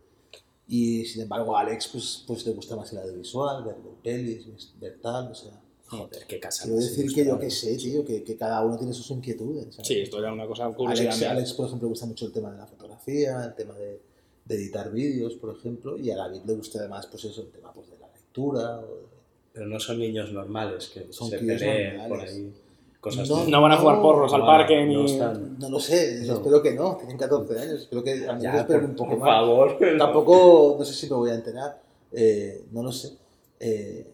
Y 0.68 1.04
sin 1.06 1.22
embargo, 1.22 1.56
a 1.56 1.62
Alex, 1.62 1.88
pues, 1.88 2.24
pues 2.26 2.46
le 2.46 2.52
gusta 2.54 2.76
más 2.76 2.92
el 2.92 2.98
audiovisual, 3.00 3.64
ver 3.64 3.76
pelis, 4.02 4.46
ver 4.80 5.00
tal, 5.02 5.32
o 5.32 5.34
sea. 5.34 5.60
Joder, 5.98 6.26
qué 6.26 6.40
casa. 6.40 6.64
Quiero 6.64 6.78
decir 6.78 7.12
que 7.14 7.24
yo 7.24 7.38
qué 7.38 7.50
sé, 7.50 7.76
tío, 7.76 8.04
que, 8.04 8.22
que 8.24 8.36
cada 8.36 8.62
uno 8.64 8.76
tiene 8.76 8.92
sus 8.92 9.10
inquietudes. 9.10 9.74
¿sabes? 9.74 9.86
Sí, 9.88 10.00
esto 10.00 10.18
era 10.18 10.32
una 10.32 10.46
cosa 10.46 10.68
curiosidad 10.70 11.12
Alex. 11.14 11.30
Alex, 11.30 11.52
por 11.54 11.66
ejemplo, 11.66 11.86
le 11.86 11.90
gusta 11.90 12.06
mucho 12.06 12.26
el 12.26 12.32
tema 12.32 12.50
de 12.50 12.58
la 12.58 12.66
fotografía, 12.66 13.44
el 13.44 13.54
tema 13.54 13.74
de, 13.74 14.00
de 14.44 14.54
editar 14.54 14.90
vídeos, 14.92 15.34
por 15.34 15.56
ejemplo, 15.56 15.96
y 15.98 16.10
a 16.10 16.16
David 16.16 16.42
le 16.46 16.54
gusta 16.54 16.78
además, 16.80 17.06
pues 17.10 17.24
eso, 17.24 17.40
el 17.42 17.48
tema 17.50 17.72
pues, 17.72 17.90
de 17.90 17.98
la 17.98 18.08
lectura. 18.08 18.78
o 18.80 18.82
de- 18.82 19.04
Pero 19.52 19.66
no 19.66 19.78
son 19.80 19.98
niños 19.98 20.32
normales 20.32 20.88
que 20.92 21.06
Son 21.12 21.28
se 21.30 21.38
peleen 21.38 22.08
por 22.08 22.20
ahí. 22.20 22.52
Cosas 23.00 23.28
No, 23.28 23.44
de- 23.44 23.50
No 23.50 23.60
van 23.60 23.72
a 23.72 23.76
jugar 23.76 24.00
porros 24.00 24.32
al 24.32 24.46
parque 24.46 24.86
no 24.86 25.02
ni... 25.02 25.12
están- 25.12 25.58
No 25.58 25.68
lo 25.68 25.78
sé, 25.78 26.22
No. 26.26 26.34
espero 26.34 26.62
que 26.62 26.72
no, 26.72 26.96
tienen 26.96 27.18
14 27.18 27.58
años, 27.58 27.80
espero 27.82 28.02
que 28.02 28.12
a 28.26 28.32
mí 28.32 28.38
me 28.38 28.42
Ya, 28.44 28.60
esperen 28.60 28.80
por, 28.82 28.90
un 28.90 28.96
poco 28.96 29.10
por 29.10 29.18
más. 29.18 29.28
favor. 29.28 29.78
Tampoco, 29.98 30.76
no 30.78 30.84
sé 30.86 30.94
si 30.94 31.06
me 31.10 31.16
voy 31.16 31.30
a 31.30 31.34
enterar, 31.34 31.80
eh, 32.12 32.64
no 32.72 32.82
lo 32.82 32.90
sé. 32.92 33.12
Eh, 33.60 34.06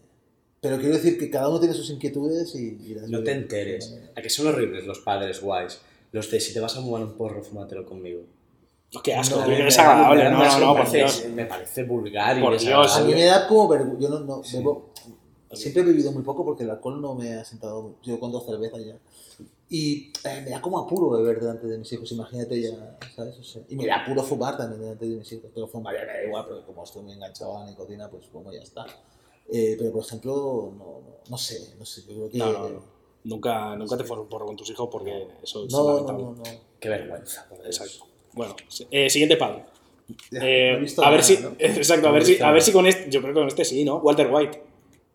pero 0.61 0.77
quiero 0.77 0.93
decir 0.95 1.17
que 1.19 1.29
cada 1.29 1.49
uno 1.49 1.59
tiene 1.59 1.73
sus 1.73 1.89
inquietudes 1.89 2.55
y... 2.55 2.77
y 2.81 2.95
las 2.95 3.09
No 3.09 3.21
te 3.23 3.31
enteres. 3.33 3.97
A 4.15 4.21
que 4.21 4.29
son 4.29 4.47
horribles 4.47 4.85
los 4.85 4.99
padres 4.99 5.41
guays. 5.41 5.79
Los 6.13 6.29
de 6.31 6.39
si 6.39 6.53
te 6.53 6.59
vas 6.59 6.77
a 6.77 6.81
fumar 6.81 7.01
un 7.01 7.13
porro, 7.17 7.43
fúmatelo 7.43 7.85
conmigo. 7.85 8.21
Qué 9.03 9.13
asco, 9.15 9.39
No, 9.39 9.47
me- 9.47 9.63
desagradable. 9.63 10.25
No, 10.29 10.37
no, 10.43 10.59
no, 10.59 10.73
me, 10.75 10.81
por 10.83 10.91
Dios. 10.91 11.25
me 11.33 11.45
parece 11.45 11.83
vulgar 11.83 12.37
y 12.37 12.41
Por 12.41 12.59
Dios. 12.59 12.97
A 12.97 13.03
mí 13.03 13.13
me 13.13 13.23
da 13.25 13.47
como 13.47 13.67
vergüenza. 13.67 13.99
Yo 14.01 14.09
no, 14.09 14.19
no 14.19 14.43
Sí. 14.43 14.57
bebo. 14.57 14.91
Siempre 15.53 15.81
he 15.81 15.85
bebido 15.85 16.11
muy 16.11 16.23
poco 16.23 16.45
porque 16.45 16.63
el 16.63 16.69
alcohol 16.69 17.01
no 17.01 17.15
me 17.15 17.33
ha 17.33 17.43
sentado. 17.45 17.95
Yo 18.03 18.19
con 18.19 18.31
dos 18.31 18.45
cervezas 18.45 18.85
ya. 18.85 18.95
Y 19.69 20.11
eh, 20.25 20.41
me 20.43 20.49
da 20.51 20.61
como 20.61 20.77
apuro 20.79 21.09
beber 21.11 21.39
delante 21.39 21.65
de 21.67 21.77
mis 21.77 21.91
hijos, 21.93 22.11
imagínate 22.11 22.61
ya, 22.61 22.97
¿sabes? 23.15 23.37
O 23.39 23.43
sea, 23.43 23.61
y 23.69 23.75
me 23.77 23.85
da 23.87 24.01
apuro 24.03 24.21
fumar 24.21 24.57
también 24.57 24.81
delante 24.81 25.05
de 25.07 25.15
mis 25.15 25.31
hijos. 25.31 25.49
Pero 25.53 25.65
fumar 25.67 25.95
ya 25.95 26.01
me 26.01 26.07
da 26.11 26.23
igual, 26.25 26.45
porque 26.45 26.65
como 26.65 26.83
estoy 26.83 27.03
muy 27.03 27.13
enganchado 27.13 27.57
a 27.57 27.63
la 27.63 27.69
nicotina, 27.71 28.09
pues 28.09 28.25
como 28.27 28.51
ya 28.51 28.61
está. 28.61 28.85
Eh, 29.51 29.75
pero 29.77 29.91
por 29.91 30.03
ejemplo, 30.03 30.73
no, 30.77 30.85
no, 30.85 31.17
no 31.29 31.37
sé, 31.37 31.75
no 31.77 31.85
sé. 31.85 32.01
Yo 32.01 32.15
creo 32.15 32.29
que. 32.29 32.37
No, 32.37 32.51
no, 32.51 32.69
no. 32.69 32.91
Nunca, 33.23 33.75
nunca 33.75 33.97
te 33.97 34.03
fueron 34.03 34.27
porro 34.27 34.47
con 34.47 34.55
tus 34.55 34.69
hijos 34.71 34.89
porque 34.91 35.27
eso 35.43 35.65
es 35.65 35.71
No, 35.71 35.83
no, 35.83 35.93
lamentable. 35.93 36.23
no, 36.23 36.31
no. 36.31 36.43
Qué 36.79 36.89
vergüenza. 36.89 37.47
Exacto. 37.65 38.05
Bueno, 38.33 38.55
eh, 38.89 39.09
siguiente 39.09 39.37
padre. 39.37 39.63
Eh, 40.31 40.71
a 40.73 40.79
ver 40.79 40.97
nada, 40.97 41.23
si, 41.23 41.37
¿no? 41.37 41.51
exacto, 41.59 42.07
a 42.07 42.11
ver 42.11 42.25
si, 42.25 42.41
a 42.41 42.51
ver 42.51 42.61
si 42.61 42.71
con 42.71 42.87
este, 42.87 43.09
yo 43.09 43.21
creo 43.21 43.33
que 43.33 43.39
con 43.39 43.47
este 43.47 43.63
sí, 43.63 43.83
¿no? 43.85 43.97
Walter 43.97 44.29
White, 44.31 44.61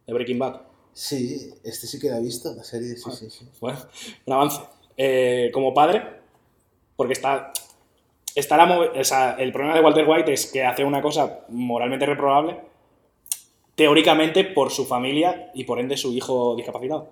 de 0.07 0.13
Breaking 0.13 0.39
Bad. 0.39 0.61
Sí, 0.93 1.53
este 1.65 1.87
sí 1.87 1.99
que 1.99 2.09
la 2.09 2.19
he 2.19 2.23
visto, 2.23 2.55
la 2.55 2.65
serie, 2.65 2.97
sí, 2.97 3.11
sí, 3.13 3.29
sí. 3.29 3.47
Bueno, 3.61 3.79
un 4.27 4.33
avance. 4.33 4.61
Eh, 4.97 5.51
como 5.53 5.75
padre, 5.75 6.03
porque 6.97 7.13
está, 7.13 7.53
está 8.35 8.57
la 8.57 8.81
o 8.81 9.05
sea, 9.05 9.33
el 9.39 9.53
problema 9.53 9.77
de 9.77 9.83
Walter 9.83 10.09
White 10.09 10.33
es 10.33 10.47
que 10.47 10.65
hace 10.65 10.85
una 10.85 11.03
cosa 11.03 11.45
moralmente 11.49 12.07
reprobable, 12.07 12.59
teóricamente 13.77 14.43
por 14.45 14.73
su 14.73 14.85
familia 14.87 15.51
y 15.55 15.63
por 15.65 15.79
ende 15.79 15.97
su 15.97 16.13
hijo 16.13 16.57
discapacitado. 16.57 17.09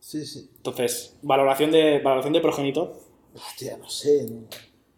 Sí, 0.00 0.24
sí. 0.24 0.48
Entonces, 0.56 1.16
valoración 1.22 1.70
de, 1.70 1.98
valoración 1.98 2.32
de 2.32 2.40
progenitor. 2.40 2.94
Hostia, 3.34 3.76
no 3.76 3.88
sé. 3.90 4.26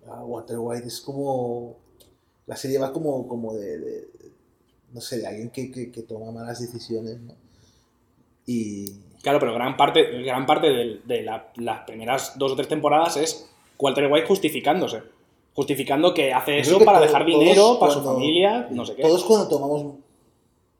Ah, 0.08 0.22
Walter 0.24 0.58
White 0.58 0.86
es 0.86 1.00
como. 1.00 1.76
La 2.46 2.54
serie 2.56 2.78
va 2.78 2.92
como, 2.92 3.26
como 3.26 3.54
de, 3.54 3.78
de- 3.78 4.08
No 4.92 5.00
sé, 5.00 5.18
de 5.18 5.26
alguien 5.26 5.50
que, 5.50 5.70
que, 5.72 5.90
que 5.90 6.02
toma 6.02 6.30
malas 6.30 6.60
decisiones, 6.60 7.18
¿no? 7.20 7.34
Y. 8.46 8.92
Claro, 9.22 9.40
pero 9.40 9.54
gran 9.54 9.76
parte, 9.76 10.22
gran 10.22 10.46
parte 10.46 10.68
de, 11.04 11.22
la- 11.22 11.50
las 11.56 11.80
primeras 11.84 12.38
dos 12.38 12.52
o 12.52 12.56
tres 12.56 12.68
temporadas 12.68 13.16
es 13.16 13.48
Walter 13.78 14.10
White 14.12 14.26
justificándose. 14.26 15.02
Justificando 15.54 16.12
que 16.12 16.32
hace 16.34 16.58
eso 16.58 16.78
que 16.78 16.84
para 16.84 17.00
dejar 17.00 17.24
dinero, 17.24 17.78
para 17.80 17.92
su 17.92 18.02
familia, 18.02 18.68
no 18.70 18.84
sé 18.84 18.94
qué. 18.94 19.02
Todos 19.02 19.24
cuando 19.24 19.48
tomamos 19.48 19.94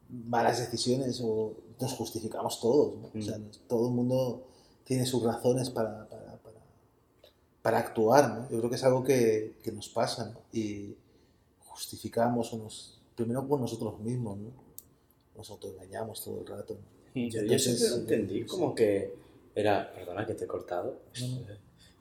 malas 0.08 0.58
decisiones 0.58 1.20
o 1.22 1.54
nos 1.80 1.92
justificamos 1.94 2.60
todos, 2.60 2.94
¿no? 2.98 3.10
O 3.18 3.22
sea, 3.22 3.38
Mm. 3.38 3.50
todo 3.68 3.88
el 3.88 3.94
mundo 3.94 4.44
tiene 4.84 5.04
sus 5.06 5.22
razones 5.22 5.70
para, 5.70 6.08
para, 6.08 6.36
para, 6.38 6.58
para 7.62 7.78
actuar, 7.78 8.28
¿no? 8.30 8.50
Yo 8.50 8.58
creo 8.58 8.70
que 8.70 8.76
es 8.76 8.84
algo 8.84 9.02
que, 9.02 9.56
que 9.62 9.72
nos 9.72 9.88
pasa, 9.88 10.30
¿no? 10.30 10.40
Y 10.52 10.94
justificamos 11.60 12.52
o 12.52 12.58
nos, 12.58 13.00
primero 13.14 13.46
con 13.48 13.60
nosotros 13.60 13.98
mismos, 14.00 14.38
¿no? 14.38 14.50
Nos 15.36 15.50
autoengañamos 15.50 16.22
todo 16.24 16.40
el 16.40 16.46
rato. 16.46 16.74
¿no? 17.14 17.22
Yo, 17.28 17.42
yo 17.42 17.58
siempre 17.58 17.88
lo 17.90 17.96
entendí 17.96 18.40
sí. 18.42 18.46
como 18.46 18.74
que 18.74 19.12
era. 19.54 19.92
Perdona 19.92 20.26
que 20.26 20.34
te 20.34 20.44
he 20.44 20.46
cortado. 20.46 21.00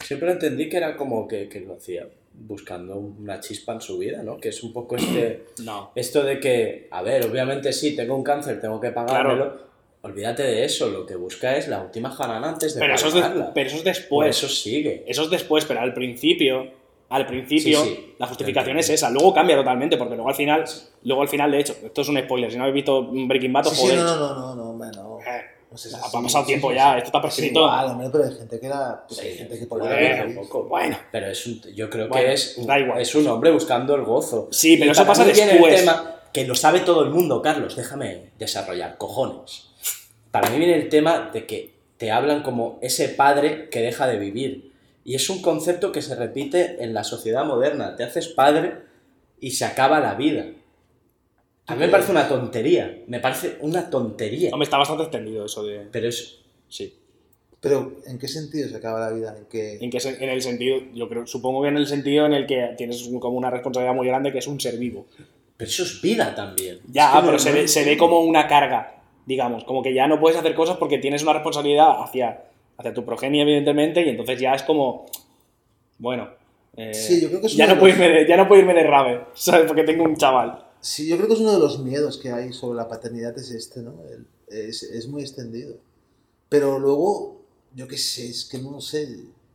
Siempre 0.06 0.28
lo 0.28 0.34
entendí 0.34 0.70
que 0.70 0.78
era 0.78 0.95
como 0.97 1.28
que, 1.28 1.47
que 1.49 1.62
lo 1.62 1.74
hacía 1.76 2.08
buscando 2.38 2.95
una 2.97 3.39
chispa 3.39 3.73
en 3.73 3.81
su 3.81 3.97
vida, 3.97 4.21
¿no? 4.23 4.38
Que 4.38 4.49
es 4.49 4.61
un 4.63 4.73
poco 4.73 4.95
este. 4.95 5.45
No. 5.63 5.91
Esto 5.95 6.23
de 6.23 6.39
que, 6.39 6.88
a 6.91 7.01
ver, 7.01 7.25
obviamente 7.25 7.71
sí, 7.73 7.95
tengo 7.95 8.15
un 8.15 8.23
cáncer, 8.23 8.59
tengo 8.61 8.79
que 8.79 8.91
pagármelo. 8.91 9.65
Olvídate 10.01 10.43
de 10.43 10.63
eso, 10.65 10.89
lo 10.89 11.05
que 11.05 11.15
busca 11.15 11.57
es 11.57 11.67
la 11.67 11.81
última 11.81 12.11
jarana 12.11 12.49
antes 12.49 12.75
de 12.75 12.79
Pero 12.79 12.93
eso, 12.93 13.07
es 13.07 13.13
de- 13.15 13.21
pagarla. 13.21 13.51
pero 13.55 13.67
eso 13.67 13.77
es 13.77 13.81
Por 13.83 13.93
después. 14.25 14.38
eso 14.38 14.47
sigue. 14.47 15.03
Eso 15.07 15.23
es 15.23 15.29
después, 15.31 15.65
pero 15.65 15.79
al 15.81 15.95
principio, 15.95 16.67
al 17.09 17.25
principio, 17.25 17.79
Sí, 17.83 17.89
sí. 17.95 18.13
la 18.19 18.27
justificación 18.27 18.77
es 18.77 18.88
esa. 18.91 19.09
Luego 19.09 19.33
cambia 19.33 19.55
totalmente, 19.55 19.97
porque 19.97 20.13
luego 20.13 20.29
al 20.29 20.36
final, 20.36 20.63
luego 21.03 21.23
al 21.23 21.27
final, 21.27 21.49
de 21.51 21.59
hecho, 21.59 21.75
esto 21.83 22.01
es 22.01 22.07
un 22.09 22.19
spoiler. 22.19 22.51
Si 22.51 22.57
no 22.57 22.65
habéis 22.65 22.75
visto 22.75 23.07
Breaking 23.11 23.51
Bad, 23.53 23.63
Sí, 23.65 23.88
no, 23.95 24.03
no, 24.05 24.15
no, 24.17 24.55
no, 24.55 24.73
no, 24.73 24.91
no. 24.91 25.19
Eh, 25.21 25.41
Si 25.78 25.93
ha 25.93 25.99
pasado 25.99 26.43
sí, 26.43 26.47
tiempo 26.47 26.69
sí, 26.69 26.76
ya, 26.76 26.97
esto 26.97 27.07
está 27.07 27.21
prescrito. 27.21 27.59
Igual, 27.61 27.86
hombre, 27.88 28.09
pero 28.11 28.23
hay 28.26 28.34
gente 28.36 28.59
que 28.59 28.65
era. 28.67 29.05
Pues, 29.07 29.19
hay 29.19 29.38
gente 29.38 29.59
que 29.59 29.65
por 29.65 29.80
Bueno, 29.80 30.23
tampoco. 30.23 30.63
Bueno. 30.63 30.97
Pero 31.11 31.28
es 31.28 31.45
un- 31.47 31.61
yo 31.76 31.89
creo 31.89 32.07
Bueno, 32.07 32.26
que 32.28 32.34
es, 32.34 32.57
un- 32.57 32.67
da 32.67 32.80
igual. 32.80 33.01
es 33.01 33.15
un 33.15 33.28
hombre 33.28 33.51
buscando 33.51 33.95
el 33.95 34.03
gozo. 34.03 34.47
Sí, 34.51 34.78
pero 34.78 34.89
Y 34.89 34.91
eso 34.91 35.05
pasa 35.05 35.23
después. 35.26 35.73
El 35.73 35.80
tema 35.82 36.15
que 36.34 36.45
lo 36.45 36.55
sabe 36.55 36.82
todo 36.82 37.03
el 37.03 37.09
mundo, 37.11 37.41
Carlos, 37.41 37.76
déjame 37.76 38.32
desarrollar, 38.38 38.97
cojones. 38.97 39.67
Para 40.32 40.49
mí 40.49 40.57
viene 40.57 40.76
el 40.76 40.89
tema 40.89 41.30
de 41.32 41.45
que 41.45 41.76
te 41.97 42.11
hablan 42.11 42.43
como 42.43 42.78
ese 42.82 43.07
padre 43.09 43.69
que 43.69 43.80
deja 43.82 44.05
de 44.07 44.17
vivir. 44.19 44.73
Y 45.05 45.15
es 45.15 45.30
un 45.30 45.41
concepto 45.41 45.91
que 45.91 46.01
se 46.01 46.15
repite 46.15 46.84
en 46.84 46.93
la 46.93 47.03
sociedad 47.03 47.45
moderna. 47.45 47.95
Te 47.95 48.03
haces 48.03 48.28
padre 48.28 48.80
y 49.39 49.51
se 49.51 49.63
acaba 49.63 49.99
la 49.99 50.15
vida. 50.15 50.45
A 51.68 51.74
mí 51.74 51.80
me 51.80 51.89
parece 51.89 52.11
una 52.11 52.28
tontería. 52.28 52.99
Me 53.07 53.20
parece 53.20 53.57
una 53.61 53.89
tontería. 53.89 54.51
Hombre, 54.51 54.66
está 54.66 54.78
bastante 54.78 55.03
extendido 55.03 55.45
eso 55.45 55.63
de. 55.63 55.80
Pero 55.91 56.07
es. 56.09 56.39
Sí. 56.70 56.93
Pero, 57.59 57.93
¿en 58.05 58.20
qué 58.20 58.28
sentido 58.28 58.70
se 58.70 58.76
acaba 58.76 58.99
la 58.99 59.09
vida? 59.11 59.36
¿En 59.36 59.45
qué... 59.45 59.80
En, 59.82 59.99
se- 59.99 60.24
en 60.24 60.30
el 60.30 60.41
sentido, 60.43 60.78
yo 60.93 61.09
creo, 61.09 61.26
supongo 61.26 61.63
que 61.63 61.70
en 61.70 61.78
el 61.78 61.88
sentido 61.88 62.28
en 62.28 62.34
el 62.34 62.45
que 62.45 62.76
tienes 62.78 63.01
como 63.20 63.38
una 63.38 63.49
responsabilidad 63.49 63.95
muy 63.95 64.05
grande 64.05 64.32
que 64.32 64.38
es 64.38 64.45
un 64.47 64.59
ser 64.61 64.78
vivo. 64.78 65.07
Pero 65.57 65.68
eso 65.72 65.82
es 65.82 65.99
vida 66.01 66.36
también. 66.36 66.80
Ya, 66.91 67.07
Es 67.07 67.16
que 67.16 67.20
pero 67.22 67.32
no- 67.34 67.39
se, 67.39 67.51
ve, 67.51 67.68
se 67.68 67.84
ve 67.84 67.97
como 67.97 68.20
una 68.20 68.47
carga, 68.47 69.01
digamos, 69.26 69.63
como 69.63 69.82
que 69.82 69.95
ya 69.95 70.05
no 70.07 70.20
puedes 70.20 70.38
hacer 70.38 70.53
cosas 70.53 70.78
porque 70.78 70.99
tienes 70.99 71.24
una 71.24 71.34
responsabilidad 71.34 72.03
hacia, 72.03 72.43
hacia 72.78 72.93
tu 72.93 73.03
progenie, 73.03 73.41
evidentemente, 73.41 74.05
y 74.05 74.09
entonces 74.09 74.39
ya 74.39 74.53
es 74.53 74.61
como, 74.61 75.07
bueno, 75.97 76.30
eh, 76.78 76.93
Sí, 76.93 77.20
yo 77.22 77.30
creo 77.30 77.41
que 77.41 77.47
es 77.47 77.55
ya, 77.55 77.66
no 77.66 77.80
puedo 77.80 77.88
los- 77.95 77.95
irme 77.99 78.09
de, 78.20 78.28
ya 78.28 78.38
no 78.38 78.47
puedo 78.47 78.61
irme 78.61 78.76
de 78.76 78.84
rave, 78.84 79.22
¿sabes? 79.34 79.66
Porque 79.66 79.84
tengo 79.84 80.03
un 80.03 80.16
chaval. 80.18 80.64
Sí, 80.86 81.07
yo 81.07 81.15
creo 81.17 81.27
que 81.27 81.33
es 81.33 81.39
uno 81.39 81.51
de 81.53 81.59
los 81.59 81.79
miedos 81.79 82.17
que 82.19 82.31
hay 82.31 82.53
sobre 82.53 82.77
la 82.77 82.88
paternidad 82.88 83.36
es 83.39 83.49
este, 83.49 83.81
¿no? 83.81 83.95
El- 84.07 84.27
es, 84.47 84.83
es 84.83 85.07
muy 85.07 85.23
extendido. 85.23 85.77
Pero 86.47 86.77
luego, 86.77 87.41
yo 87.73 87.88
qué 87.88 87.97
sé, 87.97 88.29
es 88.29 88.45
que 88.45 88.59
no 88.59 88.79
sé, 88.79 89.09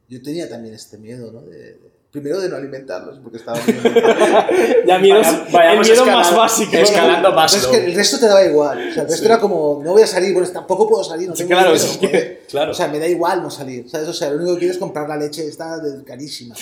yo 0.08 0.20
tenía 0.22 0.48
también 0.48 0.74
este 0.74 0.98
miedo, 0.98 1.30
¿no? 1.30 1.42
De- 1.42 1.56
de- 1.56 1.90
primero 2.10 2.40
de 2.40 2.48
no 2.48 2.56
alimentarlos, 2.56 3.20
porque 3.22 3.36
estaba 3.38 3.60
Ya 4.86 4.98
miedos, 4.98 5.24
Vaya- 5.52 5.74
el 5.74 5.78
miedo 5.80 5.92
escalando- 6.02 6.16
más 6.18 6.36
básico. 6.36 6.72
¿no? 6.72 6.78
Escalando 6.80 7.32
más. 7.32 7.54
Es 7.54 7.66
que 7.68 7.84
el 7.84 7.94
resto 7.94 8.18
te 8.18 8.26
daba 8.26 8.44
igual. 8.44 8.88
O 8.90 8.92
sea, 8.92 9.04
el 9.04 9.08
resto 9.08 9.26
era 9.26 9.38
como, 9.38 9.80
no 9.84 9.92
voy 9.92 10.02
a 10.02 10.06
salir, 10.08 10.34
bueno, 10.34 10.48
tampoco 10.50 10.88
puedo 10.88 11.04
salir, 11.04 11.28
no 11.28 11.36
Sí, 11.36 11.44
tengo 11.44 11.50
claro, 11.60 11.72
dinero, 11.72 11.92
es 11.92 11.98
que-. 11.98 12.40
Claro. 12.50 12.72
O 12.72 12.74
sea, 12.74 12.88
me 12.88 12.98
da 12.98 13.06
igual 13.06 13.40
no 13.44 13.48
salir, 13.50 13.88
¿sabes? 13.88 14.08
O 14.08 14.12
sea, 14.12 14.28
lo 14.30 14.38
único 14.38 14.54
que 14.54 14.58
quiero 14.58 14.72
es 14.74 14.80
comprar 14.80 15.08
la 15.08 15.16
leche 15.16 15.46
esta 15.46 15.78
de- 15.78 16.02
carísima. 16.02 16.56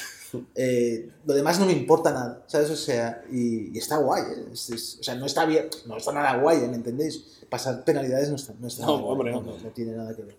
Eh, 0.54 1.10
lo 1.26 1.34
demás 1.34 1.58
no 1.58 1.66
me 1.66 1.72
importa 1.72 2.12
nada, 2.12 2.44
¿sabes? 2.46 2.70
O 2.70 2.76
sea, 2.76 3.22
y, 3.30 3.74
y 3.74 3.78
está 3.78 3.96
guay, 3.98 4.22
¿eh? 4.22 4.44
Es- 4.52 4.70
es- 4.70 4.98
o 5.00 5.02
sea, 5.02 5.14
no 5.14 5.26
está 5.26 5.44
bien, 5.46 5.68
no 5.86 5.96
está 5.96 6.12
nada 6.12 6.36
guay, 6.40 6.58
¿eh? 6.58 6.68
¿me 6.68 6.76
entendéis? 6.76 7.22
Pasar 7.48 7.84
penalidades 7.84 8.28
no 8.28 8.36
está, 8.36 8.54
no 8.60 8.68
está 8.68 8.84
No, 8.84 8.92
nada 8.92 9.00
guay, 9.02 9.12
hombre, 9.12 9.32
no, 9.32 9.40
no. 9.42 9.56
no, 9.56 9.62
no 9.64 9.70
tiene 9.70 9.92
nada 9.92 10.14
que 10.14 10.22
ver. 10.22 10.36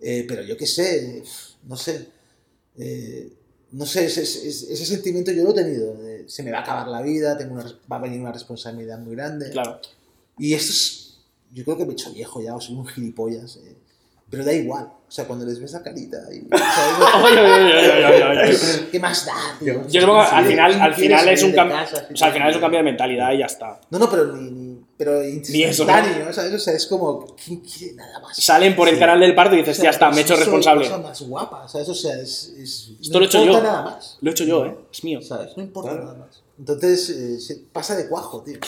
Eh, 0.00 0.24
pero 0.28 0.42
yo 0.42 0.56
qué 0.56 0.66
sé, 0.66 1.22
no 1.64 1.76
sé. 1.76 2.08
eh, 2.76 3.32
no 3.72 3.86
sé, 3.86 4.04
ese, 4.04 4.22
ese- 4.22 4.72
ese 4.72 4.84
sentimiento 4.86 5.32
yo 5.32 5.44
lo 5.44 5.50
he 5.50 5.54
tenido. 5.54 5.94
de, 5.94 6.28
se 6.28 6.42
me 6.42 6.50
va 6.52 6.58
a 6.58 6.62
acabar 6.62 6.88
la 6.88 7.00
vida, 7.02 7.36
tengo 7.38 7.54
una, 7.54 7.64
va 7.90 7.96
a 7.96 8.00
venir 8.00 8.20
una 8.20 8.32
responsabilidad 8.32 8.98
muy 8.98 9.14
grande. 9.16 9.50
Claro. 9.50 9.80
Y 10.38 10.54
esto 10.54 10.72
es. 10.72 11.18
Yo 11.54 11.64
creo 11.64 11.76
que 11.76 11.84
me 11.84 11.90
he 11.90 11.92
hecho 11.94 12.12
viejo 12.12 12.42
ya, 12.42 12.54
o 12.54 12.60
soy 12.60 12.74
un 12.76 12.86
gilipollas. 12.86 13.56
eh, 13.56 13.76
Pero 14.32 14.44
da 14.46 14.52
igual. 14.54 14.84
O 14.84 15.10
sea, 15.14 15.26
cuando 15.26 15.44
les 15.44 15.60
ves 15.60 15.72
la 15.72 15.82
carita. 15.82 16.16
Y. 16.32 16.48
¿Qué 18.90 18.98
más 18.98 19.26
da, 19.26 19.34
tío? 19.60 19.86
Yo 19.86 20.00
supongo 20.00 20.22
que 20.24 20.34
al 20.36 20.46
final, 20.46 20.70
¿quién 20.72 20.82
al 20.82 20.94
final 20.94 21.28
es 21.28 21.42
un 21.42 21.52
cambio, 21.52 21.76
o 21.76 22.16
sea, 22.16 22.28
al 22.28 22.32
final 22.32 22.48
es 22.48 22.54
un 22.56 22.62
cambio 22.62 22.78
de 22.78 22.84
mentalidad 22.84 23.30
y 23.32 23.38
ya 23.40 23.44
está. 23.44 23.78
No, 23.90 23.98
no, 23.98 24.08
pero 24.10 24.32
ni. 24.34 24.50
ni 24.50 24.72
pero 24.96 25.20
Ni 25.20 25.64
eso, 25.64 25.82
instantáneo, 25.82 26.32
¿sabes? 26.32 26.54
O 26.54 26.58
sea, 26.58 26.72
es 26.72 26.86
como. 26.86 27.26
¿Quién 27.44 27.60
quiere 27.60 27.94
nada 27.94 28.20
más? 28.20 28.34
Salen 28.42 28.74
por 28.74 28.88
el 28.88 28.98
canal 28.98 29.20
del 29.20 29.34
parto 29.34 29.54
y 29.54 29.58
dices, 29.58 29.76
O 29.78 29.82
sea, 29.82 29.90
ya 29.90 29.90
está, 29.90 30.10
me 30.10 30.16
he 30.16 30.20
es 30.20 30.26
hecho 30.30 30.36
responsable. 30.36 30.86
Cosa 30.86 30.98
más 30.98 31.20
guapa, 31.20 31.68
¿sabes? 31.68 31.88
O 31.90 31.94
sea, 31.94 32.14
es. 32.18 32.54
es 32.58 32.92
Esto 33.02 33.12
no 33.12 33.18
lo 33.18 33.24
he 33.26 33.28
hecho 33.28 33.38
importa 33.44 33.58
yo. 33.58 33.64
nada 33.70 33.82
más. 33.82 34.16
Lo 34.22 34.30
he 34.30 34.32
hecho 34.32 34.44
yo, 34.44 34.64
¿eh? 34.64 34.76
Es 34.90 35.04
mío. 35.04 35.20
¿Sabes? 35.20 35.54
No 35.58 35.62
importa 35.62 35.90
Claro. 35.90 36.06
nada 36.06 36.18
más. 36.20 36.42
Entonces, 36.58 37.50
eh, 37.50 37.62
pasa 37.70 37.96
de 37.96 38.08
cuajo, 38.08 38.42
tío. 38.42 38.58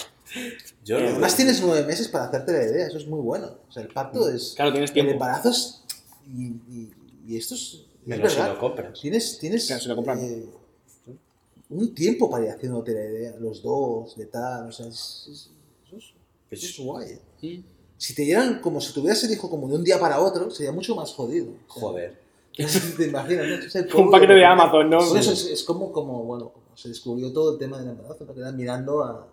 Yo 0.84 0.98
Eh, 0.98 1.02
no- 1.02 1.08
Además, 1.10 1.34
tienes 1.36 1.60
nueve 1.62 1.86
meses 1.86 2.08
para 2.08 2.24
hacerte 2.26 2.52
la 2.52 2.64
idea. 2.64 2.86
Eso 2.86 2.98
es 2.98 3.06
muy 3.06 3.20
bueno. 3.20 3.48
O 3.68 3.72
sea, 3.72 3.82
el 3.82 3.88
parto 3.88 4.28
es. 4.28 4.52
Claro, 4.54 4.70
tienes 4.72 4.90
El 4.90 4.94
tiempo. 4.94 5.12
embarazo 5.12 5.48
es. 5.50 5.82
Y, 6.26 6.46
y, 6.46 6.90
y 7.26 7.36
esto 7.36 7.54
es. 7.54 7.60
es 7.62 8.06
Menos 8.06 8.32
si 8.32 8.38
verdad. 8.38 8.54
lo 8.54 8.60
compras. 8.60 9.00
Tienes, 9.00 9.38
tienes 9.38 9.66
Claro, 9.66 9.82
si 9.82 9.88
lo 9.88 9.96
compran. 9.96 10.18
eh, 10.22 10.44
un 11.70 11.94
tiempo 11.94 12.28
para 12.30 12.44
ir 12.44 12.50
haciéndote 12.50 12.92
la 12.92 13.04
idea, 13.04 13.34
los 13.40 13.62
dos, 13.62 14.16
de 14.16 14.26
tal, 14.26 14.68
o 14.68 14.72
sea, 14.72 14.86
es, 14.86 15.26
es- 15.30 15.50
eso, 15.86 15.96
es, 15.96 16.04
eso 16.50 16.66
es 16.66 16.78
guay. 16.78 17.18
¿eh? 17.42 17.62
Si 17.96 18.14
te 18.14 18.22
dieran 18.22 18.60
como 18.60 18.80
si 18.80 18.92
tuvieras 18.92 19.22
el 19.24 19.32
hijo 19.32 19.48
como 19.48 19.66
de 19.68 19.76
un 19.76 19.84
día 19.84 19.98
para 19.98 20.20
otro, 20.20 20.50
sería 20.50 20.72
mucho 20.72 20.94
más 20.94 21.12
jodido. 21.12 21.46
O 21.68 21.72
sea, 21.72 21.82
Joder. 21.82 22.24
¿Te 22.96 23.06
imaginas? 23.08 23.46
no? 23.48 23.54
Es 23.66 23.74
el 23.74 23.94
Un 23.96 24.10
paquete 24.10 24.34
de. 24.34 24.44
Amazon, 24.44 24.90
¿no? 24.90 24.98
Eso 25.16 25.32
es, 25.32 25.46
es 25.46 25.64
como, 25.64 25.90
como, 25.90 26.22
bueno, 26.24 26.50
como 26.50 26.76
se 26.76 26.88
descubrió 26.90 27.32
todo 27.32 27.52
el 27.54 27.58
tema 27.58 27.78
del 27.80 27.88
embarazo, 27.90 28.24
porque 28.26 28.40
eran 28.42 28.56
mirando 28.56 29.02
a, 29.02 29.26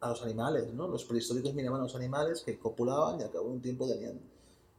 a 0.00 0.10
los 0.10 0.22
animales, 0.22 0.72
¿no? 0.72 0.88
Los 0.88 1.04
prehistóricos 1.04 1.54
miraban 1.54 1.80
a 1.80 1.84
los 1.84 1.94
animales 1.94 2.42
que 2.44 2.58
copulaban 2.58 3.20
y 3.20 3.24
al 3.24 3.30
cabo 3.30 3.48
de 3.48 3.54
un 3.54 3.60
tiempo 3.60 3.88
tenían 3.88 4.20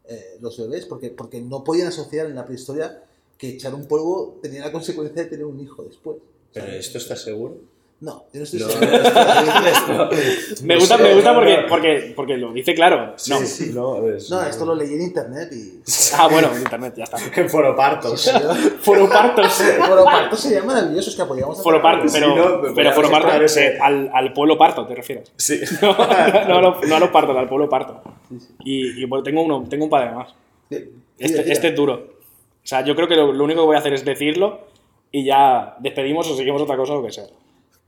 eh, 0.05 0.38
los 0.39 0.57
bebés, 0.57 0.86
porque, 0.86 1.09
porque 1.09 1.41
no 1.41 1.63
podían 1.63 1.88
asociar 1.88 2.28
en 2.28 2.36
la 2.36 2.45
prehistoria 2.45 3.03
que 3.38 3.49
echar 3.49 3.76
un 3.76 3.88
polvo 3.88 4.39
tenía 4.41 4.61
la 4.61 4.72
consecuencia 4.72 5.24
de 5.24 5.30
tener 5.30 5.45
un 5.45 5.59
hijo 5.59 5.84
después. 5.84 6.18
¿Pero 6.53 6.68
esto 6.68 6.97
estás 6.97 7.22
seguro? 7.22 7.57
No, 7.99 8.25
yo 8.31 8.39
no 8.39 8.43
estoy 8.43 8.59
seguro. 8.59 8.79
Me 10.63 10.75
gusta, 10.75 10.97
me 10.97 11.15
gusta 11.15 11.33
porque, 11.33 11.65
porque, 11.67 12.13
porque 12.15 12.37
lo 12.37 12.53
dice 12.53 12.75
claro. 12.75 13.15
No. 13.27 13.39
sí. 13.39 13.71
No, 13.73 14.07
es- 14.07 14.29
No, 14.29 14.41
esto 14.43 14.65
lo 14.65 14.75
leí 14.75 14.93
en 14.93 15.01
internet 15.01 15.49
y... 15.51 15.81
Ah, 16.15 16.27
bueno, 16.31 16.49
en 16.55 16.61
internet, 16.61 16.93
ya 16.95 17.05
está. 17.05 17.17
En 17.41 17.49
foropartos. 17.49 18.31
Foropartos. 18.81 19.53
Foroparto 19.87 20.35
sería 20.35 20.63
maravilloso, 20.63 21.09
es 21.09 21.15
que 21.15 21.21
apoyamos 21.23 21.59
a 21.59 21.63
Foroparto, 21.63 22.07
Sí, 22.07 22.19
pero, 22.19 22.35
no, 22.35 22.43
pero 22.61 22.73
podríamos 22.73 22.95
Foroparto, 22.95 23.27
entrar 23.29 23.43
ese- 23.43 23.67
eh, 23.67 23.79
al, 23.81 24.11
al 24.13 24.33
pueblo 24.33 24.57
parto, 24.59 24.85
¿te 24.85 24.93
refieres? 24.93 25.31
Sí. 25.35 25.59
No, 25.81 25.93
no, 25.97 26.57
a 26.57 26.61
los- 26.61 26.87
no 26.87 26.95
a 26.95 26.99
los 26.99 27.09
partos, 27.09 27.35
al 27.35 27.49
pueblo 27.49 27.67
parto. 27.67 28.01
Y, 28.63 29.01
y 29.01 29.05
bueno, 29.05 29.23
tengo 29.23 29.41
uno, 29.41 29.65
tengo 29.67 29.85
un 29.85 29.89
padre 29.89 30.11
más. 30.11 30.35
Este, 30.69 31.51
este 31.51 31.67
es 31.69 31.75
duro. 31.75 31.93
O 31.95 32.67
sea, 32.67 32.83
yo 32.85 32.95
creo 32.95 33.07
que 33.07 33.15
lo, 33.15 33.31
lo 33.33 33.43
único 33.43 33.61
que 33.61 33.65
voy 33.67 33.75
a 33.75 33.79
hacer 33.79 33.93
es 33.93 34.05
decirlo 34.05 34.67
y 35.11 35.23
ya 35.25 35.77
despedimos 35.79 36.29
o 36.29 36.35
seguimos 36.35 36.61
otra 36.61 36.77
cosa 36.77 36.93
o 36.93 36.97
lo 37.01 37.07
que 37.07 37.11
sea. 37.13 37.25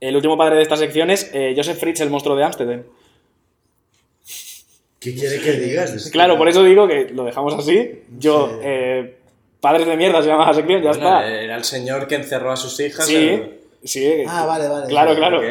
El 0.00 0.16
último 0.16 0.36
padre 0.38 0.56
de 0.56 0.62
esta 0.62 0.76
sección 0.76 1.10
es 1.10 1.30
eh, 1.34 1.52
Joseph 1.56 1.78
Fritz, 1.78 2.00
el 2.00 2.10
monstruo 2.10 2.34
de 2.36 2.44
Ámsterdam. 2.44 2.82
¿Qué 4.98 5.14
quiere 5.14 5.40
que 5.40 5.52
digas? 5.52 6.10
Claro, 6.10 6.36
por 6.36 6.48
eso 6.48 6.62
digo 6.62 6.86
que 6.86 7.08
lo 7.12 7.24
dejamos 7.24 7.54
así. 7.54 8.02
Yo, 8.18 8.48
Sí. 8.48 8.54
eh, 8.62 9.16
Padres 9.60 9.86
de 9.86 9.94
mierda 9.96 10.22
se 10.22 10.28
llama 10.28 10.46
la 10.46 10.54
sección, 10.54 10.82
ya 10.82 10.88
Bueno, 10.90 11.06
está. 11.20 11.28
Era 11.30 11.54
el 11.56 11.64
señor 11.64 12.08
que 12.08 12.14
encerró 12.14 12.50
a 12.50 12.56
sus 12.56 12.80
hijas. 12.80 13.06
Sí, 13.06 13.42
sí. 13.84 14.24
Ah, 14.26 14.46
vale, 14.46 14.66
vale. 14.68 14.86
Claro, 14.88 15.14
claro. 15.14 15.42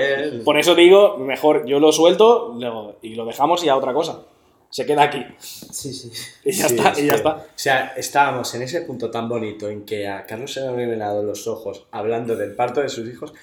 Por 0.44 0.58
eso 0.58 0.74
digo, 0.74 1.18
mejor 1.18 1.64
yo 1.68 1.80
lo 1.80 1.92
suelto 1.92 2.56
luego- 2.60 2.98
y 3.04 3.14
lo 3.14 3.26
dejamos 3.26 3.64
y 3.64 3.70
a 3.70 3.76
otra 3.76 3.94
cosa. 3.94 4.24
Se 4.72 4.86
queda 4.86 5.04
aquí. 5.04 5.24
Sí, 5.40 5.94
sí. 5.94 6.12
Y 6.44 6.52
ya 6.54 6.70
Sí, 6.70 6.76
está, 6.76 6.90
es 6.92 7.00
y 7.00 7.06
ya 7.08 7.14
está. 7.14 7.30
O 7.36 7.44
sea, 7.56 7.94
estábamos 7.98 8.54
en 8.56 8.64
ese 8.64 8.82
punto 8.82 9.12
tan 9.12 9.30
bonito 9.30 9.70
en 9.70 9.84
que 9.86 10.08
a 10.08 10.26
Carlos 10.26 10.54
se 10.54 10.62
le 10.62 10.68
han 10.70 10.76
revelado 10.76 11.22
los 11.24 11.48
ojos 11.48 11.86
hablando 11.92 12.36
del 12.36 12.54
parto 12.56 12.82
de 12.82 12.90
sus 12.90 13.08
hijos 13.10 13.34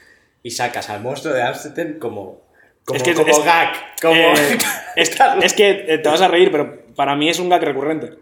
y 0.46 0.50
sacas 0.50 0.88
al 0.90 1.02
monstruo 1.02 1.34
de 1.34 1.42
Amsterdam 1.42 1.98
como, 1.98 2.42
como, 2.84 2.96
Es 2.96 3.02
que- 3.02 3.14
como 3.14 3.28
es- 3.28 3.44
gag. 3.44 3.72
Como... 4.00 4.14
Eh, 4.14 4.58
es, 4.96 5.10
es 5.42 5.52
que 5.54 5.70
eh, 5.88 5.98
te 5.98 6.08
vas 6.08 6.20
a 6.20 6.28
reír, 6.28 6.50
pero 6.52 6.86
para 6.94 7.16
mí 7.16 7.28
es 7.28 7.38
un 7.40 7.48
gag 7.48 7.62
recurrente. 7.62 8.18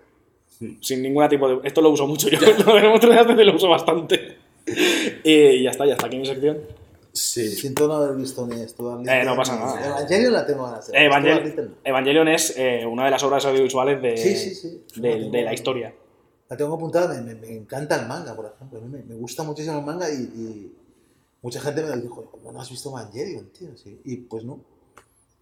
Sin 0.80 1.02
ningún 1.02 1.28
tipo 1.28 1.48
de. 1.48 1.68
Esto 1.68 1.80
lo 1.82 1.90
uso 1.90 2.06
mucho 2.06 2.28
yo. 2.30 2.38
Lo 2.66 2.74
del 2.76 2.88
monstruo 2.88 3.12
de 3.12 3.18
Ámsterdam 3.20 3.46
lo 3.46 3.56
uso 3.56 3.68
bastante. 3.68 4.36
Y 5.24 5.62
ya 5.62 5.70
está, 5.70 5.84
ya 5.84 5.92
está 5.92 6.06
aquí 6.06 6.16
mi 6.16 6.24
sección. 6.26 6.58
sí. 7.12 7.46
Siento 7.50 7.86
no 7.86 7.94
haber 7.94 8.16
visto 8.16 8.46
ni 8.46 8.56
Little. 8.56 8.86
Eh, 9.06 9.24
no 9.24 9.36
pasa 9.36 9.56
nada. 9.56 9.86
Evangelion 9.86 10.32
la 10.32 10.46
tengo 10.46 10.64
ganas 10.64 10.86
de 10.86 10.92
ver. 10.92 11.02
Evangel-. 11.02 11.70
Evangelion 11.84 12.28
es 12.28 12.54
eh, 12.56 12.86
una 12.86 13.04
de 13.04 13.10
las 13.10 13.22
obras 13.22 13.44
audiovisuales 13.44 14.00
de, 14.00 14.16
Sí, 14.16 14.34
sí, 14.36 14.54
sí. 14.54 14.82
de- 14.96 15.18
No, 15.18 15.30
de 15.30 15.42
la 15.42 15.52
historia. 15.52 15.88
La 16.48 16.54
la 16.54 16.56
tengo 16.56 16.74
apuntada, 16.76 17.08
me, 17.14 17.20
me- 17.22 17.34
me 17.40 17.52
encanta 17.52 18.00
el 18.00 18.06
manga, 18.06 18.34
por 18.34 18.46
ejemplo. 18.54 18.78
A 18.78 18.82
mí 18.82 18.88
me, 18.88 19.02
me 19.02 19.14
gusta 19.16 19.42
muchísimo 19.42 19.78
el 19.80 19.84
manga 19.84 20.08
y, 20.10 20.14
y 20.14 20.72
mucha 21.44 21.60
gente 21.60 21.82
me 21.82 21.94
dijo, 21.98 22.24
¿cómo 22.30 22.52
no 22.52 22.60
has 22.60 22.70
visto 22.70 22.88
Evangelion, 22.88 23.50
tío? 23.50 23.76
Sí, 23.76 24.00
Y 24.06 24.16
pues 24.16 24.44
no, 24.44 24.60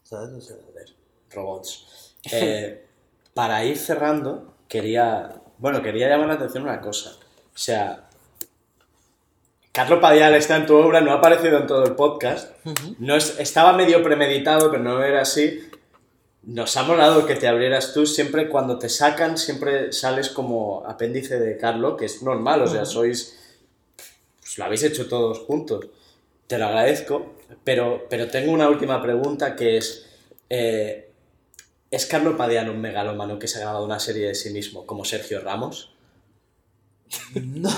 ¿sabes? 0.03 0.31
O 0.31 0.41
sea, 0.41 0.57
Joder, 0.67 0.95
robots. 1.31 1.87
Eh, 2.31 2.87
para 3.35 3.65
ir 3.65 3.77
cerrando, 3.77 4.55
quería. 4.69 5.43
Bueno, 5.59 5.83
quería 5.83 6.09
llamar 6.09 6.29
la 6.29 6.35
atención 6.35 6.63
una 6.63 6.81
cosa. 6.81 7.17
O 7.53 7.59
sea. 7.59 8.09
Carlos 9.73 9.99
Padial 10.01 10.35
está 10.37 10.55
en 10.55 10.67
tu 10.67 10.77
obra, 10.77 11.01
no 11.01 11.11
ha 11.11 11.15
aparecido 11.15 11.59
en 11.59 11.67
todo 11.67 11.85
el 11.85 11.97
podcast. 11.97 12.53
No 13.01 13.17
es, 13.17 13.41
estaba 13.41 13.73
medio 13.73 14.05
premeditado, 14.05 14.71
pero 14.71 14.85
no 14.85 15.03
era 15.03 15.23
así. 15.23 15.69
Nos 16.45 16.77
ha 16.77 16.85
molado 16.85 17.27
que 17.27 17.35
te 17.35 17.49
abrieras 17.49 17.93
tú. 17.93 18.07
Siempre 18.07 18.49
cuando 18.49 18.79
te 18.79 18.89
sacan, 18.89 19.37
siempre 19.37 19.93
sales 19.93 20.29
como 20.29 20.85
apéndice 20.87 21.41
de 21.41 21.57
Carlos, 21.57 21.97
que 21.99 22.05
es 22.05 22.23
normal, 22.23 22.63
o 22.63 22.69
sea, 22.69 22.85
sois. 22.85 23.42
Pues 24.53 24.59
lo 24.59 24.65
habéis 24.67 24.83
hecho 24.83 25.09
todos 25.09 25.39
juntos. 25.39 25.87
Te 26.47 26.59
lo 26.59 26.67
agradezco. 26.67 27.37
Pero, 27.65 28.05
pero 28.11 28.29
tengo 28.29 28.53
una 28.53 28.69
última 28.69 29.01
pregunta 29.01 29.57
que 29.57 29.79
es. 29.79 30.07
eh, 30.51 31.09
¿Es 31.91 32.05
Carlos 32.07 32.37
Padial 32.37 32.69
un 32.69 32.79
megalómano 32.81 33.39
que 33.39 33.49
se 33.49 33.59
ha 33.59 33.63
grabado 33.63 33.85
una 33.85 33.99
serie 33.99 34.29
de 34.29 34.35
sí 34.35 34.51
mismo, 34.51 34.85
como 34.87 35.05
Sergio 35.07 35.41
Ramos? 35.41 35.95
no. 37.35 37.69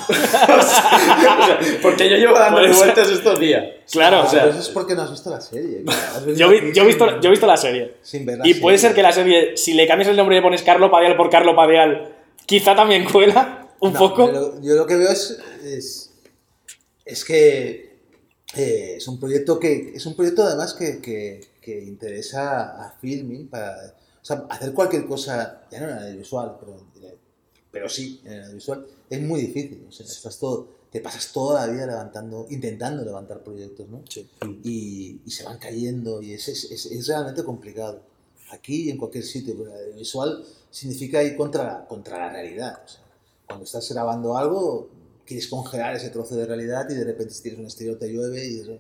O 0.55 0.63
sea, 0.63 1.59
porque 1.83 2.09
yo 2.09 2.17
llevo 2.17 2.35
dando 2.39 2.59
Puede 2.61 2.73
ser. 2.75 2.85
vueltas 2.85 3.11
estos 3.11 3.39
días. 3.41 3.65
Claro, 3.91 4.23
o 4.25 4.29
sea, 4.29 4.41
pero 4.43 4.53
eso 4.53 4.61
es 4.61 4.69
porque 4.69 4.95
no 4.95 5.03
has 5.03 5.11
visto 5.11 5.31
la 5.31 5.41
serie. 5.41 5.83
Has 5.89 6.25
Yo, 6.37 6.49
vi- 6.49 6.59
aquí 6.59 6.73
yo, 6.73 6.83
he 6.83 6.87
visto, 6.87 7.21
yo 7.21 7.29
he 7.29 7.31
visto 7.31 7.47
la 7.47 7.57
serie. 7.57 7.95
sin 8.03 8.25
ver 8.27 8.39
la 8.39 8.47
Y 8.49 8.55
puede 8.55 8.79
ser 8.79 8.95
que 8.95 9.03
la 9.03 9.13
serie, 9.13 9.57
si 9.57 9.75
le 9.75 9.87
cambias 9.87 10.09
el 10.09 10.17
nombre 10.17 10.37
y 10.37 10.39
le 10.39 10.43
pones 10.43 10.63
Carlo 10.63 10.91
Padial 10.91 11.17
por 11.17 11.31
Carlo 11.31 11.55
Padial, 11.57 12.13
quizá 12.47 12.75
también 12.77 13.05
cuela 13.05 13.69
un 13.81 13.93
No, 13.93 13.99
poco. 13.99 14.27
pero 14.27 14.61
yo 14.63 14.75
lo 14.77 14.87
que 14.87 14.97
veo 14.97 15.09
es, 15.11 15.39
es, 15.65 16.04
es 17.05 17.25
que 17.25 17.95
eh, 18.57 18.95
es 18.97 19.09
un 19.09 19.19
proyecto 19.19 19.59
que 19.59 19.93
es 19.95 20.07
un 20.07 20.15
proyecto 20.15 20.45
además 20.45 20.75
que, 20.75 21.01
que, 21.01 21.41
que 21.61 21.83
interesa 21.83 22.85
a 22.85 22.99
Filming 23.01 23.49
para 23.49 23.95
o 24.25 24.27
sea, 24.27 24.47
hacer 24.49 24.73
cualquier 24.73 25.07
cosa, 25.07 25.67
ya 25.71 25.81
no 25.81 25.91
en 25.91 25.99
el 25.99 26.17
visual, 26.17 26.57
pero, 26.59 26.81
pero 27.71 27.89
sí 27.91 28.23
en 28.25 28.33
el 28.33 28.55
visual, 28.55 28.87
es 29.11 29.21
muy 29.21 29.43
difícil. 29.43 29.85
O 29.87 29.93
sea, 29.93 30.07
estás 30.07 30.39
todo, 30.39 30.67
te 30.91 31.01
pasas 31.01 31.31
toda 31.31 31.67
la 31.67 31.71
vida 31.71 31.87
levantando, 31.87 32.47
intentando 32.49 33.05
levantar 33.05 33.45
proyectos, 33.45 33.87
¿no? 33.91 34.03
Y, 34.63 35.21
y 35.27 35.31
se 35.31 35.45
van 35.45 35.59
cayendo 35.59 36.23
y 36.23 36.33
es, 36.33 36.49
es, 36.49 36.71
es, 36.71 36.87
es 36.87 37.07
realmente 37.07 37.45
complicado. 37.45 38.01
Aquí 38.51 38.85
y 38.85 38.91
en 38.91 38.97
cualquier 38.97 39.25
sitio, 39.25 39.55
pero 39.59 39.79
el 39.79 39.93
visual 39.93 40.43
significa 40.71 41.23
ir 41.23 41.37
contra, 41.37 41.85
contra 41.87 42.19
la 42.19 42.33
realidad. 42.33 42.81
O 42.83 42.89
sea, 42.89 43.03
cuando 43.47 43.67
estás 43.67 43.87
grabando 43.93 44.39
algo, 44.39 44.89
quieres 45.27 45.49
congelar 45.49 45.95
ese 45.97 46.11
trozo 46.11 46.37
de 46.37 46.47
realidad 46.47 46.89
y 46.91 46.95
de 46.95 47.05
repente 47.05 47.35
si 47.35 47.43
tienes 47.43 47.61
un 47.61 47.67
exterior 47.67 47.99
te 47.99 48.09
llueve 48.13 48.47
y 48.47 48.61
eso. 48.61 48.79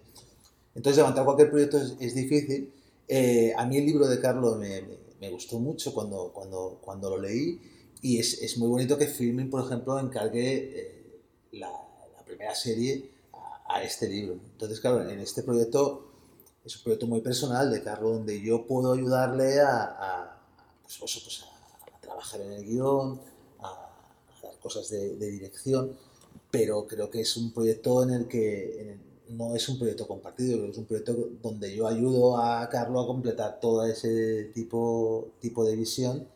Entonces 0.74 0.98
levantar 0.98 1.24
cualquier 1.24 1.50
proyecto 1.50 1.78
es, 1.78 1.94
es 2.00 2.14
difícil. 2.14 2.72
Eh, 3.08 3.52
a 3.56 3.64
mí 3.66 3.76
el 3.78 3.86
libro 3.86 4.06
de 4.08 4.20
Carlos 4.20 4.58
me, 4.58 4.82
me- 4.82 5.04
me 5.20 5.30
gustó 5.30 5.58
mucho 5.58 5.94
cuando, 5.94 6.32
cuando, 6.34 6.78
cuando 6.82 7.10
lo 7.10 7.18
leí 7.20 7.60
y 8.02 8.18
es, 8.18 8.42
es 8.42 8.58
muy 8.58 8.68
bonito 8.68 8.98
que 8.98 9.06
Filmin, 9.06 9.48
por 9.50 9.64
ejemplo, 9.64 9.98
encargue 9.98 10.80
eh, 10.80 11.20
la, 11.52 11.70
la 12.16 12.24
primera 12.24 12.54
serie 12.54 13.10
a, 13.32 13.76
a 13.76 13.82
este 13.82 14.08
libro. 14.08 14.34
Entonces, 14.52 14.80
claro, 14.80 15.08
en 15.08 15.20
este 15.20 15.42
proyecto 15.42 16.10
es 16.64 16.76
un 16.76 16.82
proyecto 16.82 17.06
muy 17.06 17.20
personal 17.20 17.70
de 17.70 17.82
Carlos 17.82 18.12
donde 18.14 18.40
yo 18.40 18.66
puedo 18.66 18.92
ayudarle 18.92 19.60
a, 19.60 19.82
a, 19.84 20.42
pues, 20.82 20.94
eso, 21.02 21.20
pues, 21.24 21.42
a- 21.42 22.00
trabajar 22.00 22.40
en 22.42 22.52
el 22.52 22.64
guion, 22.64 23.20
a 23.60 23.90
dar 24.42 24.58
cosas 24.60 24.88
de, 24.90 25.16
de 25.16 25.30
dirección, 25.30 25.96
pero 26.54 26.86
creo 26.86 27.10
que 27.10 27.20
es 27.20 27.36
un 27.36 27.52
proyecto 27.52 28.04
en 28.04 28.10
el 28.10 28.28
que 28.28 28.80
en 28.80 28.88
el- 28.90 29.36
no 29.36 29.56
es 29.56 29.68
un 29.68 29.76
proyecto 29.78 30.06
compartido, 30.06 30.52
creo 30.54 30.66
que 30.66 30.72
es 30.72 30.78
un 30.78 30.84
proyecto 30.84 31.12
donde 31.42 31.74
yo 31.74 31.88
ayudo 31.88 32.36
a 32.38 32.68
Carlos 32.68 33.02
a 33.04 33.06
completar 33.08 33.58
todo 33.58 33.84
ese 33.84 34.44
tipo, 34.54 35.32
tipo 35.40 35.64
de 35.64 35.74
visión, 35.74 36.28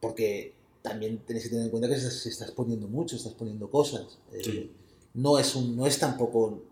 porque 0.00 0.54
también 0.82 1.18
tenéis 1.26 1.44
que 1.44 1.50
tener 1.50 1.64
en 1.64 1.70
cuenta 1.70 1.88
que 1.88 1.94
estás, 1.96 2.24
estás 2.26 2.50
poniendo 2.52 2.86
mucho, 2.86 3.16
estás 3.16 3.32
poniendo 3.34 3.68
cosas. 3.70 4.02
Eh, 4.32 4.40
Sí. 4.44 4.70
no, 5.14 5.38
es 5.38 5.56
un, 5.56 5.74
no 5.76 5.84
es 5.86 5.98
tampoco 5.98 6.62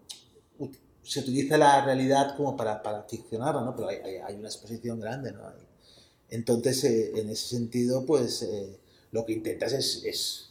se 1.03 1.21
utiliza 1.21 1.57
la 1.57 1.85
realidad 1.85 2.37
como 2.37 2.55
para, 2.57 2.83
para 2.83 3.03
ficcionarla, 3.05 3.63
¿no? 3.63 3.75
Pero 3.75 3.89
hay, 3.89 3.97
hay, 4.05 4.17
hay 4.17 4.35
una 4.37 4.49
exposición 4.49 5.01
grande, 5.01 5.33
¿no? 5.33 5.41
Entonces, 6.29 6.85
eh, 6.85 7.13
en 7.17 7.31
ese 7.31 7.49
sentido, 7.57 8.05
pues 8.05 8.43
eh, 8.43 8.77
lo 9.13 9.25
que 9.25 9.33
intentas 9.33 9.73
es, 9.73 10.05
es 10.05 10.48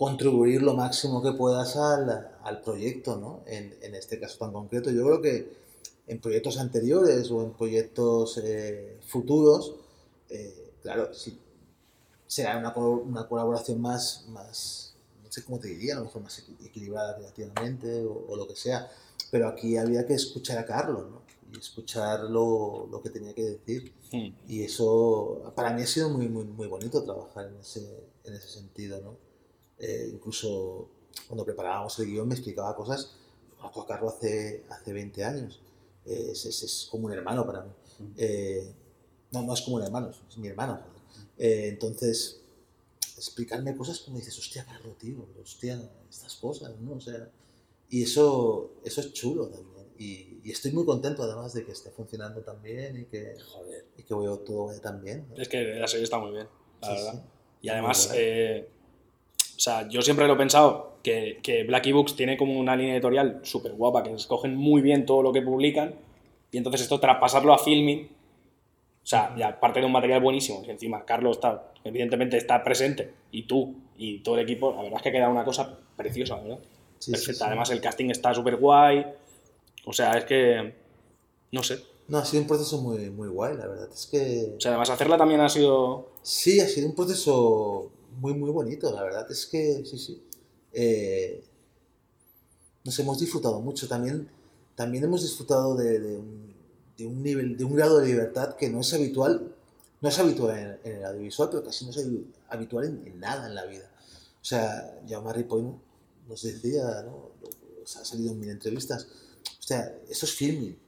contribuir 0.00 0.62
lo 0.62 0.72
máximo 0.72 1.22
que 1.22 1.32
puedas 1.32 1.76
al, 1.76 2.08
al 2.42 2.62
proyecto, 2.62 3.18
¿no? 3.18 3.42
En, 3.46 3.76
en 3.82 3.94
este 3.94 4.18
caso 4.18 4.38
tan 4.38 4.50
concreto. 4.50 4.90
Yo 4.90 5.04
creo 5.04 5.20
que 5.20 5.52
en 6.06 6.18
proyectos 6.20 6.58
anteriores 6.58 7.30
o 7.30 7.42
en 7.42 7.52
proyectos 7.52 8.40
eh, 8.42 8.98
futuros, 9.06 9.74
eh, 10.30 10.72
claro, 10.82 11.12
sí, 11.12 11.38
será 12.26 12.56
una, 12.56 12.74
una 12.74 13.28
colaboración 13.28 13.78
más, 13.78 14.24
más, 14.28 14.94
no 15.22 15.30
sé 15.30 15.44
cómo 15.44 15.58
te 15.58 15.68
diría, 15.68 15.96
a 15.96 15.98
lo 15.98 16.04
mejor 16.06 16.22
más 16.22 16.42
equi- 16.42 16.66
equilibrada 16.66 17.18
relativamente 17.18 18.02
o, 18.02 18.24
o 18.26 18.36
lo 18.36 18.48
que 18.48 18.56
sea, 18.56 18.90
pero 19.30 19.48
aquí 19.48 19.76
había 19.76 20.06
que 20.06 20.14
escuchar 20.14 20.56
a 20.56 20.64
Carlos, 20.64 21.10
¿no? 21.10 21.20
Y 21.52 21.58
escuchar 21.58 22.20
lo, 22.20 22.88
lo 22.90 23.02
que 23.02 23.10
tenía 23.10 23.34
que 23.34 23.44
decir. 23.44 23.92
Hmm. 24.10 24.32
Y 24.48 24.62
eso, 24.62 25.52
para 25.54 25.74
mí 25.74 25.82
ha 25.82 25.86
sido 25.86 26.08
muy, 26.08 26.26
muy, 26.26 26.44
muy 26.44 26.68
bonito 26.68 27.02
trabajar 27.02 27.48
en 27.48 27.56
ese, 27.60 27.82
en 28.24 28.32
ese 28.32 28.48
sentido, 28.48 28.98
¿no? 29.02 29.29
Eh, 29.80 30.10
incluso 30.12 30.88
cuando 31.26 31.44
preparábamos 31.44 31.98
el 31.98 32.06
guion 32.06 32.28
me 32.28 32.34
explicaba 32.34 32.76
cosas, 32.76 33.16
conozco 33.58 33.82
a 33.82 33.86
Carlos 33.86 34.14
hace, 34.14 34.64
hace 34.68 34.92
20 34.92 35.24
años, 35.24 35.60
Eh, 36.06 36.30
es, 36.32 36.46
es, 36.46 36.62
es 36.62 36.88
como 36.90 37.06
un 37.06 37.12
hermano 37.12 37.44
para 37.46 37.62
mí. 37.62 37.70
Eh, 38.16 38.72
no, 39.32 39.42
no 39.42 39.52
es 39.54 39.60
como 39.62 39.76
un 39.76 39.82
hermano, 39.82 40.10
es 40.28 40.38
mi 40.38 40.48
hermano. 40.48 40.80
Eh, 41.38 41.68
entonces, 41.68 42.40
explicarme 43.16 43.76
cosas 43.76 44.00
como 44.00 44.16
dices, 44.16 44.38
hostia, 44.38 44.64
Carlos, 44.64 44.96
tío, 44.98 45.26
hostia, 45.42 45.80
estas 46.08 46.34
cosas, 46.36 46.72
¿no? 46.80 46.94
O 46.94 47.00
sea, 47.00 47.30
y 47.90 48.02
eso, 48.02 48.72
eso 48.84 49.00
es 49.00 49.12
chulo 49.12 49.48
también. 49.48 49.86
Y, 49.98 50.40
y 50.42 50.50
estoy 50.50 50.72
muy 50.72 50.86
contento 50.86 51.22
además 51.22 51.52
de 51.52 51.64
que 51.66 51.72
esté 51.72 51.90
funcionando 51.90 52.40
tan 52.40 52.62
bien 52.62 52.98
y 53.00 53.04
que, 53.04 53.36
Joder. 53.52 53.84
y 53.98 54.02
que 54.02 54.14
veo 54.14 54.38
todo 54.38 54.72
tan 54.80 55.02
bien. 55.02 55.26
¿no? 55.28 55.36
Es 55.42 55.48
que 55.48 55.62
la 55.74 55.86
serie 55.86 56.04
está 56.04 56.18
muy 56.18 56.30
bien, 56.32 56.48
la 56.80 56.88
Sí, 56.88 56.94
verdad. 56.94 57.12
sí. 57.12 57.20
Y 57.62 57.68
además, 57.68 58.10
eh, 58.14 58.68
o 59.60 59.62
sea, 59.62 59.86
yo 59.90 60.00
siempre 60.00 60.26
lo 60.26 60.32
he 60.32 60.36
pensado, 60.38 60.94
que, 61.02 61.38
que 61.42 61.64
Blacky 61.64 61.92
Books 61.92 62.16
tiene 62.16 62.38
como 62.38 62.58
una 62.58 62.74
línea 62.74 62.94
editorial 62.94 63.40
súper 63.42 63.72
guapa, 63.72 64.02
que 64.02 64.10
escogen 64.14 64.56
muy 64.56 64.80
bien 64.80 65.04
todo 65.04 65.20
lo 65.20 65.34
que 65.34 65.42
publican, 65.42 65.96
y 66.50 66.56
entonces 66.56 66.80
esto 66.80 66.98
traspasarlo 66.98 67.52
a 67.52 67.58
filming, 67.58 68.08
o 69.02 69.06
sea, 69.06 69.34
ya 69.36 69.48
aparte 69.48 69.80
de 69.80 69.84
un 69.84 69.92
material 69.92 70.22
buenísimo, 70.22 70.62
que 70.62 70.70
encima 70.70 71.04
Carlos 71.04 71.36
está, 71.36 71.72
evidentemente 71.84 72.38
está 72.38 72.64
presente, 72.64 73.12
y 73.32 73.42
tú 73.42 73.74
y 73.98 74.20
todo 74.20 74.36
el 74.36 74.44
equipo, 74.44 74.72
la 74.72 74.80
verdad 74.80 74.96
es 74.96 75.02
que 75.02 75.12
queda 75.12 75.28
una 75.28 75.44
cosa 75.44 75.78
preciosa, 75.94 76.36
¿verdad? 76.40 76.58
Sí, 76.98 77.10
sí, 77.10 77.10
Perfecta. 77.10 77.44
sí. 77.44 77.44
Además 77.46 77.70
el 77.70 77.82
casting 77.82 78.08
está 78.08 78.32
súper 78.32 78.56
guay, 78.56 79.04
o 79.84 79.92
sea, 79.92 80.16
es 80.16 80.24
que, 80.24 80.72
no 81.52 81.62
sé, 81.62 81.80
No, 82.08 82.16
ha 82.16 82.24
sido 82.24 82.40
un 82.44 82.48
proceso 82.48 82.80
muy, 82.80 83.10
muy 83.10 83.28
guay, 83.28 83.58
la 83.58 83.66
verdad. 83.66 83.90
Es 83.92 84.06
que 84.06 84.54
o 84.56 84.58
sea, 84.58 84.70
además 84.70 84.88
hacerla 84.88 85.18
también 85.18 85.42
ha 85.42 85.50
sido... 85.50 86.08
sí, 86.22 86.60
ha 86.60 86.66
sido 86.66 86.88
un 86.88 86.94
proceso 86.94 87.92
muy, 88.18 88.34
muy 88.34 88.50
bonito, 88.50 88.92
la 88.92 89.02
verdad. 89.02 89.30
Es 89.30 89.46
que 89.46 89.84
sí, 89.84 89.98
sí. 89.98 90.22
Eh, 90.72 91.44
nos 92.84 92.98
hemos 92.98 93.18
disfrutado 93.18 93.60
mucho. 93.60 93.88
También, 93.88 94.28
también 94.74 95.04
hemos 95.04 95.22
disfrutado 95.22 95.74
de, 95.76 96.18
un, 97.06 97.22
nivel, 97.22 97.56
de 97.56 97.64
un 97.64 97.74
grado 97.74 97.98
de 97.98 98.06
libertad 98.06 98.56
que 98.56 98.68
no 98.70 98.80
es 98.80 98.92
habitual. 98.94 99.54
No 100.00 100.08
es 100.08 100.18
habitual 100.18 100.78
en, 100.84 100.92
el 100.96 101.04
audiovisual, 101.04 101.50
pero 101.50 101.64
casi 101.64 101.84
no 101.84 101.90
es 101.90 101.98
habi- 101.98 102.24
habitual 102.48 102.84
en, 102.86 103.20
nada 103.20 103.46
en 103.48 103.54
la 103.54 103.66
vida. 103.66 103.90
O 104.40 104.44
sea, 104.44 104.98
Jaume 105.08 105.32
Ripoll 105.34 105.74
nos 106.26 106.42
decía, 106.42 107.02
¿no? 107.02 107.30
O 107.82 107.86
sea, 107.86 108.00
ha 108.02 108.04
salido 108.04 108.32
en 108.32 108.40
mil 108.40 108.48
entrevistas. 108.50 109.06
O 109.58 109.62
sea, 109.62 109.94
esto 110.08 110.24
es 110.26 110.32
filming. 110.32 110.78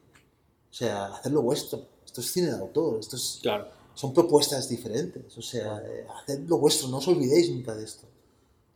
O 0.70 0.74
sea, 0.74 1.06
hacerlo 1.14 1.42
vuestro. 1.42 1.86
Esto 2.06 2.22
es 2.22 2.32
cine 2.32 2.46
de 2.48 2.56
autor. 2.58 2.98
Esto 3.00 3.16
es, 3.16 3.38
Claro. 3.42 3.68
Son 3.94 4.12
propuestas 4.14 4.68
diferentes. 4.68 5.36
O 5.36 5.42
sea, 5.42 5.82
eh, 5.86 6.06
haced 6.22 6.40
lo 6.48 6.58
vuestro, 6.58 6.88
no 6.88 6.98
os 6.98 7.08
olvidéis 7.08 7.50
nunca 7.50 7.74
de 7.74 7.84
esto. 7.84 8.06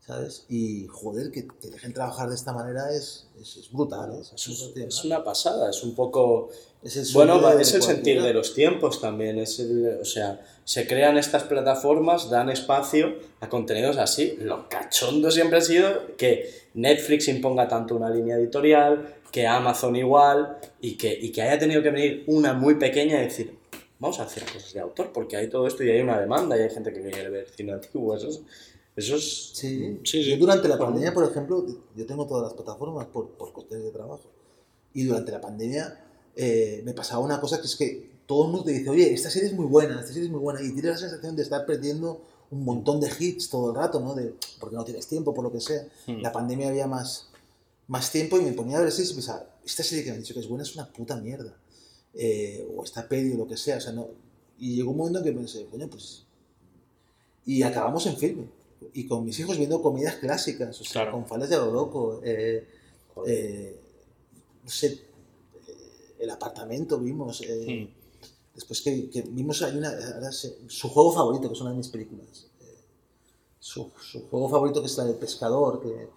¿Sabes? 0.07 0.45
Y 0.49 0.87
joder, 0.87 1.33
que 1.33 1.43
te 1.61 1.69
dejen 1.69 1.93
trabajar 1.93 2.29
de 2.29 2.37
esta 2.37 2.53
manera 2.53 2.93
es, 2.93 3.27
es, 3.43 3.57
es 3.57 3.73
brutal. 3.73 4.13
¿eh? 4.15 4.21
Es, 4.21 4.49
Es, 4.77 5.05
una 5.05 5.25
pasada, 5.25 5.69
es 5.69 5.83
un 5.83 5.97
poco... 5.97 6.49
El 6.85 6.93
Bueno, 7.13 7.41
de 7.41 7.61
es 7.61 7.75
el 7.75 7.83
sentir 7.83 8.23
de 8.23 8.33
los 8.33 8.55
tiempos 8.55 9.01
también. 9.01 9.37
Es 9.41 9.59
el- 9.59 9.99
o 10.01 10.05
sea, 10.05 10.41
se 10.63 10.87
crean 10.87 11.19
estas 11.19 11.43
plataformas, 11.43 12.31
dan 12.31 12.51
espacio 12.51 13.17
a 13.41 13.49
contenidos 13.49 13.97
así. 13.97 14.37
Lo 14.41 14.69
cachondo 14.69 15.33
siempre 15.33 15.59
ha 15.59 15.63
sido 15.63 15.89
que 16.17 16.55
Netflix 16.75 17.27
imponga 17.27 17.67
tanto 17.67 17.97
una 17.97 18.09
línea 18.09 18.37
editorial, 18.37 19.13
que 19.33 19.49
Amazon 19.49 19.97
igual, 19.97 20.59
y 20.81 20.97
que, 20.97 21.13
y 21.21 21.33
que 21.33 21.43
haya 21.43 21.59
tenido 21.59 21.83
que 21.83 21.91
venir 21.91 22.23
una 22.29 22.53
muy 22.53 22.77
pequeña 22.77 23.21
y 23.21 23.25
decir, 23.25 23.56
vamos 23.99 24.21
a 24.21 24.25
hacer 24.25 24.45
cosas 24.45 24.73
de 24.73 24.81
autor, 24.81 25.13
porque 25.13 25.37
hay 25.37 25.49
todo 25.49 25.67
esto 25.67 25.83
y 25.85 25.91
hay 25.91 26.01
una 26.01 26.21
demanda 26.21 26.57
y 26.57 26.63
hay 26.63 26.71
gente 26.71 26.93
que 26.93 27.01
quiere 27.01 27.31
ver 27.31 27.49
cine 27.49 27.73
antiguo. 27.73 28.17
Eso 28.17 28.29
es, 28.29 28.43
Eso 28.95 29.17
es... 29.17 29.51
Sí, 29.55 30.01
Sí, 30.05 30.23
sí. 30.23 30.31
Yo 30.31 30.37
durante 30.37 30.69
la 30.69 30.79
pandemia, 30.79 31.13
por 31.13 31.25
ejemplo, 31.25 31.67
yo 31.95 32.07
tengo 32.07 32.27
todas 32.27 32.45
las 32.45 32.55
plataformas 32.55 33.07
por, 33.07 33.31
por 33.31 33.53
cuestiones 33.53 33.85
de 33.87 33.93
trabajo. 33.93 34.31
Y 34.95 35.05
durante 35.05 35.33
la 35.33 35.41
pandemia 35.41 36.05
eh, 36.35 36.83
me 36.85 36.95
pasaba 36.95 37.25
una 37.25 37.41
cosa 37.41 37.61
que 37.61 37.67
es 37.67 37.77
que 37.77 38.11
todo 38.27 38.47
el 38.47 38.51
mundo 38.51 38.65
te 38.65 38.73
dice, 38.73 38.91
oye, 38.91 39.13
esta 39.13 39.31
serie 39.31 39.49
es 39.49 39.55
muy 39.55 39.67
buena, 39.67 40.01
esta 40.01 40.09
serie 40.09 40.25
es 40.25 40.31
muy 40.31 40.41
buena. 40.41 40.61
Y 40.61 40.73
tienes 40.73 40.93
la 40.93 40.99
sensación 40.99 41.37
de 41.37 41.43
estar 41.43 41.65
perdiendo 41.65 42.23
un 42.51 42.65
montón 42.65 43.01
de 43.01 43.11
hits 43.19 43.49
todo 43.49 43.71
el 43.71 43.77
rato, 43.77 44.01
¿no? 44.01 44.15
De, 44.15 44.35
porque 44.61 44.77
no 44.77 44.85
tienes 44.85 45.07
tiempo, 45.07 45.35
por 45.35 45.45
lo 45.45 45.53
que 45.53 45.61
sea. 45.61 45.87
Hmm. 46.07 46.21
La 46.21 46.33
pandemia 46.33 46.69
había 46.69 46.87
más, 46.87 47.29
más 47.89 48.11
tiempo 48.11 48.39
y 48.39 48.43
me 48.43 48.53
ponía 48.53 48.79
a 48.79 48.81
ver 48.81 48.93
series 48.93 49.13
y 49.13 49.15
pensaba, 49.15 49.47
esta 49.65 49.83
serie 49.83 50.05
que 50.05 50.11
me 50.11 50.17
han 50.17 50.23
dicho 50.23 50.35
que 50.35 50.41
es 50.41 50.49
buena 50.49 50.63
es 50.63 50.75
una 50.75 50.93
puta 50.93 51.17
mierda. 51.17 51.57
Eh, 52.19 52.67
o 52.75 52.83
esta 52.85 53.07
peli 53.07 53.33
o 53.35 53.37
lo 53.39 53.47
que 53.47 53.57
sea. 53.57 53.77
O 53.77 53.81
sea 53.81 53.93
no, 53.93 54.09
y 54.59 54.75
llegó 54.77 54.91
un 54.91 54.97
momento 54.97 55.19
en 55.19 55.25
que 55.25 55.33
pensé, 55.33 55.67
coño, 55.67 55.89
pues... 55.89 56.25
Y 57.45 57.63
acabamos 57.63 58.05
en 58.07 58.17
filme. 58.17 58.49
Y 58.93 59.07
con 59.07 59.25
mis 59.25 59.39
hijos 59.39 59.57
viendo 59.59 59.81
comedias 59.83 60.17
clásicas, 60.17 60.81
o 60.81 60.85
sea, 60.85 61.03
Claro. 61.03 61.13
con 61.13 61.27
Fales 61.27 61.49
de 61.51 61.57
lo 61.57 61.71
Loco, 61.71 62.21
eh, 62.25 62.67
eh, 63.27 63.81
no 64.65 64.71
sé, 64.71 64.87
eh, 64.89 66.15
El 66.19 66.31
Apartamento 66.31 66.99
vimos. 66.99 67.41
eh, 67.43 67.89
Mm. 67.89 67.97
Después 68.55 68.81
que, 68.81 69.11
que 69.11 69.21
vimos, 69.23 69.61
hay 69.63 69.77
una, 69.77 69.91
ahora 69.91 70.33
sé- 70.33 70.57
su 70.69 70.89
juego 70.89 71.13
favorito, 71.13 71.47
que 71.49 71.55
es 71.55 71.61
una 71.61 71.71
de 71.71 71.77
mis 71.77 71.89
películas. 71.89 72.47
eh, 72.63 72.75
su, 73.61 73.91
su 74.01 74.27
juego 74.29 74.49
favorito, 74.49 74.81
que 74.81 74.87
es 74.87 74.97
la 74.97 75.05
del 75.05 75.17
pescador. 75.17 75.81
Que, 75.83 76.09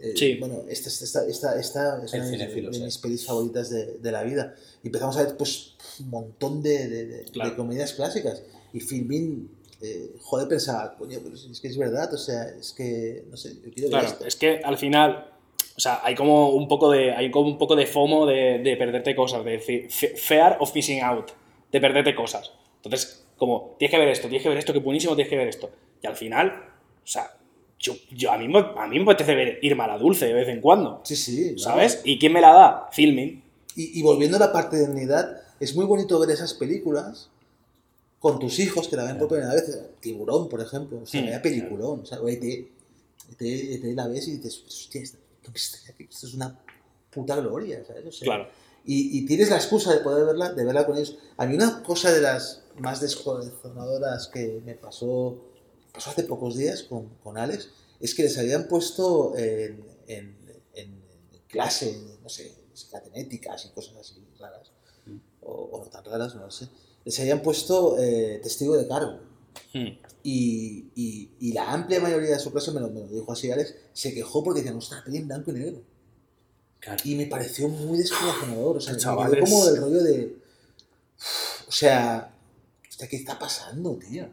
eh, 0.00 0.12
Sí. 0.16 0.34
Bueno, 0.36 0.62
esta, 0.68 0.88
esta, 0.88 1.26
esta, 1.26 1.58
esta 1.60 2.04
es 2.04 2.12
una 2.14 2.24
de, 2.24 2.30
mis- 2.30 2.40
cinéfilo, 2.40 2.70
de 2.70 2.74
sí. 2.78 2.82
mis 2.82 2.98
pelis 2.98 3.24
favoritas 3.26 3.70
de, 3.70 3.98
de 3.98 4.12
la 4.12 4.22
vida. 4.22 4.54
Y 4.82 4.88
empezamos 4.88 5.16
a 5.16 5.24
ver 5.24 5.36
pues, 5.36 5.74
un 6.00 6.10
montón 6.10 6.62
de, 6.62 6.88
de, 6.88 7.24
Claro. 7.32 7.50
de 7.50 7.56
comedias 7.56 7.92
clásicas. 7.92 8.42
Y 8.72 8.80
Filmin, 8.80 9.48
eh, 9.82 10.10
joder, 10.20 10.48
pensaba, 10.48 10.96
coño, 10.96 11.18
pero 11.22 11.34
es 11.34 11.60
que 11.60 11.68
es 11.68 11.76
verdad, 11.78 12.12
o 12.12 12.18
sea, 12.18 12.44
es 12.48 12.72
que, 12.72 13.24
no 13.30 13.36
sé, 13.36 13.54
yo 13.54 13.70
quiero 13.72 13.82
ver 13.82 13.90
Claro, 13.90 14.06
esto. 14.08 14.26
es 14.26 14.36
que 14.36 14.60
al 14.64 14.78
final, 14.78 15.30
o 15.76 15.80
sea, 15.80 16.00
hay 16.02 16.14
como 16.14 16.50
un 16.50 16.66
poco 16.68 16.90
de, 16.90 17.12
hay 17.12 17.30
como 17.30 17.48
un 17.48 17.58
poco 17.58 17.76
de 17.76 17.86
FOMO 17.86 18.26
de, 18.26 18.58
de 18.64 18.76
perderte 18.76 19.14
cosas, 19.14 19.44
de 19.44 19.50
decir, 19.52 19.90
fe- 19.90 20.16
fear 20.16 20.56
of 20.60 20.74
missing 20.74 21.02
out, 21.02 21.30
de 21.70 21.80
perderte 21.80 22.14
cosas. 22.14 22.50
Entonces, 22.82 23.24
como, 23.36 23.76
tienes 23.78 23.92
que 23.92 23.98
ver 23.98 24.08
esto, 24.08 24.28
tienes 24.28 24.42
que 24.42 24.48
ver 24.48 24.58
esto, 24.58 24.72
que 24.72 24.78
buenísimo, 24.80 25.14
tienes 25.14 25.30
que 25.30 25.36
ver 25.36 25.48
esto. 25.48 25.70
Y 26.02 26.06
al 26.06 26.16
final, 26.16 26.48
o 26.48 27.06
sea, 27.06 27.30
yo, 27.78 27.94
yo 28.12 28.32
a, 28.32 28.38
mí, 28.38 28.52
a 28.54 28.86
mí 28.86 28.98
me 28.98 29.04
apetece 29.04 29.34
ver 29.34 29.58
Irma 29.62 29.86
la 29.86 29.98
Dulce 29.98 30.26
de 30.26 30.32
vez 30.34 30.48
en 30.48 30.60
cuando, 30.60 31.02
Sí, 31.04 31.16
sí. 31.16 31.58
¿sabes? 31.58 32.00
¿Y 32.04 32.18
quién 32.18 32.32
me 32.32 32.40
la 32.40 32.52
da? 32.52 32.88
Filming. 32.92 33.42
Y, 33.76 33.98
y 33.98 34.02
volviendo 34.02 34.36
a 34.36 34.40
la 34.40 34.52
parte 34.52 34.76
de 34.76 34.84
unidad, 34.84 35.40
es 35.60 35.74
muy 35.74 35.84
bonito 35.84 36.18
ver 36.18 36.30
esas 36.30 36.54
películas 36.54 37.28
con 38.20 38.38
tus 38.38 38.58
hijos 38.58 38.88
que 38.88 38.96
la 38.96 39.04
ven 39.04 39.18
por 39.18 39.28
primera 39.28 39.52
vez. 39.52 39.78
Tiburón, 40.00 40.48
por 40.48 40.60
ejemplo, 40.62 41.00
o 41.02 41.06
sea, 41.06 41.20
Mm, 41.20 41.24
vaya 41.26 41.42
peliculón. 41.42 42.00
O 42.00 42.06
sea, 42.06 42.20
o 42.20 42.28
ET, 42.28 42.42
ET, 42.42 43.40
ET 43.40 43.84
la 43.94 44.06
ves 44.08 44.28
y 44.28 44.36
dices, 44.38 44.62
hostia, 44.66 45.02
esto, 45.02 45.18
esto 45.54 46.26
es 46.26 46.34
una 46.34 46.58
puta 47.10 47.36
gloria, 47.36 47.82
¿sabes? 47.86 48.06
O 48.06 48.12
sea, 48.12 48.24
Claro. 48.26 48.48
y, 48.86 49.18
y 49.18 49.26
tienes 49.26 49.50
la 49.50 49.56
excusa 49.56 49.92
de 49.92 50.00
poder 50.00 50.24
verla, 50.24 50.52
de 50.52 50.64
verla 50.64 50.86
con 50.86 50.96
ellos. 50.96 51.18
A 51.36 51.44
mí 51.46 51.54
una 51.54 51.82
cosa 51.82 52.10
de 52.12 52.20
las 52.22 52.62
más 52.78 53.00
descorazonadoras 53.00 54.28
que 54.28 54.60
me 54.64 54.74
pasó, 54.74 55.36
pasó 55.94 56.10
hace 56.10 56.24
pocos 56.24 56.56
días 56.56 56.82
con, 56.82 57.08
con 57.22 57.38
Alex, 57.38 57.70
es 58.00 58.14
que 58.14 58.24
les 58.24 58.36
habían 58.36 58.66
puesto 58.66 59.36
en, 59.38 59.82
en, 60.08 60.36
en 60.74 61.00
clase, 61.46 61.96
no 62.22 62.28
sé, 62.28 62.52
catenéticas 62.90 63.64
y 63.66 63.68
cosas 63.70 63.96
así 63.96 64.14
raras, 64.38 64.72
o, 65.40 65.52
o 65.52 65.84
no 65.84 65.90
tan 65.90 66.04
raras, 66.04 66.34
no 66.34 66.42
lo 66.42 66.50
sé, 66.50 66.68
les 67.04 67.18
habían 67.20 67.40
puesto 67.40 67.96
eh, 67.98 68.40
testigo 68.42 68.76
de 68.76 68.88
cargo. 68.88 69.20
Mm. 69.72 69.98
Y, 70.24 70.90
y, 70.96 71.30
y 71.38 71.52
la 71.52 71.70
amplia 71.72 72.00
mayoría 72.00 72.30
de 72.30 72.38
su 72.40 72.50
clase, 72.50 72.72
me 72.72 72.80
lo, 72.80 72.88
me 72.88 73.00
lo 73.00 73.06
dijo 73.06 73.30
así 73.30 73.50
Alex, 73.50 73.74
se 73.92 74.12
quejó 74.12 74.42
porque 74.42 74.60
decían, 74.60 74.78
ostras, 74.78 75.02
peli 75.02 75.18
en 75.18 75.28
blanco 75.28 75.50
y 75.50 75.54
negro. 75.54 75.82
Claro. 76.80 77.02
Y 77.04 77.14
me 77.14 77.26
pareció 77.26 77.68
muy 77.68 77.98
descorazonador. 77.98 78.76
O 78.76 78.80
sea, 78.80 78.94
me 78.94 79.40
como 79.40 79.66
del 79.66 79.76
rollo 79.78 80.02
de. 80.02 80.36
O 81.66 81.72
sea, 81.72 82.34
¿qué 83.08 83.16
está 83.16 83.38
pasando, 83.38 83.96
tío? 83.96 84.28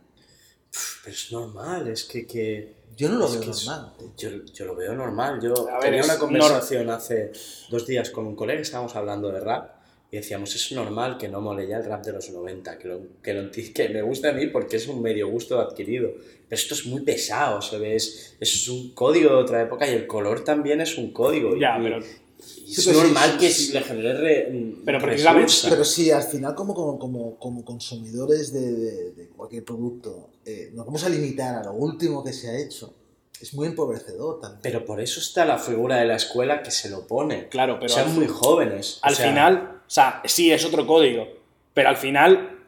Pero 1.04 1.16
es 1.16 1.32
normal, 1.32 1.88
es 1.88 2.04
que... 2.06 2.26
que... 2.28 2.82
Yo 2.98 3.08
no 3.10 3.18
lo 3.20 3.26
Es 3.26 3.40
veo 3.40 3.52
es- 3.52 3.66
normal. 3.66 3.94
tío. 3.98 4.30
Yo, 4.30 4.44
yo 4.54 4.66
lo 4.66 4.76
veo 4.76 4.94
normal. 4.94 5.40
Yo 5.42 5.54
A 5.70 5.80
tenía 5.80 6.02
es 6.02 6.06
una 6.06 6.20
conversación 6.20 6.90
hace 6.90 7.32
dos 7.70 7.88
días 7.88 8.10
con 8.12 8.28
un 8.28 8.36
colega, 8.36 8.62
estábamos 8.62 8.96
hablando 8.96 9.32
de 9.32 9.40
rap 9.40 9.76
y 10.12 10.18
decíamos, 10.18 10.54
es 10.54 10.72
normal 10.74 11.18
que 11.18 11.30
no 11.30 11.40
mole 11.40 11.66
ya 11.68 11.78
el 11.78 11.86
rap 11.86 12.04
de 12.06 12.12
los 12.12 12.30
90, 12.30 12.78
que, 12.78 12.88
lo, 12.90 13.00
que, 13.24 13.34
lo 13.34 13.50
que 13.50 13.90
me 13.90 14.02
gusta 14.02 14.30
a 14.30 14.34
mí 14.34 14.48
porque 14.48 14.76
es 14.76 14.88
un 14.90 15.02
medio 15.02 15.30
gusto 15.30 15.60
adquirido. 15.62 16.12
Pero 16.50 16.62
esto 16.62 16.74
es 16.74 16.86
muy 16.86 17.02
pesado, 17.02 17.62
se 17.62 17.78
ve, 17.80 17.96
es, 17.96 18.36
es 18.40 18.68
un 18.68 18.94
código 18.94 19.30
de 19.30 19.36
otra 19.38 19.62
época 19.62 19.90
y 19.90 19.94
el 19.94 20.06
color 20.08 20.44
también 20.44 20.82
es 20.82 20.98
un 20.98 21.14
código. 21.14 21.56
Ya, 21.58 21.80
y, 21.80 21.84
pero- 21.84 22.00
y 22.66 22.74
Sí, 22.74 22.82
es 22.82 22.86
pero 22.88 23.00
sí, 23.00 23.06
normal 23.06 23.32
sí, 23.34 23.38
que 23.38 23.50
sí. 23.52 23.72
le 23.74 23.82
genere 23.82 24.14
re- 24.14 24.74
Pero 24.86 25.00
precisamente-. 25.00 25.54
Pero 25.70 25.84
si 25.84 26.12
al 26.12 26.24
final, 26.24 26.56
como, 26.56 26.74
como, 26.74 26.98
como, 27.00 27.38
como 27.38 27.64
consumidores 27.66 28.52
de, 28.54 28.72
de- 28.74 29.12
de 29.12 29.28
cualquier 29.30 29.64
producto, 29.64 30.30
eh, 30.46 30.72
nos 30.74 30.86
vamos 30.86 31.04
a 31.04 31.10
limitar 31.10 31.56
a 31.56 31.64
lo 31.64 31.74
último 31.74 32.24
que 32.24 32.34
se 32.34 32.50
ha 32.50 32.58
hecho, 32.58 32.94
es 33.40 33.54
muy 33.54 33.68
empobrecedor 33.68 34.40
también. 34.40 34.62
Pero 34.62 34.86
por 34.86 35.00
eso 35.02 35.20
está 35.20 35.46
la 35.46 35.58
figura 35.58 35.98
de 35.98 36.06
la 36.06 36.16
escuela 36.16 36.62
que 36.64 36.72
se 36.72 36.90
lo 36.90 37.08
pone. 37.08 37.48
Claro, 37.50 37.78
pero 37.80 37.90
Sean 37.94 38.14
muy 38.16 38.28
jóvenes. 38.28 39.00
o 39.04 39.06
Al 39.08 39.16
sea, 39.16 39.28
final, 39.30 39.82
o 39.88 39.90
sea, 39.90 40.22
sí, 40.26 40.52
es 40.52 40.64
otro 40.66 40.86
código, 40.88 41.28
pero 41.74 41.90
al 41.90 41.98
final 41.98 42.60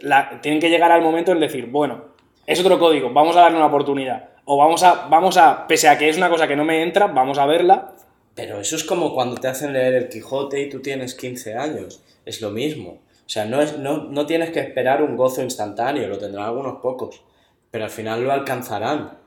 la- 0.00 0.40
tienen 0.40 0.60
que 0.60 0.70
llegar 0.70 0.90
al 0.92 1.02
momento 1.02 1.32
en 1.32 1.40
decir, 1.40 1.66
bueno, 1.66 2.04
es 2.46 2.58
otro 2.60 2.78
código, 2.78 3.12
vamos 3.12 3.36
a 3.36 3.40
darle 3.40 3.58
una 3.58 3.66
oportunidad. 3.66 4.30
O 4.44 4.56
vamos 4.56 4.82
a, 4.82 5.06
vamos 5.08 5.36
a, 5.36 5.66
pese 5.68 5.88
a 5.88 5.96
que 5.98 6.08
es 6.08 6.16
una 6.16 6.28
cosa 6.30 6.48
que 6.48 6.56
no 6.56 6.64
me 6.64 6.82
entra, 6.82 7.06
vamos 7.08 7.38
a 7.38 7.46
verla. 7.46 7.94
Pero 8.34 8.60
eso 8.60 8.76
es 8.76 8.84
como 8.84 9.14
cuando 9.14 9.36
te 9.36 9.48
hacen 9.48 9.72
leer 9.72 9.94
el 9.94 10.08
Quijote 10.08 10.60
y 10.60 10.68
tú 10.68 10.80
tienes 10.80 11.14
15 11.14 11.54
años. 11.54 12.00
Es 12.24 12.40
lo 12.40 12.50
mismo. 12.50 12.90
O 12.90 13.32
sea, 13.32 13.44
no, 13.44 13.60
es, 13.60 13.78
no, 13.78 14.04
no 14.04 14.26
tienes 14.26 14.50
que 14.50 14.60
esperar 14.60 15.02
un 15.02 15.16
gozo 15.16 15.42
instantáneo, 15.42 16.08
lo 16.08 16.18
tendrán 16.18 16.46
algunos 16.46 16.80
pocos. 16.80 17.22
Pero 17.70 17.84
al 17.84 17.90
final 17.90 18.24
lo 18.24 18.32
alcanzarán. 18.32 19.18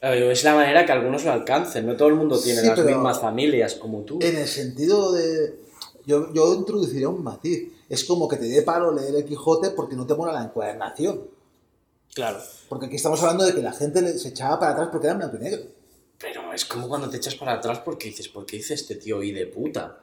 Es 0.00 0.44
la 0.44 0.54
manera 0.54 0.84
que 0.84 0.92
algunos 0.92 1.24
lo 1.24 1.32
alcancen. 1.32 1.86
No 1.86 1.96
todo 1.96 2.08
el 2.08 2.16
mundo 2.16 2.38
tiene 2.38 2.60
Sí, 2.60 2.66
las 2.66 2.78
mismas 2.78 3.18
familias 3.18 3.74
como 3.74 4.00
tú. 4.02 4.18
En 4.20 4.36
el 4.36 4.46
sentido 4.46 5.12
de. 5.12 5.58
Yo, 6.04 6.32
yo 6.34 6.54
introduciría 6.54 7.08
un 7.08 7.22
matiz. 7.24 7.72
Es 7.88 8.04
como 8.04 8.28
que 8.28 8.36
te 8.36 8.44
dé 8.44 8.62
palo 8.62 8.92
leer 8.92 9.14
el 9.14 9.24
Quijote 9.24 9.70
porque 9.70 9.96
no 9.96 10.06
te 10.06 10.14
mola 10.14 10.32
la 10.32 10.44
encuadernación. 10.44 11.22
Claro. 12.14 12.38
Porque 12.68 12.86
aquí 12.86 12.96
estamos 12.96 13.20
hablando 13.22 13.44
de 13.44 13.54
que 13.54 13.62
la 13.62 13.72
gente 13.72 14.18
se 14.18 14.28
echaba 14.28 14.58
para 14.58 14.72
atrás 14.72 14.88
porque 14.92 15.06
era 15.06 15.16
blanco 15.16 15.36
y 15.36 15.40
negro. 15.40 15.62
Es 16.56 16.64
como 16.64 16.88
cuando 16.88 17.08
te 17.08 17.18
echas 17.18 17.36
para 17.36 17.52
atrás 17.52 17.78
porque 17.84 18.08
dices, 18.08 18.26
¿por 18.28 18.44
qué 18.44 18.56
dice 18.56 18.74
este 18.74 18.96
tío 18.96 19.22
y 19.22 19.30
de 19.30 19.46
puta? 19.46 19.98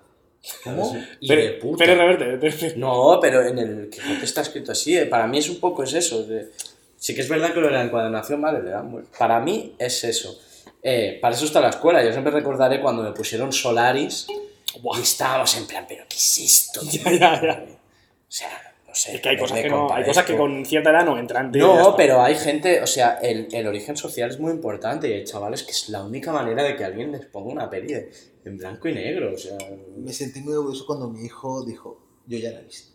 ¿Cómo? 0.63 0.95
Y 1.19 1.27
Pero, 1.27 1.41
de 1.41 1.49
puta. 1.53 1.83
pero 1.85 1.95
reverte. 2.15 2.75
No, 2.77 3.17
pero 3.21 3.41
en 3.45 3.57
el 3.59 3.89
Quijote 3.89 4.23
está 4.23 4.41
escrito 4.41 4.71
así. 4.71 4.97
eh. 4.97 5.05
Para 5.05 5.27
mí 5.27 5.39
es 5.39 5.49
un 5.49 5.59
poco 5.59 5.83
es 5.83 5.93
eso. 5.93 6.23
de- 6.23 6.49
Sí 6.97 7.13
que 7.15 7.21
es 7.21 7.27
verdad 7.27 7.53
que 7.53 7.59
lo 7.59 7.67
de 7.67 7.73
la 7.73 7.83
encuadernación, 7.83 8.41
vale, 8.41 8.61
le 8.63 8.77
vuelta. 8.81 9.17
Para 9.17 9.39
mí 9.41 9.75
es 9.77 10.03
eso. 10.05 10.39
Eh, 10.81 11.17
para 11.21 11.35
eso 11.35 11.45
está 11.45 11.59
la 11.59 11.69
escuela. 11.69 12.03
Yo 12.03 12.11
siempre 12.11 12.31
recordaré 12.31 12.79
cuando 12.81 13.03
me 13.03 13.11
pusieron 13.11 13.51
Solaris 13.51 14.27
y 14.29 15.01
estábamos 15.01 15.55
en 15.57 15.65
plan, 15.67 15.85
¿pero 15.87 16.05
qué 16.07 16.15
es 16.17 16.37
esto? 16.39 16.81
Ya, 16.91 17.11
ya, 17.11 17.41
ya. 17.41 17.65
O 17.67 18.31
sea, 18.35 18.72
no 18.93 18.95
sé. 18.95 19.15
Es 19.15 19.21
que 19.21 19.29
hay 19.29 19.37
cosas 19.37 19.57
que, 19.59 19.69
no, 19.69 19.91
hay 19.91 20.03
cosas 20.05 20.23
que 20.25 20.33
con 20.37 20.65
cierta 20.65 20.91
edad 20.91 21.03
no 21.05 21.17
entran. 21.17 21.51
No, 21.83 21.95
pero 21.95 22.21
hay 22.21 22.35
gente, 22.35 22.81
o 22.81 22.85
sea, 22.87 23.17
el, 23.23 23.47
el 23.51 23.65
origen 23.67 23.97
social 23.97 24.29
es 24.29 24.39
muy 24.39 24.51
importante 24.51 25.07
y 25.09 25.13
hay 25.13 25.23
chavales 25.23 25.63
que 25.63 25.71
es 25.71 25.89
la 25.89 26.03
única 26.03 26.31
manera 26.31 26.61
de 26.63 26.75
que 26.75 26.83
alguien 26.85 27.11
les 27.11 27.25
ponga 27.25 27.51
una 27.51 27.69
peli 27.69 27.91
de- 27.93 28.11
en 28.45 28.57
blanco 28.57 28.87
y 28.87 28.93
negro. 28.93 29.33
O 29.33 29.37
sea, 29.37 29.57
Me 29.97 30.13
sentí 30.13 30.41
muy 30.41 30.53
orgulloso 30.53 30.85
cuando 30.85 31.09
mi 31.09 31.25
hijo 31.25 31.65
dijo, 31.65 31.99
yo 32.27 32.37
ya 32.37 32.51
la 32.51 32.59
he 32.59 32.63
visto. 32.63 32.93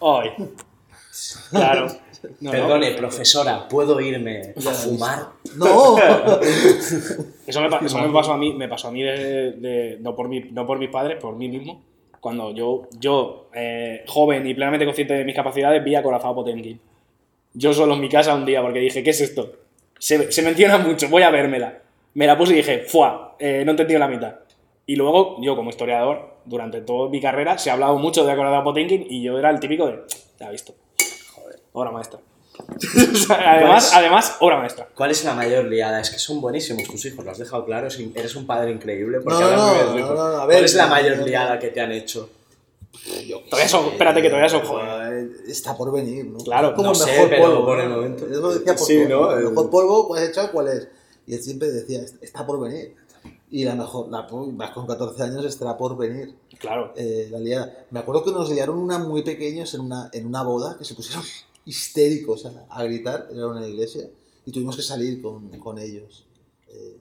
Oh, 0.00 0.20
ay. 0.20 0.30
Claro. 1.50 1.86
No, 2.40 2.50
perdone, 2.52 2.92
profesora, 2.92 3.66
¿puedo 3.68 4.00
irme 4.00 4.54
a 4.56 4.70
fumar? 4.70 5.28
¡No! 5.56 5.96
Eso 7.46 7.60
me, 7.60 7.68
pa- 7.68 7.80
eso 7.84 7.98
me 7.98 8.12
pasó 8.12 8.32
a 8.32 8.36
mí, 8.38 8.52
me 8.54 8.68
pasó 8.68 8.88
a 8.88 8.90
mí 8.92 9.02
de, 9.02 9.52
de- 9.52 9.98
no, 10.00 10.14
por 10.14 10.28
mi, 10.28 10.40
no 10.40 10.64
por 10.66 10.78
mis 10.78 10.88
padres, 10.90 11.18
por 11.20 11.34
mí 11.36 11.48
mismo. 11.48 11.82
Cuando 12.22 12.52
yo, 12.52 12.86
yo 13.00 13.48
eh, 13.52 14.04
joven 14.06 14.46
y 14.46 14.54
plenamente 14.54 14.84
consciente 14.84 15.12
de 15.14 15.24
mis 15.24 15.34
capacidades, 15.34 15.82
vi 15.82 15.96
a 15.96 16.04
Corazón 16.04 16.36
Potenkin. 16.36 16.80
Yo 17.52 17.74
solo 17.74 17.94
en 17.94 18.00
mi 18.00 18.08
casa 18.08 18.32
un 18.36 18.46
día, 18.46 18.62
porque 18.62 18.78
dije, 18.78 19.02
¿qué 19.02 19.10
es 19.10 19.20
esto? 19.20 19.50
Se, 19.98 20.30
se 20.30 20.42
menciona 20.42 20.78
mucho, 20.78 21.08
voy 21.08 21.22
a 21.22 21.30
vérmela. 21.30 21.80
Me 22.14 22.28
la 22.28 22.38
puse 22.38 22.52
y 22.52 22.58
dije, 22.58 22.84
¡fuá! 22.86 23.34
eh, 23.40 23.62
no 23.64 23.72
he 23.72 23.74
entendido 23.74 23.98
la 23.98 24.06
mitad. 24.06 24.36
Y 24.86 24.94
luego, 24.94 25.38
yo 25.42 25.56
como 25.56 25.70
historiador, 25.70 26.36
durante 26.44 26.80
toda 26.82 27.10
mi 27.10 27.20
carrera, 27.20 27.58
se 27.58 27.70
ha 27.70 27.72
hablado 27.72 27.98
mucho 27.98 28.24
de 28.24 28.36
Corazón 28.36 28.62
Potenkin 28.62 29.04
y 29.10 29.20
yo 29.20 29.36
era 29.36 29.50
el 29.50 29.58
típico 29.58 29.88
de, 29.88 30.02
ya 30.38 30.48
visto. 30.48 30.74
Joder. 31.34 31.58
Obra 31.72 31.90
maestra. 31.90 32.20
Además, 33.38 33.92
además, 33.94 34.36
obra 34.40 34.58
maestra. 34.58 34.88
¿Cuál 34.94 35.10
es 35.10 35.24
la 35.24 35.34
mayor 35.34 35.64
liada? 35.66 36.00
Es 36.00 36.10
que 36.10 36.18
son 36.18 36.40
buenísimos 36.40 36.84
tus 36.84 37.04
hijos, 37.06 37.24
lo 37.24 37.30
has 37.30 37.38
dejado 37.38 37.64
claro, 37.64 37.88
eres 38.14 38.36
un 38.36 38.46
padre 38.46 38.72
increíble. 38.72 39.20
Porque 39.20 39.38
No, 39.42 39.50
no, 39.50 39.74
no, 39.84 39.98
no, 39.98 40.14
no, 40.14 40.20
a 40.22 40.46
ver, 40.46 40.56
¿Cuál 40.56 40.64
es 40.64 40.74
la 40.74 40.86
mayor 40.86 41.18
liada 41.18 41.58
que 41.58 41.68
te 41.68 41.80
han 41.80 41.92
hecho? 41.92 42.28
Yo 43.26 43.40
Todavía 43.40 43.66
sé, 43.68 43.68
son- 43.72 43.86
espérate 43.92 44.20
que 44.22 44.28
todavía 44.28 44.50
son 44.50 44.62
jóvenes. 44.62 45.40
está 45.48 45.76
por 45.76 45.90
venir, 45.92 46.26
¿no? 46.26 46.38
Claro, 46.38 46.74
como 46.74 46.88
no 46.88 46.90
el 46.92 46.96
sé, 46.96 47.06
mejor 47.12 47.28
pero 47.30 47.42
polvo. 47.42 47.64
por 47.66 47.80
el 47.80 47.88
momento- 47.88 48.26
lo 48.26 48.54
decía 48.54 48.74
por 48.76 48.86
Sí, 48.86 49.04
todo, 49.08 49.30
¿no? 49.32 49.38
El 49.38 49.48
mejor 49.48 49.70
polvo, 49.70 50.08
¿cuál 50.08 50.22
has 50.22 50.28
echado? 50.28 50.52
¿Cuál 50.52 50.68
es? 50.68 50.88
Y 51.26 51.34
él 51.34 51.42
siempre 51.42 51.68
decía, 51.70 52.00
está 52.20 52.44
por 52.46 52.60
venir. 52.60 52.94
Y 53.50 53.64
la 53.64 53.74
mejor, 53.74 54.08
la, 54.10 54.26
vas 54.30 54.70
con 54.70 54.86
14 54.86 55.22
años, 55.22 55.44
estará 55.44 55.76
por 55.76 55.96
venir. 55.96 56.34
Claro. 56.58 56.92
eh, 56.96 57.28
la 57.30 57.38
liada. 57.38 57.72
Me 57.90 58.00
acuerdo 58.00 58.24
que 58.24 58.30
nos 58.30 58.48
liaron 58.50 58.78
una 58.78 58.98
muy 58.98 59.22
pequeños 59.22 59.72
en 59.74 59.80
una, 59.80 60.08
en 60.12 60.26
una 60.26 60.42
boda 60.42 60.76
que 60.78 60.84
se 60.84 60.94
pusieron 60.94 61.24
histéricos 61.64 62.46
a, 62.46 62.66
a 62.70 62.84
gritar, 62.84 63.28
era 63.32 63.46
una 63.46 63.66
iglesia, 63.66 64.08
y 64.44 64.52
tuvimos 64.52 64.76
que 64.76 64.82
salir 64.82 65.20
con, 65.22 65.48
con 65.60 65.78
ellos. 65.78 66.24
Eh, 66.68 66.98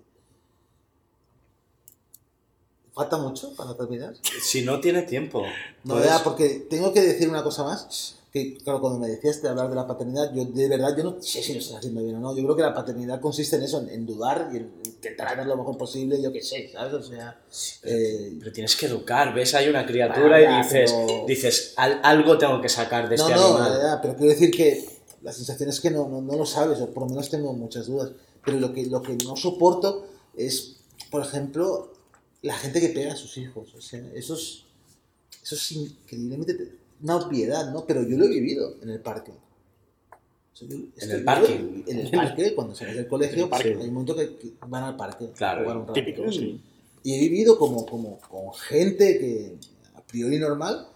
¿Falta 2.93 3.17
mucho 3.17 3.55
para 3.55 3.75
terminar? 3.75 4.13
Si 4.41 4.63
no 4.63 4.79
tiene 4.81 5.03
tiempo. 5.03 5.43
No, 5.83 5.95
Puedes- 5.95 6.09
ya, 6.09 6.23
porque 6.23 6.65
tengo 6.69 6.91
que 6.93 7.01
decir 7.01 7.29
una 7.29 7.43
cosa 7.43 7.63
más. 7.63 8.17
Que, 8.31 8.57
claro, 8.59 8.79
cuando 8.79 8.97
me 8.99 9.09
decías 9.09 9.41
de 9.41 9.49
hablar 9.49 9.69
de 9.69 9.75
la 9.75 9.85
paternidad, 9.85 10.33
yo 10.33 10.45
de 10.45 10.69
verdad, 10.69 10.95
yo 10.95 11.03
no 11.03 11.21
sé 11.21 11.43
si 11.43 11.51
lo 11.53 11.59
estás 11.59 11.79
haciendo 11.79 12.01
bien 12.01 12.15
o 12.15 12.19
no. 12.21 12.33
Yo 12.35 12.43
creo 12.43 12.55
que 12.55 12.61
la 12.61 12.73
paternidad 12.73 13.19
consiste 13.19 13.57
en 13.57 13.63
eso, 13.63 13.81
en, 13.81 13.89
en 13.89 14.05
dudar 14.05 14.49
y 14.53 14.57
en 14.57 14.71
intentar 14.85 15.27
hacer 15.27 15.45
lo 15.47 15.57
mejor 15.57 15.77
posible, 15.77 16.21
yo 16.21 16.31
qué 16.31 16.41
sé, 16.41 16.69
¿sabes? 16.71 16.93
O 16.93 17.03
sea, 17.03 17.41
eh, 17.83 18.37
Pero 18.39 18.51
tienes 18.53 18.75
que 18.77 18.85
educar, 18.85 19.33
ves, 19.33 19.53
hay 19.53 19.67
una 19.67 19.85
criatura 19.85 20.39
y 20.41 20.63
dices, 20.63 20.93
pero- 20.93 21.25
dices 21.27 21.73
"Al- 21.75 21.99
algo 22.03 22.37
tengo 22.37 22.61
que 22.61 22.69
sacar 22.69 23.09
de 23.09 23.17
no, 23.17 23.27
este 23.27 23.35
no, 23.37 23.57
animal. 23.57 23.79
ya, 23.81 24.01
pero 24.01 24.15
quiero 24.15 24.31
decir 24.31 24.49
que 24.49 24.87
la 25.23 25.33
sensación 25.33 25.67
es 25.69 25.81
que 25.81 25.91
no, 25.91 26.07
no, 26.07 26.21
no 26.21 26.35
lo 26.37 26.45
sabes, 26.45 26.79
o 26.79 26.87
por 26.93 27.03
lo 27.03 27.09
menos 27.09 27.29
tengo 27.29 27.51
muchas 27.53 27.87
dudas. 27.87 28.11
Pero 28.45 28.59
lo 28.61 28.71
que, 28.73 28.85
lo 28.85 29.01
que 29.01 29.13
no 29.25 29.35
soporto 29.35 30.07
es, 30.37 30.77
por 31.11 31.21
ejemplo, 31.21 31.91
la 32.43 32.53
gente 32.55 32.79
que 32.79 32.89
pega 32.89 33.11
a 33.11 33.17
sus 33.17 33.37
hijos. 33.37 33.75
O 33.75 33.81
sea, 33.81 34.01
eso 34.15 34.35
es, 34.35 34.63
eso 35.43 35.55
es 35.55 35.71
increíblemente 35.73 36.79
una 37.03 37.15
obviedad, 37.17 37.71
¿no? 37.71 37.85
Pero 37.85 38.03
yo 38.03 38.17
lo 38.17 38.25
he 38.25 38.29
vivido 38.29 38.75
en 38.81 38.89
el 38.89 38.99
parque. 38.99 39.31
O 39.31 40.55
sea, 40.55 40.67
esto- 40.97 41.15
el 41.15 41.23
parque? 41.23 41.83
En 41.87 41.99
el 41.99 42.11
parque, 42.11 42.53
cuando 42.55 42.75
sales 42.75 42.95
del 42.95 43.07
colegio, 43.07 43.49
parque. 43.49 43.77
hay 43.79 43.87
un 43.87 43.93
momento 43.93 44.15
que, 44.15 44.35
que 44.37 44.53
van 44.67 44.83
al 44.83 44.95
parque. 44.95 45.25
a 45.25 45.33
Claro, 45.33 45.61
jugar 45.63 45.77
un 45.77 45.81
rato. 45.87 45.93
Típico, 45.93 46.31
sí. 46.31 46.61
Y 47.03 47.15
he 47.15 47.19
vivido 47.19 47.57
como, 47.57 47.85
como 47.85 48.19
con 48.19 48.53
gente 48.53 49.17
que, 49.17 49.55
a 49.95 50.01
priori 50.01 50.37
normal, 50.37 50.87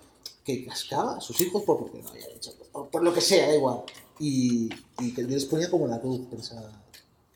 que 0.43 0.63
cascaba 0.65 1.17
a 1.17 1.21
sus 1.21 1.39
hijos 1.41 1.63
por, 1.63 1.79
porque 1.79 1.97
no 2.03 2.09
había 2.09 2.27
hecho, 2.27 2.51
por, 2.71 2.89
por 2.89 3.03
lo 3.03 3.11
que 3.13 3.21
sea, 3.21 3.47
da 3.47 3.55
igual. 3.55 3.79
Y, 4.19 4.69
y 4.99 5.13
que 5.13 5.23
yo 5.23 5.27
les 5.29 5.45
ponía 5.45 5.69
como 5.69 5.87
la 5.87 5.99
cruz, 5.99 6.21
pensaba. 6.29 6.71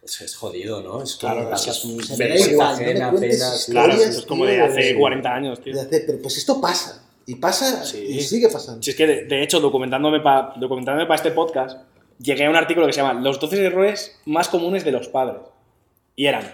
Es, 0.03 0.21
es 0.21 0.35
jodido, 0.35 0.81
¿no? 0.83 1.01
Es 1.01 1.15
Claro, 1.15 1.45
como 1.49 1.55
claro, 1.55 1.71
es 1.99 2.07
da 2.09 2.15
vergüenza 2.15 2.55
no 2.55 2.63
ajena, 2.69 3.09
cuentes 3.11 3.41
apenas. 3.41 3.65
Claro, 3.65 3.93
es 3.93 4.21
como 4.21 4.45
de 4.45 4.61
hace 4.61 4.81
de- 4.81 4.97
40 4.99 5.35
años, 5.35 5.61
tío. 5.61 5.73
de 5.73 5.81
hacer, 5.81 6.03
pero 6.05 6.21
pues 6.21 6.37
esto 6.37 6.61
pasa. 6.61 7.03
Y 7.25 7.35
pasa 7.35 7.83
Sí. 7.83 8.05
y 8.09 8.21
sigue 8.21 8.49
pasando. 8.49 8.81
Si 8.81 8.91
es 8.91 8.95
que, 8.95 9.05
de, 9.07 9.25
de 9.25 9.43
hecho, 9.43 9.59
documentándome 9.59 10.19
para 10.19 10.53
documentándome 10.55 11.05
para 11.05 11.15
este 11.17 11.31
podcast, 11.31 11.77
llegué 12.19 12.45
a 12.45 12.49
un 12.49 12.55
artículo 12.55 12.87
que 12.87 12.93
se 12.93 13.01
llama 13.01 13.19
Los 13.21 13.39
12 13.39 13.63
errores 13.65 14.19
más 14.25 14.47
comunes 14.49 14.83
de 14.83 14.91
los 14.91 15.07
padres. 15.07 15.41
Y 16.15 16.25
eran 16.25 16.51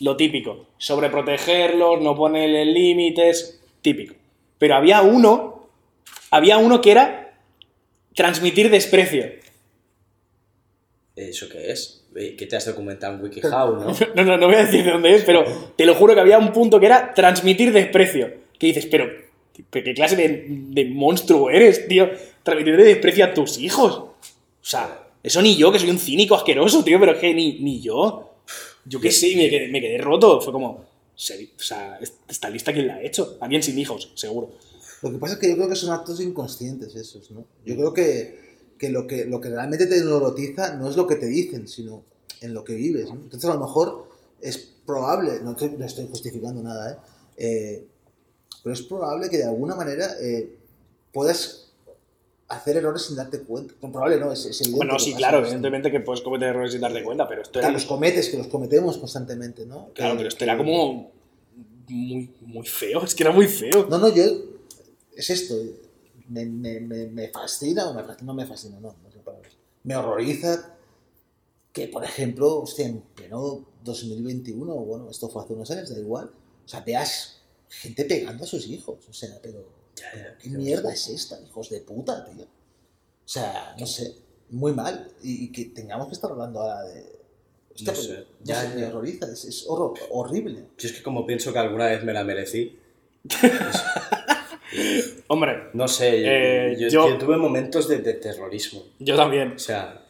lo 0.00 0.16
típico, 0.16 0.66
sobreprotegerlos, 0.78 2.00
no 2.00 2.14
ponerle 2.16 2.64
límites, 2.66 3.60
típico. 3.82 4.14
Pero 4.58 4.74
había 4.76 5.02
uno, 5.02 5.68
había 6.30 6.58
uno 6.58 6.80
que 6.80 6.90
era 6.92 7.32
transmitir 8.14 8.70
desprecio. 8.70 9.24
¿Eso 11.16 11.48
qué 11.50 11.70
es? 11.70 12.04
¿Qué 12.14 12.46
te 12.46 12.56
has 12.56 12.66
documentado 12.66 13.14
en 13.14 13.22
WikiHow, 13.24 13.76
no? 13.76 13.94
No, 14.14 14.24
no, 14.24 14.36
no 14.36 14.46
voy 14.46 14.56
a 14.56 14.64
decir 14.64 14.84
de 14.84 14.90
dónde 14.92 15.14
es, 15.14 15.24
pero 15.24 15.44
te 15.76 15.84
lo 15.86 15.94
juro 15.94 16.14
que 16.14 16.20
había 16.20 16.38
un 16.38 16.52
punto 16.52 16.80
que 16.80 16.86
era 16.86 17.12
transmitir 17.14 17.72
desprecio. 17.72 18.32
Que 18.58 18.66
dices, 18.68 18.86
pero, 18.86 19.06
pero 19.68 19.84
¿qué 19.84 19.94
clase 19.94 20.16
de, 20.16 20.46
de 20.48 20.84
monstruo 20.86 21.50
eres, 21.50 21.86
tío? 21.88 22.08
Transmitir 22.42 22.76
desprecio 22.76 23.24
a 23.24 23.34
tus 23.34 23.58
hijos. 23.58 23.92
O 23.98 24.14
sea, 24.60 25.08
eso 25.22 25.42
ni 25.42 25.56
yo, 25.56 25.70
que 25.72 25.78
soy 25.78 25.90
un 25.90 25.98
cínico 25.98 26.34
asqueroso, 26.34 26.82
tío, 26.84 26.98
pero 27.00 27.12
es 27.12 27.18
que 27.18 27.34
ni, 27.34 27.58
ni 27.60 27.80
yo. 27.80 28.34
Yo 28.84 29.00
qué 29.00 29.10
sé, 29.10 29.34
me 29.36 29.48
quedé, 29.50 29.68
me 29.68 29.80
quedé 29.80 29.98
roto. 29.98 30.40
Fue 30.40 30.52
como, 30.52 30.84
se- 31.14 31.50
o 31.58 31.62
sea, 31.62 31.98
¿esta 32.28 32.48
lista 32.50 32.72
quién 32.72 32.86
la 32.86 32.94
ha 32.96 33.02
hecho? 33.02 33.36
Alguien 33.40 33.62
sin 33.62 33.78
hijos, 33.78 34.10
seguro. 34.14 34.50
Lo 35.02 35.10
que 35.12 35.18
pasa 35.18 35.34
es 35.34 35.40
que 35.40 35.48
yo 35.48 35.56
creo 35.56 35.68
que 35.68 35.76
son 35.76 35.90
actos 35.92 36.20
inconscientes 36.20 36.94
esos, 36.94 37.30
¿no? 37.30 37.44
Yo 37.64 37.74
creo 37.74 37.92
que, 37.94 38.38
que, 38.78 38.88
lo, 38.90 39.06
que 39.06 39.24
lo 39.24 39.40
que 39.40 39.48
realmente 39.50 39.86
te 39.86 39.96
neurotiza 40.04 40.74
no 40.76 40.88
es 40.90 40.96
lo 40.96 41.06
que 41.06 41.16
te 41.16 41.26
dicen, 41.26 41.68
sino 41.68 42.02
en 42.40 42.52
lo 42.54 42.64
que 42.64 42.74
vives. 42.74 43.06
¿no? 43.08 43.14
Entonces 43.14 43.48
a 43.48 43.54
lo 43.54 43.60
mejor 43.60 44.08
es 44.40 44.58
probable, 44.86 45.40
no 45.42 45.52
estoy, 45.52 45.70
no 45.78 45.84
estoy 45.84 46.06
justificando 46.10 46.62
nada, 46.62 46.92
¿eh? 46.92 46.96
Eh, 47.42 47.84
pero 48.62 48.74
es 48.74 48.82
probable 48.82 49.28
que 49.30 49.38
de 49.38 49.44
alguna 49.44 49.74
manera 49.74 50.08
eh, 50.20 50.56
puedas 51.12 51.66
hacer 52.48 52.76
errores 52.78 53.02
sin 53.02 53.16
darte 53.16 53.40
cuenta. 53.42 53.74
No, 53.80 53.92
probable 53.92 54.18
no, 54.18 54.32
es, 54.32 54.44
es 54.44 54.60
evidente. 54.60 54.76
Bueno, 54.76 54.98
sí, 54.98 55.14
claro, 55.14 55.38
evidentemente 55.38 55.90
que 55.90 56.00
puedes 56.00 56.20
cometer 56.20 56.48
errores 56.48 56.72
sin 56.72 56.80
darte 56.80 57.02
cuenta, 57.04 57.28
pero 57.28 57.42
esto 57.42 57.52
Que 57.60 57.66
era, 57.66 57.70
los 57.70 57.84
cometes, 57.84 58.28
que 58.28 58.38
los 58.38 58.48
cometemos 58.48 58.98
constantemente, 58.98 59.66
¿no? 59.66 59.90
claro, 59.94 60.12
Que- 60.12 60.16
pero 60.18 60.28
esto 60.28 60.44
era 60.44 60.56
como 60.56 61.10
muy, 61.88 62.30
muy 62.42 62.66
feo, 62.66 63.02
es 63.04 63.14
que 63.14 63.22
era 63.22 63.32
muy 63.32 63.46
feo. 63.46 63.86
No, 63.88 63.98
no, 63.98 64.08
yo. 64.08 64.24
Es 65.14 65.30
esto. 65.30 65.54
Me, 66.28 66.44
me, 66.46 66.80
me, 66.80 67.06
me 67.08 67.28
fascina 67.28 67.88
o 67.88 67.94
me 67.94 68.02
fascina, 68.04 68.26
no 68.26 68.34
me 68.34 68.46
fascina, 68.46 68.80
no, 68.80 68.88
no 69.02 69.22
palabra. 69.24 69.48
Me 69.82 69.96
horroriza 69.96 70.74
que, 71.72 71.88
por 71.88 72.04
ejemplo, 72.04 72.60
hostia, 72.60 72.86
en 72.86 73.00
pleno 73.14 73.64
2021, 73.84 74.72
o 74.72 74.84
bueno, 74.84 75.10
esto 75.10 75.28
fue 75.28 75.42
hace 75.42 75.52
unos 75.52 75.70
años, 75.70 75.90
da 75.94 76.00
igual. 76.00 76.30
O 76.64 76.68
sea, 76.68 76.80
veas 76.80 77.39
gente 77.70 78.04
pegando 78.04 78.44
a 78.44 78.46
sus 78.46 78.66
hijos. 78.68 78.98
O 79.08 79.12
sea, 79.12 79.30
pero. 79.42 79.64
¿Qué 80.42 80.48
mierda 80.50 80.92
es 80.92 81.08
esta, 81.08 81.38
hijos 81.40 81.68
de 81.70 81.80
puta, 81.80 82.24
tío? 82.24 82.44
O 82.44 83.28
sea, 83.32 83.74
no 83.78 83.86
sé, 83.86 84.14
muy 84.50 84.72
mal. 84.72 85.10
Y, 85.22 85.44
y 85.44 85.52
que 85.52 85.66
tengamos 85.66 86.08
que 86.08 86.14
estar 86.14 86.30
hablando 86.30 86.60
ahora 86.60 86.82
de. 86.82 87.00
Hostia, 87.72 87.92
No 87.92 87.92
pero, 87.92 88.02
sé, 88.02 88.14
no 88.18 88.24
ya, 88.44 88.62
sé, 88.62 88.76
me 88.76 88.86
horroriza, 88.86 89.26
es, 89.32 89.44
es 89.44 89.66
horror- 89.68 89.98
horrible. 90.10 90.64
Yo 90.78 90.88
es 90.88 90.92
que 90.94 91.02
como 91.02 91.24
pienso 91.26 91.52
que 91.52 91.58
alguna 91.60 91.86
vez 91.86 92.02
me 92.02 92.12
la 92.12 92.24
merecí, 92.24 92.76
Hombre, 95.28 95.68
no 95.74 95.86
sé, 95.88 96.20
yo, 96.22 96.26
Eh, 96.30 96.76
yo- 96.78 96.88
yo- 96.88 97.08
yo 97.10 97.18
tuve 97.18 97.36
momentos 97.36 97.88
de, 97.88 97.98
de 97.98 98.14
terrorismo. 98.14 98.82
yo 98.98 99.16
también. 99.16 99.52
O 99.52 99.58
sea, 99.58 100.04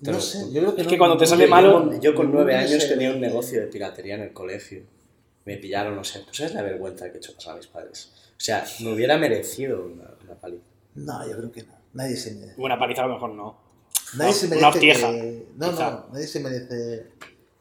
No 0.00 0.18
sé, 0.20 0.38
yo 0.52 0.60
creo 0.62 0.74
que 0.74 0.80
Es 0.80 0.86
no- 0.86 0.90
que 0.90 0.98
cuando 0.98 1.16
te 1.18 1.24
no- 1.24 1.30
sale 1.30 1.44
yo, 1.44 1.50
malo- 1.50 1.72
con- 1.72 2.00
yo 2.00 2.14
con 2.14 2.32
nueve 2.32 2.54
no 2.54 2.58
años 2.60 2.82
sé, 2.82 2.88
tenía 2.88 3.10
un 3.10 3.20
no- 3.20 3.26
negocio 3.26 3.60
de 3.60 3.66
piratería 3.66 4.14
en 4.14 4.22
el 4.22 4.32
colegio. 4.32 4.82
Me 5.44 5.56
pillaron, 5.56 5.96
no 5.96 6.04
sé. 6.04 6.20
¿Tú 6.20 6.34
sabes 6.34 6.54
la 6.54 6.62
vergüenza 6.62 7.08
que 7.10 7.14
he 7.14 7.18
hecho 7.18 7.34
pasar 7.34 7.54
a 7.54 7.56
mis 7.56 7.66
padres? 7.66 8.12
O 8.36 8.40
sea, 8.40 8.64
me 8.80 8.92
hubiera 8.92 9.16
merecido 9.18 9.84
una, 9.84 10.10
una 10.24 10.34
paliza. 10.34 10.62
No, 10.94 11.26
yo 11.28 11.36
creo 11.36 11.52
que 11.52 11.62
no. 11.62 11.72
Nadie 11.94 12.16
se 12.16 12.32
merece. 12.34 12.60
Una 12.60 12.78
paliza 12.78 13.02
a 13.04 13.06
lo 13.06 13.14
mejor 13.14 13.30
no. 13.30 13.58
Nadie 14.16 14.30
Una- 14.30 14.38
se 14.38 14.46
una 14.46 14.54
merece. 14.56 14.68
hostieja, 14.78 15.12
que- 15.12 15.46
No, 15.56 15.70
quizá. 15.70 15.90
no, 15.90 16.06
nadie 16.12 16.26
se 16.26 16.40
merece 16.40 17.06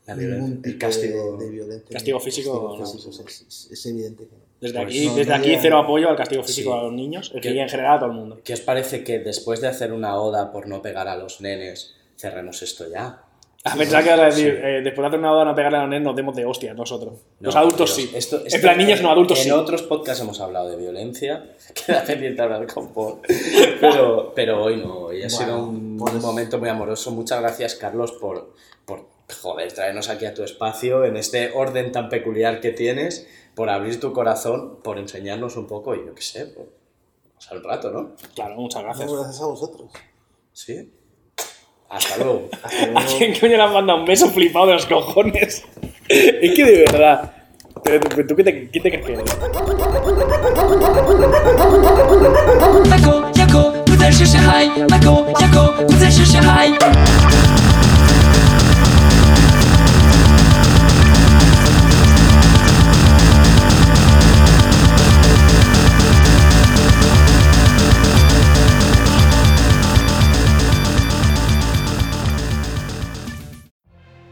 La 0.08 0.16
ningún 0.16 0.62
tipo 0.62 0.80
castigo. 0.80 1.38
de, 1.38 1.46
de 1.46 1.52
violencia. 1.52 1.90
Castigo 1.94 2.20
físico, 2.20 2.76
no. 2.80 2.86
físico, 2.86 3.10
o 3.10 3.14
sea, 3.14 3.26
es, 3.26 3.42
es- 3.48 3.68
es 3.72 3.86
evidente 3.86 4.26
que 4.28 4.36
no. 4.36 4.50
Desde 4.60 4.74
Pues 4.76 4.86
aquí, 4.88 5.06
no, 5.08 5.16
desde 5.16 5.30
no 5.30 5.36
aquí 5.38 5.58
cero 5.62 5.78
apoyo 5.78 6.10
al 6.10 6.18
castigo 6.18 6.44
físico 6.44 6.74
Sí. 6.74 6.78
a 6.78 6.82
los 6.84 6.94
niños, 6.94 7.32
el 7.34 7.40
Que- 7.42 7.54
que 7.54 7.62
en 7.62 7.70
general 7.70 7.96
a 7.98 8.00
todo 8.02 8.10
el 8.10 8.16
mundo. 8.18 8.42
¿Qué 8.44 8.54
os 8.54 8.60
parece 8.62 9.04
que 9.06 9.20
después 9.20 9.62
de 9.62 9.68
hacer 9.68 9.94
una 9.94 10.20
oda 10.20 10.52
por 10.52 10.68
no 10.68 10.82
pegar 10.82 11.08
a 11.08 11.16
los 11.16 11.40
nenes, 11.40 11.94
cerremos 12.18 12.62
esto 12.62 12.90
ya? 12.90 13.24
A 13.66 13.76
pensar 13.76 14.04
que 14.04 14.10
vas 14.12 14.20
a 14.20 14.26
decir, 14.26 14.48
eh, 14.64 14.82
después 14.82 15.04
de 15.04 15.08
hacer 15.08 15.20
una 15.20 15.32
boda 15.32 15.44
no 15.46 15.54
pegarle 15.54 15.78
a 15.80 15.82
los 15.82 15.90
nenes, 15.90 16.06
nos 16.06 16.16
demos 16.16 16.34
de 16.36 16.46
hostia 16.46 16.74
nosotros. 16.74 17.20
los 17.42 17.56
adultos 17.56 17.94
Dios, 17.96 18.10
sí. 18.10 18.16
Esto, 18.18 18.40
en 18.40 18.48
esto- 18.48 18.62
plan, 18.62 18.78
niños 18.78 19.02
no, 19.02 19.12
adultos 19.12 19.38
en 19.40 19.44
sí. 19.44 19.52
otros 19.52 19.84
podcasts 19.84 20.24
hemos 20.24 20.40
hablado 20.40 20.70
de 20.70 20.78
violencia. 20.78 21.56
Queda 21.86 22.04
pendiente 22.06 22.42
hablar 22.42 22.66
con 22.74 22.94
Paul. 22.94 23.20
Pero, 23.82 24.32
pero 24.34 24.64
hoy 24.64 24.78
no. 24.78 24.98
Hoy 25.08 25.18
ha 25.24 25.28
Bueno, 25.28 25.30
sido 25.30 25.64
un, 25.64 25.98
pues- 25.98 26.14
un 26.14 26.22
momento 26.22 26.58
muy 26.58 26.70
amoroso. 26.70 27.12
Muchas 27.12 27.42
gracias, 27.42 27.76
Carlos, 27.76 28.14
por, 28.14 28.54
por 28.86 29.06
joder, 29.42 29.72
traernos 29.74 30.08
aquí 30.10 30.26
a 30.26 30.34
tu 30.34 30.44
espacio 30.44 31.04
en 31.04 31.18
este 31.18 31.52
orden 31.54 31.92
tan 31.92 32.08
peculiar 32.08 32.62
que 32.62 32.72
tienes, 32.72 33.28
por 33.56 33.70
abrir 33.70 34.00
tu 34.00 34.14
corazón, 34.14 34.80
por 34.82 34.98
enseñarnos 34.98 35.58
un 35.58 35.68
poco 35.68 35.94
y 35.96 36.06
yo 36.06 36.16
qué 36.16 36.22
sé, 36.22 36.46
por 36.46 36.70
pasar 37.36 37.58
un 37.58 37.64
rato, 37.66 37.92
¿no? 37.92 38.16
Claro, 38.36 38.56
muchas 38.56 38.84
gracias. 38.84 39.12
No, 39.12 39.18
gracias 39.18 39.42
a 39.42 39.46
vosotros. 39.48 39.92
Sí. 40.54 40.94
Hasta 41.90 42.18
luego. 42.18 42.50
Hasta 42.62 42.86
luego. 42.86 43.00
¿A 43.00 43.06
quién 43.18 43.40
coño 43.40 43.58
le 43.58 43.64
has 43.64 43.72
mandado 43.72 44.00
un 44.00 44.06
beso 44.06 44.30
flipado 44.30 44.68
de 44.68 44.74
los 44.74 44.86
cojones? 44.86 45.64
es 46.08 46.54
que 46.56 46.66
de 46.66 46.78
verdad. 46.80 47.34
Pero 47.84 48.00
tú, 48.02 48.28
¿tú 48.28 48.36
qué 48.36 48.44
te, 48.44 48.70
qué 48.70 48.80
te 48.80 49.02
crees 49.02 49.20